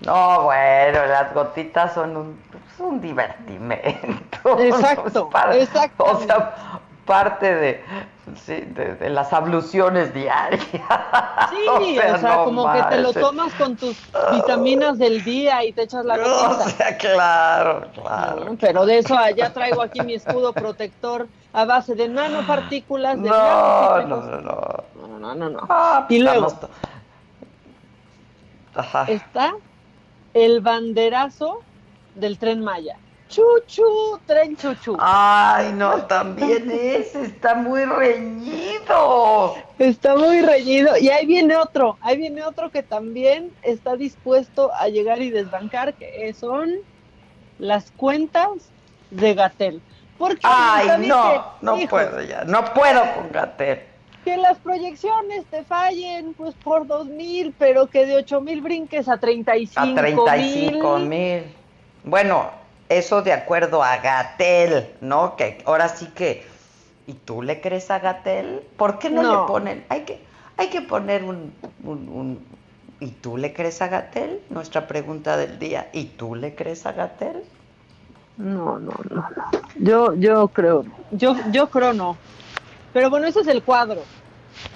No, 0.00 0.44
bueno, 0.44 1.06
las 1.06 1.32
gotitas 1.32 1.94
son 1.94 2.16
un, 2.16 2.42
es 2.52 2.80
un 2.80 3.00
divertimento. 3.00 4.58
Exacto, 4.58 5.30
exacto. 5.52 6.04
O 6.04 6.20
sea, 6.20 6.80
parte 7.06 7.54
de, 7.54 7.84
sí, 8.36 8.54
de, 8.62 8.94
de 8.96 9.10
las 9.10 9.32
abluciones 9.32 10.12
diarias. 10.14 10.62
Sí, 11.48 11.98
o 11.98 12.16
sea, 12.18 12.18
no 12.18 12.44
como 12.44 12.70
que 12.70 12.82
te 12.84 12.98
lo 12.98 13.12
tomas 13.12 13.54
con 13.54 13.76
tus 13.78 13.96
vitaminas 14.26 14.98
del 14.98 15.22
día 15.22 15.64
y 15.64 15.72
te 15.72 15.82
echas 15.82 16.04
la 16.04 16.16
O 16.18 16.54
gotita. 16.54 16.64
sea, 16.70 16.96
claro, 16.98 17.90
claro. 17.92 18.44
No, 18.46 18.56
pero 18.58 18.86
de 18.86 18.98
eso 18.98 19.16
allá 19.16 19.52
traigo 19.52 19.82
aquí 19.82 20.00
mi 20.02 20.14
escudo 20.14 20.54
protector 20.54 21.30
a 21.52 21.64
base 21.64 21.94
de 21.94 22.08
nanopartículas. 22.08 23.20
De 23.22 23.28
No, 23.28 24.02
no, 24.02 24.22
no, 24.22 24.40
no. 24.40 24.60
No, 24.94 25.18
no, 25.18 25.34
no, 25.34 25.50
no. 25.50 25.60
Ah, 25.68 26.06
y 26.08 26.18
luego 26.18 26.48
Ajá. 28.74 29.06
está 29.06 29.52
el 30.34 30.60
banderazo 30.60 31.66
del 32.14 32.38
tren 32.38 32.60
Maya. 32.60 33.00
Chuchu, 33.34 34.20
tren 34.26 34.56
chuchu. 34.56 34.96
Ay, 35.00 35.72
no, 35.72 36.04
también 36.04 36.70
ese 36.70 37.22
está 37.22 37.56
muy 37.56 37.84
reñido. 37.84 39.56
Está 39.76 40.14
muy 40.14 40.40
reñido. 40.40 40.96
Y 40.96 41.08
ahí 41.08 41.26
viene 41.26 41.56
otro, 41.56 41.98
ahí 42.00 42.16
viene 42.16 42.44
otro 42.44 42.70
que 42.70 42.84
también 42.84 43.50
está 43.62 43.96
dispuesto 43.96 44.70
a 44.72 44.88
llegar 44.88 45.20
y 45.20 45.30
desbancar, 45.30 45.94
que 45.94 46.32
son 46.32 46.74
las 47.58 47.90
cuentas 47.90 48.70
de 49.10 49.34
Gatel. 49.34 49.82
Porque 50.16 50.42
Ay, 50.44 50.86
¿sabes 50.86 51.08
no, 51.08 51.44
no 51.60 51.76
Hijo, 51.76 51.90
puedo 51.90 52.22
ya, 52.22 52.44
no 52.44 52.64
puedo 52.72 53.02
con 53.16 53.32
Gatel. 53.32 53.80
Que 54.24 54.36
las 54.36 54.58
proyecciones 54.58 55.44
te 55.46 55.64
fallen, 55.64 56.34
pues 56.34 56.54
por 56.54 56.86
dos 56.86 57.06
mil, 57.06 57.52
pero 57.58 57.88
que 57.88 58.06
de 58.06 58.14
ocho 58.14 58.40
mil 58.40 58.60
brinques 58.60 59.08
a 59.08 59.18
35 59.18 59.80
A 59.80 59.86
mil. 59.86 59.94
35 59.96 60.98
mil. 61.00 61.42
Bueno, 62.04 62.63
eso 62.88 63.22
de 63.22 63.32
acuerdo 63.32 63.82
a 63.82 63.96
Gatel, 63.98 64.90
¿no? 65.00 65.36
Que 65.36 65.62
ahora 65.66 65.88
sí 65.88 66.06
que. 66.14 66.46
¿Y 67.06 67.12
tú 67.12 67.42
le 67.42 67.60
crees 67.60 67.90
a 67.90 67.98
Gatel? 67.98 68.62
¿Por 68.78 68.98
qué 68.98 69.10
no, 69.10 69.22
No. 69.22 69.30
le 69.42 69.46
ponen? 69.46 69.84
Hay 69.90 70.02
que, 70.02 70.24
hay 70.56 70.68
que 70.68 70.80
poner 70.80 71.22
un, 71.24 71.52
un- 71.84 72.08
un- 72.08 72.54
¿Y 73.00 73.08
tú 73.08 73.36
le 73.36 73.52
crees 73.52 73.82
a 73.82 73.88
Gatel? 73.88 74.40
Nuestra 74.48 74.86
pregunta 74.86 75.36
del 75.36 75.58
día. 75.58 75.90
¿Y 75.92 76.04
tú 76.04 76.34
le 76.34 76.54
crees 76.54 76.86
a 76.86 76.92
Gatel? 76.92 77.42
No, 78.38 78.78
no, 78.78 78.92
no, 79.10 79.16
no. 79.16 79.50
Yo, 79.76 80.14
yo 80.14 80.48
creo, 80.48 80.84
yo, 81.10 81.36
yo 81.50 81.68
creo 81.68 81.92
no. 81.92 82.16
Pero 82.94 83.10
bueno, 83.10 83.26
ese 83.26 83.40
es 83.40 83.48
el 83.48 83.62
cuadro. 83.62 84.00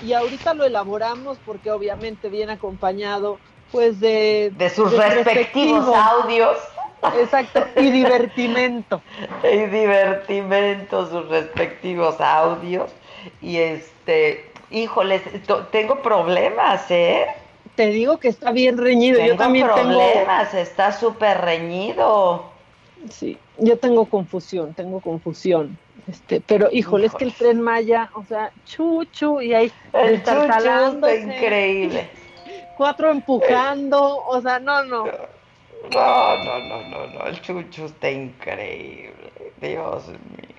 Y 0.02 0.12
ahorita 0.12 0.52
lo 0.52 0.64
elaboramos 0.64 1.38
porque 1.46 1.70
obviamente 1.70 2.28
viene 2.28 2.52
acompañado, 2.52 3.38
pues, 3.72 3.98
de... 4.00 4.52
De 4.56 4.68
sus 4.68 4.90
su 4.90 4.98
respectivos 4.98 5.86
respectivo- 5.86 5.94
audios. 5.96 6.56
Exacto, 7.18 7.64
y 7.76 7.90
divertimento. 7.90 9.00
y 9.44 9.66
divertimento, 9.66 11.08
sus 11.08 11.28
respectivos 11.28 12.20
audios. 12.20 12.90
Y 13.40 13.56
este, 13.58 14.50
híjoles, 14.70 15.22
tengo 15.70 16.00
problemas, 16.02 16.90
¿eh? 16.90 17.26
Te 17.74 17.88
digo 17.88 18.18
que 18.18 18.28
está 18.28 18.50
bien 18.50 18.76
reñido. 18.76 19.18
Tengo 19.18 19.32
yo 19.32 19.36
también 19.36 19.66
problemas, 19.66 20.52
está 20.54 20.92
súper 20.92 21.40
reñido. 21.40 22.50
Sí, 23.10 23.38
yo 23.58 23.78
tengo 23.78 24.06
confusión, 24.06 24.74
tengo 24.74 25.00
confusión. 25.00 25.78
Este, 26.08 26.40
pero 26.40 26.68
híjole, 26.72 27.06
es 27.06 27.14
que 27.14 27.24
el 27.24 27.34
tren 27.34 27.60
Maya, 27.60 28.10
o 28.14 28.24
sea, 28.24 28.50
chuchu, 28.64 29.40
y 29.40 29.54
ahí 29.54 29.70
El 29.92 30.22
chuchu 30.22 30.40
está 30.40 31.14
increíble. 31.14 32.08
Cuatro 32.76 33.10
empujando, 33.10 34.24
o 34.24 34.40
sea, 34.40 34.58
no, 34.58 34.84
no. 34.84 35.06
No, 35.06 35.12
no, 35.92 36.60
no, 36.60 36.82
no, 36.82 37.06
no, 37.06 37.26
el 37.26 37.40
chucho 37.40 37.86
está 37.86 38.10
increíble, 38.10 39.32
Dios 39.60 40.08
mío. 40.08 40.58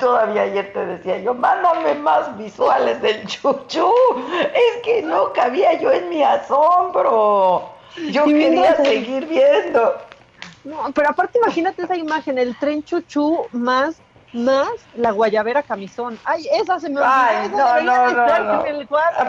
Todavía 0.00 0.42
ayer 0.42 0.72
te 0.72 0.84
decía 0.84 1.18
yo, 1.18 1.34
mándame 1.34 1.94
más 1.94 2.36
visuales 2.36 3.00
del 3.00 3.24
chuchu. 3.26 3.92
Es 4.54 4.82
que 4.82 5.02
no 5.02 5.32
cabía 5.32 5.74
yo 5.78 5.92
en 5.92 6.08
mi 6.08 6.22
asombro. 6.22 7.70
Yo 8.10 8.24
quería 8.24 8.74
seguir 8.76 9.26
viendo. 9.26 9.98
No, 10.64 10.90
pero 10.92 11.10
aparte 11.10 11.38
imagínate 11.38 11.82
esa 11.82 11.96
imagen, 11.96 12.38
el 12.38 12.56
tren 12.56 12.82
chuchu 12.82 13.46
más 13.52 14.00
más 14.32 14.70
la 14.94 15.10
guayabera 15.10 15.62
camisón. 15.62 16.18
Ay, 16.24 16.48
esa 16.52 16.80
se 16.80 16.88
me 16.88 17.00
olvidó. 17.00 17.12
Ay, 17.12 17.50
no, 17.50 17.82
no, 17.82 18.10
no, 18.10 18.64
no. 18.64 18.64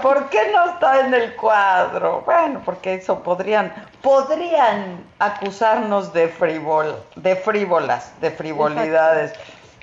¿Por 0.02 0.30
qué 0.30 0.50
no 0.52 0.70
está 0.72 1.02
en 1.02 1.14
el 1.14 1.36
cuadro? 1.36 2.24
Bueno, 2.26 2.62
porque 2.64 2.94
eso 2.96 3.22
podrían, 3.22 3.72
podrían 4.02 5.04
acusarnos 5.20 6.14
de 6.14 6.30
frivol, 6.30 6.96
de 7.16 7.36
frívolas, 7.36 8.14
de 8.22 8.32
frivolidades. 8.32 9.34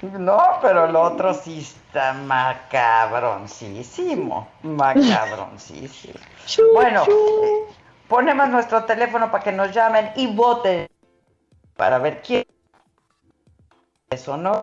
No, 0.03 0.59
pero 0.62 0.87
el 0.87 0.97
otro 0.97 1.35
sí 1.35 1.61
está 1.61 2.14
macabroncísimo, 2.14 4.49
macabroncísimo. 4.62 6.14
bueno, 6.75 7.05
ponemos 8.09 8.49
nuestro 8.49 8.85
teléfono 8.85 9.31
para 9.31 9.45
que 9.45 9.53
nos 9.53 9.71
llamen 9.73 10.11
y 10.16 10.35
voten 10.35 10.89
para 11.77 11.99
ver 11.99 12.23
quién 12.23 12.47
eso, 14.11 14.39
¿no? 14.39 14.62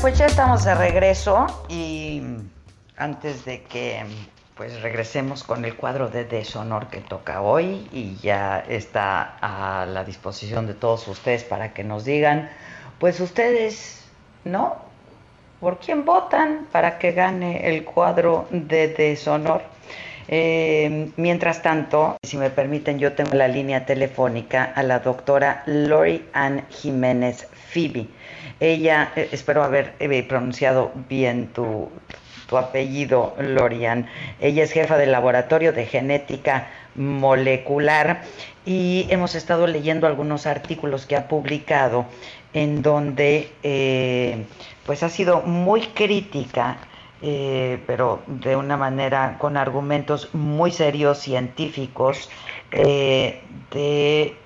Pues 0.00 0.16
ya 0.16 0.26
estamos 0.26 0.64
de 0.64 0.74
regreso 0.74 1.46
y 1.68 2.22
antes 2.96 3.44
de 3.44 3.62
que 3.64 4.02
pues 4.56 4.80
regresemos 4.80 5.44
con 5.44 5.64
el 5.66 5.76
cuadro 5.76 6.08
de 6.08 6.24
deshonor 6.24 6.88
que 6.88 7.00
toca 7.00 7.42
hoy 7.42 7.86
y 7.92 8.16
ya 8.16 8.60
está 8.60 9.36
a 9.42 9.84
la 9.84 10.04
disposición 10.04 10.66
de 10.66 10.72
todos 10.72 11.06
ustedes 11.06 11.44
para 11.44 11.74
que 11.74 11.84
nos 11.84 12.06
digan, 12.06 12.48
pues 12.98 13.20
ustedes, 13.20 14.04
¿no? 14.44 14.76
¿Por 15.60 15.78
quién 15.80 16.06
votan 16.06 16.66
para 16.72 16.98
que 16.98 17.12
gane 17.12 17.68
el 17.68 17.84
cuadro 17.84 18.48
de 18.50 18.88
deshonor? 18.88 19.60
Eh, 20.28 21.10
mientras 21.16 21.60
tanto, 21.60 22.16
si 22.22 22.38
me 22.38 22.48
permiten, 22.48 22.98
yo 22.98 23.12
tengo 23.12 23.34
la 23.34 23.48
línea 23.48 23.84
telefónica 23.84 24.64
a 24.64 24.82
la 24.82 25.00
doctora 25.00 25.62
Lori 25.66 26.26
Ann 26.32 26.64
Jiménez 26.70 27.48
Phoebe. 27.52 28.06
Ella, 28.60 29.12
eh, 29.16 29.30
espero 29.32 29.64
haber 29.64 29.94
eh, 29.98 30.22
pronunciado 30.22 30.92
bien 31.08 31.48
tu, 31.48 31.88
apellido, 32.52 33.34
Lorian. 33.38 34.06
Ella 34.40 34.64
es 34.64 34.72
jefa 34.72 34.98
del 34.98 35.12
laboratorio 35.12 35.72
de 35.72 35.86
genética 35.86 36.68
molecular 36.96 38.22
y 38.66 39.06
hemos 39.08 39.36
estado 39.36 39.66
leyendo 39.66 40.06
algunos 40.06 40.46
artículos 40.46 41.06
que 41.06 41.16
ha 41.16 41.28
publicado 41.28 42.06
en 42.52 42.82
donde 42.82 43.52
eh, 43.62 44.44
pues 44.84 45.04
ha 45.04 45.08
sido 45.08 45.42
muy 45.42 45.82
crítica 45.82 46.78
pero 47.86 48.22
de 48.26 48.56
una 48.56 48.78
manera 48.78 49.36
con 49.38 49.58
argumentos 49.58 50.34
muy 50.34 50.72
serios 50.72 51.18
científicos 51.18 52.30
de 52.70 54.36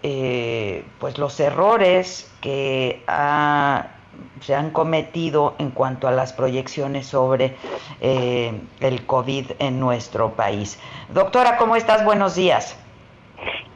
pues 0.98 1.16
los 1.16 1.38
errores 1.38 2.32
que 2.40 3.00
ha 3.06 3.93
se 4.40 4.54
han 4.54 4.70
cometido 4.70 5.54
en 5.58 5.70
cuanto 5.70 6.08
a 6.08 6.10
las 6.10 6.32
proyecciones 6.32 7.06
sobre 7.06 7.56
eh, 8.00 8.60
el 8.80 9.06
COVID 9.06 9.52
en 9.58 9.80
nuestro 9.80 10.32
país. 10.32 10.78
Doctora, 11.10 11.56
¿cómo 11.56 11.76
estás? 11.76 12.04
Buenos 12.04 12.34
días. 12.34 12.76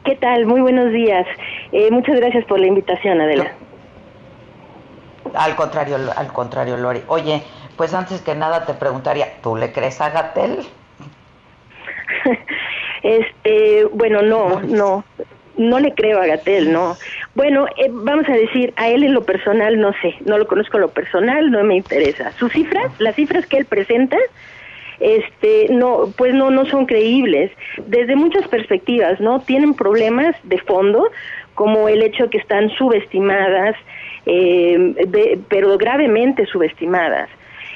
¿Qué 0.03 0.15
tal? 0.15 0.45
Muy 0.45 0.61
buenos 0.61 0.91
días. 0.91 1.25
Eh, 1.71 1.89
muchas 1.91 2.15
gracias 2.15 2.45
por 2.45 2.59
la 2.59 2.67
invitación, 2.67 3.21
Adela. 3.21 3.51
Al 5.33 5.55
contrario, 5.55 5.97
al 6.15 6.33
contrario, 6.33 6.77
Lori. 6.77 7.03
Oye, 7.07 7.43
pues 7.77 7.93
antes 7.93 8.21
que 8.21 8.35
nada 8.35 8.65
te 8.65 8.73
preguntaría, 8.73 9.41
¿tú 9.41 9.55
le 9.55 9.71
crees 9.71 10.01
a 10.01 10.09
Gatel? 10.09 10.65
este, 13.03 13.85
bueno, 13.85 14.21
no, 14.21 14.61
no 14.61 15.03
no 15.59 15.79
le 15.79 15.93
creo 15.93 16.21
a 16.21 16.25
Gatel, 16.25 16.71
no. 16.71 16.95
Bueno, 17.35 17.67
eh, 17.77 17.89
vamos 17.91 18.27
a 18.29 18.33
decir, 18.33 18.73
a 18.77 18.87
él 18.87 19.03
en 19.03 19.13
lo 19.13 19.23
personal 19.23 19.79
no 19.79 19.91
sé, 20.01 20.15
no 20.25 20.37
lo 20.37 20.47
conozco 20.47 20.77
en 20.77 20.81
lo 20.81 20.89
personal, 20.89 21.51
no 21.51 21.63
me 21.63 21.75
interesa. 21.75 22.31
Sus 22.39 22.51
cifras, 22.53 22.91
las 22.97 23.15
cifras 23.15 23.45
que 23.45 23.57
él 23.57 23.65
presenta, 23.65 24.17
este, 24.99 25.67
no, 25.69 26.11
pues 26.17 26.33
no, 26.33 26.49
no 26.49 26.65
son 26.65 26.85
creíbles. 26.85 27.51
Desde 27.85 28.15
muchas 28.15 28.47
perspectivas, 28.47 29.19
¿no? 29.19 29.41
Tienen 29.41 29.73
problemas 29.73 30.35
de 30.43 30.59
fondo, 30.59 31.11
como 31.55 31.89
el 31.89 32.01
hecho 32.03 32.23
de 32.23 32.29
que 32.29 32.37
están 32.37 32.69
subestimadas, 32.71 33.75
eh, 34.25 35.39
pero 35.49 35.77
gravemente 35.77 36.45
subestimadas 36.45 37.29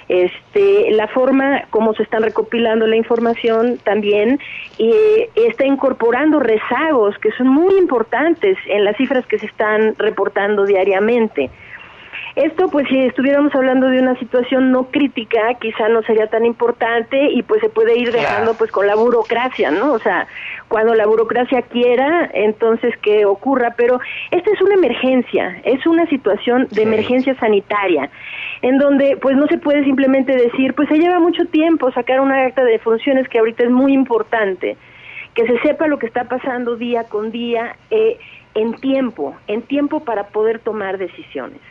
este, 0.09 0.91
la 0.91 1.07
forma 1.07 1.63
como 1.69 1.93
se 1.93 2.03
están 2.03 2.23
recopilando 2.23 2.87
la 2.87 2.95
información 2.95 3.79
también 3.83 4.39
eh, 4.77 5.29
está 5.35 5.65
incorporando 5.65 6.39
rezagos 6.39 7.17
que 7.19 7.31
son 7.31 7.47
muy 7.47 7.75
importantes 7.77 8.57
en 8.67 8.85
las 8.85 8.97
cifras 8.97 9.25
que 9.27 9.39
se 9.39 9.45
están 9.45 9.95
reportando 9.97 10.65
diariamente. 10.65 11.49
Esto, 12.35 12.67
pues, 12.69 12.87
si 12.87 12.97
estuviéramos 12.97 13.53
hablando 13.53 13.89
de 13.89 13.99
una 13.99 14.17
situación 14.17 14.71
no 14.71 14.85
crítica, 14.85 15.53
quizá 15.61 15.87
no 15.89 16.01
sería 16.01 16.25
tan 16.27 16.45
importante 16.45 17.29
y 17.31 17.43
pues 17.43 17.61
se 17.61 17.69
puede 17.69 17.95
ir 17.95 18.11
dejando, 18.11 18.55
pues, 18.55 18.71
con 18.71 18.87
la 18.87 18.95
burocracia, 18.95 19.69
¿no? 19.69 19.93
O 19.93 19.99
sea, 19.99 20.25
cuando 20.67 20.95
la 20.95 21.05
burocracia 21.05 21.61
quiera, 21.61 22.31
entonces 22.33 22.97
que 23.03 23.25
ocurra. 23.25 23.75
Pero 23.77 23.99
esta 24.31 24.51
es 24.51 24.59
una 24.61 24.73
emergencia, 24.73 25.61
es 25.63 25.85
una 25.85 26.07
situación 26.07 26.67
de 26.71 26.81
emergencia 26.81 27.35
sanitaria, 27.35 28.09
en 28.63 28.79
donde, 28.79 29.15
pues, 29.17 29.37
no 29.37 29.45
se 29.45 29.59
puede 29.59 29.83
simplemente 29.83 30.35
decir, 30.35 30.73
pues, 30.73 30.89
se 30.89 30.97
lleva 30.97 31.19
mucho 31.19 31.45
tiempo 31.45 31.91
sacar 31.91 32.19
una 32.19 32.47
acta 32.47 32.63
de 32.63 32.79
funciones 32.79 33.29
que 33.29 33.37
ahorita 33.37 33.65
es 33.65 33.69
muy 33.69 33.93
importante, 33.93 34.75
que 35.35 35.45
se 35.45 35.59
sepa 35.59 35.85
lo 35.85 35.99
que 35.99 36.07
está 36.07 36.23
pasando 36.23 36.77
día 36.77 37.03
con 37.03 37.31
día 37.31 37.75
eh, 37.91 38.17
en 38.55 38.73
tiempo, 38.73 39.35
en 39.45 39.61
tiempo 39.61 39.99
para 39.99 40.29
poder 40.29 40.57
tomar 40.57 40.97
decisiones. 40.97 41.61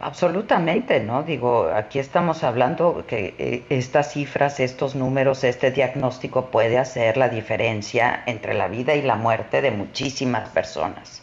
Absolutamente, 0.00 1.00
¿no? 1.00 1.22
Digo, 1.22 1.70
aquí 1.72 1.98
estamos 1.98 2.44
hablando 2.44 3.04
que 3.06 3.34
eh, 3.38 3.62
estas 3.70 4.12
cifras, 4.12 4.60
estos 4.60 4.94
números, 4.94 5.44
este 5.44 5.70
diagnóstico 5.70 6.50
puede 6.50 6.78
hacer 6.78 7.16
la 7.16 7.28
diferencia 7.28 8.22
entre 8.26 8.54
la 8.54 8.68
vida 8.68 8.94
y 8.94 9.02
la 9.02 9.14
muerte 9.14 9.62
de 9.62 9.70
muchísimas 9.70 10.48
personas. 10.50 11.22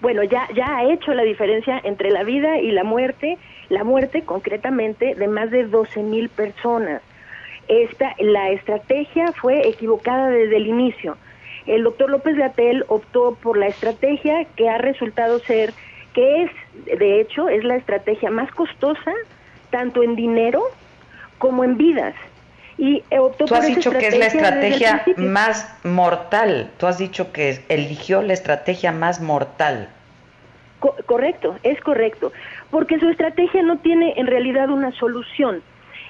Bueno, 0.00 0.24
ya, 0.24 0.48
ya 0.54 0.78
ha 0.78 0.92
hecho 0.92 1.14
la 1.14 1.22
diferencia 1.22 1.80
entre 1.84 2.10
la 2.10 2.24
vida 2.24 2.58
y 2.58 2.70
la 2.70 2.84
muerte, 2.84 3.38
la 3.68 3.84
muerte 3.84 4.22
concretamente 4.22 5.14
de 5.14 5.28
más 5.28 5.50
de 5.50 5.64
12 5.64 6.02
mil 6.02 6.28
personas. 6.28 7.02
Esta, 7.68 8.14
la 8.18 8.50
estrategia 8.50 9.32
fue 9.32 9.68
equivocada 9.68 10.28
desde 10.28 10.56
el 10.56 10.66
inicio. 10.66 11.16
El 11.66 11.84
doctor 11.84 12.10
López 12.10 12.36
Gatel 12.36 12.84
optó 12.88 13.36
por 13.40 13.56
la 13.56 13.68
estrategia 13.68 14.46
que 14.56 14.68
ha 14.68 14.78
resultado 14.78 15.38
ser 15.40 15.72
que 16.14 16.44
es, 16.44 16.50
de 16.98 17.20
hecho, 17.20 17.48
es 17.48 17.64
la 17.64 17.76
estrategia 17.76 18.30
más 18.30 18.50
costosa, 18.52 19.12
tanto 19.70 20.02
en 20.02 20.16
dinero 20.16 20.62
como 21.38 21.64
en 21.64 21.76
vidas. 21.76 22.14
Y 22.78 23.02
optó 23.18 23.44
Tú 23.44 23.54
has 23.54 23.66
dicho 23.66 23.90
que 23.90 24.08
es 24.08 24.18
la 24.18 24.26
estrategia 24.26 25.04
más 25.18 25.76
mortal. 25.84 26.70
Tú 26.78 26.86
has 26.86 26.96
dicho 26.96 27.30
que 27.30 27.60
eligió 27.68 28.22
la 28.22 28.32
estrategia 28.32 28.90
más 28.90 29.20
mortal. 29.20 29.90
correcto, 31.04 31.58
es 31.62 31.78
correcto. 31.82 32.32
Porque 32.70 32.98
su 32.98 33.08
estrategia 33.08 33.62
no 33.62 33.78
tiene 33.78 34.14
en 34.16 34.26
realidad 34.26 34.70
una 34.70 34.92
solución. 34.92 35.62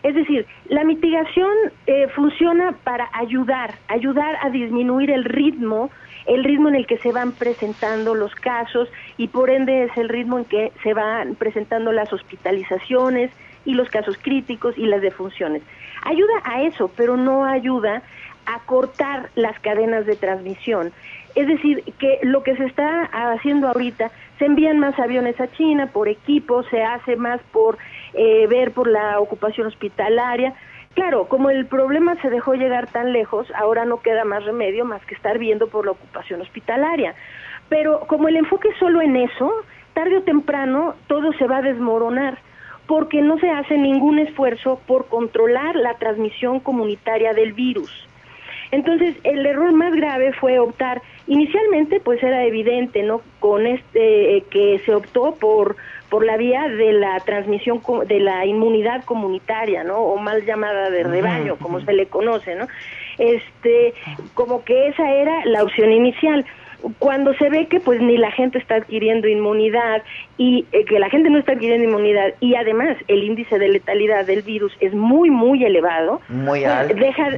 Es 0.02 0.14
decir, 0.14 0.46
la 0.68 0.84
mitigación 0.84 1.50
eh, 1.86 2.06
funciona 2.14 2.72
para 2.84 3.10
ayudar, 3.12 3.74
ayudar 3.88 4.36
a 4.42 4.48
disminuir 4.50 5.10
el 5.10 5.24
ritmo, 5.24 5.90
el 6.26 6.44
ritmo 6.44 6.68
en 6.68 6.76
el 6.76 6.86
que 6.86 6.98
se 6.98 7.12
van 7.12 7.32
presentando 7.32 8.14
los 8.14 8.34
casos 8.34 8.88
y 9.16 9.28
por 9.28 9.50
ende 9.50 9.84
es 9.84 9.96
el 9.96 10.08
ritmo 10.08 10.38
en 10.38 10.44
que 10.44 10.72
se 10.82 10.94
van 10.94 11.34
presentando 11.34 11.92
las 11.92 12.12
hospitalizaciones 12.12 13.30
y 13.64 13.74
los 13.74 13.88
casos 13.88 14.16
críticos 14.20 14.76
y 14.76 14.86
las 14.86 15.02
defunciones. 15.02 15.62
Ayuda 16.04 16.34
a 16.44 16.62
eso, 16.62 16.90
pero 16.96 17.16
no 17.16 17.44
ayuda 17.44 18.02
a 18.46 18.60
cortar 18.60 19.30
las 19.34 19.58
cadenas 19.60 20.06
de 20.06 20.16
transmisión. 20.16 20.92
Es 21.34 21.46
decir, 21.46 21.84
que 21.98 22.18
lo 22.22 22.42
que 22.42 22.56
se 22.56 22.64
está 22.64 23.04
haciendo 23.12 23.68
ahorita, 23.68 24.10
se 24.38 24.46
envían 24.46 24.78
más 24.80 24.98
aviones 24.98 25.38
a 25.40 25.50
China 25.52 25.86
por 25.86 26.08
equipo, 26.08 26.62
se 26.64 26.82
hace 26.82 27.16
más 27.16 27.40
por 27.52 27.78
eh, 28.14 28.46
ver 28.48 28.72
por 28.72 28.88
la 28.88 29.20
ocupación 29.20 29.66
hospitalaria. 29.66 30.54
Claro, 30.94 31.28
como 31.28 31.50
el 31.50 31.66
problema 31.66 32.20
se 32.20 32.30
dejó 32.30 32.54
llegar 32.54 32.88
tan 32.88 33.12
lejos, 33.12 33.46
ahora 33.54 33.84
no 33.84 34.00
queda 34.00 34.24
más 34.24 34.44
remedio 34.44 34.84
más 34.84 35.04
que 35.06 35.14
estar 35.14 35.38
viendo 35.38 35.68
por 35.68 35.84
la 35.84 35.92
ocupación 35.92 36.40
hospitalaria. 36.40 37.14
Pero 37.68 38.00
como 38.08 38.26
el 38.28 38.36
enfoque 38.36 38.68
es 38.68 38.76
solo 38.78 39.00
en 39.00 39.14
eso, 39.16 39.52
tarde 39.94 40.18
o 40.18 40.22
temprano 40.22 40.94
todo 41.06 41.32
se 41.34 41.46
va 41.46 41.58
a 41.58 41.62
desmoronar 41.62 42.38
porque 42.88 43.22
no 43.22 43.38
se 43.38 43.48
hace 43.48 43.78
ningún 43.78 44.18
esfuerzo 44.18 44.80
por 44.84 45.06
controlar 45.06 45.76
la 45.76 45.94
transmisión 45.94 46.58
comunitaria 46.58 47.34
del 47.34 47.52
virus. 47.52 48.08
Entonces, 48.72 49.14
el 49.22 49.46
error 49.46 49.72
más 49.72 49.94
grave 49.94 50.32
fue 50.32 50.58
optar, 50.58 51.00
inicialmente 51.28 52.00
pues 52.00 52.20
era 52.22 52.44
evidente, 52.44 53.04
¿no? 53.04 53.20
Con 53.38 53.66
este 53.66 54.36
eh, 54.36 54.44
que 54.50 54.80
se 54.84 54.94
optó 54.94 55.36
por 55.36 55.76
por 56.10 56.26
la 56.26 56.36
vía 56.36 56.68
de 56.68 56.92
la 56.92 57.18
transmisión 57.20 57.80
de 58.06 58.20
la 58.20 58.44
inmunidad 58.44 59.04
comunitaria, 59.04 59.84
¿no? 59.84 59.98
O 59.98 60.18
mal 60.18 60.44
llamada 60.44 60.90
de 60.90 61.04
rebaño, 61.04 61.56
como 61.56 61.80
se 61.80 61.92
le 61.92 62.06
conoce, 62.06 62.56
¿no? 62.56 62.66
Este, 63.18 63.94
como 64.34 64.64
que 64.64 64.88
esa 64.88 65.08
era 65.10 65.44
la 65.46 65.62
opción 65.62 65.92
inicial 65.92 66.44
cuando 66.98 67.34
se 67.34 67.48
ve 67.48 67.66
que 67.66 67.80
pues 67.80 68.00
ni 68.00 68.16
la 68.16 68.30
gente 68.30 68.58
está 68.58 68.76
adquiriendo 68.76 69.28
inmunidad 69.28 70.02
y 70.38 70.66
eh, 70.72 70.84
que 70.84 70.98
la 70.98 71.10
gente 71.10 71.30
no 71.30 71.38
está 71.38 71.52
adquiriendo 71.52 71.86
inmunidad 71.88 72.34
y 72.40 72.54
además 72.54 72.96
el 73.08 73.22
índice 73.22 73.58
de 73.58 73.68
letalidad 73.68 74.26
del 74.26 74.42
virus 74.42 74.72
es 74.80 74.94
muy 74.94 75.30
muy 75.30 75.64
elevado 75.64 76.20
muy 76.28 76.60
pues, 76.60 76.66
alto. 76.66 76.94
deja 76.94 77.30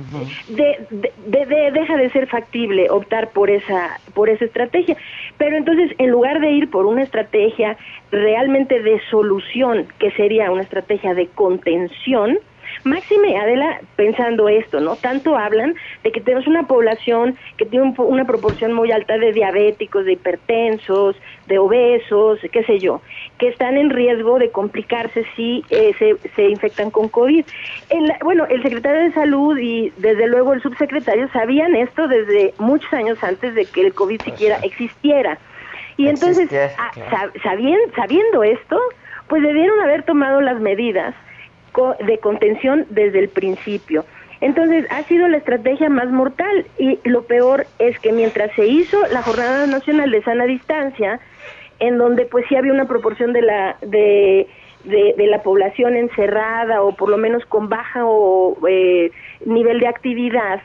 de, 0.49 0.79
de, 1.27 1.71
deja 1.73 1.97
de 1.97 2.11
ser 2.11 2.27
factible 2.27 2.91
optar 2.91 3.31
por 3.31 3.51
esa 3.51 3.99
por 4.15 4.29
esa 4.29 4.45
estrategia. 4.45 4.97
Pero 5.39 5.57
entonces 5.57 5.93
en 5.99 6.11
lugar 6.11 6.41
de 6.41 6.51
ir 6.51 6.71
por 6.71 6.87
una 6.87 7.03
estrategia 7.03 7.77
realmente 8.11 8.81
de 8.81 9.01
solución 9.11 9.87
que 9.99 10.11
sería 10.13 10.51
una 10.51 10.63
estrategia 10.63 11.15
de 11.15 11.27
contención 11.29 12.39
Máxime, 12.85 13.39
Adela, 13.39 13.81
pensando 13.97 14.49
esto, 14.49 14.81
¿no? 14.81 14.97
Tanto 14.97 15.37
hablan 15.37 15.75
de 16.03 16.11
que 16.11 16.21
tenemos 16.21 16.47
una 16.49 16.67
población 16.67 17.37
que 17.57 17.65
tiene 17.65 17.95
una 17.97 18.25
proporción 18.25 18.73
muy 18.73 18.91
alta 18.91 19.19
de 19.19 19.33
diabéticos, 19.33 20.05
de 20.05 20.13
hipertensos, 20.13 21.17
de 21.47 21.59
obesos, 21.59 22.41
qué 22.51 22.65
sé 22.65 22.81
yo, 22.81 23.01
que 23.39 23.49
están 23.49 23.77
en 23.77 23.91
riesgo 23.91 24.39
de 24.39 24.51
complicarse 24.51 25.25
si 25.37 25.65
eh, 25.71 25.95
se, 25.99 26.17
se, 26.35 26.49
infectan 26.49 26.91
con 26.91 27.09
COVID. 27.09 27.45
El, 27.91 28.13
bueno, 28.25 28.47
el 28.47 28.63
secretario 28.63 29.03
de 29.03 29.13
Salud 29.13 29.57
y 29.59 29.91
desde 29.99 30.27
luego 30.27 30.53
el 30.53 30.63
subsecretario 30.63 31.29
sabían 31.33 31.77
esto 31.77 32.09
desde 32.09 32.53
muchos 32.59 32.93
años 32.93 33.23
antes 33.23 33.55
de 33.55 33.65
que 33.67 33.83
el 33.83 33.95
COVID 33.95 34.23
siquiera 34.23 34.59
existiera. 34.63 35.39
Y 35.97 36.09
entonces, 36.09 36.51
ah, 36.79 37.29
sabiendo 37.95 38.43
esto, 38.43 38.81
pues 39.29 39.43
debieron 39.43 39.81
haber 39.81 40.03
tomado 40.03 40.41
las 40.41 40.61
medidas 40.61 41.15
de 42.05 42.19
contención 42.19 42.87
desde 42.91 43.19
el 43.19 43.29
principio. 43.29 44.05
Entonces, 44.41 44.87
ha 44.91 45.05
sido 45.05 45.29
la 45.29 45.37
estrategia 45.37 45.89
más 45.89 46.11
mortal 46.11 46.67
y 46.77 46.99
lo 47.05 47.23
peor 47.23 47.67
es 47.79 47.99
que 48.01 48.13
mientras 48.13 48.51
se 48.57 48.67
hizo 48.67 48.99
la 49.13 49.23
Jornada 49.23 49.67
Nacional 49.69 50.11
de 50.11 50.23
Sana 50.23 50.47
Distancia, 50.47 51.21
en 51.79 51.97
donde 51.97 52.27
pues 52.27 52.45
sí 52.49 52.57
había 52.57 52.73
una 52.73 52.87
proporción 52.87 53.33
de 53.33 53.43
la 53.43 53.77
de, 53.83 54.49
de, 54.85 55.27
la 55.29 55.43
población 55.43 55.97
encerrada 55.97 56.83
o 56.83 56.93
por 56.97 57.09
lo 57.09 57.19
menos 57.19 57.45
con 57.47 57.69
baja 57.69 58.05
o 58.05 58.57
eh, 58.69 59.13
nivel 59.47 59.79
de 59.79 59.87
actividad, 59.87 60.61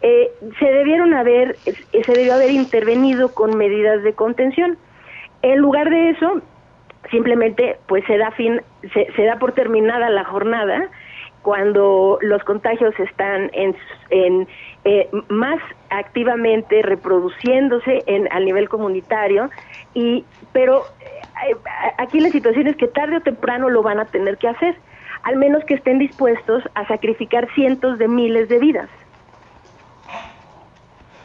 eh, 0.00 0.30
se 0.58 0.64
debieron 0.64 1.12
haber 1.12 1.56
se 1.56 2.12
debió 2.12 2.32
haber 2.32 2.50
intervenido 2.50 3.34
con 3.34 3.56
medidas 3.56 4.02
de 4.02 4.14
contención. 4.14 4.78
En 5.42 5.58
lugar 5.58 5.90
de 5.90 6.10
eso, 6.10 6.40
simplemente 7.10 7.78
pues 7.86 8.04
se 8.06 8.18
da 8.18 8.30
fin, 8.32 8.60
se, 8.92 9.24
da 9.24 9.38
por 9.38 9.52
terminada 9.52 10.10
la 10.10 10.24
jornada 10.24 10.88
cuando 11.42 12.18
los 12.20 12.44
contagios 12.44 12.98
están 13.00 13.50
en, 13.54 13.74
en 14.10 14.46
eh, 14.84 15.08
más 15.28 15.58
activamente 15.88 16.82
reproduciéndose 16.82 18.02
en 18.06 18.30
a 18.30 18.40
nivel 18.40 18.68
comunitario 18.68 19.50
y 19.94 20.24
pero 20.52 20.82
eh, 21.00 21.56
aquí 21.96 22.20
la 22.20 22.28
situación 22.28 22.66
es 22.66 22.76
que 22.76 22.88
tarde 22.88 23.16
o 23.16 23.20
temprano 23.20 23.70
lo 23.70 23.82
van 23.82 24.00
a 24.00 24.04
tener 24.04 24.36
que 24.36 24.48
hacer 24.48 24.76
al 25.22 25.36
menos 25.36 25.64
que 25.64 25.74
estén 25.74 25.98
dispuestos 25.98 26.62
a 26.74 26.86
sacrificar 26.86 27.48
cientos 27.54 27.98
de 27.98 28.08
miles 28.08 28.48
de 28.48 28.58
vidas 28.58 28.90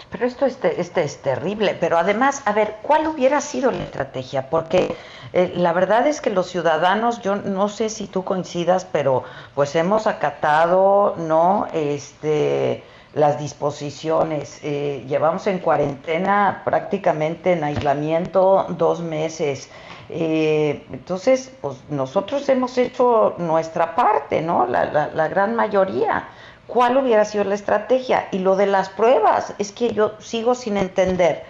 pero 0.09 0.25
esto 0.25 0.45
es, 0.45 0.57
este 0.63 1.03
es 1.03 1.21
terrible. 1.21 1.75
Pero 1.79 1.97
además, 1.97 2.41
a 2.45 2.53
ver, 2.53 2.77
¿cuál 2.81 3.07
hubiera 3.07 3.41
sido 3.41 3.71
la 3.71 3.83
estrategia? 3.83 4.49
Porque 4.49 4.95
eh, 5.33 5.53
la 5.55 5.73
verdad 5.73 6.07
es 6.07 6.21
que 6.21 6.29
los 6.29 6.47
ciudadanos, 6.47 7.21
yo 7.21 7.35
no 7.35 7.69
sé 7.69 7.89
si 7.89 8.07
tú 8.07 8.23
coincidas, 8.23 8.85
pero 8.85 9.23
pues 9.53 9.75
hemos 9.75 10.07
acatado, 10.07 11.15
¿no? 11.17 11.67
Este 11.73 12.83
las 13.15 13.39
disposiciones. 13.39 14.59
Eh, 14.61 15.05
llevamos 15.07 15.47
en 15.47 15.59
cuarentena 15.59 16.61
prácticamente 16.65 17.53
en 17.53 17.63
aislamiento 17.63 18.65
dos 18.69 18.99
meses. 18.99 19.69
Eh, 20.09 20.85
entonces, 20.91 21.51
pues 21.61 21.77
nosotros 21.89 22.47
hemos 22.49 22.77
hecho 22.77 23.35
nuestra 23.37 23.95
parte, 23.95 24.41
¿no? 24.41 24.67
La, 24.67 24.85
la, 24.85 25.07
la 25.07 25.27
gran 25.29 25.55
mayoría 25.55 26.27
cuál 26.67 26.97
hubiera 26.97 27.25
sido 27.25 27.43
la 27.43 27.55
estrategia. 27.55 28.27
Y 28.31 28.39
lo 28.39 28.55
de 28.55 28.67
las 28.67 28.89
pruebas, 28.89 29.53
es 29.57 29.71
que 29.71 29.93
yo 29.93 30.15
sigo 30.19 30.55
sin 30.55 30.77
entender 30.77 31.43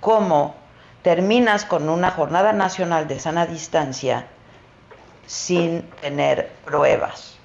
cómo 0.00 0.54
terminas 1.02 1.64
con 1.64 1.88
una 1.88 2.10
jornada 2.10 2.52
nacional 2.52 3.08
de 3.08 3.18
sana 3.18 3.46
distancia 3.46 4.26
sin 5.26 5.82
tener 6.00 6.50
pruebas 6.64 7.38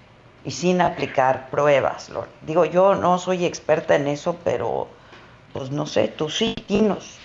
y 0.43 0.51
sin 0.51 0.81
aplicar 0.81 1.49
pruebas. 1.49 2.11
Digo, 2.41 2.65
yo 2.65 2.95
no 2.95 3.17
soy 3.17 3.45
experta 3.45 3.95
en 3.95 4.07
eso, 4.07 4.37
pero 4.43 4.87
pues 5.53 5.71
no 5.71 5.85
sé, 5.85 6.07
tú 6.09 6.29
sí, 6.29 6.55
dinos. 6.67 7.19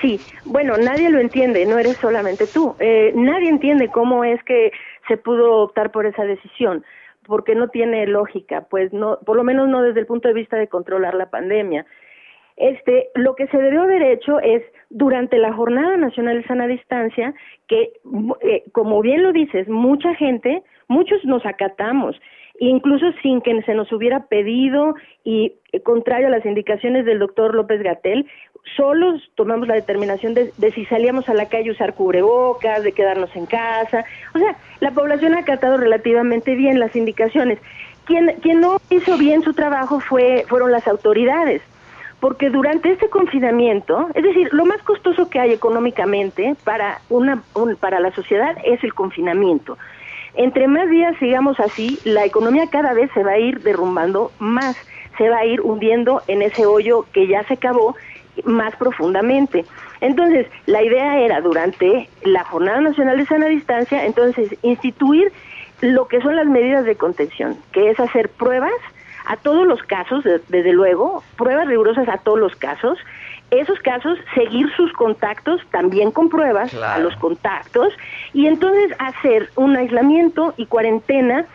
Sí, 0.00 0.20
bueno, 0.44 0.76
nadie 0.76 1.10
lo 1.10 1.18
entiende, 1.18 1.66
no 1.66 1.78
eres 1.78 1.96
solamente 2.00 2.46
tú. 2.46 2.76
Eh, 2.78 3.12
nadie 3.16 3.48
entiende 3.48 3.88
cómo 3.88 4.22
es 4.22 4.42
que 4.44 4.70
se 5.08 5.16
pudo 5.16 5.62
optar 5.62 5.90
por 5.90 6.06
esa 6.06 6.24
decisión 6.24 6.84
porque 7.28 7.54
no 7.54 7.68
tiene 7.68 8.06
lógica, 8.06 8.66
pues 8.70 8.90
no, 8.92 9.18
por 9.24 9.36
lo 9.36 9.44
menos 9.44 9.68
no 9.68 9.82
desde 9.82 10.00
el 10.00 10.06
punto 10.06 10.28
de 10.28 10.34
vista 10.34 10.56
de 10.56 10.68
controlar 10.68 11.14
la 11.14 11.28
pandemia. 11.30 11.84
Este, 12.56 13.10
lo 13.14 13.36
que 13.36 13.46
se 13.48 13.58
debió 13.58 13.82
haber 13.82 14.02
hecho 14.02 14.40
es 14.40 14.62
durante 14.88 15.38
la 15.38 15.52
Jornada 15.52 15.96
Nacional 15.98 16.38
de 16.38 16.48
Sana 16.48 16.66
Distancia, 16.66 17.34
que 17.68 17.92
eh, 18.40 18.64
como 18.72 19.00
bien 19.02 19.22
lo 19.22 19.32
dices, 19.32 19.68
mucha 19.68 20.14
gente, 20.14 20.62
muchos 20.88 21.22
nos 21.24 21.44
acatamos, 21.44 22.18
incluso 22.58 23.12
sin 23.22 23.42
que 23.42 23.62
se 23.62 23.74
nos 23.74 23.92
hubiera 23.92 24.26
pedido 24.26 24.94
y 25.22 25.52
eh, 25.72 25.82
contrario 25.82 26.28
a 26.28 26.30
las 26.30 26.46
indicaciones 26.46 27.04
del 27.04 27.18
doctor 27.18 27.54
López 27.54 27.82
Gatel, 27.82 28.26
solos 28.76 29.20
tomamos 29.34 29.68
la 29.68 29.74
determinación 29.74 30.34
de, 30.34 30.52
si 30.74 30.84
salíamos 30.86 31.28
a 31.28 31.34
la 31.34 31.48
calle 31.48 31.70
usar 31.70 31.94
cubrebocas, 31.94 32.82
de 32.82 32.92
quedarnos 32.92 33.34
en 33.34 33.46
casa. 33.46 34.04
O 34.34 34.38
sea, 34.38 34.56
la 34.80 34.92
población 34.92 35.34
ha 35.34 35.40
acatado 35.40 35.76
relativamente 35.76 36.54
bien 36.54 36.78
las 36.78 36.94
indicaciones. 36.94 37.58
Quien, 38.04 38.34
quien 38.40 38.60
no 38.60 38.80
hizo 38.90 39.18
bien 39.18 39.42
su 39.42 39.52
trabajo 39.52 40.00
fue, 40.00 40.44
fueron 40.48 40.72
las 40.72 40.86
autoridades, 40.88 41.60
porque 42.20 42.50
durante 42.50 42.90
este 42.90 43.08
confinamiento, 43.10 44.08
es 44.14 44.22
decir, 44.22 44.48
lo 44.52 44.64
más 44.64 44.82
costoso 44.82 45.28
que 45.28 45.40
hay 45.40 45.52
económicamente 45.52 46.56
para, 46.64 47.00
una, 47.10 47.42
para 47.80 48.00
la 48.00 48.12
sociedad 48.12 48.56
es 48.64 48.82
el 48.82 48.94
confinamiento. 48.94 49.76
Entre 50.34 50.68
más 50.68 50.88
días 50.88 51.16
sigamos 51.18 51.58
así, 51.60 51.98
la 52.04 52.24
economía 52.24 52.68
cada 52.70 52.92
vez 52.92 53.10
se 53.12 53.22
va 53.22 53.32
a 53.32 53.38
ir 53.38 53.60
derrumbando 53.60 54.30
más, 54.38 54.76
se 55.16 55.28
va 55.28 55.38
a 55.38 55.44
ir 55.44 55.60
hundiendo 55.60 56.22
en 56.28 56.42
ese 56.42 56.64
hoyo 56.64 57.06
que 57.12 57.26
ya 57.26 57.42
se 57.44 57.54
acabó 57.54 57.96
más 58.44 58.74
profundamente. 58.76 59.64
Entonces, 60.00 60.46
la 60.66 60.82
idea 60.82 61.18
era 61.18 61.40
durante 61.40 62.08
la 62.24 62.44
Jornada 62.44 62.80
Nacional 62.80 63.18
de 63.18 63.26
Sana 63.26 63.46
Distancia, 63.46 64.04
entonces, 64.04 64.56
instituir 64.62 65.32
lo 65.80 66.08
que 66.08 66.20
son 66.20 66.36
las 66.36 66.46
medidas 66.46 66.84
de 66.84 66.96
contención, 66.96 67.56
que 67.72 67.90
es 67.90 68.00
hacer 68.00 68.28
pruebas 68.28 68.72
a 69.26 69.36
todos 69.36 69.66
los 69.66 69.82
casos, 69.82 70.24
desde 70.24 70.72
luego, 70.72 71.22
pruebas 71.36 71.68
rigurosas 71.68 72.08
a 72.08 72.16
todos 72.18 72.38
los 72.38 72.56
casos, 72.56 72.98
esos 73.50 73.78
casos, 73.80 74.18
seguir 74.34 74.70
sus 74.76 74.92
contactos 74.92 75.60
también 75.70 76.10
con 76.10 76.28
pruebas 76.28 76.74
a 76.74 76.98
los 76.98 77.16
contactos 77.16 77.92
y 78.34 78.46
entonces 78.46 78.92
hacer 78.98 79.50
un 79.56 79.76
aislamiento 79.76 80.54
y 80.56 80.66
cuarentena 80.66 81.46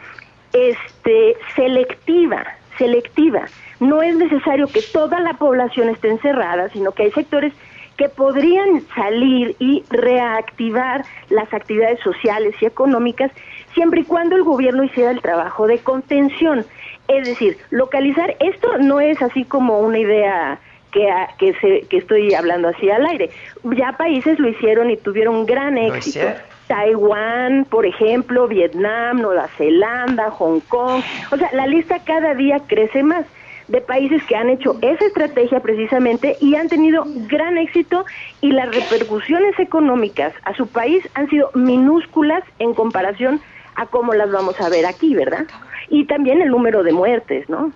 este, 0.54 1.36
selectiva, 1.56 2.46
selectiva. 2.78 3.46
No 3.84 4.02
es 4.02 4.16
necesario 4.16 4.68
que 4.68 4.82
toda 4.82 5.20
la 5.20 5.34
población 5.34 5.90
esté 5.90 6.08
encerrada, 6.10 6.70
sino 6.70 6.94
que 6.94 7.04
hay 7.04 7.12
sectores 7.12 7.54
que 7.98 8.08
podrían 8.08 8.82
salir 8.96 9.58
y 9.60 9.84
reactivar 9.90 11.04
las 11.30 11.54
actividades 11.54 12.00
sociales 12.00 12.56
y 12.62 12.66
económicas 12.66 13.30
siempre 13.74 14.02
y 14.02 14.04
cuando 14.06 14.38
el 14.38 14.44
gobierno 14.44 14.86
hiciera 14.86 15.12
el 15.12 15.22
trabajo 15.22 15.68
de 15.68 15.80
contención. 15.80 16.66
Es 17.10 17.28
decir, 17.28 17.58
localizar, 17.72 18.36
esto 18.40 18.78
no 18.78 19.02
es 19.02 19.22
así 19.22 19.44
como 19.44 19.80
una 19.80 20.00
idea 20.00 20.60
que, 20.92 21.10
que, 21.38 21.54
se, 21.56 21.82
que 21.88 21.98
estoy 21.98 22.34
hablando 22.34 22.70
así 22.70 22.90
al 22.90 23.06
aire. 23.06 23.32
Ya 23.76 23.98
países 23.98 24.40
lo 24.40 24.48
hicieron 24.48 24.92
y 24.92 24.98
tuvieron 24.98 25.46
gran 25.46 25.78
éxito. 25.78 26.28
Taiwán, 26.68 27.66
por 27.66 27.86
ejemplo, 27.86 28.48
Vietnam, 28.48 29.22
Nueva 29.22 29.50
Zelanda, 29.58 30.32
Hong 30.32 30.62
Kong. 30.70 31.04
O 31.32 31.38
sea, 31.38 31.50
la 31.52 31.68
lista 31.68 32.00
cada 32.06 32.34
día 32.34 32.62
crece 32.66 33.04
más 33.04 33.26
de 33.68 33.82
países 33.82 34.24
que 34.26 34.36
han 34.36 34.50
hecho 34.50 34.78
esa 34.82 35.06
estrategia 35.06 35.60
precisamente 35.62 36.38
y 36.42 36.56
han 36.56 36.70
tenido 36.70 37.04
gran 37.06 37.58
éxito 37.58 38.06
y 38.42 38.52
las 38.52 38.74
repercusiones 38.74 39.58
económicas 39.60 40.34
a 40.44 40.54
su 40.56 40.68
país 40.68 41.08
han 41.14 41.30
sido 41.30 41.50
minúsculas 41.54 42.44
en 42.60 42.74
comparación 42.74 43.42
a 43.76 43.86
cómo 43.88 44.14
las 44.14 44.32
vamos 44.32 44.60
a 44.60 44.70
ver 44.70 44.86
aquí, 44.86 45.16
¿verdad? 45.16 45.48
Y 45.90 46.06
también 46.06 46.42
el 46.42 46.50
número 46.50 46.84
de 46.84 46.94
muertes, 46.94 47.50
¿no? 47.50 47.72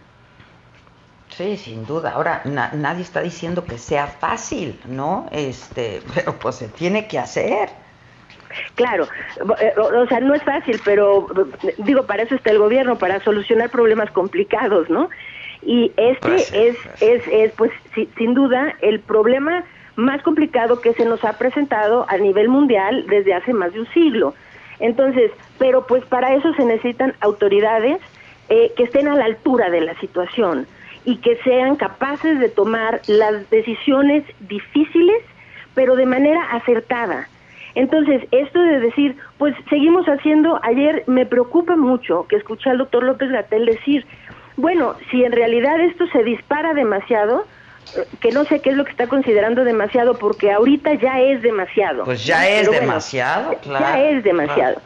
Sí, 1.29 1.57
sin 1.57 1.85
duda. 1.85 2.11
Ahora 2.11 2.41
nadie 2.45 3.03
está 3.03 3.21
diciendo 3.21 3.63
que 3.65 3.77
sea 3.77 4.07
fácil, 4.07 4.79
¿no? 4.87 5.27
Este, 5.31 6.01
pero 6.15 6.33
pues 6.33 6.55
se 6.55 6.67
tiene 6.67 7.07
que 7.07 7.19
hacer. 7.19 7.69
Claro, 8.75 9.07
eh, 9.59 9.73
o 9.77 10.07
sea, 10.07 10.19
no 10.19 10.33
es 10.33 10.41
fácil, 10.41 10.79
pero 10.83 11.27
digo, 11.79 12.05
para 12.05 12.23
eso 12.23 12.35
está 12.35 12.51
el 12.51 12.59
gobierno, 12.59 12.97
para 12.97 13.23
solucionar 13.23 13.69
problemas 13.69 14.09
complicados, 14.11 14.89
¿no? 14.89 15.09
Y 15.61 15.91
este 15.97 16.19
pues 16.27 16.53
es, 16.53 16.77
es, 17.01 17.27
es, 17.27 17.51
pues, 17.53 17.71
sin 18.17 18.33
duda, 18.33 18.75
el 18.81 18.99
problema 18.99 19.63
más 19.95 20.21
complicado 20.21 20.79
que 20.79 20.93
se 20.93 21.05
nos 21.05 21.23
ha 21.25 21.33
presentado 21.33 22.05
a 22.07 22.17
nivel 22.17 22.49
mundial 22.49 23.05
desde 23.07 23.33
hace 23.33 23.53
más 23.53 23.73
de 23.73 23.81
un 23.81 23.87
siglo. 23.87 24.33
Entonces, 24.79 25.31
pero 25.57 25.87
pues 25.87 26.05
para 26.05 26.35
eso 26.35 26.53
se 26.53 26.63
necesitan 26.63 27.15
autoridades 27.19 27.99
eh, 28.49 28.71
que 28.77 28.83
estén 28.83 29.07
a 29.07 29.15
la 29.15 29.25
altura 29.25 29.69
de 29.69 29.81
la 29.81 29.99
situación 29.99 30.67
y 31.03 31.17
que 31.17 31.37
sean 31.37 31.77
capaces 31.77 32.39
de 32.39 32.49
tomar 32.49 33.01
las 33.07 33.49
decisiones 33.49 34.23
difíciles, 34.41 35.23
pero 35.73 35.95
de 35.95 36.05
manera 36.05 36.43
acertada. 36.51 37.27
Entonces, 37.75 38.23
esto 38.31 38.59
de 38.59 38.79
decir, 38.79 39.15
pues 39.37 39.55
seguimos 39.69 40.05
haciendo, 40.07 40.59
ayer 40.63 41.03
me 41.07 41.25
preocupa 41.25 41.75
mucho 41.75 42.25
que 42.27 42.35
escuché 42.35 42.69
al 42.69 42.79
doctor 42.79 43.03
López 43.03 43.29
Gatel 43.29 43.65
decir, 43.65 44.05
bueno, 44.57 44.95
si 45.11 45.23
en 45.23 45.31
realidad 45.31 45.79
esto 45.79 46.07
se 46.07 46.23
dispara 46.23 46.73
demasiado, 46.73 47.45
eh, 47.95 48.05
que 48.19 48.31
no 48.31 48.43
sé 48.45 48.59
qué 48.59 48.71
es 48.71 48.75
lo 48.75 48.85
que 48.85 48.91
está 48.91 49.07
considerando 49.07 49.63
demasiado, 49.63 50.17
porque 50.17 50.51
ahorita 50.51 50.95
ya 50.95 51.21
es 51.21 51.41
demasiado. 51.43 52.03
Pues 52.03 52.25
ya 52.25 52.49
es 52.49 52.69
demasiado, 52.69 53.55
claro. 53.61 53.85
Ya 53.85 54.09
es 54.09 54.23
demasiado. 54.23 54.81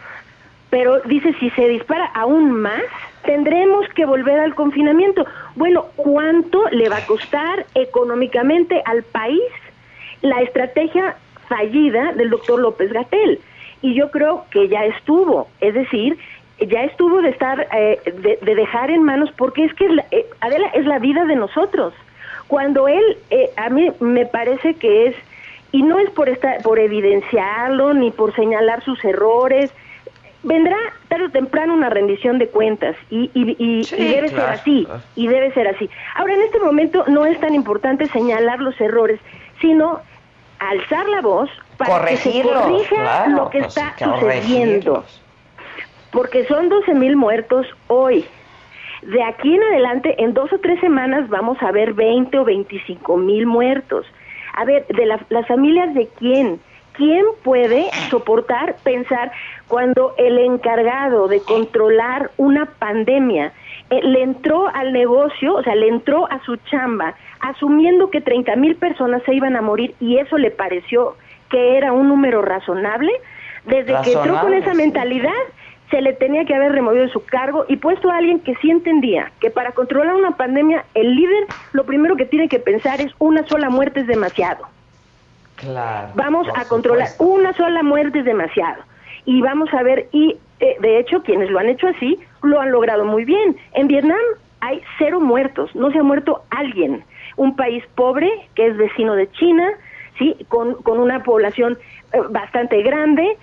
Pero 0.70 1.00
dice, 1.02 1.34
si 1.40 1.50
se 1.52 1.68
dispara 1.68 2.06
aún 2.14 2.52
más, 2.52 2.84
tendremos 3.24 3.88
que 3.96 4.06
volver 4.06 4.40
al 4.42 4.56
confinamiento. 4.56 5.26
Bueno, 5.56 5.86
¿cuánto 5.96 6.68
le 6.70 6.90
va 6.90 6.98
a 6.98 7.06
costar 7.06 7.66
económicamente 7.74 8.82
al 8.86 9.04
país 9.04 9.42
la 10.22 10.42
estrategia 10.42 11.16
fallida 11.48 12.12
del 12.14 12.30
doctor 12.30 12.60
López 12.60 12.92
Gatel? 12.92 13.40
Y 13.82 13.96
yo 13.96 14.12
creo 14.12 14.46
que 14.52 14.68
ya 14.68 14.86
estuvo, 14.86 15.48
es 15.60 15.74
decir, 15.74 16.18
ya 16.68 16.84
estuvo 16.84 17.22
de 17.22 17.30
estar, 17.30 17.68
eh, 17.74 18.00
de, 18.42 18.56
dejar 18.56 18.92
en 18.92 19.04
manos, 19.04 19.32
porque 19.38 19.66
es 19.66 19.74
que 19.74 19.86
eh, 20.12 20.26
Adela 20.42 20.68
es 20.74 20.86
la 20.86 21.00
vida 21.00 21.26
de 21.26 21.36
nosotros. 21.36 21.94
Cuando 22.48 22.88
él, 22.88 23.18
eh, 23.30 23.50
a 23.58 23.70
mí 23.70 23.92
me 24.00 24.26
parece 24.26 24.76
que 24.76 25.08
es, 25.08 25.16
y 25.72 25.84
no 25.84 26.00
es 26.00 26.10
por, 26.12 26.30
estar, 26.30 26.62
por 26.62 26.80
evidenciarlo 26.80 27.94
ni 27.94 28.12
por 28.12 28.36
señalar 28.36 28.84
sus 28.84 29.04
errores, 29.06 29.74
vendrá 30.44 30.78
tarde 31.08 31.26
o 31.26 31.30
temprano 31.30 31.74
una 31.74 31.90
rendición 31.90 32.40
de 32.40 32.48
cuentas 32.48 32.96
y, 33.10 33.32
y, 33.34 33.86
debe 33.96 34.30
ser 34.30 34.40
así, 34.42 34.88
y 35.16 35.28
debe 35.28 35.54
ser 35.54 35.68
así. 35.68 35.90
Ahora, 36.16 36.34
en 36.34 36.42
este 36.42 36.60
momento 36.60 37.06
no 37.08 37.26
es 37.26 37.40
tan 37.40 37.56
importante 37.56 38.08
señalar 38.08 38.60
los 38.60 38.80
errores, 38.82 39.20
sino 39.62 40.02
alzar 40.60 41.08
la 41.08 41.22
voz 41.22 41.50
para 41.78 42.06
que 42.06 42.18
se 42.18 42.44
corrija 42.44 43.28
lo 43.28 43.50
que 43.50 43.60
pues, 43.60 43.78
está 43.78 43.96
sucediendo 43.98 45.06
porque 46.12 46.46
son 46.46 46.70
12 46.70 46.94
mil 46.94 47.16
muertos 47.16 47.66
hoy. 47.88 48.26
De 49.02 49.24
aquí 49.24 49.56
en 49.56 49.64
adelante, 49.64 50.16
en 50.22 50.34
dos 50.34 50.52
o 50.54 50.60
tres 50.60 50.80
semanas, 50.80 51.28
vamos 51.30 51.58
a 51.62 51.72
ver 51.72 51.94
20 51.94 52.38
o 52.38 52.46
25 52.46 53.18
mil 53.18 53.48
muertos. 53.48 54.06
A 54.54 54.66
ver, 54.66 54.86
de 54.88 55.06
las 55.06 55.48
familias 55.48 55.94
de 55.94 56.08
quién? 56.20 56.60
¿Quién 56.94 57.26
puede 57.44 57.90
soportar 58.10 58.76
pensar 58.84 59.32
cuando 59.68 60.14
el 60.18 60.38
encargado 60.38 61.28
de 61.30 61.42
controlar 61.42 62.32
una 62.38 62.66
pandemia 62.66 63.54
eh, 63.90 64.02
le 64.04 64.22
entró 64.22 64.68
al 64.68 64.92
negocio, 64.92 65.56
o 65.56 65.64
sea, 65.64 65.74
le 65.74 65.88
entró 65.88 66.30
a 66.30 66.44
su 66.44 66.58
chamba, 66.58 67.16
asumiendo 67.40 68.10
que 68.10 68.22
30 68.22 68.56
mil 68.58 68.76
personas 68.76 69.24
se 69.24 69.34
iban 69.34 69.56
a 69.56 69.62
morir 69.62 69.96
y 70.00 70.18
eso 70.18 70.38
le 70.38 70.52
pareció 70.52 71.16
que 71.50 71.78
era 71.78 71.94
un 71.94 72.10
número 72.10 72.42
razonable? 72.42 73.12
Desde 73.66 73.96
que 74.04 74.14
entró 74.14 74.40
con 74.42 74.54
esa 74.54 74.74
mentalidad, 74.74 75.32
se 75.92 76.02
le 76.02 76.14
tenía 76.14 76.46
que 76.46 76.56
haber 76.56 76.72
removido 76.72 77.06
de 77.06 77.12
su 77.12 77.24
cargo 77.26 77.66
y 77.68 77.76
puesto 77.76 78.10
a 78.10 78.18
alguien 78.18 78.40
que 78.40 78.56
sí 78.56 78.72
entendía 78.72 79.32
que 79.40 79.52
para 79.52 79.74
controlar 79.74 80.16
una 80.16 80.38
pandemia 80.38 80.86
el 80.96 81.16
líder 81.16 81.46
lo 81.74 81.86
primero 81.86 82.16
que 82.16 82.26
tiene 82.26 82.48
que 82.48 82.60
pensar 82.60 83.02
es 83.02 83.12
una 83.20 83.46
sola 83.48 83.70
muerte 83.70 84.00
es 84.00 84.08
demasiado. 84.08 84.66
Claro. 85.58 86.08
Vamos 86.16 86.48
a 86.56 86.66
controlar 86.66 87.10
una 87.20 87.54
sola 87.54 87.84
muerte 87.84 88.20
es 88.20 88.26
demasiado 88.26 88.82
y 89.26 89.42
vamos 89.42 89.72
a 89.74 89.84
ver 89.84 90.08
y 90.12 90.38
eh, 90.60 90.78
de 90.80 90.98
hecho 90.98 91.22
quienes 91.22 91.52
lo 91.52 91.60
han 91.60 91.70
hecho 91.70 91.88
así 91.88 92.18
lo 92.42 92.60
han 92.60 92.72
logrado 92.72 93.06
muy 93.06 93.26
bien. 93.26 93.58
En 93.74 93.88
Vietnam 93.88 94.18
hay 94.62 94.82
cero 94.98 95.20
muertos, 95.20 95.76
no 95.76 95.92
se 95.92 96.00
ha 96.00 96.04
muerto 96.04 96.44
alguien. 96.52 97.04
Un 97.36 97.56
país 97.56 97.84
pobre 97.96 98.32
que 98.56 98.68
es 98.68 98.78
vecino 98.78 99.16
de 99.16 99.30
China, 99.32 99.70
sí, 100.18 100.38
con, 100.48 100.76
con 100.84 101.00
una 101.00 101.22
población 101.24 101.78
eh, 102.14 102.20
bastante 102.30 102.82
grande 102.82 103.38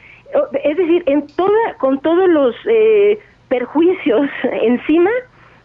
es 0.64 0.76
decir, 0.76 1.02
en 1.06 1.26
toda, 1.26 1.74
con 1.78 2.00
todos 2.00 2.28
los 2.28 2.54
eh, 2.66 3.18
perjuicios 3.48 4.28
encima, 4.62 5.10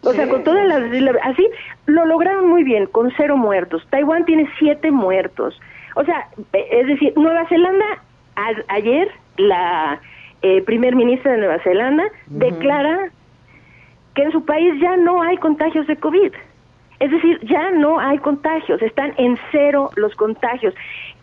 o 0.02 0.12
sea, 0.12 0.28
con 0.28 0.44
todas 0.44 0.66
las, 0.66 0.82
así, 1.22 1.48
lo 1.86 2.04
lograron 2.04 2.48
muy 2.48 2.62
bien, 2.62 2.86
con 2.86 3.10
cero 3.16 3.36
muertos. 3.36 3.86
Taiwán 3.88 4.26
tiene 4.26 4.48
siete 4.58 4.90
muertos. 4.90 5.58
O 5.96 6.04
sea, 6.04 6.28
es 6.52 6.86
decir, 6.86 7.14
Nueva 7.16 7.46
Zelanda, 7.48 7.86
ayer, 8.68 9.10
la 9.38 10.00
eh, 10.42 10.60
primer 10.62 10.94
ministra 10.94 11.32
de 11.32 11.38
Nueva 11.38 11.58
Zelanda 11.60 12.04
declara 12.26 13.08
que 14.14 14.22
en 14.24 14.32
su 14.32 14.44
país 14.44 14.74
ya 14.80 14.96
no 14.96 15.22
hay 15.22 15.38
contagios 15.38 15.86
de 15.86 15.96
COVID. 15.96 16.32
Es 17.00 17.10
decir, 17.10 17.40
ya 17.42 17.70
no 17.70 17.98
hay 17.98 18.18
contagios, 18.18 18.80
están 18.82 19.14
en 19.16 19.38
cero 19.50 19.90
los 19.96 20.14
contagios, 20.14 20.74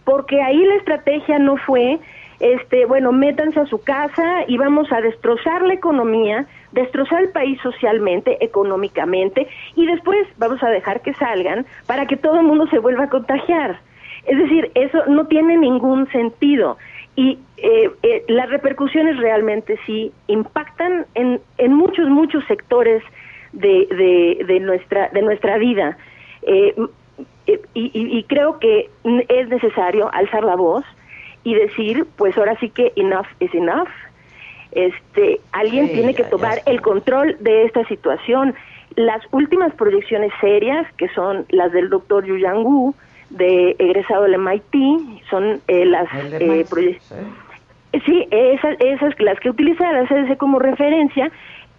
porque 0.04 0.42
ahí 0.42 0.66
la 0.66 0.76
estrategia 0.76 1.40
no 1.40 1.58
fue 1.58 2.00
este, 2.42 2.86
bueno, 2.86 3.12
métanse 3.12 3.60
a 3.60 3.68
su 3.68 3.84
casa 3.84 4.44
y 4.48 4.58
vamos 4.58 4.92
a 4.92 5.00
destrozar 5.00 5.62
la 5.62 5.76
economía, 5.76 6.48
destrozar 6.72 7.22
el 7.22 7.30
país 7.30 7.60
socialmente, 7.62 8.44
económicamente, 8.44 9.48
y 9.76 9.86
después 9.86 10.28
vamos 10.38 10.62
a 10.64 10.70
dejar 10.70 11.02
que 11.02 11.14
salgan 11.14 11.68
para 11.86 12.08
que 12.08 12.18
todo 12.18 12.40
el 12.40 12.46
mundo 12.48 12.66
se 12.68 12.80
vuelva 12.80 13.04
a 13.04 13.10
contagiar. 13.10 13.80
Es 14.26 14.40
decir, 14.40 14.72
eso 14.74 15.06
no 15.08 15.28
tiene 15.28 15.56
ningún 15.58 16.10
sentido. 16.12 16.78
Y 17.16 17.38
eh, 17.58 17.92
eh, 18.02 18.24
las 18.28 18.50
repercusiones 18.50 19.18
realmente 19.18 19.78
sí 19.86 20.12
impactan 20.26 21.06
en, 21.14 21.42
en 21.60 21.74
muchos, 21.74 22.10
muchos 22.10 22.44
sectores 22.46 23.04
de, 23.54 24.44
de, 24.48 24.60
nuestra, 24.62 25.10
de 25.10 25.22
nuestra 25.22 25.58
vida. 25.60 25.96
Eh, 26.42 26.74
y, 27.46 27.92
y 27.94 28.24
creo 28.24 28.58
que 28.58 28.90
es 29.04 29.48
necesario 29.50 30.12
alzar 30.12 30.44
la 30.44 30.56
voz, 30.56 30.86
y 31.44 31.56
decir, 31.56 32.06
pues 32.18 32.38
ahora 32.38 32.58
sí 32.60 32.70
que 32.70 32.94
enough 32.96 33.28
is 33.40 33.54
enough. 33.54 33.90
Este, 34.72 35.42
alguien 35.52 35.92
tiene 35.92 36.14
que 36.14 36.24
tomar 36.24 36.62
el 36.66 36.82
control 36.82 37.36
de 37.40 37.66
esta 37.66 37.86
situación. 37.86 38.56
Las 38.96 39.22
últimas 39.32 39.74
proyecciones 39.74 40.32
serias, 40.40 40.88
que 40.98 41.10
son 41.10 41.46
las 41.50 41.72
del 41.72 41.90
doctor 41.90 42.26
Yu 42.26 42.38
Yang 42.38 42.64
Wu, 42.64 42.96
de 43.30 43.76
egresado 43.80 44.24
del 44.24 44.38
MIT, 44.38 45.24
son 45.30 45.62
eh, 45.68 45.86
las 45.86 46.08
eh, 46.14 46.66
proyecciones. 46.70 47.26
Sí, 48.06 48.26
esas, 48.32 48.78
esas, 48.80 49.20
las 49.20 49.40
que 49.40 49.50
utiliza 49.50 49.92
la 49.92 50.08
CDC 50.08 50.38
como 50.38 50.60
referencia, 50.60 51.30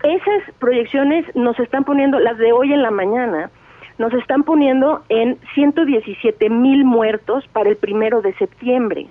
esas 0.03 0.55
proyecciones 0.59 1.25
nos 1.35 1.59
están 1.59 1.85
poniendo, 1.85 2.19
las 2.19 2.37
de 2.37 2.53
hoy 2.53 2.73
en 2.73 2.83
la 2.83 2.91
mañana, 2.91 3.51
nos 3.99 4.13
están 4.15 4.43
poniendo 4.43 5.03
en 5.09 5.39
117 5.55 6.51
mil 6.51 6.85
muertos 6.85 7.47
para 7.53 7.71
el 7.71 7.77
primero 7.77 8.21
de 8.21 8.35
septiembre. 8.35 9.07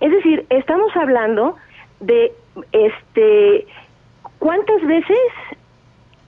Es 0.00 0.12
decir, 0.12 0.46
estamos 0.50 0.94
hablando 0.96 1.56
de 2.00 2.32
este 2.72 3.66
cuántas 4.38 4.80
veces 4.86 5.18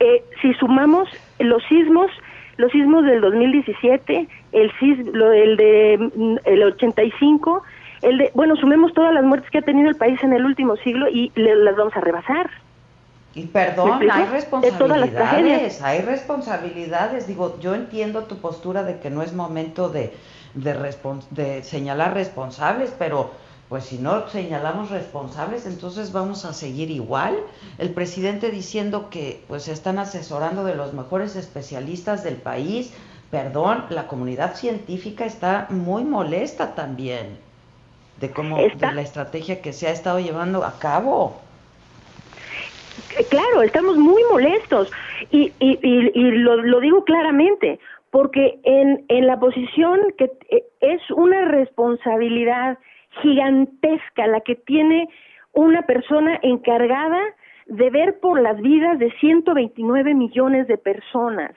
eh, 0.00 0.24
si 0.40 0.52
sumamos 0.54 1.08
los 1.38 1.62
sismos, 1.64 2.10
los 2.56 2.72
sismos 2.72 3.04
del 3.04 3.20
2017, 3.20 4.28
el 4.52 4.72
sismo, 4.78 5.26
el 5.26 5.56
de 5.56 6.10
mm, 6.14 6.36
el 6.44 6.62
85, 6.64 7.62
el 8.02 8.18
de, 8.18 8.30
bueno, 8.34 8.56
sumemos 8.56 8.92
todas 8.94 9.12
las 9.12 9.24
muertes 9.24 9.50
que 9.50 9.58
ha 9.58 9.62
tenido 9.62 9.88
el 9.88 9.96
país 9.96 10.22
en 10.22 10.32
el 10.32 10.44
último 10.44 10.76
siglo 10.76 11.08
y 11.08 11.30
le, 11.34 11.54
las 11.56 11.76
vamos 11.76 11.96
a 11.96 12.00
rebasar. 12.00 12.50
Y 13.34 13.46
perdón, 13.46 14.10
hay 14.10 14.26
responsabilidades, 14.26 15.82
hay 15.82 16.00
responsabilidades. 16.00 17.28
Digo, 17.28 17.58
yo 17.60 17.74
entiendo 17.74 18.24
tu 18.24 18.38
postura 18.38 18.82
de 18.82 18.98
que 18.98 19.08
no 19.10 19.22
es 19.22 19.32
momento 19.34 19.88
de, 19.88 20.14
de, 20.54 20.94
de 21.30 21.62
señalar 21.62 22.14
responsables, 22.14 22.92
pero 22.98 23.30
pues 23.70 23.84
si 23.84 23.98
no 23.98 24.28
señalamos 24.28 24.90
responsables, 24.90 25.64
entonces 25.64 26.10
vamos 26.10 26.44
a 26.44 26.52
seguir 26.52 26.90
igual. 26.90 27.38
El 27.78 27.90
presidente 27.90 28.50
diciendo 28.50 29.10
que 29.10 29.44
pues 29.46 29.62
se 29.62 29.72
están 29.72 30.00
asesorando 30.00 30.64
de 30.64 30.74
los 30.74 30.92
mejores 30.92 31.36
especialistas 31.36 32.24
del 32.24 32.34
país. 32.34 32.92
Perdón, 33.30 33.84
la 33.90 34.08
comunidad 34.08 34.56
científica 34.56 35.24
está 35.24 35.68
muy 35.70 36.02
molesta 36.02 36.74
también 36.74 37.38
de 38.20 38.32
cómo 38.32 38.56
de 38.56 38.92
la 38.92 39.02
estrategia 39.02 39.62
que 39.62 39.72
se 39.72 39.86
ha 39.86 39.92
estado 39.92 40.18
llevando 40.18 40.64
a 40.64 40.76
cabo. 40.80 41.40
Eh, 43.20 43.24
claro, 43.30 43.62
estamos 43.62 43.96
muy 43.96 44.24
molestos 44.32 44.90
y, 45.30 45.52
y, 45.60 45.78
y, 45.80 46.30
lo, 46.32 46.56
lo, 46.56 46.80
digo 46.80 47.04
claramente, 47.04 47.78
porque 48.10 48.58
en, 48.64 49.04
en 49.06 49.28
la 49.28 49.38
posición 49.38 50.00
que 50.18 50.32
eh, 50.48 50.64
es 50.80 51.00
una 51.12 51.44
responsabilidad 51.44 52.76
gigantesca 53.22 54.26
la 54.26 54.40
que 54.40 54.54
tiene 54.54 55.08
una 55.52 55.82
persona 55.82 56.38
encargada 56.42 57.20
de 57.66 57.90
ver 57.90 58.18
por 58.20 58.40
las 58.40 58.60
vidas 58.60 58.98
de 58.98 59.10
129 59.20 60.14
millones 60.14 60.66
de 60.66 60.78
personas. 60.78 61.52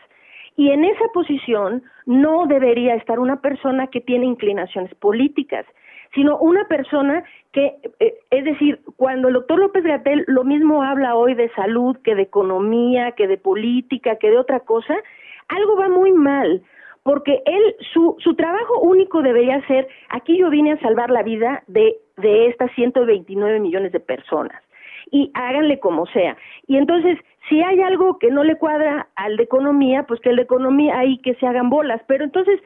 Y 0.56 0.70
en 0.70 0.86
esa 0.86 1.06
posición 1.14 1.84
no 2.06 2.46
debería 2.46 2.96
estar 2.96 3.20
una 3.20 3.42
persona 3.42 3.88
que 3.88 4.02
tiene 4.02 4.26
inclinaciones 4.26 4.94
políticas, 4.96 5.66
sino 6.14 6.38
una 6.38 6.68
persona 6.68 7.24
que, 7.52 7.78
eh, 8.00 8.14
es 8.30 8.46
decir, 8.46 8.82
cuando 8.98 9.30
el 9.30 9.34
doctor 9.34 9.60
López 9.60 9.84
Gatel 9.84 10.24
lo 10.28 10.44
mismo 10.44 10.84
habla 10.84 11.16
hoy 11.16 11.34
de 11.34 11.50
salud 11.54 11.98
que 12.04 12.14
de 12.14 12.24
economía, 12.24 13.14
que 13.14 13.28
de 13.28 13.38
política, 13.38 14.18
que 14.18 14.30
de 14.30 14.38
otra 14.38 14.60
cosa, 14.60 14.96
algo 15.48 15.76
va 15.76 15.90
muy 15.90 16.12
mal, 16.12 16.62
porque 17.04 17.42
él, 17.46 17.76
su, 17.94 18.16
su 18.20 18.36
trabajo 18.36 18.80
único 18.80 19.22
debería 19.22 19.66
ser, 19.68 19.88
aquí 20.10 20.38
yo 20.38 20.50
vine 20.50 20.74
a 20.74 20.80
salvar 20.80 21.12
la 21.12 21.22
vida 21.22 21.64
de, 21.68 21.98
de 22.18 22.48
estas 22.48 22.72
129 22.74 23.60
millones 23.60 23.92
de 23.92 24.00
personas, 24.00 24.62
y 25.12 25.30
háganle 25.34 25.80
como 25.80 26.06
sea. 26.08 26.38
Y 26.66 26.78
entonces, 26.78 27.20
si 27.50 27.62
hay 27.62 27.82
algo 27.82 28.18
que 28.20 28.32
no 28.32 28.44
le 28.44 28.58
cuadra 28.58 29.10
al 29.16 29.38
de 29.38 29.44
economía, 29.44 30.04
pues 30.04 30.20
que 30.22 30.30
el 30.30 30.38
de 30.38 30.44
economía 30.44 30.98
ahí 30.98 31.18
que 31.20 31.36
se 31.36 31.46
hagan 31.46 31.70
bolas, 31.70 32.02
pero 32.08 32.24
entonces 32.24 32.60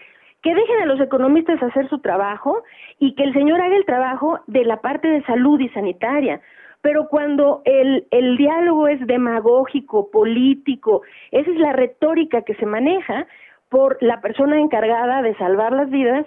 que 0.44 0.54
dejen 0.54 0.82
a 0.82 0.86
los 0.86 1.02
economistas 1.02 1.62
hacer 1.62 1.90
su 1.90 2.00
trabajo 2.00 2.64
y 3.00 3.16
que 3.16 3.24
el 3.24 3.34
señor 3.34 3.60
haga 3.60 3.76
el 3.76 3.86
trabajo 3.86 4.40
de 4.48 4.66
la 4.66 4.82
parte 4.82 5.08
de 5.08 5.24
salud 5.24 5.60
y 5.60 5.70
sanitaria. 5.70 6.40
Pero 6.82 7.08
cuando 7.10 7.64
el, 7.66 8.06
el 8.12 8.38
diálogo 8.38 8.88
es 8.88 9.06
demagógico, 9.08 10.12
político, 10.12 11.02
esa 11.32 11.50
es 11.50 11.58
la 11.58 11.74
retórica 11.74 12.44
que 12.44 12.54
se 12.56 12.68
maneja 12.68 13.28
por 13.70 13.98
la 14.02 14.22
persona 14.22 14.60
encargada 14.60 15.22
de 15.22 15.36
salvar 15.36 15.74
las 15.74 15.90
vidas, 15.90 16.26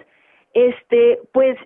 este, 0.55 1.21
pues 1.33 1.57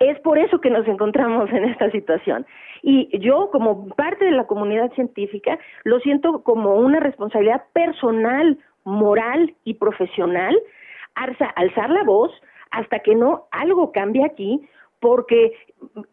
es 0.00 0.18
por 0.20 0.38
eso 0.38 0.60
que 0.60 0.70
nos 0.70 0.86
encontramos 0.88 1.50
en 1.52 1.64
esta 1.64 1.90
situación. 1.90 2.46
Y 2.82 3.18
yo, 3.20 3.50
como 3.50 3.88
parte 3.88 4.24
de 4.24 4.32
la 4.32 4.46
comunidad 4.46 4.92
científica, 4.92 5.58
lo 5.84 6.00
siento 6.00 6.42
como 6.42 6.76
una 6.76 7.00
responsabilidad 7.00 7.64
personal, 7.72 8.58
moral 8.84 9.54
y 9.64 9.74
profesional 9.74 10.56
alzar 11.14 11.90
la 11.90 12.04
voz 12.04 12.30
hasta 12.70 12.98
que 13.00 13.14
no 13.14 13.46
algo 13.50 13.90
cambie 13.90 14.24
aquí, 14.24 14.60
porque 15.00 15.52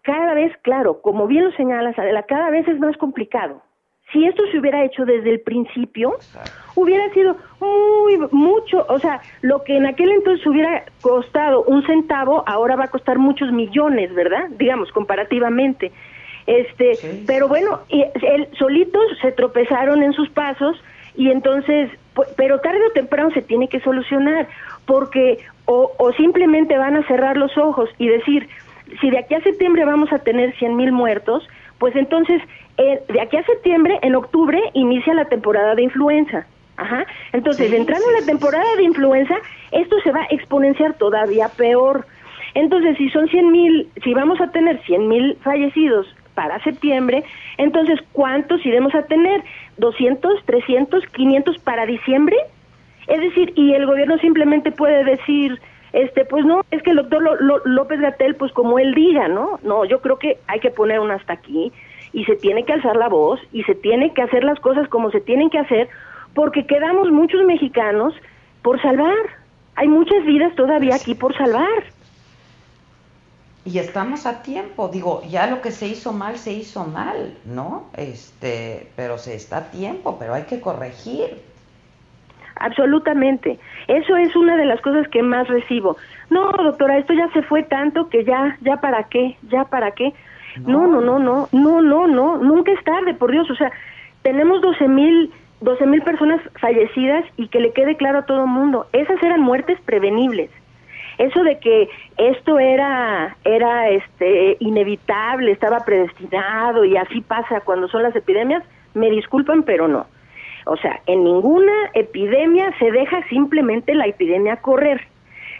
cada 0.01 0.34
vez, 0.34 0.56
claro, 0.62 1.01
como 1.01 1.28
bien 1.28 1.45
lo 1.45 1.51
señalas, 1.51 1.95
cada 2.28 2.49
vez 2.49 2.68
es 2.68 2.80
más 2.80 2.95
complicado. 2.97 3.62
Si 4.14 4.26
esto 4.26 4.43
se 4.51 4.59
hubiera 4.59 4.84
hecho 4.86 5.05
desde 5.05 5.32
el 5.32 5.41
principio, 5.41 6.16
hubiera 6.76 7.11
sido 7.14 7.36
muy, 7.59 8.18
mucho, 8.32 8.86
o 8.88 8.99
sea, 8.99 9.22
lo 9.41 9.64
que 9.64 9.76
en 9.76 9.88
aquel 9.88 10.11
entonces 10.11 10.45
hubiera 10.45 10.86
costado 11.01 11.64
un 11.64 11.84
centavo, 11.86 12.43
ahora 12.45 12.76
va 12.76 12.86
a 12.86 12.89
costar 12.89 13.18
muchos 13.18 13.51
millones, 13.51 14.14
¿verdad? 14.14 14.49
Digamos, 14.51 14.91
comparativamente. 14.91 15.91
Este, 16.45 17.24
pero 17.26 17.47
bueno, 17.47 17.82
él, 17.89 18.47
solitos 18.59 19.01
se 19.22 19.32
tropezaron 19.32 20.03
en 20.03 20.14
sus 20.14 20.30
pasos 20.30 20.82
y 21.16 21.30
entonces, 21.32 21.89
pero 22.38 22.59
tarde 22.59 22.86
o 22.88 22.91
temprano 22.91 23.32
se 23.32 23.41
tiene 23.41 23.68
que 23.68 23.80
solucionar 23.80 24.47
porque 24.86 25.39
o, 25.66 25.91
o 25.97 26.11
simplemente 26.14 26.78
van 26.78 26.97
a 26.97 27.07
cerrar 27.07 27.38
los 27.38 27.57
ojos 27.57 27.89
y 27.97 28.09
decir, 28.09 28.47
si 28.99 29.09
de 29.09 29.20
aquí 29.20 29.34
a 29.36 29.41
septiembre 29.41 29.86
vamos 29.86 30.11
a 30.11 30.20
tener 30.20 30.55
100 30.57 30.76
mil 30.76 30.91
muertos, 30.91 31.47
pues 31.84 31.98
entonces 31.98 32.42
eh, 32.78 33.02
de 33.10 33.20
aquí 33.20 33.36
a 33.36 33.46
septiembre, 33.46 34.00
en 34.04 34.16
octubre, 34.16 34.58
inicia 34.74 35.14
la 35.14 35.26
temporada 35.26 35.76
de 35.76 35.84
influenza. 35.84 36.48
Ajá. 36.78 37.06
Entonces, 37.34 37.74
entrando 37.74 38.08
en 38.08 38.22
la 38.22 38.26
temporada 38.26 38.74
de 38.78 38.84
influenza, 38.84 39.36
esto 39.74 40.00
se 40.00 40.14
va 40.14 40.22
a 40.22 40.28
exponenciar 40.30 40.94
todavía 40.94 41.50
peor. 41.50 42.06
Entonces, 42.54 42.96
si 42.98 43.10
son 43.10 43.28
100 43.28 43.52
mil, 43.52 43.90
si 44.02 44.14
vamos 44.14 44.40
a 44.40 44.50
tener 44.52 44.82
100 44.84 45.08
mil 45.10 45.38
fallecidos 45.44 46.08
para 46.36 46.64
septiembre, 46.64 47.26
entonces, 47.58 48.00
¿cuántos 48.14 48.66
iremos 48.66 48.96
a 48.96 49.02
tener? 49.04 49.44
¿200, 49.78 50.42
300, 50.46 51.06
500 51.08 51.60
para 51.60 51.86
diciembre? 51.86 52.38
Es 53.08 53.20
decir, 53.20 53.52
y 53.58 53.74
el 53.74 53.88
gobierno 53.88 54.18
simplemente 54.20 54.72
puede 54.72 55.04
decir, 55.04 55.60
este, 55.94 56.26
pues 56.26 56.44
no, 56.44 56.66
es 56.72 56.82
que 56.82 56.89
el 56.89 56.98
doctor 56.98 57.39
López 57.66 58.02
Gatel, 58.02 58.36
pues 58.36 58.52
como 58.52 58.80
él 58.80 58.96
diga, 58.96 59.28
¿no? 59.28 59.60
No, 59.62 59.86
yo 59.86 60.02
creo 60.02 60.18
que 60.18 60.39
hay 60.48 60.60
que 60.60 60.72
poner 60.72 61.00
un 61.00 61.12
hasta 61.12 61.34
aquí 61.34 61.72
y 62.12 62.26
se 62.26 62.36
tiene 62.36 62.66
que 62.66 62.74
alzar 62.74 62.96
la 62.96 63.10
voz 63.10 63.39
y 63.52 63.64
se 63.64 63.76
tiene 63.76 64.12
que 64.14 64.24
hacer 64.24 64.44
las 64.44 64.60
cosas 64.60 64.88
como 64.89 65.12
se 65.12 65.22
tienen 65.22 65.52
que 65.52 65.60
hacer 65.60 65.89
porque 66.34 66.66
quedamos 66.66 67.12
muchos 67.12 67.44
mexicanos 67.46 68.14
por 68.64 68.82
salvar. 68.82 69.16
Hay 69.76 69.88
muchas 69.88 70.26
vidas 70.26 70.56
todavía 70.56 70.96
aquí 70.96 71.14
por 71.14 71.38
salvar. 71.38 71.84
Y 73.66 73.78
estamos 73.78 74.26
a 74.26 74.41
tiempo, 74.41 74.89
digo, 74.89 75.22
ya 75.30 75.48
lo 75.48 75.62
que 75.62 75.72
se 75.72 75.88
hizo 75.88 76.12
mal 76.12 76.38
se 76.38 76.52
hizo 76.52 76.86
mal, 76.86 77.38
¿no? 77.46 77.86
Este, 77.96 78.91
pero 78.96 79.18
se 79.18 79.36
está 79.36 79.58
a 79.58 79.72
tiempo, 79.72 80.18
pero 80.20 80.34
hay 80.34 80.44
que 80.44 80.60
corregir. 80.60 81.53
Absolutamente. 82.56 83.60
Eso 83.88 84.16
es 84.16 84.36
una 84.36 84.56
de 84.58 84.66
las 84.66 84.82
cosas 84.82 85.08
que 85.08 85.24
más 85.24 85.47
recibo. 85.47 85.97
No, 86.30 86.51
doctora, 86.51 86.97
esto 86.97 87.14
ya 87.14 87.30
se 87.30 87.41
fue 87.43 87.64
tanto 87.64 88.10
que 88.10 88.24
ya, 88.24 88.58
ya 88.62 88.78
para 88.78 89.04
qué, 89.06 89.38
ya 89.49 89.66
para 89.66 89.91
qué. 89.91 90.14
No, 90.66 90.86
no, 90.86 91.01
no, 91.01 91.18
no, 91.18 91.49
no, 91.51 91.82
no, 91.82 92.08
no, 92.08 92.38
nunca 92.38 92.72
es 92.72 92.84
tarde, 92.84 93.16
por 93.16 93.32
Dios. 93.32 93.49
O 93.49 93.56
sea, 93.56 93.72
tenemos 94.22 94.62
12 94.62 94.88
mil 94.88 95.32
12 95.64 95.86
mil 95.86 96.01
personas 96.01 96.41
fallecidas 96.60 97.24
y 97.38 97.47
que 97.47 97.62
le 97.62 97.72
quede 97.72 97.95
claro 97.95 98.20
a 98.20 98.26
todo 98.26 98.45
mundo, 98.45 98.88
esas 98.91 99.22
eran 99.24 99.41
muertes 99.41 99.80
prevenibles. 99.82 100.50
Eso 101.17 101.43
de 101.43 101.59
que 101.59 101.89
esto 102.17 102.59
era 102.59 103.38
era 103.46 103.89
este 103.89 104.58
inevitable, 104.59 105.51
estaba 105.51 105.80
predestinado 105.86 106.84
y 106.86 106.97
así 106.97 107.21
pasa 107.21 107.62
cuando 107.62 107.88
son 107.88 108.04
las 108.04 108.16
epidemias, 108.16 108.63
me 108.93 109.09
disculpan, 109.09 109.63
pero 109.63 109.88
no. 109.88 110.08
O 110.66 110.78
sea, 110.78 111.02
en 111.08 111.24
ninguna 111.24 111.74
epidemia 111.94 112.74
se 112.80 112.92
deja 112.92 113.28
simplemente 113.28 113.94
la 113.96 114.08
epidemia 114.08 114.58
correr. 114.58 115.02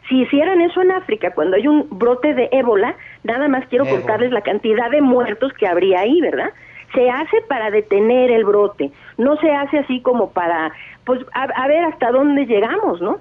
Si 0.10 0.22
hicieran 0.22 0.62
eso 0.62 0.82
en 0.82 0.92
África, 0.92 1.32
cuando 1.32 1.56
hay 1.56 1.68
un 1.68 1.88
brote 1.90 2.34
de 2.34 2.50
ébola, 2.52 2.96
nada 3.24 3.48
más 3.48 3.66
quiero 3.68 3.86
contarles 3.86 4.32
la 4.32 4.42
cantidad 4.42 4.92
de 4.92 5.02
muertos 5.02 5.54
que 5.54 5.68
habría 5.68 6.02
ahí, 6.02 6.20
¿verdad? 6.20 6.50
Se 6.94 7.10
hace 7.10 7.42
para 7.48 7.72
detener 7.72 8.32
el 8.32 8.44
brote, 8.44 8.92
no 9.18 9.38
se 9.38 9.50
hace 9.52 9.80
así 9.80 10.02
como 10.02 10.32
para, 10.32 10.72
pues, 11.06 11.22
a, 11.34 11.68
ver 11.68 11.86
hasta 11.86 12.12
dónde 12.12 12.46
llegamos, 12.46 13.02
¿no? 13.02 13.20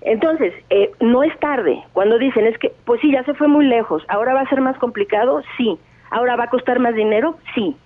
Entonces, 0.00 0.52
eh, 0.70 0.90
no 1.00 1.22
es 1.22 1.38
tarde. 1.38 1.82
Cuando 1.92 2.18
dicen 2.18 2.46
es 2.46 2.58
que, 2.58 2.72
pues 2.84 3.00
sí, 3.00 3.12
ya 3.12 3.22
se 3.24 3.34
fue 3.34 3.48
muy 3.48 3.66
lejos, 3.66 4.02
ahora 4.08 4.34
va 4.34 4.40
a 4.40 4.48
ser 4.48 4.60
más 4.60 4.76
complicado, 4.78 5.42
sí. 5.56 5.78
Ahora 6.10 6.36
va 6.36 6.44
a 6.44 6.50
costar 6.50 6.78
más 6.78 6.94
dinero, 6.94 7.36
sí. 7.54 7.76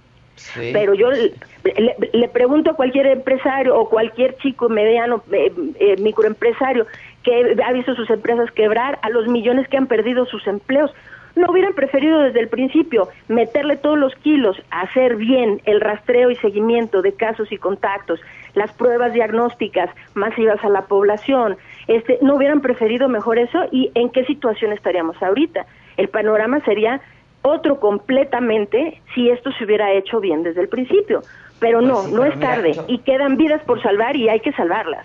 Pero 0.54 0.94
yo 0.94 1.10
le, 1.10 2.28
pregunto 2.28 2.70
a 2.70 2.74
cualquier 2.74 3.06
empresario 3.06 3.76
o 3.78 3.88
cualquier 3.88 4.36
chico 4.38 4.68
mediano, 4.68 5.22
eh, 5.32 5.52
eh, 5.78 5.96
microempresario 6.00 6.86
que 7.22 7.56
ha 7.64 7.72
visto 7.72 7.94
sus 7.94 8.08
empresas 8.10 8.50
quebrar, 8.52 8.98
a 9.02 9.10
los 9.10 9.28
millones 9.28 9.68
que 9.68 9.76
han 9.76 9.86
perdido 9.86 10.26
sus 10.26 10.46
empleos, 10.46 10.92
no 11.38 11.50
hubieran 11.50 11.74
preferido 11.74 12.20
desde 12.20 12.40
el 12.40 12.48
principio 12.48 13.08
meterle 13.28 13.76
todos 13.76 13.98
los 13.98 14.14
kilos, 14.16 14.60
hacer 14.70 15.16
bien 15.16 15.60
el 15.64 15.80
rastreo 15.80 16.30
y 16.30 16.36
seguimiento 16.36 17.02
de 17.02 17.12
casos 17.12 17.50
y 17.52 17.58
contactos, 17.58 18.20
las 18.54 18.72
pruebas 18.72 19.12
diagnósticas 19.12 19.90
masivas 20.14 20.62
a 20.64 20.68
la 20.68 20.82
población, 20.82 21.56
este, 21.86 22.18
no 22.22 22.34
hubieran 22.34 22.60
preferido 22.60 23.08
mejor 23.08 23.38
eso 23.38 23.66
y 23.70 23.90
en 23.94 24.10
qué 24.10 24.24
situación 24.24 24.72
estaríamos 24.72 25.22
ahorita. 25.22 25.66
El 25.96 26.08
panorama 26.08 26.60
sería 26.60 27.00
otro 27.48 27.80
completamente 27.80 29.02
si 29.14 29.30
esto 29.30 29.50
se 29.52 29.64
hubiera 29.64 29.92
hecho 29.92 30.20
bien 30.20 30.42
desde 30.42 30.60
el 30.60 30.68
principio. 30.68 31.24
Pero 31.58 31.80
Pues 31.80 31.88
no, 31.92 32.02
sí, 32.04 32.10
no 32.12 32.22
pero 32.22 32.32
es 32.32 32.36
mira, 32.38 32.54
tarde 32.54 32.74
yo- 32.74 32.84
y 32.88 32.98
quedan 32.98 33.36
vidas 33.36 33.62
por 33.64 33.82
salvar 33.82 34.14
y 34.16 34.28
hay 34.28 34.40
que 34.40 34.52
salvarlas. 34.52 35.04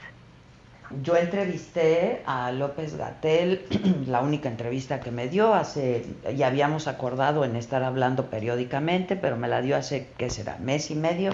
Yo 1.01 1.15
entrevisté 1.15 2.21
a 2.27 2.51
López 2.51 2.95
Gatel, 2.97 3.61
la 4.07 4.21
única 4.21 4.47
entrevista 4.49 4.99
que 4.99 5.09
me 5.11 5.27
dio 5.27 5.53
hace, 5.53 6.05
ya 6.35 6.47
habíamos 6.47 6.87
acordado 6.87 7.45
en 7.45 7.55
estar 7.55 7.81
hablando 7.83 8.27
periódicamente, 8.27 9.15
pero 9.15 9.35
me 9.35 9.47
la 9.47 9.61
dio 9.61 9.75
hace, 9.75 10.09
¿qué 10.17 10.29
será? 10.29 10.57
Mes 10.59 10.91
y 10.91 10.95
medio, 10.95 11.31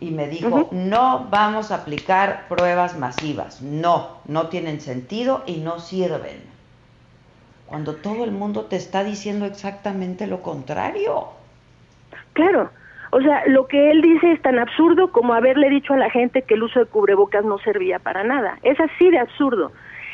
y 0.00 0.10
me 0.12 0.28
dijo, 0.28 0.68
no 0.70 1.26
vamos 1.30 1.72
a 1.72 1.76
aplicar 1.76 2.46
pruebas 2.48 2.96
masivas, 2.96 3.62
no, 3.62 4.18
no 4.28 4.46
tienen 4.48 4.80
sentido 4.80 5.42
y 5.46 5.56
no 5.56 5.80
sirven. 5.80 6.53
Cuando 7.66 7.94
todo 7.96 8.24
el 8.24 8.32
mundo 8.32 8.66
te 8.66 8.76
está 8.76 9.04
diciendo 9.04 9.46
exactamente 9.46 10.26
lo 10.26 10.42
contrario. 10.42 11.28
Claro, 12.34 12.70
o 13.10 13.20
sea, 13.20 13.44
lo 13.46 13.68
que 13.68 13.92
él 13.92 14.02
dice 14.02 14.32
es 14.32 14.42
tan 14.42 14.58
absurdo 14.58 15.12
como 15.12 15.34
haberle 15.34 15.70
dicho 15.70 15.94
a 15.94 15.96
la 15.96 16.10
gente 16.10 16.42
que 16.42 16.54
el 16.54 16.64
uso 16.64 16.80
de 16.80 16.86
cubrebocas 16.86 17.44
no 17.44 17.58
servía 17.58 18.00
para 18.00 18.24
nada. 18.24 18.58
Es 18.64 18.78
así 18.80 19.08
de 19.08 19.18
absurdo. 19.18 19.70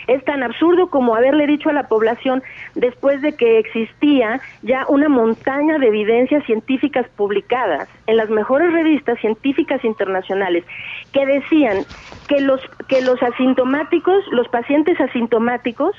Es 0.07 0.25
tan 0.25 0.43
absurdo 0.43 0.89
como 0.91 1.15
haberle 1.15 1.47
dicho 1.47 1.71
a 1.71 1.73
la 1.73 1.89
población, 1.89 2.43
después 2.75 3.23
de 3.23 3.37
que 3.37 3.59
existía 3.59 4.41
ya 4.63 4.85
una 4.89 5.09
montaña 5.09 5.79
de 5.79 5.87
evidencias 5.87 6.45
científicas 6.45 7.07
publicadas 7.17 7.89
en 8.07 8.17
las 8.17 8.29
mejores 8.29 8.73
revistas 8.73 9.19
científicas 9.21 9.85
internacionales, 9.85 10.65
que 11.13 11.25
decían 11.25 11.85
que 12.29 12.41
los, 12.41 12.61
que 12.89 13.01
los 13.03 13.23
asintomáticos, 13.23 14.25
los 14.33 14.49
pacientes 14.49 15.01
asintomáticos, 15.01 15.97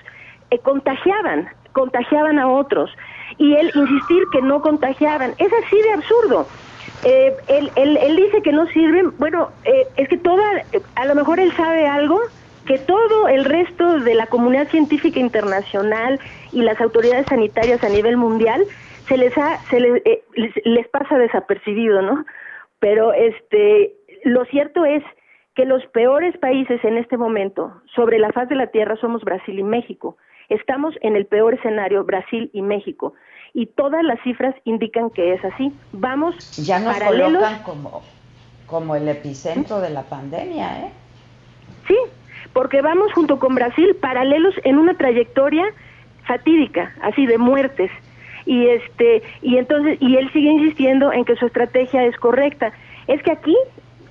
eh, 0.52 0.60
contagiaban, 0.60 1.50
contagiaban 1.74 2.40
a 2.40 2.48
otros. 2.48 2.92
Y 3.38 3.56
él 3.56 3.72
insistir 3.74 4.24
que 4.32 4.42
no 4.42 4.62
contagiaban. 4.62 5.32
Es 5.38 5.52
así 5.66 5.82
de 5.82 5.92
absurdo. 5.94 6.48
Eh, 7.04 7.34
él, 7.48 7.72
él- 7.76 8.16
dice 8.16 8.42
que 8.44 8.52
no 8.52 8.68
sirven. 8.68 9.18
Bueno, 9.18 9.50
eh, 9.64 9.88
es 9.98 10.08
que 10.10 10.18
toda, 10.18 10.44
a 10.96 11.06
lo 11.06 11.16
mejor 11.16 11.40
él 11.40 11.52
sabe 11.54 11.88
algo 11.88 12.20
que 12.66 12.78
todo 12.78 13.28
el 13.28 13.46
resto 13.46 14.00
de 14.02 14.14
la 14.14 14.28
comunidad 14.28 14.68
científica 14.68 15.20
internacional 15.20 16.20
y 16.52 16.62
las 16.62 16.80
autoridades 16.80 17.26
sanitarias 17.28 17.84
a 17.84 17.90
nivel 17.90 18.18
mundial 18.18 18.64
se 19.08 19.18
les 19.18 19.36
ha, 19.38 19.58
se 19.70 19.80
les, 19.80 20.02
eh, 20.06 20.24
les, 20.36 20.52
les 20.64 20.88
pasa 20.90 21.18
desapercibido, 21.18 22.02
¿no? 22.04 22.24
Pero 22.80 23.14
este, 23.14 23.96
lo 24.24 24.46
cierto 24.46 24.86
es 24.86 25.04
que 25.56 25.66
los 25.66 25.86
peores 25.88 26.38
países 26.38 26.84
en 26.84 26.98
este 26.98 27.18
momento 27.18 27.82
sobre 27.96 28.20
la 28.20 28.32
faz 28.32 28.48
de 28.48 28.56
la 28.56 28.68
tierra 28.68 28.96
somos 28.98 29.24
Brasil 29.24 29.58
y 29.58 29.64
México. 29.64 30.18
Estamos 30.52 30.94
en 31.02 31.16
el 31.16 31.26
peor 31.26 31.54
escenario, 31.54 32.04
Brasil 32.04 32.50
y 32.54 32.62
México. 32.62 33.14
Y 33.54 33.68
todas 33.68 34.04
las 34.04 34.22
cifras 34.22 34.54
indican 34.66 35.10
que 35.10 35.34
es 35.34 35.44
así. 35.46 35.72
Vamos 35.94 36.36
Ya 36.58 36.78
nos 36.80 36.94
paralelos. 36.94 37.32
colocan 37.42 37.64
como, 37.64 38.02
como 38.68 38.96
el 38.98 39.08
epicentro 39.08 39.80
de 39.80 39.90
la 39.92 40.04
pandemia, 40.04 40.82
¿eh? 40.82 40.90
Sí, 41.88 41.96
porque 42.52 42.82
vamos 42.82 43.14
junto 43.14 43.40
con 43.40 43.56
Brasil 43.56 43.96
paralelos 44.02 44.54
en 44.66 44.78
una 44.78 44.94
trayectoria 44.96 45.64
fatídica, 46.26 46.94
así 47.02 47.26
de 47.26 47.38
muertes. 47.38 47.90
Y 48.46 48.68
este 48.68 49.24
y 49.42 49.58
entonces 49.58 49.98
y 50.02 50.18
él 50.18 50.30
sigue 50.34 50.50
insistiendo 50.50 51.14
en 51.14 51.24
que 51.24 51.38
su 51.38 51.46
estrategia 51.46 52.04
es 52.04 52.18
correcta. 52.18 52.74
Es 53.08 53.24
que 53.24 53.32
aquí 53.32 53.56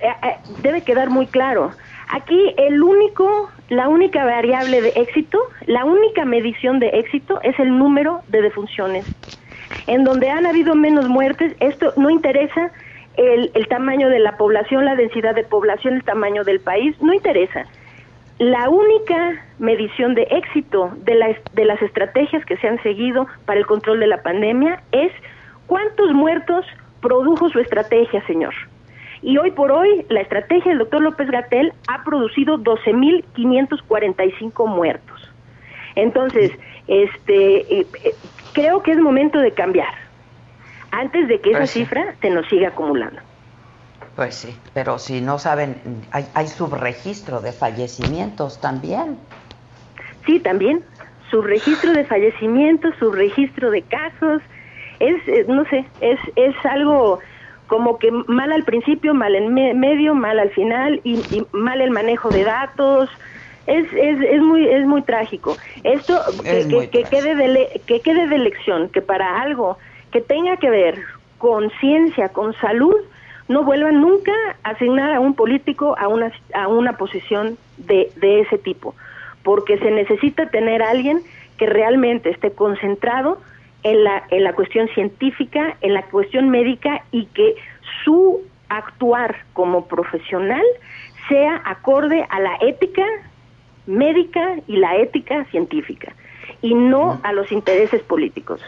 eh, 0.01 0.09
eh, 0.23 0.37
debe 0.63 0.83
quedar 0.83 1.11
muy 1.11 1.27
claro. 1.27 1.71
Aquí 2.09 2.55
el 2.57 2.83
único 2.83 3.51
la 3.71 3.89
única 3.89 4.25
variable 4.25 4.83
de 4.83 4.91
éxito, 4.97 5.39
la 5.67 5.85
única 5.85 6.25
medición 6.25 6.79
de 6.81 6.89
éxito 6.89 7.41
es 7.43 7.59
el 7.59 7.79
número 7.79 8.21
de 8.29 8.43
defunciones. 8.43 9.07
En 9.87 10.05
donde 10.05 10.29
han 10.29 10.45
habido 10.45 10.75
menos 10.75 11.09
muertes, 11.09 11.55
esto 11.61 11.93
no 11.97 12.11
interesa 12.11 12.73
el, 13.17 13.51
el 13.55 13.69
tamaño 13.69 14.09
de 14.09 14.19
la 14.19 14.37
población, 14.37 14.85
la 14.85 14.97
densidad 14.97 15.35
de 15.35 15.45
población, 15.45 15.95
el 15.95 16.05
tamaño 16.05 16.45
del 16.45 16.61
país, 16.61 17.01
no 17.01 17.13
interesa. 17.15 17.67
La 18.39 18.69
única 18.69 19.45
medición 19.59 20.15
de 20.15 20.23
éxito 20.31 20.91
de, 21.05 21.15
la- 21.15 21.37
de 21.53 21.65
las 21.65 21.81
estrategias 21.83 22.45
que 22.47 22.57
se 22.57 22.69
han 22.69 22.83
seguido 22.83 23.27
para 23.47 23.61
el 23.61 23.67
control 23.67 24.01
de 24.01 24.07
la 24.07 24.23
pandemia 24.23 24.83
es 24.93 25.13
cuántos 25.67 26.13
muertos 26.13 26.67
produjo 27.01 27.49
su 27.51 27.61
estrategia, 27.61 28.25
señor. 28.27 28.55
Y 29.23 29.37
hoy 29.39 29.51
por 29.51 29.71
hoy, 29.71 30.05
la 30.09 30.21
estrategia 30.21 30.71
del 30.71 30.79
doctor 30.79 31.03
López 31.03 31.31
Gatel 31.31 31.73
ha 31.89 32.05
producido 32.05 32.59
12.545 32.59 34.67
muertos. 34.67 35.21
Entonces, 35.95 36.53
este, 36.87 37.81
eh, 37.81 37.87
eh, 38.05 38.15
creo 38.55 38.83
que 38.83 38.93
es 38.93 38.99
momento 38.99 39.39
de 39.39 39.53
cambiar 39.53 39.93
antes 40.91 41.29
de 41.29 41.41
que 41.41 41.51
esa 41.51 41.61
Pues 41.61 41.71
sí. 41.71 41.81
cifra 41.81 42.15
se 42.21 42.31
nos 42.31 42.47
siga 42.49 42.69
acumulando. 42.69 43.21
Pues 44.17 44.35
sí, 44.35 44.57
pero 44.75 44.99
si 44.99 45.21
no 45.21 45.39
saben, 45.39 45.77
hay, 46.11 46.27
hay 46.35 46.49
subregistro 46.49 47.41
de 47.41 47.53
fallecimientos 47.53 48.61
también. 48.61 49.19
Sí, 50.27 50.41
también. 50.41 50.83
Su 51.31 51.43
registro 51.43 51.93
de 51.93 52.05
fallecimientos, 52.05 52.95
su 52.99 53.13
registro 53.13 53.71
de 53.71 53.83
casos, 53.83 54.43
es, 54.99 55.29
eh, 55.29 55.45
no 55.49 55.65
sé, 55.67 55.85
es, 56.01 56.19
es 56.37 56.55
algo 56.65 57.21
como 57.71 57.99
que 58.01 58.11
mal 58.27 58.51
al 58.53 58.65
principio, 58.65 59.15
mal 59.15 59.35
en 59.37 59.55
me- 59.55 59.75
medio, 59.75 60.13
mal 60.13 60.41
al 60.41 60.51
final 60.51 61.01
y, 61.05 61.25
y 61.31 61.47
mal 61.53 61.81
el 61.81 61.93
manejo 61.93 62.33
de 62.33 62.43
datos. 62.43 63.09
Es, 63.67 63.87
es, 63.93 64.21
es 64.29 64.41
muy 64.43 64.67
es 64.67 64.85
muy 64.87 65.03
trágico. 65.03 65.57
Esto 65.85 66.15
que, 66.43 66.59
Es 66.59 66.67
muy 66.67 66.89
que- 66.89 67.05
que 67.05 67.09
quede 67.09 67.37
de 67.37 67.49
le- 67.49 67.83
que 67.87 68.01
quede 68.01 68.27
de 68.27 68.39
lección 68.39 68.89
que 68.89 69.01
para 69.03 69.41
algo 69.41 69.79
que 70.11 70.21
tenga 70.21 70.57
que 70.57 70.69
ver 70.69 70.97
con 71.39 71.71
ciencia, 71.81 72.31
con 72.31 72.53
salud, 72.55 72.97
no 73.47 73.63
vuelvan 73.63 74.01
nunca 74.01 74.33
a 74.65 74.71
asignar 74.71 75.13
a 75.13 75.21
un 75.21 75.35
político 75.35 75.95
a 75.97 76.09
una 76.09 76.33
a 76.55 76.67
una 76.67 76.95
posición 76.97 77.57
de, 77.77 78.11
de 78.17 78.41
ese 78.41 78.59
tipo, 78.59 78.97
porque 79.45 79.79
se 79.79 79.93
necesita 79.93 80.51
tener 80.51 80.83
a 80.83 80.91
alguien 80.91 81.23
que 81.57 81.67
realmente 81.67 82.31
esté 82.31 82.51
concentrado 82.53 83.39
en 83.83 84.05
la 84.05 84.25
en 84.31 84.45
la 84.45 84.53
cuestión 84.55 84.89
científica, 84.89 85.77
en 85.81 85.95
la 85.95 86.03
cuestión 86.03 86.51
médica 86.51 87.05
y 87.13 87.27
que 87.27 87.55
su 88.05 88.41
actuar 88.69 89.45
como 89.53 89.87
profesional 89.87 90.63
sea 91.29 91.63
acorde 91.65 92.27
a 92.29 92.41
la 92.41 92.57
ética 92.61 93.05
médica 93.87 94.57
y 94.67 94.77
la 94.77 94.97
ética 94.97 95.45
científica 95.47 96.13
y 96.63 96.75
no 96.75 97.21
a 97.23 97.33
los 97.33 97.51
intereses 97.53 98.03
políticos. 98.03 98.61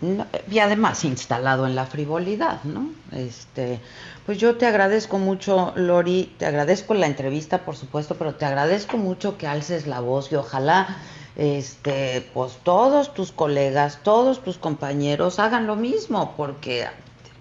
No, 0.00 0.26
y 0.50 0.58
además 0.60 1.04
instalado 1.04 1.66
en 1.66 1.74
la 1.74 1.84
frivolidad, 1.84 2.64
¿no? 2.64 2.90
Este, 3.12 3.80
pues 4.24 4.38
yo 4.38 4.56
te 4.56 4.64
agradezco 4.64 5.18
mucho, 5.18 5.74
Lori, 5.76 6.32
te 6.38 6.46
agradezco 6.46 6.94
la 6.94 7.06
entrevista, 7.06 7.58
por 7.58 7.76
supuesto, 7.76 8.14
pero 8.14 8.34
te 8.34 8.46
agradezco 8.46 8.96
mucho 8.96 9.36
que 9.36 9.46
alces 9.46 9.86
la 9.86 10.00
voz 10.00 10.32
y 10.32 10.36
ojalá, 10.36 10.96
este, 11.36 12.22
pues 12.34 12.58
todos 12.62 13.14
tus 13.14 13.32
colegas, 13.32 14.00
todos 14.02 14.42
tus 14.42 14.58
compañeros 14.58 15.38
hagan 15.38 15.66
lo 15.66 15.76
mismo, 15.76 16.34
porque 16.36 16.86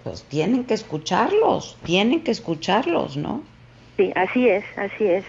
pues 0.03 0.23
tienen 0.23 0.63
que 0.63 0.73
escucharlos, 0.73 1.77
tienen 1.83 2.23
que 2.23 2.31
escucharlos, 2.31 3.17
¿no? 3.17 3.41
Sí, 3.97 4.11
así 4.15 4.47
es, 4.47 4.63
así 4.77 5.05
es. 5.05 5.25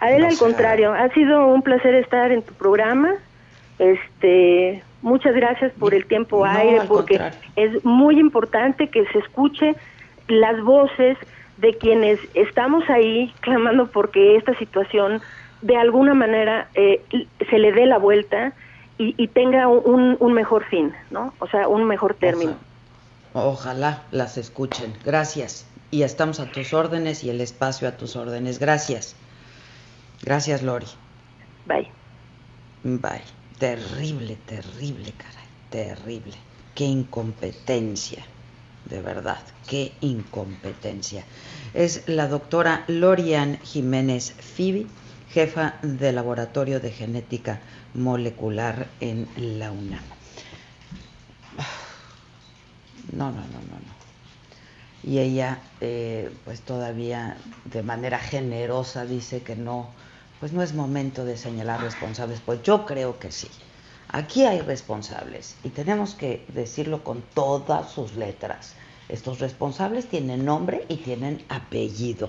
Adela, 0.00 0.26
O 0.26 0.28
al 0.30 0.36
sea- 0.36 0.46
contrario, 0.48 0.92
ha 0.92 1.08
sido 1.10 1.46
un 1.48 1.62
placer 1.62 1.94
estar 1.94 2.30
en 2.30 2.42
tu 2.42 2.52
programa. 2.54 3.14
Este, 3.78 4.82
muchas 5.02 5.34
gracias 5.34 5.72
por 5.72 5.94
el 5.94 6.06
tiempo 6.06 6.38
No, 6.46 6.52
aire, 6.52 6.80
porque 6.86 7.18
contrario. 7.18 7.38
es 7.56 7.84
muy 7.84 8.18
importante 8.20 8.88
que 8.88 9.04
se 9.06 9.18
escuche 9.18 9.74
las 10.28 10.60
voces 10.62 11.18
de 11.56 11.76
quienes 11.76 12.18
estamos 12.34 12.88
ahí 12.88 13.32
clamando 13.40 13.86
porque 13.88 14.36
esta 14.36 14.56
situación 14.58 15.20
de 15.64 15.76
alguna 15.78 16.12
manera 16.12 16.68
eh, 16.74 17.02
se 17.48 17.58
le 17.58 17.72
dé 17.72 17.86
la 17.86 17.96
vuelta 17.96 18.52
y, 18.98 19.14
y 19.16 19.28
tenga 19.28 19.66
un, 19.66 20.16
un 20.20 20.32
mejor 20.34 20.64
fin, 20.64 20.92
¿no? 21.10 21.32
O 21.38 21.46
sea, 21.48 21.68
un 21.68 21.84
mejor 21.84 22.14
término. 22.14 22.54
Ojalá 23.32 24.02
las 24.10 24.36
escuchen. 24.36 24.92
Gracias. 25.04 25.66
Y 25.90 26.02
estamos 26.02 26.38
a 26.38 26.50
tus 26.52 26.74
órdenes 26.74 27.24
y 27.24 27.30
el 27.30 27.40
espacio 27.40 27.88
a 27.88 27.92
tus 27.92 28.14
órdenes. 28.14 28.58
Gracias. 28.58 29.16
Gracias, 30.22 30.62
Lori. 30.62 30.86
Bye. 31.66 31.90
Bye. 32.82 33.22
Terrible, 33.58 34.36
terrible, 34.44 35.12
caray. 35.16 35.46
Terrible. 35.70 36.34
Qué 36.74 36.84
incompetencia. 36.84 38.22
De 38.84 39.00
verdad, 39.00 39.40
qué 39.66 39.92
incompetencia. 40.02 41.24
Es 41.72 42.06
la 42.06 42.28
doctora 42.28 42.84
Lorian 42.86 43.58
Jiménez 43.62 44.34
Fibi, 44.38 44.86
jefa 45.34 45.74
de 45.82 46.12
Laboratorio 46.12 46.78
de 46.78 46.92
Genética 46.92 47.58
Molecular 47.94 48.86
en 49.00 49.26
la 49.58 49.72
UNAM. 49.72 50.04
No, 53.10 53.32
no, 53.32 53.40
no, 53.40 53.40
no, 53.40 53.76
no. 53.84 53.94
Y 55.02 55.18
ella, 55.18 55.58
eh, 55.80 56.32
pues 56.44 56.60
todavía 56.60 57.36
de 57.64 57.82
manera 57.82 58.20
generosa 58.20 59.06
dice 59.06 59.42
que 59.42 59.56
no, 59.56 59.88
pues 60.38 60.52
no 60.52 60.62
es 60.62 60.72
momento 60.72 61.24
de 61.24 61.36
señalar 61.36 61.80
responsables. 61.80 62.38
Pues 62.38 62.62
yo 62.62 62.86
creo 62.86 63.18
que 63.18 63.32
sí. 63.32 63.48
Aquí 64.10 64.44
hay 64.44 64.60
responsables 64.60 65.56
y 65.64 65.70
tenemos 65.70 66.14
que 66.14 66.46
decirlo 66.54 67.02
con 67.02 67.22
todas 67.34 67.90
sus 67.90 68.14
letras. 68.14 68.74
Estos 69.08 69.40
responsables 69.40 70.06
tienen 70.06 70.44
nombre 70.44 70.84
y 70.88 70.98
tienen 70.98 71.44
apellido, 71.48 72.28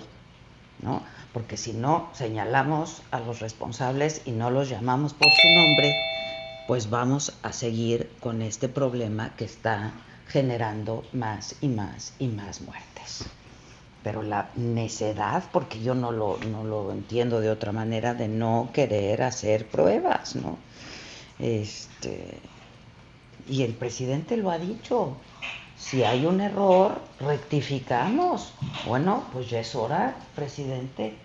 ¿no? 0.81 1.03
Porque 1.35 1.57
si 1.57 1.73
no 1.73 2.07
señalamos 2.13 3.01
a 3.11 3.19
los 3.19 3.41
responsables 3.41 4.21
y 4.23 4.31
no 4.31 4.49
los 4.51 4.69
llamamos 4.69 5.13
por 5.13 5.27
su 5.33 5.47
nombre, 5.49 5.93
pues 6.65 6.89
vamos 6.89 7.33
a 7.43 7.51
seguir 7.51 8.09
con 8.21 8.41
este 8.41 8.69
problema 8.69 9.35
que 9.35 9.43
está 9.43 9.91
generando 10.29 11.03
más 11.11 11.57
y 11.59 11.67
más 11.67 12.13
y 12.19 12.29
más 12.29 12.61
muertes. 12.61 13.25
Pero 14.01 14.23
la 14.23 14.49
necedad, 14.55 15.43
porque 15.51 15.81
yo 15.81 15.93
no 15.93 16.13
lo, 16.13 16.37
no 16.37 16.63
lo 16.63 16.93
entiendo 16.93 17.41
de 17.41 17.49
otra 17.49 17.73
manera, 17.73 18.13
de 18.13 18.29
no 18.29 18.69
querer 18.71 19.21
hacer 19.21 19.67
pruebas, 19.67 20.37
¿no? 20.37 20.57
Este, 21.37 22.39
y 23.49 23.63
el 23.63 23.73
presidente 23.73 24.37
lo 24.37 24.51
ha 24.51 24.57
dicho, 24.57 25.17
si 25.77 26.05
hay 26.05 26.25
un 26.25 26.39
error, 26.39 27.01
rectificamos. 27.19 28.53
Bueno, 28.87 29.25
pues 29.33 29.49
ya 29.49 29.59
es 29.59 29.75
hora, 29.75 30.15
presidente, 30.33 31.24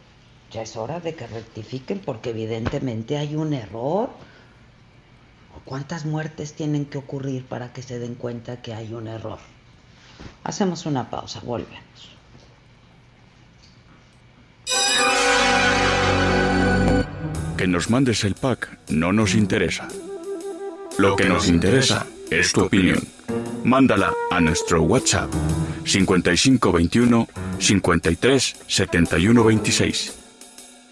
ya 0.50 0.62
es 0.62 0.76
hora 0.76 1.00
de 1.00 1.14
que 1.14 1.26
rectifiquen 1.26 2.00
porque 2.00 2.30
evidentemente 2.30 3.16
hay 3.16 3.36
un 3.36 3.54
error. 3.54 4.10
¿Cuántas 5.64 6.04
muertes 6.04 6.54
tienen 6.54 6.86
que 6.86 6.98
ocurrir 6.98 7.44
para 7.44 7.72
que 7.72 7.82
se 7.82 7.98
den 7.98 8.14
cuenta 8.14 8.60
que 8.62 8.74
hay 8.74 8.92
un 8.92 9.06
error? 9.06 9.38
Hacemos 10.44 10.86
una 10.86 11.08
pausa, 11.08 11.40
volvemos. 11.40 11.80
Que 17.56 17.66
nos 17.66 17.90
mandes 17.90 18.24
el 18.24 18.34
pack 18.34 18.78
no 18.88 19.12
nos 19.12 19.34
interesa. 19.34 19.86
Lo 20.98 21.14
que 21.14 21.28
nos 21.28 21.46
interesa 21.48 22.06
es 22.30 22.52
tu 22.52 22.62
opinión. 22.64 23.00
Mándala 23.64 24.12
a 24.30 24.40
nuestro 24.40 24.82
WhatsApp 24.82 25.30
5521 25.84 27.28
53 27.58 28.56
71 28.66 29.44
26. 29.44 30.19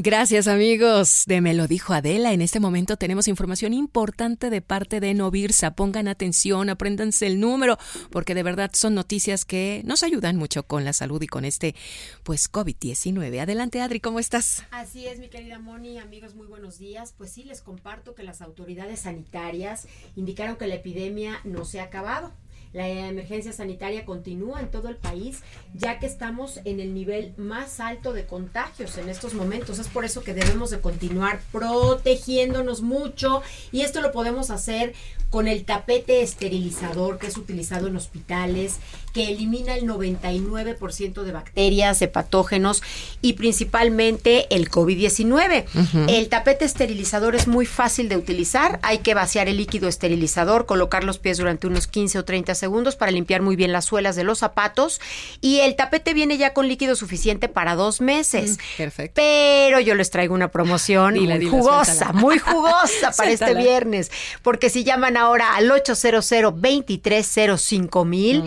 Gracias 0.00 0.46
amigos 0.46 1.24
de 1.26 1.40
Me 1.40 1.54
lo 1.54 1.66
dijo 1.66 1.92
Adela. 1.92 2.32
En 2.32 2.40
este 2.40 2.60
momento 2.60 2.96
tenemos 2.96 3.26
información 3.26 3.74
importante 3.74 4.48
de 4.48 4.62
parte 4.62 5.00
de 5.00 5.12
Novirsa. 5.12 5.72
Pongan 5.72 6.06
atención, 6.06 6.70
apréndanse 6.70 7.26
el 7.26 7.40
número, 7.40 7.78
porque 8.12 8.36
de 8.36 8.44
verdad 8.44 8.70
son 8.74 8.94
noticias 8.94 9.44
que 9.44 9.82
nos 9.84 10.04
ayudan 10.04 10.36
mucho 10.36 10.62
con 10.62 10.84
la 10.84 10.92
salud 10.92 11.20
y 11.20 11.26
con 11.26 11.44
este 11.44 11.74
pues 12.22 12.48
COVID-19. 12.48 13.40
Adelante 13.40 13.80
Adri, 13.80 13.98
¿cómo 13.98 14.20
estás? 14.20 14.62
Así 14.70 15.08
es, 15.08 15.18
mi 15.18 15.30
querida 15.30 15.58
Moni, 15.58 15.98
amigos, 15.98 16.36
muy 16.36 16.46
buenos 16.46 16.78
días. 16.78 17.12
Pues 17.18 17.32
sí, 17.32 17.42
les 17.42 17.60
comparto 17.60 18.14
que 18.14 18.22
las 18.22 18.40
autoridades 18.40 19.00
sanitarias 19.00 19.88
indicaron 20.14 20.54
que 20.54 20.68
la 20.68 20.76
epidemia 20.76 21.40
no 21.42 21.64
se 21.64 21.80
ha 21.80 21.82
acabado. 21.82 22.32
La 22.72 22.86
emergencia 22.86 23.52
sanitaria 23.52 24.04
continúa 24.04 24.60
en 24.60 24.70
todo 24.70 24.88
el 24.88 24.96
país, 24.96 25.40
ya 25.74 25.98
que 25.98 26.06
estamos 26.06 26.60
en 26.64 26.80
el 26.80 26.92
nivel 26.92 27.32
más 27.38 27.80
alto 27.80 28.12
de 28.12 28.26
contagios 28.26 28.98
en 28.98 29.08
estos 29.08 29.32
momentos. 29.32 29.78
Es 29.78 29.88
por 29.88 30.04
eso 30.04 30.22
que 30.22 30.34
debemos 30.34 30.70
de 30.70 30.80
continuar 30.80 31.40
protegiéndonos 31.50 32.82
mucho 32.82 33.42
y 33.72 33.82
esto 33.82 34.02
lo 34.02 34.12
podemos 34.12 34.50
hacer 34.50 34.92
con 35.30 35.46
el 35.46 35.64
tapete 35.64 36.22
esterilizador 36.22 37.18
que 37.18 37.26
es 37.26 37.36
utilizado 37.36 37.86
en 37.86 37.96
hospitales, 37.96 38.76
que 39.12 39.28
elimina 39.28 39.74
el 39.74 39.84
99% 39.84 41.22
de 41.22 41.32
bacterias, 41.32 42.00
de 42.00 42.08
patógenos 42.08 42.82
y 43.20 43.34
principalmente 43.34 44.54
el 44.54 44.70
COVID-19. 44.70 46.08
El 46.08 46.28
tapete 46.28 46.64
esterilizador 46.64 47.34
es 47.34 47.46
muy 47.46 47.66
fácil 47.66 48.08
de 48.08 48.16
utilizar, 48.16 48.78
hay 48.82 48.98
que 48.98 49.14
vaciar 49.14 49.48
el 49.48 49.58
líquido 49.58 49.88
esterilizador, 49.88 50.66
colocar 50.66 51.04
los 51.04 51.18
pies 51.18 51.38
durante 51.38 51.66
unos 51.66 51.86
15 51.86 52.20
o 52.20 52.24
30 52.24 52.54
segundos 52.58 52.96
para 52.96 53.10
limpiar 53.10 53.42
muy 53.42 53.56
bien 53.56 53.72
las 53.72 53.84
suelas 53.84 54.16
de 54.16 54.24
los 54.24 54.38
zapatos 54.38 55.00
y 55.40 55.60
el 55.60 55.76
tapete 55.76 56.14
viene 56.14 56.36
ya 56.38 56.52
con 56.52 56.68
líquido 56.68 56.96
suficiente 56.96 57.48
para 57.48 57.74
dos 57.74 58.00
meses. 58.00 58.58
perfecto. 58.76 59.12
Pero 59.14 59.80
yo 59.80 59.94
les 59.94 60.10
traigo 60.10 60.34
una 60.34 60.48
promoción 60.48 61.14
Dila, 61.14 61.34
muy 61.34 61.44
dila, 61.44 61.50
jugosa, 61.50 61.84
suéltala. 61.84 62.12
muy 62.12 62.38
jugosa 62.38 63.12
para 63.16 63.30
este 63.30 63.54
viernes, 63.54 64.10
porque 64.42 64.70
si 64.70 64.84
llaman 64.84 65.16
ahora 65.16 65.54
al 65.54 65.70
800 65.70 66.28
2305 66.28 68.04
mil 68.04 68.44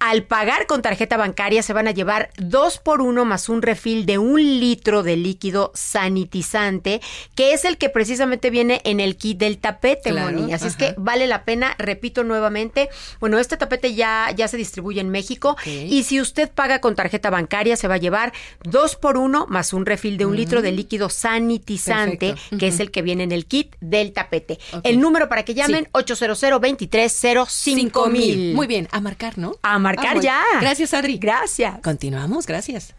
al 0.00 0.24
pagar 0.24 0.66
con 0.66 0.82
tarjeta 0.82 1.16
bancaria 1.16 1.62
se 1.62 1.72
van 1.72 1.86
a 1.86 1.90
llevar 1.92 2.30
dos 2.38 2.78
por 2.78 3.00
uno 3.02 3.24
más 3.24 3.48
un 3.48 3.62
refil 3.62 4.06
de 4.06 4.18
un 4.18 4.40
litro 4.60 5.02
de 5.02 5.16
líquido 5.16 5.70
sanitizante, 5.74 7.00
que 7.34 7.52
es 7.52 7.64
el 7.64 7.76
que 7.78 7.88
precisamente 7.90 8.50
viene 8.50 8.80
en 8.84 8.98
el 8.98 9.16
kit 9.16 9.38
del 9.38 9.58
tapete, 9.58 10.10
Claro, 10.10 10.38
Moni. 10.38 10.52
Así 10.52 10.66
es 10.66 10.76
que 10.76 10.94
vale 10.96 11.26
la 11.26 11.44
pena, 11.44 11.74
repito 11.78 12.24
nuevamente, 12.24 12.88
bueno, 13.20 13.38
este 13.38 13.56
tapete 13.56 13.94
ya, 13.94 14.32
ya 14.34 14.48
se 14.48 14.56
distribuye 14.56 15.00
en 15.00 15.10
México 15.10 15.56
y 15.66 16.02
si 16.04 16.20
usted 16.20 16.50
paga 16.50 16.80
con 16.80 16.94
tarjeta 16.94 17.30
bancaria 17.30 17.76
se 17.76 17.86
va 17.86 17.94
a 17.94 17.98
llevar 17.98 18.32
dos 18.62 18.96
por 18.96 19.18
uno 19.18 19.46
más 19.48 19.72
un 19.72 19.84
refil 19.86 20.16
de 20.16 20.26
un 20.26 20.34
litro 20.34 20.62
de 20.62 20.72
líquido 20.72 21.08
sanitizante, 21.10 21.90
Mm. 22.10 22.34
Perfecto. 22.34 22.58
que 22.58 22.66
es 22.68 22.80
el 22.80 22.90
que 22.90 23.02
viene 23.02 23.24
en 23.24 23.32
el 23.32 23.44
kit 23.46 23.76
del 23.80 24.12
tapete. 24.12 24.58
El 24.82 24.98
número 25.00 25.28
para 25.28 25.44
que 25.44 25.54
llamen, 25.54 25.84
Sí. 25.84 25.90
800 25.92 26.40
2305 26.40 28.06
mil. 28.08 28.54
Muy 28.54 28.66
bien, 28.66 28.88
a 28.92 29.00
marcar, 29.00 29.36
¿no? 29.38 29.56
A 29.62 29.78
marcar 29.78 29.89
Ah, 29.98 30.02
bueno. 30.14 30.22
ya. 30.22 30.42
Gracias, 30.60 30.94
Adri. 30.94 31.18
Gracias. 31.18 31.80
Continuamos, 31.82 32.46
gracias. 32.46 32.94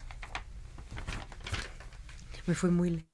Me 2.46 2.54
fue 2.54 2.70
muy 2.70 2.90
lejos. 2.90 3.11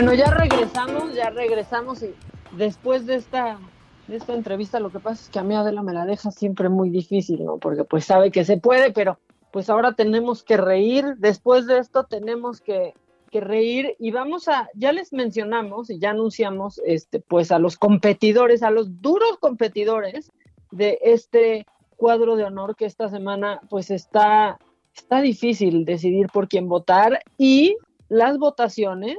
Bueno, 0.00 0.14
ya 0.14 0.30
regresamos, 0.30 1.12
ya 1.12 1.30
regresamos 1.30 2.04
y 2.04 2.14
después 2.52 3.04
de 3.04 3.16
esta 3.16 3.58
de 4.06 4.14
esta 4.14 4.32
entrevista 4.32 4.78
lo 4.78 4.90
que 4.90 5.00
pasa 5.00 5.24
es 5.24 5.28
que 5.28 5.40
a 5.40 5.42
mí 5.42 5.56
Adela 5.56 5.82
me 5.82 5.92
la 5.92 6.06
deja 6.06 6.30
siempre 6.30 6.68
muy 6.68 6.88
difícil, 6.88 7.44
¿no? 7.44 7.58
Porque 7.58 7.82
pues 7.82 8.04
sabe 8.04 8.30
que 8.30 8.44
se 8.44 8.58
puede, 8.58 8.92
pero 8.92 9.18
pues 9.50 9.68
ahora 9.68 9.94
tenemos 9.94 10.44
que 10.44 10.56
reír, 10.56 11.16
después 11.16 11.66
de 11.66 11.78
esto 11.78 12.04
tenemos 12.04 12.60
que, 12.60 12.94
que 13.32 13.40
reír 13.40 13.96
y 13.98 14.12
vamos 14.12 14.46
a, 14.46 14.68
ya 14.74 14.92
les 14.92 15.12
mencionamos 15.12 15.90
y 15.90 15.98
ya 15.98 16.10
anunciamos 16.10 16.80
este 16.84 17.18
pues 17.18 17.50
a 17.50 17.58
los 17.58 17.76
competidores, 17.76 18.62
a 18.62 18.70
los 18.70 19.02
duros 19.02 19.36
competidores 19.40 20.30
de 20.70 21.00
este 21.02 21.66
cuadro 21.96 22.36
de 22.36 22.44
honor 22.44 22.76
que 22.76 22.84
esta 22.84 23.08
semana 23.08 23.62
pues 23.68 23.90
está 23.90 24.60
está 24.94 25.20
difícil 25.20 25.84
decidir 25.84 26.28
por 26.28 26.46
quién 26.46 26.68
votar 26.68 27.18
y 27.36 27.76
las 28.08 28.38
votaciones 28.38 29.18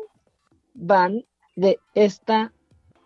van 0.80 1.26
de 1.56 1.80
esta 1.94 2.54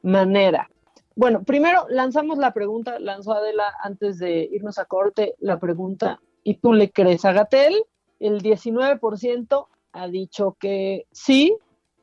manera. 0.01 0.69
Bueno, 1.15 1.43
primero 1.43 1.85
lanzamos 1.89 2.37
la 2.37 2.53
pregunta, 2.53 2.99
lanzó 2.99 3.33
Adela 3.33 3.73
antes 3.81 4.19
de 4.19 4.47
irnos 4.51 4.77
a 4.77 4.85
corte 4.85 5.35
la 5.39 5.59
pregunta, 5.59 6.19
¿y 6.43 6.55
tú 6.55 6.73
le 6.73 6.91
crees 6.91 7.25
a 7.25 7.33
Gatel? 7.33 7.83
El 8.19 8.41
19% 8.41 9.67
ha 9.91 10.07
dicho 10.07 10.55
que 10.59 11.05
sí 11.11 11.55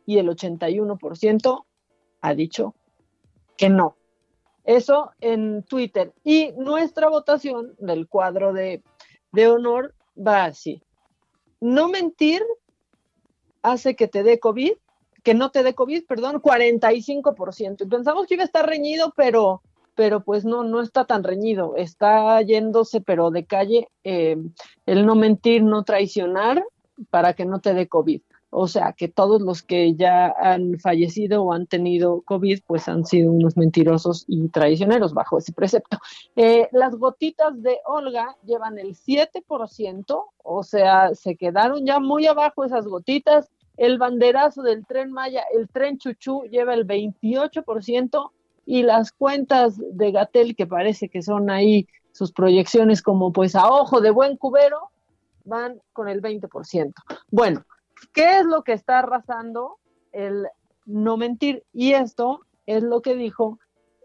y 0.06 0.18
el 0.18 0.28
81% 0.28 1.64
ha 2.20 2.34
dicho 2.34 2.74
que 3.56 3.68
no. 3.68 3.96
Eso 4.64 5.12
en 5.20 5.62
Twitter. 5.64 6.12
Y 6.22 6.52
nuestra 6.56 7.08
votación 7.08 7.74
del 7.78 8.06
cuadro 8.08 8.52
de, 8.52 8.82
de 9.32 9.48
honor 9.48 9.94
va 10.16 10.44
así. 10.44 10.82
No 11.60 11.88
mentir 11.88 12.42
hace 13.62 13.96
que 13.96 14.08
te 14.08 14.22
dé 14.22 14.38
COVID, 14.38 14.72
que 15.22 15.34
no 15.34 15.50
te 15.50 15.62
dé 15.62 15.74
COVID, 15.74 16.04
perdón, 16.06 16.40
45%. 16.40 17.84
Y 17.84 17.86
pensamos 17.86 18.26
que 18.26 18.34
iba 18.34 18.42
a 18.42 18.46
estar 18.46 18.66
reñido, 18.66 19.12
pero, 19.16 19.62
pero 19.94 20.22
pues 20.22 20.44
no, 20.44 20.64
no 20.64 20.80
está 20.80 21.04
tan 21.04 21.24
reñido. 21.24 21.76
Está 21.76 22.40
yéndose, 22.42 23.00
pero 23.00 23.30
de 23.30 23.44
calle, 23.44 23.88
eh, 24.04 24.36
el 24.86 25.06
no 25.06 25.14
mentir, 25.14 25.62
no 25.62 25.84
traicionar 25.84 26.64
para 27.10 27.34
que 27.34 27.44
no 27.44 27.60
te 27.60 27.74
dé 27.74 27.88
COVID. 27.88 28.20
O 28.52 28.66
sea, 28.66 28.92
que 28.92 29.06
todos 29.06 29.40
los 29.40 29.62
que 29.62 29.94
ya 29.94 30.34
han 30.40 30.78
fallecido 30.80 31.44
o 31.44 31.52
han 31.52 31.68
tenido 31.68 32.22
COVID, 32.22 32.60
pues 32.66 32.88
han 32.88 33.06
sido 33.06 33.30
unos 33.30 33.56
mentirosos 33.56 34.24
y 34.26 34.48
traicioneros 34.48 35.14
bajo 35.14 35.38
ese 35.38 35.52
precepto. 35.52 35.98
Eh, 36.34 36.68
las 36.72 36.96
gotitas 36.96 37.62
de 37.62 37.78
Olga 37.86 38.36
llevan 38.44 38.78
el 38.78 38.96
7%, 38.96 40.24
o 40.42 40.62
sea, 40.64 41.14
se 41.14 41.36
quedaron 41.36 41.86
ya 41.86 42.00
muy 42.00 42.26
abajo 42.26 42.64
esas 42.64 42.86
gotitas. 42.86 43.48
El 43.80 43.98
banderazo 43.98 44.62
del 44.62 44.86
tren 44.86 45.10
Maya, 45.10 45.42
el 45.52 45.68
tren 45.68 45.98
Chuchú, 45.98 46.44
lleva 46.50 46.74
el 46.74 46.86
28% 46.86 48.30
y 48.66 48.82
las 48.82 49.10
cuentas 49.10 49.74
de 49.78 50.12
Gatel, 50.12 50.54
que 50.54 50.66
parece 50.66 51.08
que 51.08 51.22
son 51.22 51.50
ahí 51.50 51.88
sus 52.12 52.32
proyecciones 52.32 53.02
como 53.02 53.32
pues 53.32 53.56
a 53.56 53.68
ojo 53.68 54.00
de 54.00 54.10
buen 54.10 54.36
cubero, 54.36 54.90
van 55.44 55.80
con 55.92 56.08
el 56.08 56.20
20%. 56.20 56.92
Bueno, 57.30 57.64
¿Qué 58.12 58.38
es 58.38 58.44
lo 58.44 58.62
que 58.62 58.72
está 58.72 59.00
arrasando 59.00 59.78
el 60.12 60.46
no 60.86 61.16
mentir? 61.16 61.64
Y 61.72 61.92
esto 61.92 62.46
es 62.66 62.82
lo 62.82 63.02
que 63.02 63.14
dijo 63.14 63.58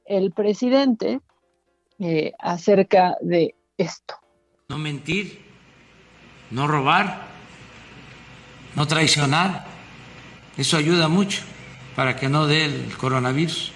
el 0.06 0.32
presidente 0.32 1.22
eh, 2.00 2.34
acerca 2.40 3.18
de 3.22 3.56
esto. 3.78 4.16
No 4.70 4.78
mentir, 4.78 5.46
no 6.52 6.68
robar, 6.68 7.28
no 8.76 8.88
traicionar. 8.88 9.66
Eso 10.58 10.78
ayuda 10.78 11.08
mucho 11.08 11.44
para 11.96 12.16
que 12.16 12.30
no 12.30 12.48
dé 12.48 12.66
el 12.66 12.98
coronavirus. 12.98 13.74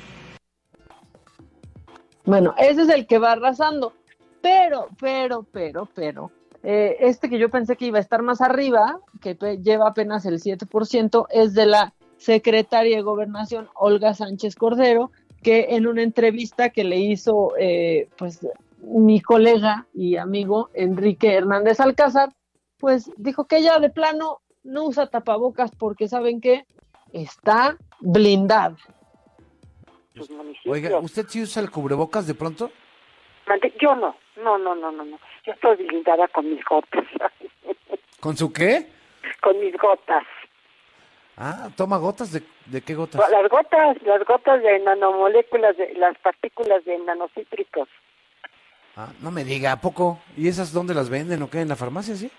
Bueno, 2.25 2.53
ese 2.57 2.83
es 2.83 2.89
el 2.89 3.07
que 3.07 3.17
va 3.17 3.31
arrasando. 3.31 3.93
Pero, 4.41 4.87
pero, 4.99 5.45
pero, 5.51 5.87
pero, 5.93 6.31
eh, 6.63 6.97
este 6.99 7.29
que 7.29 7.39
yo 7.39 7.49
pensé 7.49 7.75
que 7.75 7.85
iba 7.85 7.97
a 7.97 8.01
estar 8.01 8.21
más 8.21 8.41
arriba, 8.41 8.99
que 9.21 9.35
lleva 9.61 9.89
apenas 9.89 10.25
el 10.25 10.39
7%, 10.39 11.27
es 11.29 11.53
de 11.53 11.65
la 11.65 11.93
secretaria 12.17 12.97
de 12.97 13.01
Gobernación, 13.01 13.69
Olga 13.75 14.13
Sánchez 14.13 14.55
Cordero, 14.55 15.11
que 15.41 15.67
en 15.71 15.87
una 15.87 16.03
entrevista 16.03 16.69
que 16.69 16.83
le 16.83 16.97
hizo 16.97 17.53
eh, 17.57 18.09
pues 18.17 18.45
mi 18.81 19.21
colega 19.21 19.87
y 19.93 20.17
amigo 20.17 20.69
Enrique 20.73 21.33
Hernández 21.33 21.79
Alcázar, 21.79 22.33
pues 22.77 23.11
dijo 23.17 23.45
que 23.45 23.57
ella 23.57 23.79
de 23.79 23.89
plano 23.89 24.39
no 24.63 24.85
usa 24.85 25.07
tapabocas 25.07 25.71
porque 25.75 26.07
saben 26.07 26.41
que 26.41 26.65
está 27.13 27.77
blindada. 27.99 28.75
Oiga, 30.65 30.99
¿usted 30.99 31.25
sí 31.27 31.41
usa 31.41 31.61
el 31.61 31.71
cubrebocas 31.71 32.27
de 32.27 32.33
pronto? 32.35 32.71
Yo 33.79 33.95
no, 33.95 34.15
no, 34.43 34.57
no, 34.57 34.75
no, 34.75 34.91
no, 34.91 35.05
no. 35.05 35.19
Yo 35.45 35.53
estoy 35.53 35.77
blindada 35.87 36.27
con 36.27 36.49
mis 36.49 36.63
gotas. 36.65 37.05
¿Con 38.19 38.35
su 38.35 38.51
qué? 38.51 38.87
Con 39.41 39.59
mis 39.59 39.75
gotas. 39.77 40.23
Ah, 41.37 41.69
toma 41.77 41.97
gotas 41.97 42.33
de, 42.33 42.43
de 42.65 42.81
qué 42.81 42.95
gotas? 42.95 43.21
Las 43.31 43.49
gotas, 43.49 43.97
las 44.03 44.25
gotas 44.25 44.61
de 44.61 44.79
nanomoléculas, 44.79 45.77
de 45.77 45.93
las 45.93 46.17
partículas 46.17 46.83
de 46.83 46.97
nanocítricos. 46.99 47.87
Ah, 48.97 49.13
no 49.21 49.31
me 49.31 49.45
diga, 49.45 49.71
¿a 49.71 49.79
poco? 49.79 50.19
¿Y 50.35 50.49
esas 50.49 50.73
dónde 50.73 50.93
las 50.93 51.09
venden 51.09 51.41
o 51.41 51.49
qué? 51.49 51.61
¿En 51.61 51.69
la 51.69 51.77
farmacia, 51.77 52.15
sí? 52.15 52.29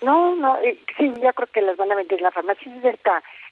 No, 0.00 0.36
no, 0.36 0.56
eh, 0.60 0.78
sí, 0.96 1.12
yo 1.20 1.32
creo 1.32 1.48
que 1.52 1.60
las 1.60 1.76
van 1.76 1.90
a 1.90 1.96
vender 1.96 2.18
en 2.18 2.24
la 2.24 2.30
farmacia. 2.30 2.72
Es, 2.76 3.00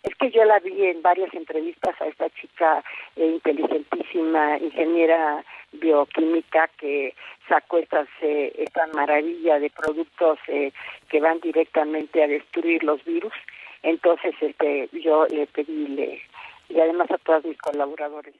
es 0.05 0.14
que 0.14 0.31
yo 0.31 0.44
la 0.44 0.60
vi 0.60 0.86
en 0.86 1.02
varias 1.02 1.35
entrevistas 1.35 2.01
a 2.01 2.06
esta 2.06 2.31
chica 2.31 2.85
eh, 3.16 3.27
inteligentísima, 3.27 4.56
ingeniera 4.59 5.44
bioquímica, 5.73 6.68
que 6.78 7.14
sacó 7.48 7.78
estas, 7.78 8.09
eh, 8.23 8.52
esta 8.59 8.86
maravilla 8.89 9.59
de 9.59 9.70
productos 9.70 10.39
eh, 10.47 10.73
que 11.09 11.20
van 11.20 11.40
directamente 11.40 12.23
a 12.23 12.28
destruir 12.28 12.85
los 12.85 13.05
virus. 13.05 13.35
Entonces, 13.82 14.35
este, 14.40 14.89
yo 14.93 15.27
le 15.27 15.48
pedí, 15.48 15.89
le, 15.89 16.23
y 16.68 16.78
además 16.78 17.10
a 17.10 17.18
todos 17.18 17.44
mis 17.44 17.59
colaboradores, 17.59 18.35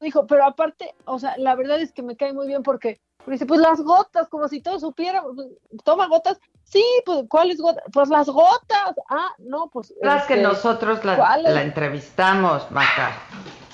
dijo, 0.00 0.26
pero 0.26 0.44
aparte, 0.44 0.94
o 1.04 1.18
sea, 1.18 1.34
la 1.38 1.54
verdad 1.54 1.80
es 1.80 1.92
que 1.92 2.02
me 2.02 2.16
cae 2.16 2.32
muy 2.32 2.46
bien 2.46 2.62
porque, 2.62 3.00
dice, 3.26 3.46
pues 3.46 3.60
las 3.60 3.80
gotas, 3.80 4.28
como 4.28 4.48
si 4.48 4.60
todos 4.60 4.82
supieran, 4.82 5.24
pues, 5.34 5.48
toma 5.84 6.06
gotas, 6.06 6.38
sí, 6.64 6.84
pues 7.04 7.24
¿cuáles 7.28 7.58
gotas? 7.58 7.84
Pues 7.92 8.08
las 8.08 8.28
gotas, 8.28 8.94
ah, 9.08 9.30
no, 9.38 9.68
pues. 9.72 9.94
Las 10.02 10.26
que 10.26 10.34
este, 10.34 10.46
nosotros 10.46 11.04
la, 11.04 11.36
la 11.38 11.62
entrevistamos, 11.62 12.70
Maca. 12.70 13.12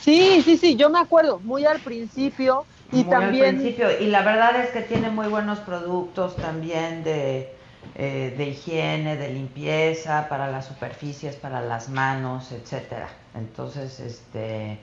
Sí, 0.01 0.43
sí, 0.43 0.57
sí, 0.57 0.77
yo 0.77 0.91
me 0.91 0.99
acuerdo, 0.99 1.39
muy 1.41 1.65
al 1.65 1.81
principio 1.81 2.65
y 2.91 3.05
también... 3.05 3.45
Al 3.45 3.57
principio, 3.57 4.01
y 4.01 4.07
la 4.07 4.23
verdad 4.23 4.57
es 4.57 4.71
que 4.71 4.83
tiene 4.83 5.11
muy 5.11 5.29
buenos 5.29 5.61
productos 5.61 6.37
también 6.37 7.05
de, 7.05 7.55
eh, 7.95 8.35
de 8.37 8.49
higiene, 8.49 9.17
de 9.17 9.31
limpieza, 9.31 10.29
para 10.29 10.51
las 10.51 10.67
superficies, 10.67 11.37
para 11.37 11.61
las 11.61 11.89
manos, 11.89 12.51
etcétera. 12.53 13.09
Entonces, 13.35 14.01
este 14.01 14.81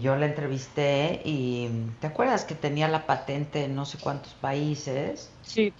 yo 0.00 0.16
la 0.16 0.26
entrevisté 0.26 1.20
y 1.24 1.68
¿te 2.00 2.06
acuerdas 2.06 2.44
que 2.44 2.54
tenía 2.54 2.88
la 2.88 3.06
patente 3.06 3.64
en 3.64 3.74
no 3.74 3.84
sé 3.84 3.98
cuántos 3.98 4.32
países? 4.34 5.30
Sí. 5.42 5.72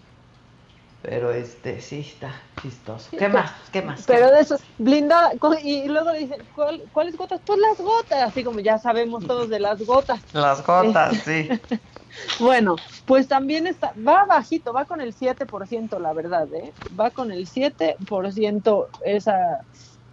Pero 1.02 1.32
este, 1.32 1.80
sí 1.80 2.00
está 2.00 2.32
chistoso. 2.62 3.08
¿Qué 3.16 3.28
más? 3.28 3.50
¿Qué 3.72 3.82
más? 3.82 4.04
Pero 4.06 4.30
de 4.30 4.40
eso, 4.40 4.56
blindada, 4.78 5.32
y 5.62 5.88
luego 5.88 6.12
le 6.12 6.20
dicen, 6.20 6.46
¿cuáles 6.92 7.16
gotas? 7.16 7.40
Pues 7.44 7.58
las 7.58 7.78
gotas, 7.78 8.22
así 8.22 8.44
como 8.44 8.60
ya 8.60 8.78
sabemos 8.78 9.26
todos 9.26 9.48
de 9.48 9.58
las 9.58 9.84
gotas. 9.84 10.22
Las 10.32 10.64
gotas, 10.64 11.16
sí. 11.24 11.48
bueno, 12.38 12.76
pues 13.04 13.26
también 13.26 13.66
está, 13.66 13.92
va 13.96 14.26
bajito, 14.26 14.72
va 14.72 14.84
con 14.84 15.00
el 15.00 15.12
7%, 15.12 15.98
la 15.98 16.12
verdad, 16.12 16.46
¿eh? 16.54 16.72
Va 16.98 17.10
con 17.10 17.32
el 17.32 17.48
7% 17.48 18.88
esa 19.04 19.66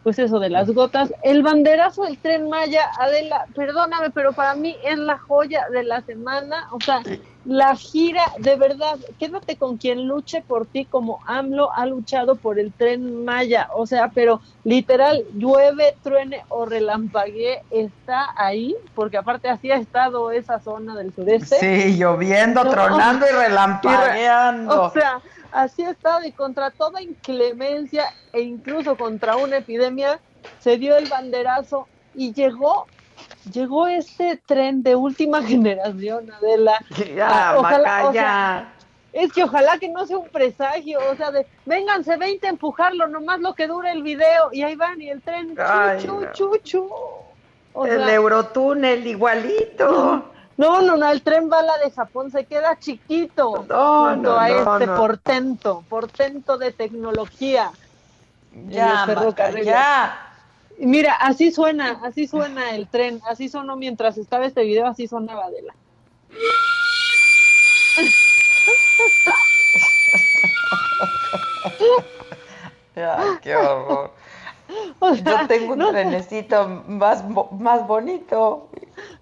pues 0.09 0.17
eso 0.17 0.39
de 0.39 0.49
las 0.49 0.71
gotas. 0.71 1.13
El 1.21 1.43
banderazo 1.43 2.01
del 2.01 2.17
tren 2.17 2.49
Maya, 2.49 2.89
Adela, 2.99 3.45
perdóname, 3.53 4.09
pero 4.09 4.33
para 4.33 4.55
mí 4.55 4.75
es 4.83 4.97
la 4.97 5.19
joya 5.19 5.67
de 5.71 5.83
la 5.83 6.01
semana. 6.01 6.67
O 6.71 6.81
sea, 6.81 7.03
la 7.45 7.75
gira, 7.75 8.23
de 8.39 8.55
verdad, 8.55 8.97
quédate 9.19 9.55
con 9.55 9.77
quien 9.77 10.07
luche 10.07 10.41
por 10.41 10.65
ti 10.65 10.85
como 10.85 11.19
AMLO 11.27 11.71
ha 11.75 11.85
luchado 11.85 12.37
por 12.37 12.57
el 12.57 12.73
tren 12.73 13.23
Maya. 13.23 13.69
O 13.75 13.85
sea, 13.85 14.09
pero 14.09 14.41
literal, 14.63 15.23
llueve, 15.35 15.95
truene 16.01 16.43
o 16.49 16.65
relampaguee, 16.65 17.61
está 17.69 18.33
ahí, 18.35 18.75
porque 18.95 19.17
aparte 19.17 19.47
así 19.47 19.69
ha 19.69 19.77
estado 19.77 20.31
esa 20.31 20.59
zona 20.59 20.95
del 20.95 21.13
sureste. 21.13 21.59
Sí, 21.59 21.97
lloviendo, 21.99 22.61
tronando 22.71 23.27
y 23.27 23.31
relampagueando. 23.31 24.85
O 24.85 24.89
sea, 24.89 25.21
así 25.51 25.83
ha 25.83 25.91
estado 25.91 26.23
y 26.25 26.31
contra 26.31 26.71
toda 26.71 27.01
inclemencia 27.01 28.05
e 28.33 28.41
incluso 28.41 28.95
contra 28.95 29.37
una 29.37 29.57
epidemia 29.57 30.19
se 30.59 30.77
dio 30.77 30.97
el 30.97 31.07
banderazo 31.07 31.87
y 32.15 32.33
llegó 32.33 32.87
llegó 33.51 33.87
este 33.87 34.41
tren 34.45 34.83
de 34.83 34.95
última 34.95 35.41
generación 35.43 36.31
Adela. 36.31 36.79
Ya, 37.15 37.55
ojalá 37.57 38.73
es 39.11 39.31
que 39.33 39.43
ojalá 39.43 39.77
que 39.79 39.89
no 39.89 40.05
sea 40.05 40.17
un 40.17 40.29
presagio, 40.29 40.99
o 41.11 41.15
sea, 41.15 41.31
de 41.31 41.47
vénganse 41.65 42.15
20 42.17 42.45
a 42.45 42.49
empujarlo, 42.51 43.07
nomás 43.07 43.39
lo 43.39 43.55
que 43.55 43.67
dure 43.67 43.91
el 43.91 44.03
video, 44.03 44.49
y 44.51 44.61
ahí 44.61 44.75
van, 44.75 45.01
y 45.01 45.09
el 45.09 45.21
tren, 45.21 45.55
chu, 45.99 46.27
chu, 46.33 46.57
chu, 46.63 46.89
el 47.85 48.07
Eurotúnel 48.07 49.07
igualito. 49.07 50.31
No, 50.59 50.81
no, 50.81 50.97
no, 50.97 51.09
el 51.09 51.21
tren 51.21 51.47
bala 51.47 51.77
de 51.77 51.89
Japón 51.89 52.31
se 52.31 52.43
queda 52.43 52.77
chiquito 52.77 53.65
no, 53.69 54.13
no, 54.17 54.37
a 54.37 54.49
este 54.49 54.87
portento, 54.87 55.85
portento 55.87 56.57
de 56.57 56.73
tecnología. 56.73 57.71
Ya, 58.67 59.05
ya. 59.63 60.33
Mira, 60.77 61.13
así 61.13 61.53
suena, 61.53 62.01
así 62.03 62.27
suena 62.27 62.71
el 62.71 62.89
tren, 62.89 63.21
así 63.29 63.47
sonó 63.47 63.77
mientras 63.77 64.17
estaba 64.17 64.45
este 64.45 64.65
video, 64.65 64.87
así 64.87 65.07
sonaba 65.07 65.45
Adela. 65.45 65.73
ya, 72.97 73.39
qué 73.41 73.55
horror. 73.55 74.11
Yo 75.23 75.47
tengo 75.47 75.73
un 75.73 75.91
trenecito 75.91 76.67
más, 76.87 77.23
más 77.51 77.87
bonito. 77.87 78.69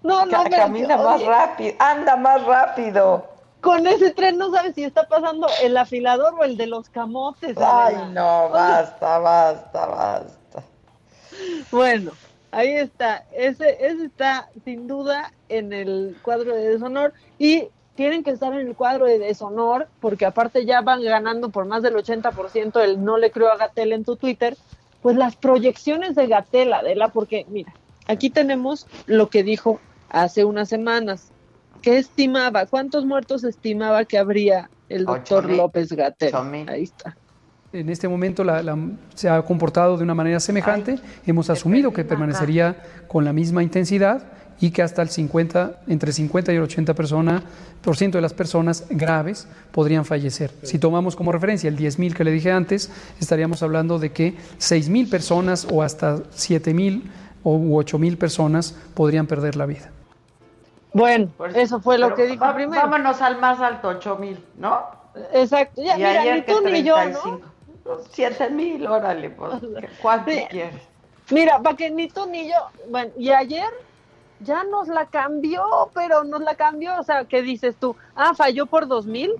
No, 0.02 0.26
no, 0.26 0.44
Camina 0.50 0.96
más 0.96 1.24
rápido, 1.24 1.74
anda 1.78 2.16
más 2.16 2.44
rápido. 2.44 3.26
Con 3.60 3.86
ese 3.86 4.12
tren 4.12 4.38
no 4.38 4.52
sabes 4.52 4.74
si 4.74 4.84
está 4.84 5.08
pasando 5.08 5.48
el 5.62 5.76
afilador 5.76 6.34
o 6.34 6.44
el 6.44 6.56
de 6.56 6.66
los 6.66 6.88
camotes. 6.88 7.56
Ay, 7.58 7.96
no, 8.12 8.48
basta, 8.50 9.18
basta, 9.18 9.86
basta. 9.86 10.62
Bueno, 11.70 12.12
ahí 12.52 12.74
está. 12.74 13.24
Ese, 13.32 13.84
ese 13.84 14.04
está 14.04 14.48
sin 14.64 14.86
duda 14.86 15.32
en 15.48 15.72
el 15.72 16.16
cuadro 16.22 16.54
de 16.54 16.68
deshonor. 16.68 17.12
Y 17.38 17.68
tienen 17.96 18.22
que 18.22 18.30
estar 18.30 18.52
en 18.52 18.68
el 18.68 18.76
cuadro 18.76 19.06
de 19.06 19.18
deshonor, 19.18 19.88
porque 20.00 20.24
aparte 20.24 20.64
ya 20.64 20.82
van 20.82 21.02
ganando 21.02 21.48
por 21.48 21.64
más 21.64 21.82
del 21.82 21.96
80% 21.96 22.80
el 22.80 23.04
no 23.04 23.18
le 23.18 23.32
creo 23.32 23.50
a 23.50 23.56
Gatel 23.56 23.92
en 23.92 24.04
tu 24.04 24.14
Twitter, 24.14 24.56
pues 25.02 25.16
las 25.16 25.36
proyecciones 25.36 26.14
de 26.14 26.26
Gatel, 26.26 26.72
Adela, 26.72 27.08
porque 27.08 27.46
mira, 27.48 27.72
aquí 28.06 28.30
tenemos 28.30 28.86
lo 29.06 29.28
que 29.30 29.42
dijo 29.42 29.80
hace 30.10 30.44
unas 30.44 30.68
semanas, 30.68 31.30
que 31.82 31.98
estimaba, 31.98 32.66
cuántos 32.66 33.04
muertos 33.06 33.44
estimaba 33.44 34.04
que 34.04 34.18
habría 34.18 34.68
el 34.88 35.04
doctor 35.04 35.44
López 35.56 35.92
Gatel. 35.92 36.30
Ahí 36.68 36.82
está. 36.84 37.16
En 37.72 37.90
este 37.90 38.08
momento 38.08 38.42
la- 38.44 38.62
la- 38.62 38.78
se 39.14 39.28
ha 39.28 39.40
comportado 39.42 39.96
de 39.98 40.02
una 40.02 40.14
manera 40.14 40.40
semejante. 40.40 40.98
Hemos 41.26 41.50
asumido 41.50 41.92
que 41.92 42.02
permanecería 42.04 42.76
con 43.06 43.24
la 43.26 43.32
misma 43.34 43.62
intensidad 43.62 44.22
y 44.60 44.70
que 44.70 44.82
hasta 44.82 45.02
el 45.02 45.08
50, 45.08 45.80
entre 45.88 46.12
50 46.12 46.52
y 46.52 46.56
el 46.56 46.62
80 46.62 46.94
persona, 46.94 47.42
por 47.82 47.96
ciento 47.96 48.18
de 48.18 48.22
las 48.22 48.34
personas 48.34 48.84
graves 48.90 49.46
podrían 49.72 50.04
fallecer. 50.04 50.50
Si 50.62 50.78
tomamos 50.78 51.14
como 51.16 51.30
referencia 51.32 51.68
el 51.68 51.76
10.000 51.78 52.14
que 52.14 52.24
le 52.24 52.30
dije 52.32 52.50
antes, 52.50 52.90
estaríamos 53.20 53.62
hablando 53.62 53.98
de 53.98 54.10
que 54.12 54.34
6.000 54.58 55.08
personas 55.10 55.66
o 55.70 55.82
hasta 55.82 56.16
7.000 56.16 57.02
o 57.44 57.54
u 57.54 57.80
8.000 57.80 58.16
personas 58.18 58.74
podrían 58.94 59.26
perder 59.26 59.54
la 59.56 59.66
vida. 59.66 59.90
Bueno, 60.92 61.28
eso 61.54 61.80
fue 61.80 61.98
lo 61.98 62.14
que 62.14 62.26
dijo 62.26 62.40
va- 62.44 62.54
primero. 62.54 62.82
Vámonos 62.82 63.20
al 63.22 63.38
más 63.40 63.60
alto, 63.60 63.88
8000, 63.88 64.42
¿no? 64.58 64.80
Exacto. 65.32 65.82
Ya, 65.82 65.94
y 65.94 65.98
mira, 65.98 66.20
ayer 66.22 66.34
ni 66.36 66.42
que 66.42 66.52
tú 66.52 66.60
ni 66.64 66.82
yo, 66.82 66.96
¿no? 66.96 67.20
35. 67.20 67.40
7000, 68.12 68.86
órale, 68.86 69.30
pues. 69.30 69.52
¿Cuánto 70.02 70.30
Sí. 70.30 70.44
quieres? 70.50 70.74
Mira, 71.30 71.60
para 71.60 71.76
que 71.76 71.90
ni 71.90 72.08
tú 72.08 72.26
ni 72.26 72.48
yo. 72.48 72.54
Bueno, 72.90 73.10
y 73.18 73.30
ayer 73.30 73.68
ya 74.40 74.64
nos 74.64 74.88
la 74.88 75.06
cambió, 75.06 75.62
pero 75.94 76.24
nos 76.24 76.40
la 76.42 76.54
cambió. 76.56 76.92
O 76.98 77.02
sea, 77.04 77.24
¿qué 77.24 77.42
dices 77.42 77.76
tú? 77.80 77.96
Ah, 78.14 78.34
falló 78.34 78.66
por 78.66 78.86
dos 78.88 79.06
mil. 79.06 79.30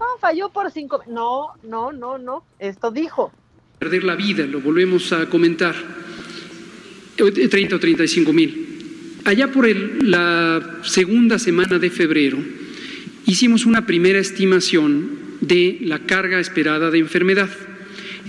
Ah, 0.00 0.16
falló 0.20 0.48
por 0.50 0.70
cinco. 0.70 1.02
No, 1.06 1.48
no, 1.62 1.92
no, 1.92 2.18
no. 2.18 2.44
Esto 2.58 2.90
dijo. 2.90 3.32
perder 3.78 4.04
la 4.04 4.14
vida, 4.14 4.46
lo 4.46 4.60
volvemos 4.60 5.12
a 5.12 5.28
comentar, 5.28 5.74
Eh, 7.18 7.48
30 7.48 7.76
o 7.76 7.78
35 7.78 8.32
mil. 8.32 9.18
Allá 9.24 9.48
por 9.52 9.68
la 9.68 10.80
segunda 10.82 11.38
semana 11.38 11.78
de 11.78 11.90
febrero, 11.90 12.38
hicimos 13.26 13.66
una 13.66 13.86
primera 13.86 14.18
estimación 14.18 15.36
de 15.40 15.78
la 15.82 15.98
carga 16.00 16.40
esperada 16.40 16.90
de 16.90 16.98
enfermedad. 16.98 17.50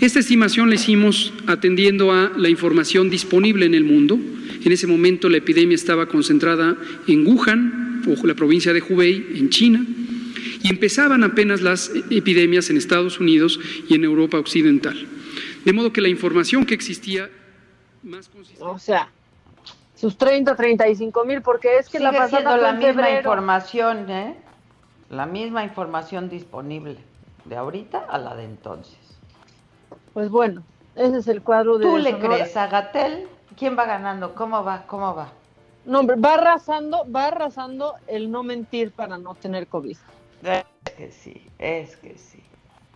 Esta 0.02 0.20
estimación 0.20 0.70
la 0.70 0.76
hicimos 0.76 1.34
atendiendo 1.48 2.12
a 2.12 2.32
la 2.36 2.50
información 2.50 3.10
disponible 3.10 3.66
en 3.66 3.74
el 3.74 3.86
mundo. 3.86 4.20
En 4.66 4.72
ese 4.72 4.88
momento 4.88 5.30
la 5.30 5.38
epidemia 5.38 5.76
estaba 5.76 6.08
concentrada 6.08 6.76
en 7.08 7.26
Wuhan, 7.28 8.02
o 8.08 8.26
la 8.28 8.34
provincia 8.34 8.74
de 8.74 8.82
Hubei, 8.82 9.26
en 9.36 9.50
China, 9.50 9.86
y 10.62 10.70
empezaban 10.70 11.24
apenas 11.24 11.62
las 11.62 11.92
epidemias 12.10 12.70
en 12.70 12.78
Estados 12.78 13.20
Unidos 13.20 13.60
y 13.90 13.96
en 13.96 14.04
Europa 14.04 14.38
Occidental. 14.38 15.08
De 15.66 15.74
modo 15.74 15.92
que 15.94 16.02
la 16.02 16.10
información 16.10 16.66
que 16.66 16.74
existía 16.74 17.30
O 18.60 18.78
sea, 18.80 19.10
sus 19.96 20.18
30, 20.18 20.56
35 20.56 21.26
mil, 21.26 21.42
porque 21.42 21.78
es 21.78 21.90
que 21.90 22.00
la 22.00 22.10
Sigue 22.10 22.20
pasada 22.20 22.30
siendo 22.42 22.50
fue 22.52 22.62
la 22.62 22.70
en 22.72 22.78
misma 22.78 22.94
febrero. 22.94 23.18
información, 23.20 24.10
¿eh? 24.10 24.36
La 25.10 25.26
misma 25.26 25.64
información 25.64 26.30
disponible 26.30 26.98
de 27.46 27.56
ahorita 27.56 28.00
a 28.10 28.18
la 28.18 28.36
de 28.36 28.44
entonces. 28.46 28.98
Pues 30.14 30.30
bueno, 30.30 30.64
ese 30.96 31.18
es 31.20 31.28
el 31.28 31.42
cuadro 31.42 31.78
de 31.78 31.86
¿Tú 31.86 31.98
le 31.98 32.12
Sonora. 32.12 32.36
crees 32.36 32.58
a 32.58 32.68
Gatel? 32.68 33.28
¿Quién 33.58 33.78
va 33.78 33.86
ganando? 33.86 34.36
¿Cómo 34.36 34.64
va? 34.64 34.84
¿Cómo 34.88 35.16
va? 35.16 35.30
No, 35.86 36.00
hombre, 36.00 36.16
va 36.16 36.36
arrasando, 36.36 37.06
va 37.14 37.28
arrasando 37.28 37.96
el 38.08 38.32
no 38.32 38.44
mentir 38.44 38.92
para 38.92 39.18
no 39.18 39.36
tener 39.36 39.68
COVID. 39.68 39.98
Es 40.44 40.66
que 40.96 41.12
sí, 41.12 41.48
es 41.60 41.98
que 41.98 42.18
sí. 42.18 42.44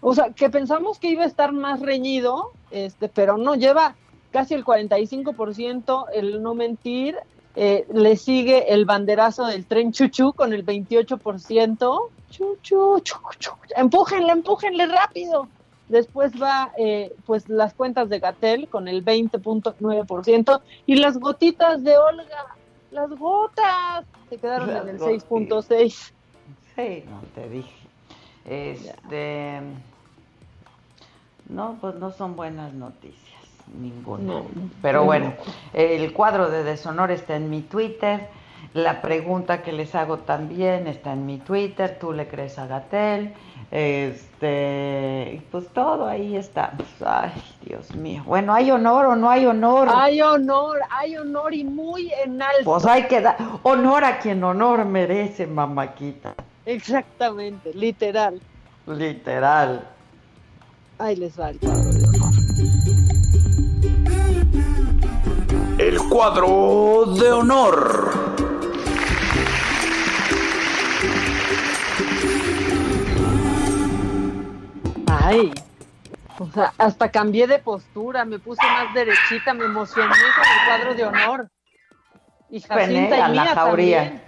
O 0.01 0.13
sea, 0.13 0.31
que 0.31 0.49
pensamos 0.49 0.99
que 0.99 1.09
iba 1.09 1.23
a 1.23 1.27
estar 1.27 1.51
más 1.51 1.81
reñido, 1.81 2.51
este, 2.71 3.09
pero 3.09 3.37
no, 3.37 3.55
lleva 3.55 3.95
casi 4.31 4.53
el 4.53 4.63
45% 4.63 6.05
el 6.13 6.41
no 6.41 6.53
mentir, 6.53 7.17
eh, 7.55 7.87
le 7.91 8.15
sigue 8.15 8.71
el 8.73 8.85
banderazo 8.85 9.47
del 9.47 9.65
tren 9.65 9.91
chuchu 9.91 10.33
con 10.33 10.53
el 10.53 10.65
28%. 10.65 12.09
Chuchu, 12.29 12.99
chuchu, 12.99 13.51
empújenle, 13.75 14.31
empújenle 14.31 14.85
rápido. 14.85 15.47
Después 15.89 16.33
va, 16.41 16.71
eh, 16.77 17.15
pues, 17.25 17.47
las 17.49 17.73
cuentas 17.73 18.09
de 18.09 18.19
Gatel 18.19 18.67
con 18.67 18.87
el 18.87 19.03
20.9% 19.05 20.61
y 20.85 20.95
las 20.95 21.17
gotitas 21.17 21.83
de 21.83 21.97
Olga, 21.97 22.55
las 22.91 23.09
gotas, 23.11 24.05
se 24.29 24.37
quedaron 24.37 24.67
Las 24.73 24.83
en 24.83 24.89
el 24.89 24.97
gotitas. 24.97 25.69
6.6. 25.69 26.11
Sí, 26.75 27.03
no 27.09 27.21
te 27.33 27.49
dije. 27.49 27.73
Este. 28.45 29.61
No, 31.49 31.77
pues 31.79 31.95
no 31.95 32.11
son 32.11 32.35
buenas 32.35 32.73
noticias, 32.73 33.41
ninguna. 33.79 34.23
No, 34.33 34.45
Pero 34.81 34.99
no. 34.99 35.05
bueno, 35.05 35.33
el 35.73 36.11
cuadro 36.13 36.49
de 36.49 36.63
deshonor 36.63 37.11
está 37.11 37.35
en 37.37 37.49
mi 37.49 37.61
Twitter. 37.61 38.27
La 38.73 39.01
pregunta 39.01 39.63
que 39.63 39.71
les 39.71 39.95
hago 39.95 40.17
también 40.19 40.87
está 40.87 41.13
en 41.13 41.25
mi 41.25 41.37
Twitter. 41.37 41.97
¿Tú 41.99 42.11
le 42.11 42.27
crees 42.27 42.59
a 42.59 42.67
Gatel? 42.67 43.33
Este, 43.69 45.41
pues 45.51 45.67
todo 45.73 46.07
ahí 46.07 46.37
está. 46.37 46.71
Ay, 47.05 47.31
Dios 47.65 47.93
mío. 47.95 48.23
Bueno, 48.25 48.53
¿hay 48.53 48.71
honor 48.71 49.07
o 49.07 49.15
no 49.15 49.29
hay 49.29 49.45
honor? 49.45 49.89
Hay 49.93 50.21
honor, 50.21 50.79
hay 50.89 51.17
honor 51.17 51.53
y 51.53 51.65
muy 51.65 52.11
en 52.23 52.41
alto. 52.41 52.63
Pues 52.63 52.85
hay 52.85 53.07
que 53.07 53.19
dar 53.19 53.37
honor 53.63 54.05
a 54.05 54.19
quien 54.19 54.41
honor 54.43 54.85
merece, 54.85 55.47
mamaquita. 55.47 56.33
Exactamente, 56.65 57.73
literal. 57.73 58.39
Literal. 58.85 59.85
Ahí 60.99 61.17
les 61.17 61.37
va 61.39 61.49
el 61.49 61.59
cuadro 61.59 61.91
de 61.91 62.03
honor. 62.07 62.33
El 65.77 65.99
cuadro 66.09 67.05
de 67.19 67.31
honor. 67.31 68.36
Ay, 75.27 75.51
o 76.39 76.47
sea, 76.51 76.73
hasta 76.77 77.11
cambié 77.11 77.47
de 77.47 77.59
postura, 77.59 78.23
me 78.23 78.39
puse 78.39 78.61
más 78.63 78.93
derechita, 78.93 79.53
me 79.53 79.65
emocioné 79.65 80.07
con 80.09 80.45
el 80.45 80.65
cuadro 80.67 80.95
de 80.95 81.03
honor. 81.03 81.49
Y 82.49 82.61
Jacinta 82.61 82.85
Ven, 82.85 83.09
y 83.09 83.13
a 83.13 83.27
la 83.27 83.43
mía 83.43 83.55
jauría. 83.55 83.97
también. 84.03 84.21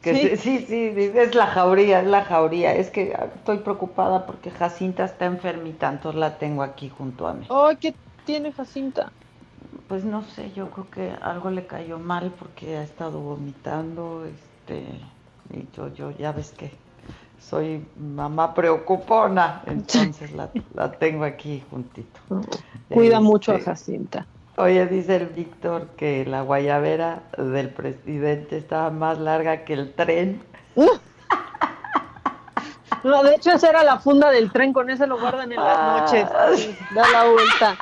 Que 0.00 0.36
Sí. 0.36 0.36
sí. 0.36 0.66
sí, 0.66 1.12
es 1.14 1.34
la 1.34 1.46
jauría, 1.46 2.00
es 2.00 2.06
la 2.06 2.24
jauría. 2.24 2.74
Es 2.74 2.90
que 2.90 3.14
estoy 3.34 3.58
preocupada 3.58 4.24
porque 4.24 4.50
Jacinta 4.50 5.04
está 5.04 5.26
enfermita, 5.26 5.88
entonces 5.90 6.18
la 6.18 6.38
tengo 6.38 6.62
aquí 6.62 6.88
junto 6.88 7.26
a 7.26 7.34
mí. 7.34 7.46
Ay, 7.50 7.76
¿qué 7.76 7.94
tiene 8.24 8.52
Jacinta? 8.52 9.12
Pues 9.88 10.04
no 10.04 10.22
sé, 10.22 10.52
yo 10.52 10.70
creo 10.70 10.90
que 10.90 11.12
algo 11.20 11.50
le 11.50 11.66
cayó 11.66 11.98
mal 11.98 12.32
porque 12.38 12.78
ha 12.78 12.82
estado 12.82 13.20
vomitando, 13.20 14.24
este, 14.24 14.86
y 15.52 15.68
yo, 15.76 15.92
yo 15.94 16.12
ya 16.12 16.32
ves 16.32 16.52
que 16.52 16.70
soy 17.38 17.86
mamá 17.98 18.54
preocupona, 18.54 19.62
entonces 19.66 20.32
la, 20.32 20.48
la 20.74 20.92
tengo 20.92 21.24
aquí 21.24 21.62
juntito. 21.70 22.20
Cuida 22.88 23.20
mucho 23.20 23.52
a 23.52 23.60
Jacinta. 23.60 24.26
Oye, 24.58 24.86
dice 24.86 25.16
el 25.16 25.26
Víctor 25.26 25.88
que 25.96 26.24
la 26.24 26.40
guayabera 26.42 27.22
del 27.36 27.68
presidente 27.70 28.56
estaba 28.56 28.90
más 28.90 29.18
larga 29.18 29.64
que 29.64 29.74
el 29.74 29.92
tren. 29.92 30.42
No, 33.04 33.22
de 33.22 33.34
hecho 33.36 33.52
esa 33.52 33.68
era 33.68 33.84
la 33.84 34.00
funda 34.00 34.30
del 34.30 34.50
tren, 34.50 34.72
con 34.72 34.90
ese 34.90 35.06
lo 35.06 35.20
guardan 35.20 35.52
en 35.52 35.60
las 35.62 35.76
Ah. 35.78 35.98
noches. 36.00 36.74
Da 36.92 37.08
la 37.12 37.24
vuelta. 37.30 37.76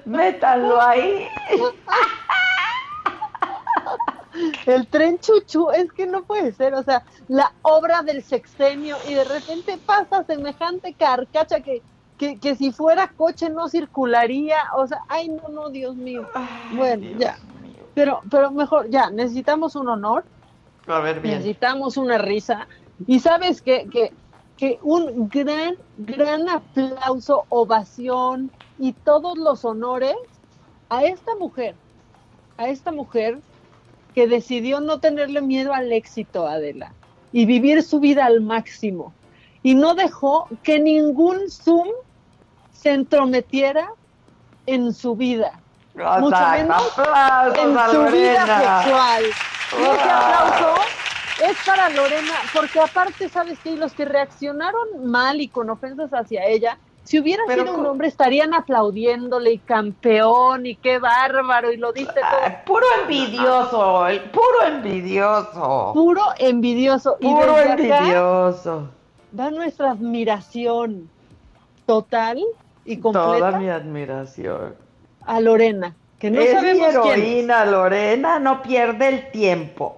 Métanlo 0.06 0.80
ahí. 0.80 1.28
El 4.66 4.86
tren 4.86 5.18
chuchu, 5.18 5.70
es 5.70 5.92
que 5.92 6.06
no 6.06 6.22
puede 6.24 6.52
ser, 6.52 6.74
o 6.74 6.82
sea, 6.82 7.04
la 7.28 7.52
obra 7.62 8.02
del 8.02 8.22
sexenio 8.22 8.96
y 9.08 9.14
de 9.14 9.24
repente 9.24 9.78
pasa 9.78 10.24
semejante 10.24 10.94
carcacha 10.94 11.60
que, 11.60 11.82
que, 12.18 12.38
que 12.38 12.54
si 12.56 12.70
fuera 12.72 13.08
coche 13.16 13.48
no 13.50 13.68
circularía, 13.68 14.58
o 14.76 14.86
sea, 14.86 14.98
ay 15.08 15.28
no, 15.28 15.48
no, 15.48 15.70
Dios 15.70 15.96
mío. 15.96 16.28
Bueno, 16.72 17.08
ya. 17.18 17.38
Pero, 17.94 18.20
pero 18.30 18.50
mejor, 18.50 18.88
ya, 18.90 19.10
necesitamos 19.10 19.74
un 19.74 19.88
honor, 19.88 20.24
A 20.86 21.00
ver, 21.00 21.20
bien. 21.20 21.34
necesitamos 21.36 21.96
una 21.96 22.18
risa. 22.18 22.68
Y 23.06 23.20
sabes 23.20 23.62
que, 23.62 23.88
que, 23.88 24.12
que 24.56 24.78
un 24.82 25.28
gran, 25.28 25.76
gran 25.96 26.48
aplauso, 26.48 27.44
ovación 27.48 28.50
y 28.78 28.92
todos 28.92 29.36
los 29.38 29.64
honores 29.64 30.16
a 30.88 31.04
esta 31.04 31.34
mujer, 31.36 31.74
a 32.56 32.68
esta 32.68 32.92
mujer 32.92 33.40
que 34.18 34.26
decidió 34.26 34.80
no 34.80 34.98
tenerle 34.98 35.40
miedo 35.40 35.72
al 35.72 35.92
éxito, 35.92 36.48
Adela, 36.48 36.92
y 37.30 37.46
vivir 37.46 37.84
su 37.84 38.00
vida 38.00 38.26
al 38.26 38.40
máximo. 38.40 39.14
Y 39.62 39.76
no 39.76 39.94
dejó 39.94 40.48
que 40.64 40.80
ningún 40.80 41.48
Zoom 41.48 41.86
se 42.72 42.94
entrometiera 42.94 43.92
en 44.66 44.92
su 44.92 45.14
vida. 45.14 45.60
Mucho 45.94 46.48
menos 46.50 46.98
Aplausos 46.98 47.64
en 47.64 47.78
a 47.78 47.90
su 47.90 48.02
vida 48.12 48.44
sexual. 48.80 49.24
Y 49.78 49.82
ese 49.84 50.10
aplauso 50.10 50.74
es 51.48 51.56
para 51.64 51.88
Lorena, 51.90 52.34
porque 52.52 52.80
aparte, 52.80 53.28
¿sabes 53.28 53.56
qué? 53.62 53.76
Los 53.76 53.92
que 53.92 54.04
reaccionaron 54.04 55.08
mal 55.08 55.40
y 55.40 55.46
con 55.46 55.70
ofensas 55.70 56.10
hacia 56.10 56.44
ella, 56.44 56.76
si 57.08 57.18
hubiera 57.18 57.42
Pero 57.46 57.62
sido 57.62 57.78
un 57.78 57.86
hombre, 57.86 58.06
estarían 58.06 58.52
aplaudiéndole 58.52 59.52
y 59.52 59.58
campeón 59.60 60.66
y 60.66 60.76
qué 60.76 60.98
bárbaro 60.98 61.72
y 61.72 61.78
lo 61.78 61.90
diste 61.90 62.20
todo. 62.20 62.64
Puro 62.66 62.84
envidioso, 63.00 64.06
el 64.08 64.20
puro 64.24 64.62
envidioso. 64.66 65.92
Puro 65.94 66.20
envidioso. 66.36 67.16
y 67.18 67.26
Puro 67.26 67.56
acá 67.56 67.72
envidioso. 67.72 68.90
Va 69.38 69.50
nuestra 69.50 69.92
admiración 69.92 71.08
total 71.86 72.44
y 72.84 72.98
Toda 72.98 73.24
completa 73.24 73.58
mi 73.58 73.70
admiración. 73.70 74.74
a 75.24 75.40
Lorena, 75.40 75.96
que 76.18 76.30
no 76.30 76.42
es 76.42 76.50
mi 76.50 76.60
sabemos 76.60 76.88
quién 77.04 77.20
es. 77.20 77.24
heroína, 77.24 77.64
Lorena, 77.64 78.38
no 78.38 78.60
pierde 78.60 79.08
el 79.08 79.30
tiempo. 79.30 79.96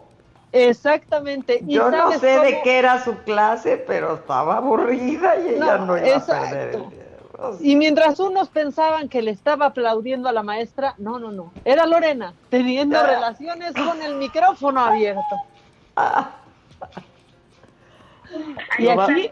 Exactamente. 0.52 1.60
¿Y 1.66 1.74
Yo 1.74 1.90
no 1.90 2.12
sé 2.12 2.38
de 2.38 2.60
qué 2.62 2.78
era 2.78 3.02
su 3.02 3.16
clase, 3.24 3.82
pero 3.84 4.14
estaba 4.14 4.58
aburrida 4.58 5.36
y 5.40 5.54
ella 5.56 5.78
No, 5.78 5.86
no, 5.86 5.98
iba 5.98 6.16
a 6.16 6.24
perder 6.24 6.68
el 6.68 6.88
tiempo. 6.88 6.99
Y 7.60 7.76
mientras 7.76 8.20
unos 8.20 8.48
pensaban 8.48 9.08
que 9.08 9.22
le 9.22 9.30
estaba 9.30 9.66
aplaudiendo 9.66 10.28
a 10.28 10.32
la 10.32 10.42
maestra, 10.42 10.94
no, 10.98 11.18
no, 11.18 11.32
no. 11.32 11.52
Era 11.64 11.86
Lorena, 11.86 12.34
teniendo 12.50 12.98
Ah. 12.98 13.06
relaciones 13.06 13.72
con 13.72 14.02
el 14.02 14.16
micrófono 14.16 14.80
abierto. 14.80 15.36
Y 18.78 18.88
Ahí 18.88 18.88
aquí, 18.88 19.30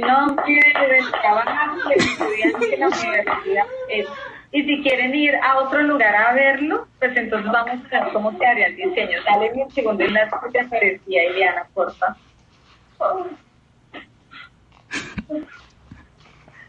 nombre 0.00 0.60
del 0.88 1.10
trabajo 1.10 1.88
del 1.88 1.98
estudiante 1.98 2.66
de 2.68 2.76
la 2.76 2.88
universidad 2.88 3.66
es. 3.88 4.06
Y 4.52 4.64
si 4.64 4.82
quieren 4.82 5.14
ir 5.14 5.36
a 5.36 5.60
otro 5.60 5.80
lugar 5.82 6.14
a 6.14 6.32
verlo, 6.32 6.86
pues 6.98 7.16
entonces 7.16 7.50
vamos 7.52 7.78
a 7.92 8.00
ver 8.04 8.12
cómo 8.12 8.36
quedaría 8.36 8.66
el 8.66 8.76
diseño. 8.76 9.18
Dale 9.24 9.52
mi 9.54 9.70
segundo 9.70 10.04
que 10.04 10.50
te 10.50 10.60
aparecía, 10.60 11.22
Eliana, 11.22 11.66
porfa. 11.72 12.16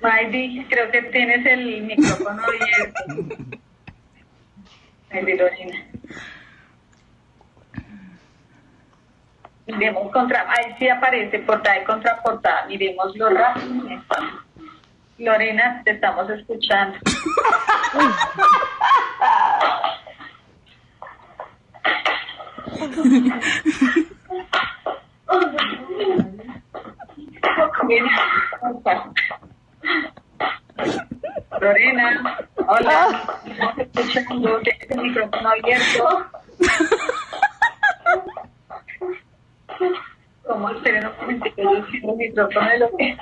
Maydi, 0.01 0.65
creo 0.69 0.91
que 0.91 1.01
tienes 1.03 1.45
el 1.45 1.83
micrófono 1.83 2.41
abierto. 2.43 3.61
Lorena. 5.11 5.85
Miremos 9.67 10.11
contra, 10.11 10.45
ahí 10.49 10.75
sí 10.79 10.89
aparece 10.89 11.38
portada 11.39 11.79
y 11.79 11.83
contraportada, 11.83 12.65
miremoslo 12.65 13.29
rápido. 13.29 14.01
Lorena, 15.17 15.81
te 15.85 15.91
estamos 15.91 16.29
escuchando. 16.29 16.97
Lorena, 31.59 32.39
hola, 32.68 33.39
estamos 33.45 33.77
escuchando, 33.77 34.59
tienes 34.61 34.91
el 34.91 35.01
micrófono 35.01 35.49
abierto. 35.49 36.26
¿Cómo 40.47 40.69
esperen 40.69 41.07
un 41.07 41.13
momentito? 41.18 41.61
Yo 41.61 41.85
cierro 41.88 42.11
el 42.11 42.18
micrófono 42.18 42.69
de 42.69 42.80
lo 42.80 42.97
que... 42.97 43.18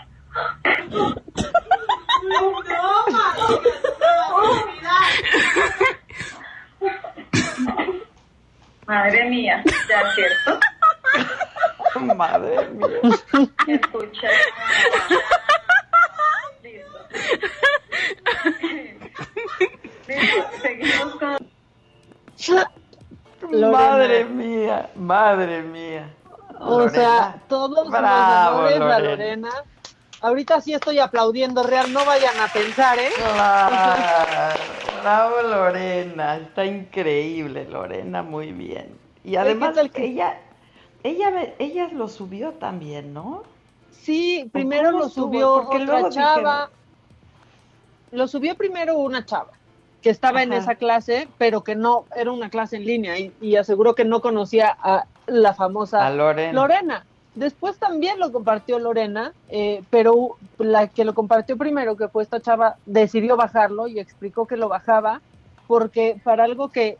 Madre 8.88 9.30
mía, 9.30 9.64
ya 9.88 10.12
cierto. 10.14 10.60
Madre 11.96 12.68
mía. 12.70 12.88
Escucha. 13.68 14.28
Listo, 20.08 20.44
seguimos 20.62 21.16
con... 21.16 21.38
Lorena. 23.52 23.72
Madre 23.72 24.26
mía, 24.26 24.90
madre 24.96 25.62
mía. 25.62 26.10
O 26.60 26.80
Lorena. 26.80 26.90
sea, 26.92 27.36
todos 27.48 27.90
Bravo, 27.90 28.62
los 28.64 28.74
honores 28.74 28.96
a 28.96 29.00
Lorena. 29.00 29.50
Ahorita 30.22 30.60
sí 30.60 30.74
estoy 30.74 31.00
aplaudiendo, 31.00 31.64
real, 31.64 31.92
no 31.94 32.04
vayan 32.06 32.38
a 32.40 32.48
pensar, 32.48 33.00
¿eh? 33.00 33.10
Claro, 33.16 34.60
bravo 35.02 35.42
Lorena, 35.44 36.36
está 36.38 36.66
increíble 36.66 37.66
Lorena, 37.70 38.22
muy 38.22 38.52
bien. 38.52 38.98
Y 39.24 39.38
además 39.38 39.76
tal 39.76 39.90
que- 39.92 40.06
ella, 40.08 40.38
ella, 41.04 41.54
ella 41.60 41.90
lo 41.94 42.08
subió 42.08 42.54
también, 42.54 43.14
¿no? 43.14 43.44
Sí, 43.92 44.50
primero 44.52 44.92
lo 44.92 45.10
subió 45.10 45.66
Porque 45.68 45.84
otra 45.84 46.10
chava. 46.10 46.70
Lo 48.12 48.28
subió 48.28 48.56
primero 48.56 48.98
una 48.98 49.26
chava 49.26 49.52
que 50.02 50.10
estaba 50.10 50.42
en 50.44 50.54
esa 50.54 50.76
clase, 50.76 51.28
pero 51.38 51.64
que 51.64 51.76
no 51.76 52.06
era 52.16 52.32
una 52.32 52.50
clase 52.50 52.78
en 52.78 52.86
línea 52.86 53.20
y, 53.20 53.34
y 53.42 53.58
aseguró 53.58 53.96
que 53.96 54.06
no 54.06 54.22
conocía 54.22 54.76
a 54.82 55.06
la 55.28 55.54
famosa 55.54 56.06
A 56.06 56.10
Lorena. 56.10 56.54
Lorena. 56.54 57.06
Después 57.36 57.78
también 57.78 58.20
lo 58.20 58.32
compartió 58.32 58.80
Lorena, 58.80 59.34
eh, 59.50 59.84
pero 59.90 60.38
la 60.58 60.88
que 60.88 61.06
lo 61.06 61.14
compartió 61.14 61.58
primero, 61.58 61.96
que 61.96 62.08
fue 62.08 62.24
esta 62.24 62.40
chava, 62.40 62.78
decidió 62.86 63.38
bajarlo 63.38 63.88
y 63.88 64.00
explicó 64.00 64.48
que 64.48 64.58
lo 64.58 64.68
bajaba 64.70 65.22
porque 65.68 66.20
para 66.24 66.46
algo 66.46 66.70
que 66.70 66.98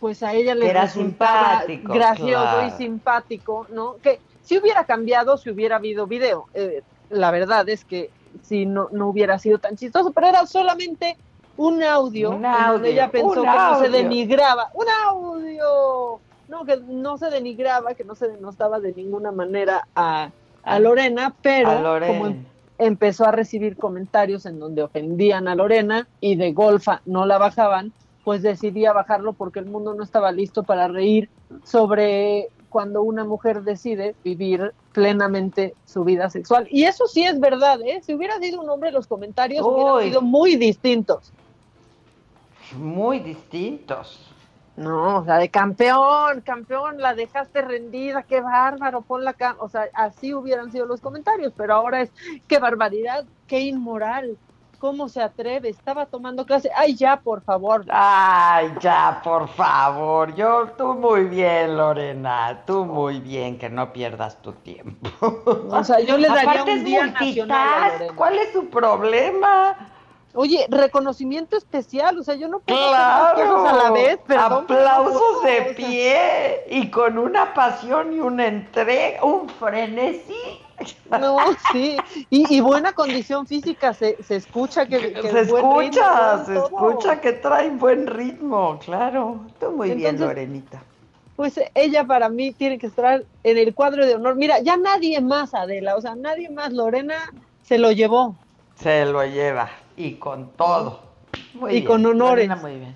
pues 0.00 0.22
a 0.22 0.32
ella 0.34 0.54
le 0.54 0.68
Era 0.68 0.82
resultaba 0.82 1.60
simpático, 1.62 1.92
gracioso 1.92 2.66
y 2.66 2.70
simpático, 2.72 3.66
¿no? 3.70 3.96
Que 4.02 4.20
si 4.42 4.58
hubiera 4.58 4.84
cambiado, 4.84 5.36
si 5.36 5.50
hubiera 5.50 5.76
habido 5.76 6.06
video. 6.06 6.46
Eh, 6.54 6.82
la 7.10 7.30
verdad 7.30 7.68
es 7.68 7.84
que 7.84 8.10
si 8.42 8.66
no, 8.66 8.88
no 8.92 9.08
hubiera 9.08 9.38
sido 9.38 9.58
tan 9.58 9.76
chistoso, 9.76 10.12
pero 10.12 10.28
era 10.28 10.46
solamente 10.46 11.16
un 11.56 11.82
audio, 11.82 12.30
Un 12.30 12.36
en 12.36 12.42
donde 12.42 12.58
audio, 12.68 12.86
ella 12.86 13.10
pensó 13.10 13.40
que 13.42 13.46
no 13.46 13.78
se 13.80 13.86
audio. 13.86 13.90
denigraba. 13.90 14.68
¡Un 14.74 14.86
audio! 15.06 16.20
No, 16.48 16.64
que 16.64 16.76
no 16.78 17.18
se 17.18 17.30
denigraba, 17.30 17.94
que 17.94 18.04
no 18.04 18.14
se 18.14 18.28
denostaba 18.28 18.80
de 18.80 18.92
ninguna 18.94 19.32
manera 19.32 19.86
a, 19.94 20.30
a 20.62 20.78
Lorena, 20.78 21.34
pero 21.42 21.68
A 21.70 21.80
Lorena. 21.80 22.12
como 22.12 22.26
em- 22.28 22.44
empezó 22.78 23.26
a 23.26 23.32
recibir 23.32 23.76
comentarios 23.76 24.46
en 24.46 24.58
donde 24.60 24.82
ofendían 24.82 25.48
a 25.48 25.54
Lorena 25.54 26.06
y 26.20 26.36
de 26.36 26.52
golfa 26.52 27.02
no 27.04 27.26
la 27.26 27.36
bajaban, 27.38 27.92
pues 28.28 28.42
decidía 28.42 28.92
bajarlo 28.92 29.32
porque 29.32 29.58
el 29.58 29.64
mundo 29.64 29.94
no 29.94 30.04
estaba 30.04 30.32
listo 30.32 30.62
para 30.62 30.86
reír 30.86 31.30
sobre 31.64 32.50
cuando 32.68 33.00
una 33.00 33.24
mujer 33.24 33.62
decide 33.62 34.14
vivir 34.22 34.74
plenamente 34.92 35.74
su 35.86 36.04
vida 36.04 36.28
sexual. 36.28 36.68
Y 36.70 36.84
eso 36.84 37.06
sí 37.06 37.24
es 37.24 37.40
verdad, 37.40 37.80
¿eh? 37.80 38.02
Si 38.02 38.12
hubiera 38.12 38.36
sido 38.38 38.60
un 38.60 38.68
hombre, 38.68 38.92
los 38.92 39.06
comentarios 39.06 39.64
hubieran 39.64 40.02
sido 40.02 40.20
muy 40.20 40.56
distintos. 40.56 41.32
Muy 42.76 43.20
distintos. 43.20 44.20
No, 44.76 45.20
o 45.20 45.24
sea, 45.24 45.38
de 45.38 45.48
campeón, 45.48 46.42
campeón, 46.42 47.00
la 47.00 47.14
dejaste 47.14 47.62
rendida, 47.62 48.24
qué 48.24 48.42
bárbaro, 48.42 49.00
ponla 49.00 49.30
acá. 49.30 49.56
O 49.58 49.70
sea, 49.70 49.88
así 49.94 50.34
hubieran 50.34 50.70
sido 50.70 50.84
los 50.84 51.00
comentarios, 51.00 51.54
pero 51.56 51.72
ahora 51.72 52.02
es, 52.02 52.12
qué 52.46 52.58
barbaridad, 52.58 53.24
qué 53.46 53.60
inmoral, 53.60 54.36
cómo 54.78 55.08
se 55.08 55.20
atreve, 55.22 55.68
estaba 55.68 56.06
tomando 56.06 56.46
clase. 56.46 56.70
Ay, 56.76 56.94
ya, 56.94 57.20
por 57.20 57.42
favor. 57.42 57.84
Ay, 57.90 58.72
ya, 58.80 59.20
por 59.22 59.48
favor. 59.48 60.34
Yo, 60.34 60.68
tú 60.78 60.94
muy 60.94 61.24
bien, 61.24 61.76
Lorena. 61.76 62.62
Tú 62.66 62.84
muy 62.84 63.20
bien, 63.20 63.58
que 63.58 63.68
no 63.68 63.92
pierdas 63.92 64.40
tu 64.42 64.52
tiempo. 64.52 65.08
O 65.70 65.84
sea, 65.84 66.00
yo 66.00 66.16
le 66.16 66.28
daría 66.28 66.42
Aparte 66.50 66.72
un 66.72 66.78
es 66.78 66.84
día 66.84 67.06
nacional 67.06 67.92
a. 68.10 68.14
¿Cuál 68.14 68.38
es 68.38 68.52
su 68.52 68.68
problema? 68.68 69.76
Oye, 70.34 70.66
reconocimiento 70.68 71.56
especial, 71.56 72.18
o 72.18 72.22
sea, 72.22 72.34
yo 72.36 72.48
no 72.48 72.60
puedo 72.60 72.94
hacer 72.94 73.34
Claro. 73.44 73.54
cosas 73.56 73.72
a 73.72 73.76
la 73.84 73.90
vez, 73.90 74.18
perdón. 74.26 74.64
Aplausos 74.64 75.42
de 75.42 75.74
pie 75.74 76.64
y 76.70 76.90
con 76.90 77.18
una 77.18 77.54
pasión 77.54 78.12
y 78.12 78.20
una 78.20 78.46
entrega, 78.46 79.24
un 79.24 79.48
frenesí. 79.48 80.60
No, 81.04 81.36
sí, 81.72 81.96
y, 82.30 82.54
y 82.56 82.60
buena 82.60 82.92
condición 82.92 83.46
física, 83.46 83.94
se, 83.94 84.22
se 84.22 84.36
escucha 84.36 84.86
que, 84.86 85.12
que 85.12 85.28
se 85.30 85.40
ritmo, 85.42 85.56
escucha, 85.58 86.44
se 86.44 86.54
todo. 86.54 86.66
escucha 86.66 87.20
que 87.20 87.32
trae 87.32 87.70
buen 87.70 88.06
ritmo, 88.06 88.78
claro. 88.78 89.46
Tú 89.58 89.72
muy 89.72 89.90
bien, 89.92 90.20
Lorenita. 90.20 90.82
Pues 91.36 91.58
ella 91.74 92.04
para 92.04 92.28
mí 92.28 92.52
tiene 92.52 92.78
que 92.78 92.86
estar 92.88 93.24
en 93.42 93.58
el 93.58 93.74
cuadro 93.74 94.04
de 94.06 94.14
honor. 94.16 94.36
Mira, 94.36 94.60
ya 94.60 94.76
nadie 94.76 95.20
más, 95.20 95.54
Adela, 95.54 95.96
o 95.96 96.00
sea, 96.00 96.16
nadie 96.16 96.50
más. 96.50 96.72
Lorena 96.72 97.14
se 97.62 97.78
lo 97.78 97.92
llevó. 97.92 98.36
Se 98.76 99.04
lo 99.04 99.24
lleva 99.26 99.68
y 99.96 100.14
con 100.14 100.56
todo. 100.56 101.00
Muy 101.52 101.76
Y 101.76 101.80
bien, 101.80 101.84
con 101.84 102.06
honores. 102.06 102.48
Lorena, 102.48 102.56
muy 102.56 102.78
bien. 102.78 102.94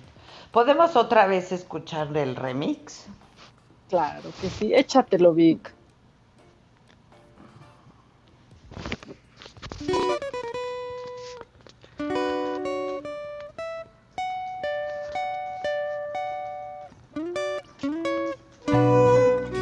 ¿Podemos 0.51 0.95
otra 0.95 1.27
vez 1.27 1.51
escucharle 1.51 2.23
el 2.23 2.35
remix? 2.35 3.07
Claro 3.87 4.35
que 4.35 4.49
sí, 4.49 4.73
échatelo, 4.73 5.33
Vic. 5.33 5.73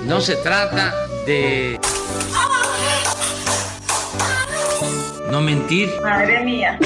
No 0.06 0.20
se 0.20 0.36
trata 0.36 0.94
de 1.26 1.80
no 5.32 5.42
mentir. 5.42 5.90
Madre 6.02 6.44
mía. 6.44 6.78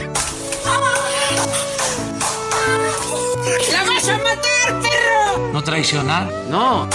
¡La 3.71 3.83
vas 3.83 4.09
a 4.09 4.17
matar, 4.19 4.81
perro! 4.81 5.49
No 5.51 5.63
traicionar. 5.63 6.31
No. 6.49 6.87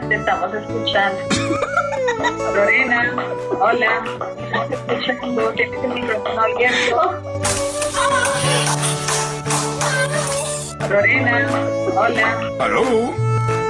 Lorena, 0.00 0.08
te 0.08 0.14
estamos 0.14 0.54
escuchando. 0.54 1.18
Lorena, 2.54 3.14
hola. 3.58 4.04
Estamos 4.38 4.70
escuchando, 4.70 5.50
tienes 5.52 5.84
el 5.84 5.90
micrófono 5.90 6.42
abierto. 6.42 7.22
Lorena, 10.88 11.48
hola. 11.94 12.40
¿Aló? 12.60 13.14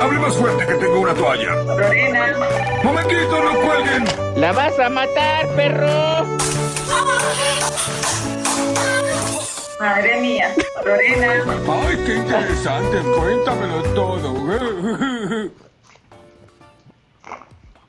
Hable 0.00 0.18
más 0.18 0.36
fuerte 0.36 0.66
que 0.66 0.74
tengo 0.74 1.00
una 1.00 1.14
toalla. 1.14 1.54
Lorena. 1.64 2.36
Momentito, 2.82 3.42
no 3.42 3.60
cuelguen. 3.60 4.04
¡La 4.36 4.52
vas 4.52 4.78
a 4.78 4.88
matar, 4.88 5.46
perro! 5.56 6.26
Madre 9.78 10.20
mía. 10.20 10.54
Lorena. 10.84 11.32
Ay, 11.86 12.02
qué 12.06 12.14
interesante. 12.16 12.98
Cuéntamelo 13.18 13.82
todo. 13.94 14.34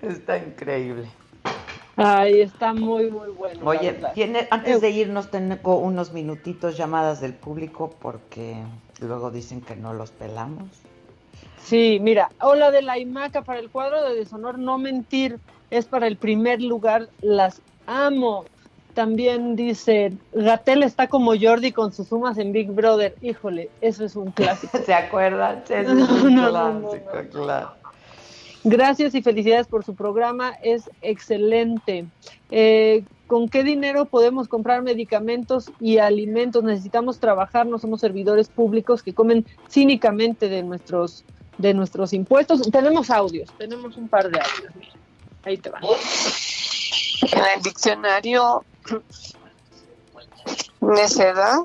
Está 0.01 0.37
increíble. 0.37 1.07
Ay, 1.95 2.41
está 2.41 2.73
muy, 2.73 3.11
muy 3.11 3.29
bueno. 3.29 3.59
Oye, 3.63 3.99
tiene, 4.13 4.47
antes 4.49 4.81
de 4.81 4.89
irnos 4.89 5.29
tengo 5.29 5.77
unos 5.77 6.13
minutitos 6.13 6.77
llamadas 6.77 7.21
del 7.21 7.33
público 7.33 7.95
porque 8.01 8.55
luego 8.99 9.29
dicen 9.29 9.61
que 9.61 9.75
no 9.75 9.93
los 9.93 10.11
pelamos. 10.11 10.69
Sí, 11.63 11.99
mira, 12.01 12.29
hola 12.41 12.71
de 12.71 12.81
la 12.81 12.97
IMACA 12.97 13.43
para 13.43 13.59
el 13.59 13.69
cuadro 13.69 14.03
de 14.03 14.15
deshonor, 14.15 14.57
no 14.57 14.77
mentir, 14.77 15.39
es 15.69 15.85
para 15.85 16.07
el 16.07 16.17
primer 16.17 16.61
lugar, 16.61 17.07
las 17.21 17.61
amo. 17.85 18.45
También 18.95 19.55
dice, 19.55 20.11
Gatel 20.33 20.83
está 20.83 21.07
como 21.07 21.33
Jordi 21.39 21.71
con 21.71 21.93
sus 21.93 22.07
sumas 22.07 22.37
en 22.37 22.51
Big 22.51 22.71
Brother. 22.71 23.15
Híjole, 23.21 23.69
eso 23.79 24.03
es 24.03 24.15
un 24.15 24.31
clásico. 24.31 24.77
¿Se 24.85 24.93
acuerdan? 24.93 25.63
Es 25.69 25.87
un 25.87 26.35
no, 26.35 26.51
no, 26.51 26.73
no, 26.73 26.89
clásico, 26.89 27.29
claro. 27.31 27.80
Gracias 28.63 29.15
y 29.15 29.21
felicidades 29.23 29.67
por 29.67 29.83
su 29.83 29.95
programa, 29.95 30.53
es 30.61 30.89
excelente. 31.01 32.05
Eh, 32.51 33.03
¿Con 33.25 33.49
qué 33.49 33.63
dinero 33.63 34.05
podemos 34.05 34.47
comprar 34.47 34.83
medicamentos 34.83 35.71
y 35.79 35.97
alimentos? 35.97 36.63
Necesitamos 36.63 37.19
trabajar, 37.19 37.65
no 37.65 37.79
somos 37.79 38.01
servidores 38.01 38.49
públicos 38.49 39.01
que 39.01 39.13
comen 39.13 39.45
cínicamente 39.69 40.47
de 40.47 40.61
nuestros, 40.61 41.23
de 41.57 41.73
nuestros 41.73 42.13
impuestos. 42.13 42.61
Tenemos 42.69 43.09
audios, 43.09 43.49
tenemos 43.57 43.97
un 43.97 44.07
par 44.07 44.29
de 44.29 44.39
audios. 44.39 44.73
Ahí 45.43 45.57
te 45.57 45.69
van. 45.69 45.81
En 45.83 47.43
el 47.55 47.63
diccionario, 47.63 48.63
necedad 50.81 51.61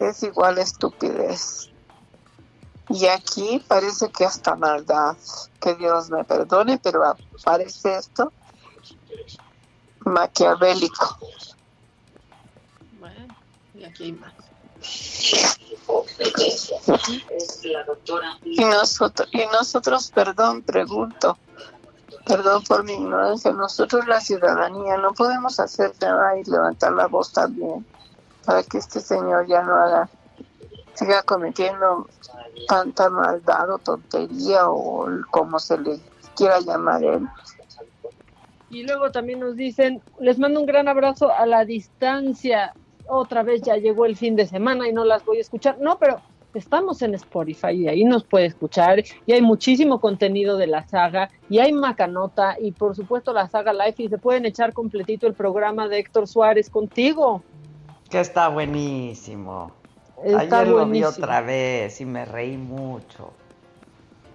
es 0.00 0.22
igual 0.22 0.58
estupidez. 0.58 1.67
Y 2.90 3.06
aquí 3.06 3.62
parece 3.66 4.10
que 4.10 4.24
hasta 4.24 4.56
maldad. 4.56 5.16
Que 5.60 5.74
Dios 5.74 6.10
me 6.10 6.24
perdone, 6.24 6.78
pero 6.78 7.04
aparece 7.04 7.96
esto 7.96 8.32
maquiavélico. 10.08 11.18
Bueno, 12.98 13.34
y 13.74 13.84
aquí 13.84 14.04
hay 14.04 14.12
más. 14.12 14.32
Y 18.44 18.64
nosotros, 18.64 19.28
y 19.32 19.46
nosotros, 19.46 20.10
perdón, 20.10 20.62
pregunto, 20.62 21.38
perdón 22.26 22.62
por 22.64 22.84
mi 22.84 22.92
ignorancia, 22.92 23.52
nosotros 23.52 24.06
la 24.06 24.20
ciudadanía 24.20 24.96
no 24.98 25.12
podemos 25.14 25.58
hacer 25.58 25.92
nada 26.00 26.38
y 26.38 26.44
levantar 26.44 26.92
la 26.92 27.06
voz 27.06 27.32
también 27.32 27.86
para 28.44 28.62
que 28.62 28.78
este 28.78 29.00
señor 29.00 29.46
ya 29.46 29.62
no 29.62 29.74
haga, 29.74 30.08
siga 30.94 31.22
cometiendo 31.22 32.08
tanta 32.66 33.08
maldad 33.10 33.70
o 33.70 33.78
tontería 33.78 34.68
o 34.68 35.06
como 35.30 35.58
se 35.58 35.78
le 35.78 35.98
quiera 36.36 36.60
llamar 36.60 37.02
él. 37.04 37.26
Y 38.70 38.86
luego 38.86 39.10
también 39.10 39.40
nos 39.40 39.56
dicen, 39.56 40.02
les 40.20 40.38
mando 40.38 40.60
un 40.60 40.66
gran 40.66 40.88
abrazo 40.88 41.32
a 41.32 41.46
la 41.46 41.64
distancia. 41.64 42.74
Otra 43.06 43.42
vez 43.42 43.62
ya 43.62 43.76
llegó 43.76 44.04
el 44.04 44.16
fin 44.16 44.36
de 44.36 44.46
semana 44.46 44.86
y 44.88 44.92
no 44.92 45.04
las 45.04 45.24
voy 45.24 45.38
a 45.38 45.40
escuchar. 45.40 45.78
No, 45.80 45.98
pero 45.98 46.20
estamos 46.54 47.02
en 47.02 47.14
Spotify 47.14 47.70
y 47.72 47.88
ahí 47.88 48.04
nos 48.04 48.24
puede 48.24 48.46
escuchar 48.46 49.02
y 49.26 49.32
hay 49.32 49.42
muchísimo 49.42 50.00
contenido 50.00 50.56
de 50.56 50.66
la 50.66 50.86
saga 50.86 51.30
y 51.48 51.58
hay 51.58 51.72
Macanota 51.72 52.56
y 52.60 52.72
por 52.72 52.96
supuesto 52.96 53.32
la 53.32 53.48
saga 53.48 53.72
Life 53.72 54.02
y 54.02 54.08
se 54.08 54.18
pueden 54.18 54.46
echar 54.46 54.72
completito 54.72 55.26
el 55.26 55.34
programa 55.34 55.88
de 55.88 55.98
Héctor 55.98 56.26
Suárez 56.26 56.68
contigo. 56.70 57.42
Que 58.10 58.20
está 58.20 58.48
buenísimo. 58.48 59.72
Está 60.24 60.60
Ayer 60.60 60.68
lo 60.68 60.76
vi 60.76 61.00
buenísimo. 61.00 61.24
otra 61.24 61.40
vez 61.40 62.00
y 62.00 62.04
me 62.04 62.24
reí 62.24 62.56
mucho. 62.56 63.32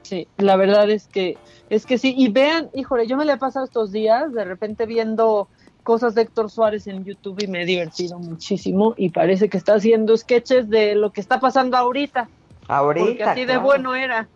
Sí, 0.03 0.27
la 0.37 0.55
verdad 0.55 0.89
es 0.89 1.07
que 1.07 1.37
es 1.69 1.85
que 1.85 1.97
sí. 1.97 2.13
Y 2.17 2.29
vean, 2.29 2.69
híjole, 2.73 3.07
yo 3.07 3.17
me 3.17 3.25
le 3.25 3.33
he 3.33 3.37
pasado 3.37 3.65
estos 3.65 3.91
días 3.91 4.33
de 4.33 4.43
repente 4.43 4.85
viendo 4.85 5.47
cosas 5.83 6.15
de 6.15 6.23
Héctor 6.23 6.49
Suárez 6.49 6.87
en 6.87 7.03
YouTube 7.03 7.41
y 7.43 7.47
me 7.47 7.63
he 7.63 7.65
divertido 7.65 8.17
muchísimo 8.19 8.93
y 8.97 9.09
parece 9.09 9.49
que 9.49 9.57
está 9.57 9.75
haciendo 9.75 10.15
sketches 10.15 10.69
de 10.69 10.95
lo 10.95 11.11
que 11.11 11.21
está 11.21 11.39
pasando 11.39 11.77
ahorita. 11.77 12.29
Ahorita. 12.67 13.05
Porque 13.05 13.23
así 13.23 13.45
de 13.45 13.57
bueno 13.57 13.95
era. 13.95 14.27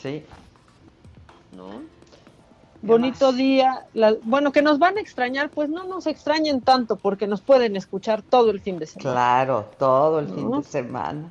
Sí. 0.00 0.24
¿no? 1.56 1.82
Bonito 2.82 3.32
día. 3.32 3.86
La- 3.92 4.16
bueno, 4.22 4.52
que 4.52 4.62
nos 4.62 4.78
van 4.78 4.96
a 4.98 5.00
extrañar, 5.00 5.50
pues 5.50 5.68
no 5.68 5.84
nos 5.84 6.06
extrañen 6.06 6.62
tanto 6.62 6.96
porque 6.96 7.26
nos 7.26 7.42
pueden 7.42 7.76
escuchar 7.76 8.22
todo 8.22 8.50
el 8.50 8.60
fin 8.60 8.78
de 8.78 8.86
semana. 8.86 9.10
Claro, 9.12 9.70
todo 9.78 10.20
el 10.20 10.28
fin 10.28 10.50
de 10.50 10.62
semana. 10.62 11.30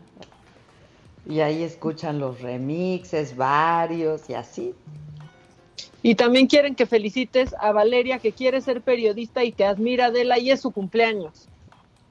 Y 1.25 1.39
ahí 1.39 1.63
escuchan 1.63 2.19
los 2.19 2.41
remixes, 2.41 3.35
varios 3.35 4.29
y 4.29 4.35
así. 4.35 4.75
Y 6.03 6.15
también 6.15 6.45
quieren 6.47 6.75
que 6.75 6.85
felicites 6.85 7.55
a 7.59 7.71
Valeria, 7.71 8.19
que 8.19 8.31
quiere 8.31 8.61
ser 8.61 8.83
periodista 8.83 9.43
y 9.43 9.51
que 9.51 9.65
admira 9.65 10.05
a 10.05 10.07
Adela 10.09 10.37
y 10.37 10.51
es 10.51 10.61
su 10.61 10.71
cumpleaños. 10.71 11.49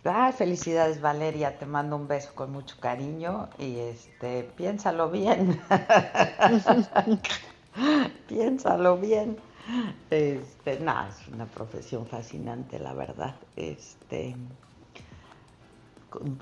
Ah, 0.05 0.33
felicidades 0.33 1.01
Valeria, 1.01 1.59
te 1.59 1.65
mando 1.65 1.97
un 1.97 2.07
beso 2.07 2.35
con 2.35 2.53
mucho 2.53 2.77
cariño 2.79 3.49
y 3.59 3.79
este, 3.79 4.43
piénsalo 4.57 5.11
bien. 5.11 5.59
piénsalo 8.29 8.99
bien. 8.99 9.37
Este, 10.11 10.79
no, 10.81 10.93
es 11.09 11.29
una 11.33 11.47
profesión 11.47 12.07
fascinante, 12.07 12.79
la 12.79 12.93
verdad. 12.93 13.35
Este, 13.57 14.37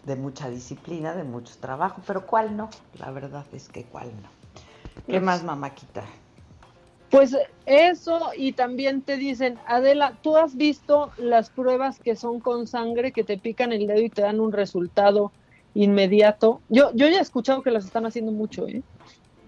de 0.05 0.17
mucha 0.17 0.51
disciplina, 0.51 1.15
de 1.15 1.25
mucho 1.25 1.55
trabajo, 1.61 2.03
pero 2.07 2.27
¿cuál 2.27 2.57
no? 2.57 2.69
La 2.99 3.11
verdad 3.11 3.47
es 3.53 3.69
que 3.69 3.85
¿cuál 3.85 4.09
no? 4.23 4.29
¿Qué 5.07 5.13
Pues- 5.13 5.23
más, 5.23 5.45
mamáquita? 5.45 6.05
Pues 7.11 7.37
eso, 7.67 8.31
y 8.35 8.55
también 8.55 9.03
te 9.03 9.19
dicen, 9.19 9.61
Adela, 9.67 10.19
¿tú 10.23 10.39
has 10.39 10.57
visto 10.57 11.13
las 11.19 11.51
pruebas 11.51 12.01
que 12.01 12.17
son 12.17 12.41
con 12.41 12.67
sangre, 12.67 13.13
que 13.13 13.23
te 13.23 13.37
pican 13.37 13.71
el 13.73 13.87
dedo 13.87 14.01
y 14.01 14.09
te 14.09 14.23
dan 14.23 14.41
un 14.41 14.51
resultado 14.51 15.35
inmediato? 15.75 16.63
Yo, 16.69 16.91
yo 16.95 17.09
ya 17.09 17.19
he 17.19 17.21
escuchado 17.21 17.63
que 17.63 17.71
las 17.71 17.85
están 17.85 18.07
haciendo 18.07 18.33
mucho, 18.33 18.67
¿eh? 18.67 18.83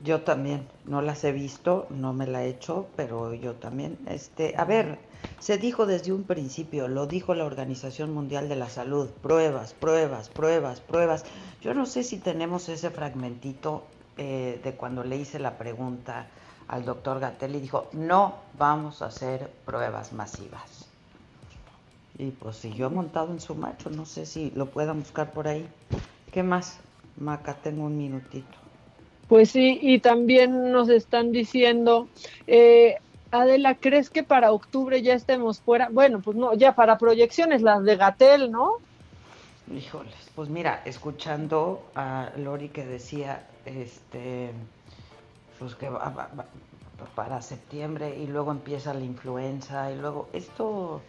Yo 0.05 0.21
también, 0.21 0.69
no 0.85 1.01
las 1.01 1.25
he 1.25 1.33
visto, 1.33 1.87
no 1.89 2.13
me 2.13 2.27
la 2.27 2.45
he 2.45 2.49
hecho, 2.49 2.89
pero 2.95 3.33
yo 3.33 3.55
también. 3.55 3.99
Este, 4.07 4.55
a 4.59 4.67
ver, 4.67 4.99
se 5.39 5.57
dijo 5.57 5.87
desde 5.87 6.13
un 6.13 6.25
principio, 6.25 6.89
lo 6.89 7.07
dijo 7.07 7.35
la 7.35 7.47
Organización 7.47 8.13
Mundial 8.13 8.51
de 8.51 8.57
la 8.57 8.69
Salud, 8.69 9.09
pruebas, 9.23 9.73
pruebas, 9.73 10.29
pruebas, 10.29 10.83
pruebas. 10.83 11.25
Yo 11.63 11.73
no 11.73 11.87
sé 11.87 12.03
si 12.03 12.19
tenemos 12.19 12.69
ese 12.69 12.91
fragmentito 12.91 13.85
eh, 14.19 14.61
de 14.63 14.75
cuando 14.75 15.05
le 15.05 15.17
hice 15.17 15.39
la 15.39 15.57
pregunta 15.57 16.27
al 16.69 16.85
doctor 16.85 17.19
Gatel 17.19 17.55
y 17.57 17.61
dijo, 17.61 17.89
no 17.93 18.35
vamos 18.59 19.01
a 19.01 19.07
hacer 19.07 19.51
pruebas 19.65 20.13
masivas. 20.13 20.87
Y 22.19 22.31
pues 22.31 22.57
siguió 22.57 22.91
montado 22.91 23.33
en 23.33 23.41
su 23.41 23.55
macho, 23.55 23.89
no 23.89 24.05
sé 24.05 24.27
si 24.27 24.51
lo 24.51 24.67
puedan 24.67 25.01
buscar 25.01 25.33
por 25.33 25.49
ahí. 25.49 25.67
¿Qué 26.31 26.43
más? 26.43 26.79
Maca, 27.17 27.55
tengo 27.55 27.85
un 27.85 27.97
minutito. 27.97 28.64
Pues 29.27 29.51
sí, 29.51 29.79
y 29.81 30.01
también 30.01 30.71
nos 30.71 30.89
están 30.89 31.33
diciendo, 31.33 32.09
eh, 32.47 32.97
Adela, 33.31 33.75
¿crees 33.77 34.11
que 34.11 34.23
para 34.23 34.53
octubre 34.53 35.03
ya 35.03 35.15
estemos 35.15 35.61
fuera? 35.61 35.89
Bueno, 35.91 36.21
pues 36.23 36.37
no, 36.37 36.55
ya 36.55 36.75
para 36.75 36.99
proyecciones, 36.99 37.63
las 37.63 37.83
de 37.85 37.97
Gatel, 37.97 38.51
¿no? 38.51 38.71
Híjoles, 39.75 40.15
pues 40.35 40.49
mira, 40.51 40.83
escuchando 40.85 41.81
a 41.95 42.31
Lori 42.37 42.69
que 42.69 42.85
decía, 42.85 43.43
este, 43.65 44.51
pues 45.59 45.75
que 45.75 45.89
va, 45.89 46.11
va- 46.11 46.31
va- 46.39 46.47
para 47.17 47.41
septiembre 47.43 48.17
y 48.19 48.27
luego 48.27 48.51
empieza 48.53 48.95
la 48.95 49.05
influenza 49.05 49.91
y 49.91 49.97
luego 49.97 50.29
esto 50.33 51.01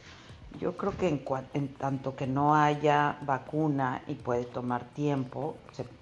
Yo 0.59 0.77
creo 0.77 0.95
que 0.97 1.07
en, 1.07 1.23
en, 1.53 1.67
tanto 1.75 2.15
que 2.15 2.27
no 2.27 2.55
haya 2.55 3.17
vacuna 3.21 4.03
y 4.07 4.15
puede 4.15 4.45
tomar 4.45 4.85
tiempo, 4.85 5.57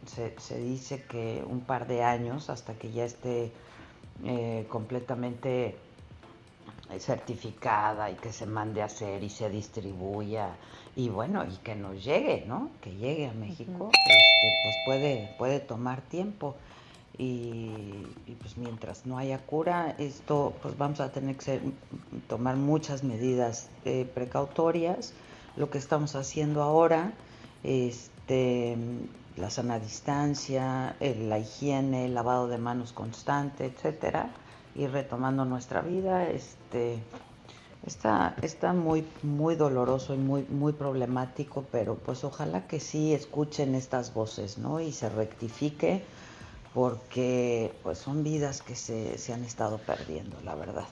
se, 0.05 0.35
se, 0.39 0.57
dice 0.59 1.03
que 1.03 1.43
un 1.47 1.61
par 1.61 1.87
de 1.87 2.03
años 2.03 2.49
hasta 2.49 2.73
que 2.75 2.91
ya 2.91 3.05
esté 3.05 3.51
eh, 4.23 4.65
completamente 4.69 5.77
certificada 6.99 8.11
y 8.11 8.15
que 8.15 8.31
se 8.31 8.45
mande 8.45 8.81
a 8.81 8.85
hacer 8.85 9.23
y 9.23 9.29
se 9.29 9.49
distribuya 9.49 10.55
y 10.95 11.09
bueno, 11.09 11.43
y 11.45 11.57
que 11.57 11.75
nos 11.75 12.03
llegue, 12.03 12.45
¿no? 12.47 12.69
Que 12.81 12.95
llegue 12.95 13.27
a 13.27 13.33
México, 13.33 13.89
este, 13.91 14.49
pues 14.63 14.75
puede, 14.85 15.35
puede 15.37 15.59
tomar 15.59 16.01
tiempo. 16.01 16.55
Y, 17.17 18.07
pues 18.39 18.57
mientras 18.57 19.05
no 19.05 19.17
haya 19.17 19.37
cura, 19.37 19.95
esto 19.99 20.53
pues 20.61 20.77
vamos 20.77 20.99
a 20.99 21.11
tener 21.11 21.37
que 21.37 21.59
tomar 22.27 22.55
muchas 22.55 23.03
medidas 23.03 23.69
eh, 23.85 24.09
precautorias. 24.13 25.13
Lo 25.55 25.69
que 25.69 25.77
estamos 25.77 26.15
haciendo 26.15 26.63
ahora, 26.63 27.13
este, 27.63 28.75
la 29.37 29.49
sana 29.49 29.79
distancia, 29.79 30.95
la 30.99 31.39
higiene, 31.39 32.05
el 32.05 32.15
lavado 32.15 32.47
de 32.47 32.57
manos 32.57 32.91
constante, 32.91 33.65
etcétera, 33.65 34.29
y 34.75 34.87
retomando 34.87 35.45
nuestra 35.45 35.81
vida, 35.81 36.27
este, 36.27 36.97
está, 37.85 38.35
está 38.41 38.73
muy, 38.73 39.05
muy 39.21 39.55
doloroso 39.55 40.13
y 40.13 40.17
muy, 40.17 40.43
muy 40.49 40.73
problemático, 40.73 41.65
pero 41.71 41.95
pues 41.95 42.23
ojalá 42.23 42.67
que 42.67 42.79
sí 42.79 43.13
escuchen 43.13 43.75
estas 43.75 44.13
voces, 44.13 44.57
¿no? 44.57 44.79
Y 44.79 44.91
se 44.91 45.09
rectifique 45.09 46.03
porque 46.73 47.71
pues 47.83 47.99
son 47.99 48.23
vidas 48.23 48.61
que 48.61 48.75
se, 48.75 49.17
se 49.17 49.33
han 49.33 49.43
estado 49.43 49.77
perdiendo, 49.77 50.37
la 50.43 50.55
verdad. 50.55 50.85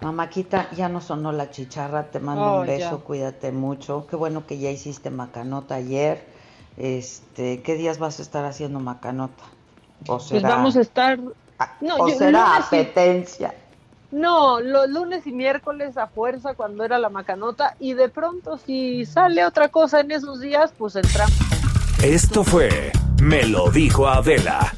Mamaquita, 0.00 0.70
ya 0.72 0.88
no 0.88 1.02
sonó 1.02 1.30
la 1.30 1.50
chicharra, 1.50 2.04
te 2.04 2.20
mando 2.20 2.54
un 2.54 2.62
oh, 2.62 2.66
beso, 2.66 3.00
cuídate 3.00 3.52
mucho. 3.52 4.06
Qué 4.08 4.16
bueno 4.16 4.46
que 4.46 4.58
ya 4.58 4.70
hiciste 4.70 5.10
macanota 5.10 5.74
ayer. 5.74 6.24
Este, 6.78 7.60
¿qué 7.60 7.74
días 7.74 7.98
vas 7.98 8.18
a 8.18 8.22
estar 8.22 8.46
haciendo 8.46 8.80
macanota? 8.80 9.42
¿O 10.08 10.18
pues 10.18 10.42
vamos 10.42 10.76
a 10.76 10.80
estar 10.80 11.18
no, 11.82 11.96
¿o 11.98 12.08
será 12.08 12.56
apetencia? 12.56 13.54
No, 14.10 14.60
los 14.60 14.88
lunes 14.88 15.26
y 15.26 15.32
miércoles 15.32 15.98
a 15.98 16.06
fuerza 16.06 16.54
cuando 16.54 16.82
era 16.82 16.98
la 16.98 17.10
macanota 17.10 17.76
y 17.78 17.92
de 17.92 18.08
pronto 18.08 18.56
si 18.56 19.04
sale 19.04 19.44
otra 19.44 19.68
cosa 19.68 20.00
en 20.00 20.10
esos 20.10 20.40
días, 20.40 20.72
pues 20.78 20.96
entramos. 20.96 21.34
Esto 22.02 22.42
fue 22.42 22.90
Me 23.20 23.44
lo 23.44 23.70
dijo 23.70 24.08
Adela 24.08 24.72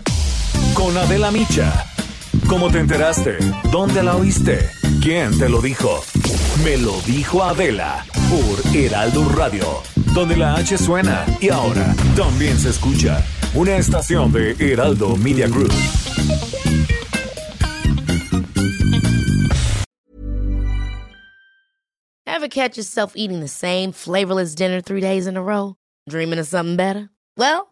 con 0.83 0.97
Adela 0.97 1.31
Micha. 1.31 1.87
¿Cómo 2.49 2.69
te 2.69 2.81
enteraste? 2.81 3.39
¿Dónde 3.71 4.03
la 4.03 4.17
oíste? 4.17 4.69
¿Quién 5.01 5.39
te 5.39 5.49
lo 5.49 5.63
dijo? 5.63 6.03
Me 6.65 6.77
lo 6.77 7.01
dijo 7.03 7.45
Adela 7.45 8.05
por 8.29 8.77
Heraldo 8.77 9.29
Radio, 9.29 9.65
donde 10.13 10.37
la 10.37 10.57
H 10.57 10.77
suena 10.79 11.25
y 11.41 11.51
ahora 11.51 11.95
también 12.17 12.59
se 12.59 12.71
escucha. 12.71 13.25
Una 13.55 13.77
estación 13.77 14.33
de 14.33 14.57
Heraldo 14.59 15.15
Media 15.17 15.47
Group. 15.47 15.73
Ever 22.27 22.49
catch 22.49 22.77
yourself 22.77 23.13
eating 23.15 23.39
the 23.39 23.47
same 23.47 23.93
flavorless 23.93 24.57
dinner 24.57 24.81
three 24.81 25.01
days 25.01 25.29
in 25.29 25.37
a 25.37 25.43
row? 25.43 25.77
Dreaming 26.09 26.41
of 26.41 26.49
something 26.49 26.75
better? 26.75 27.09
Well, 27.37 27.72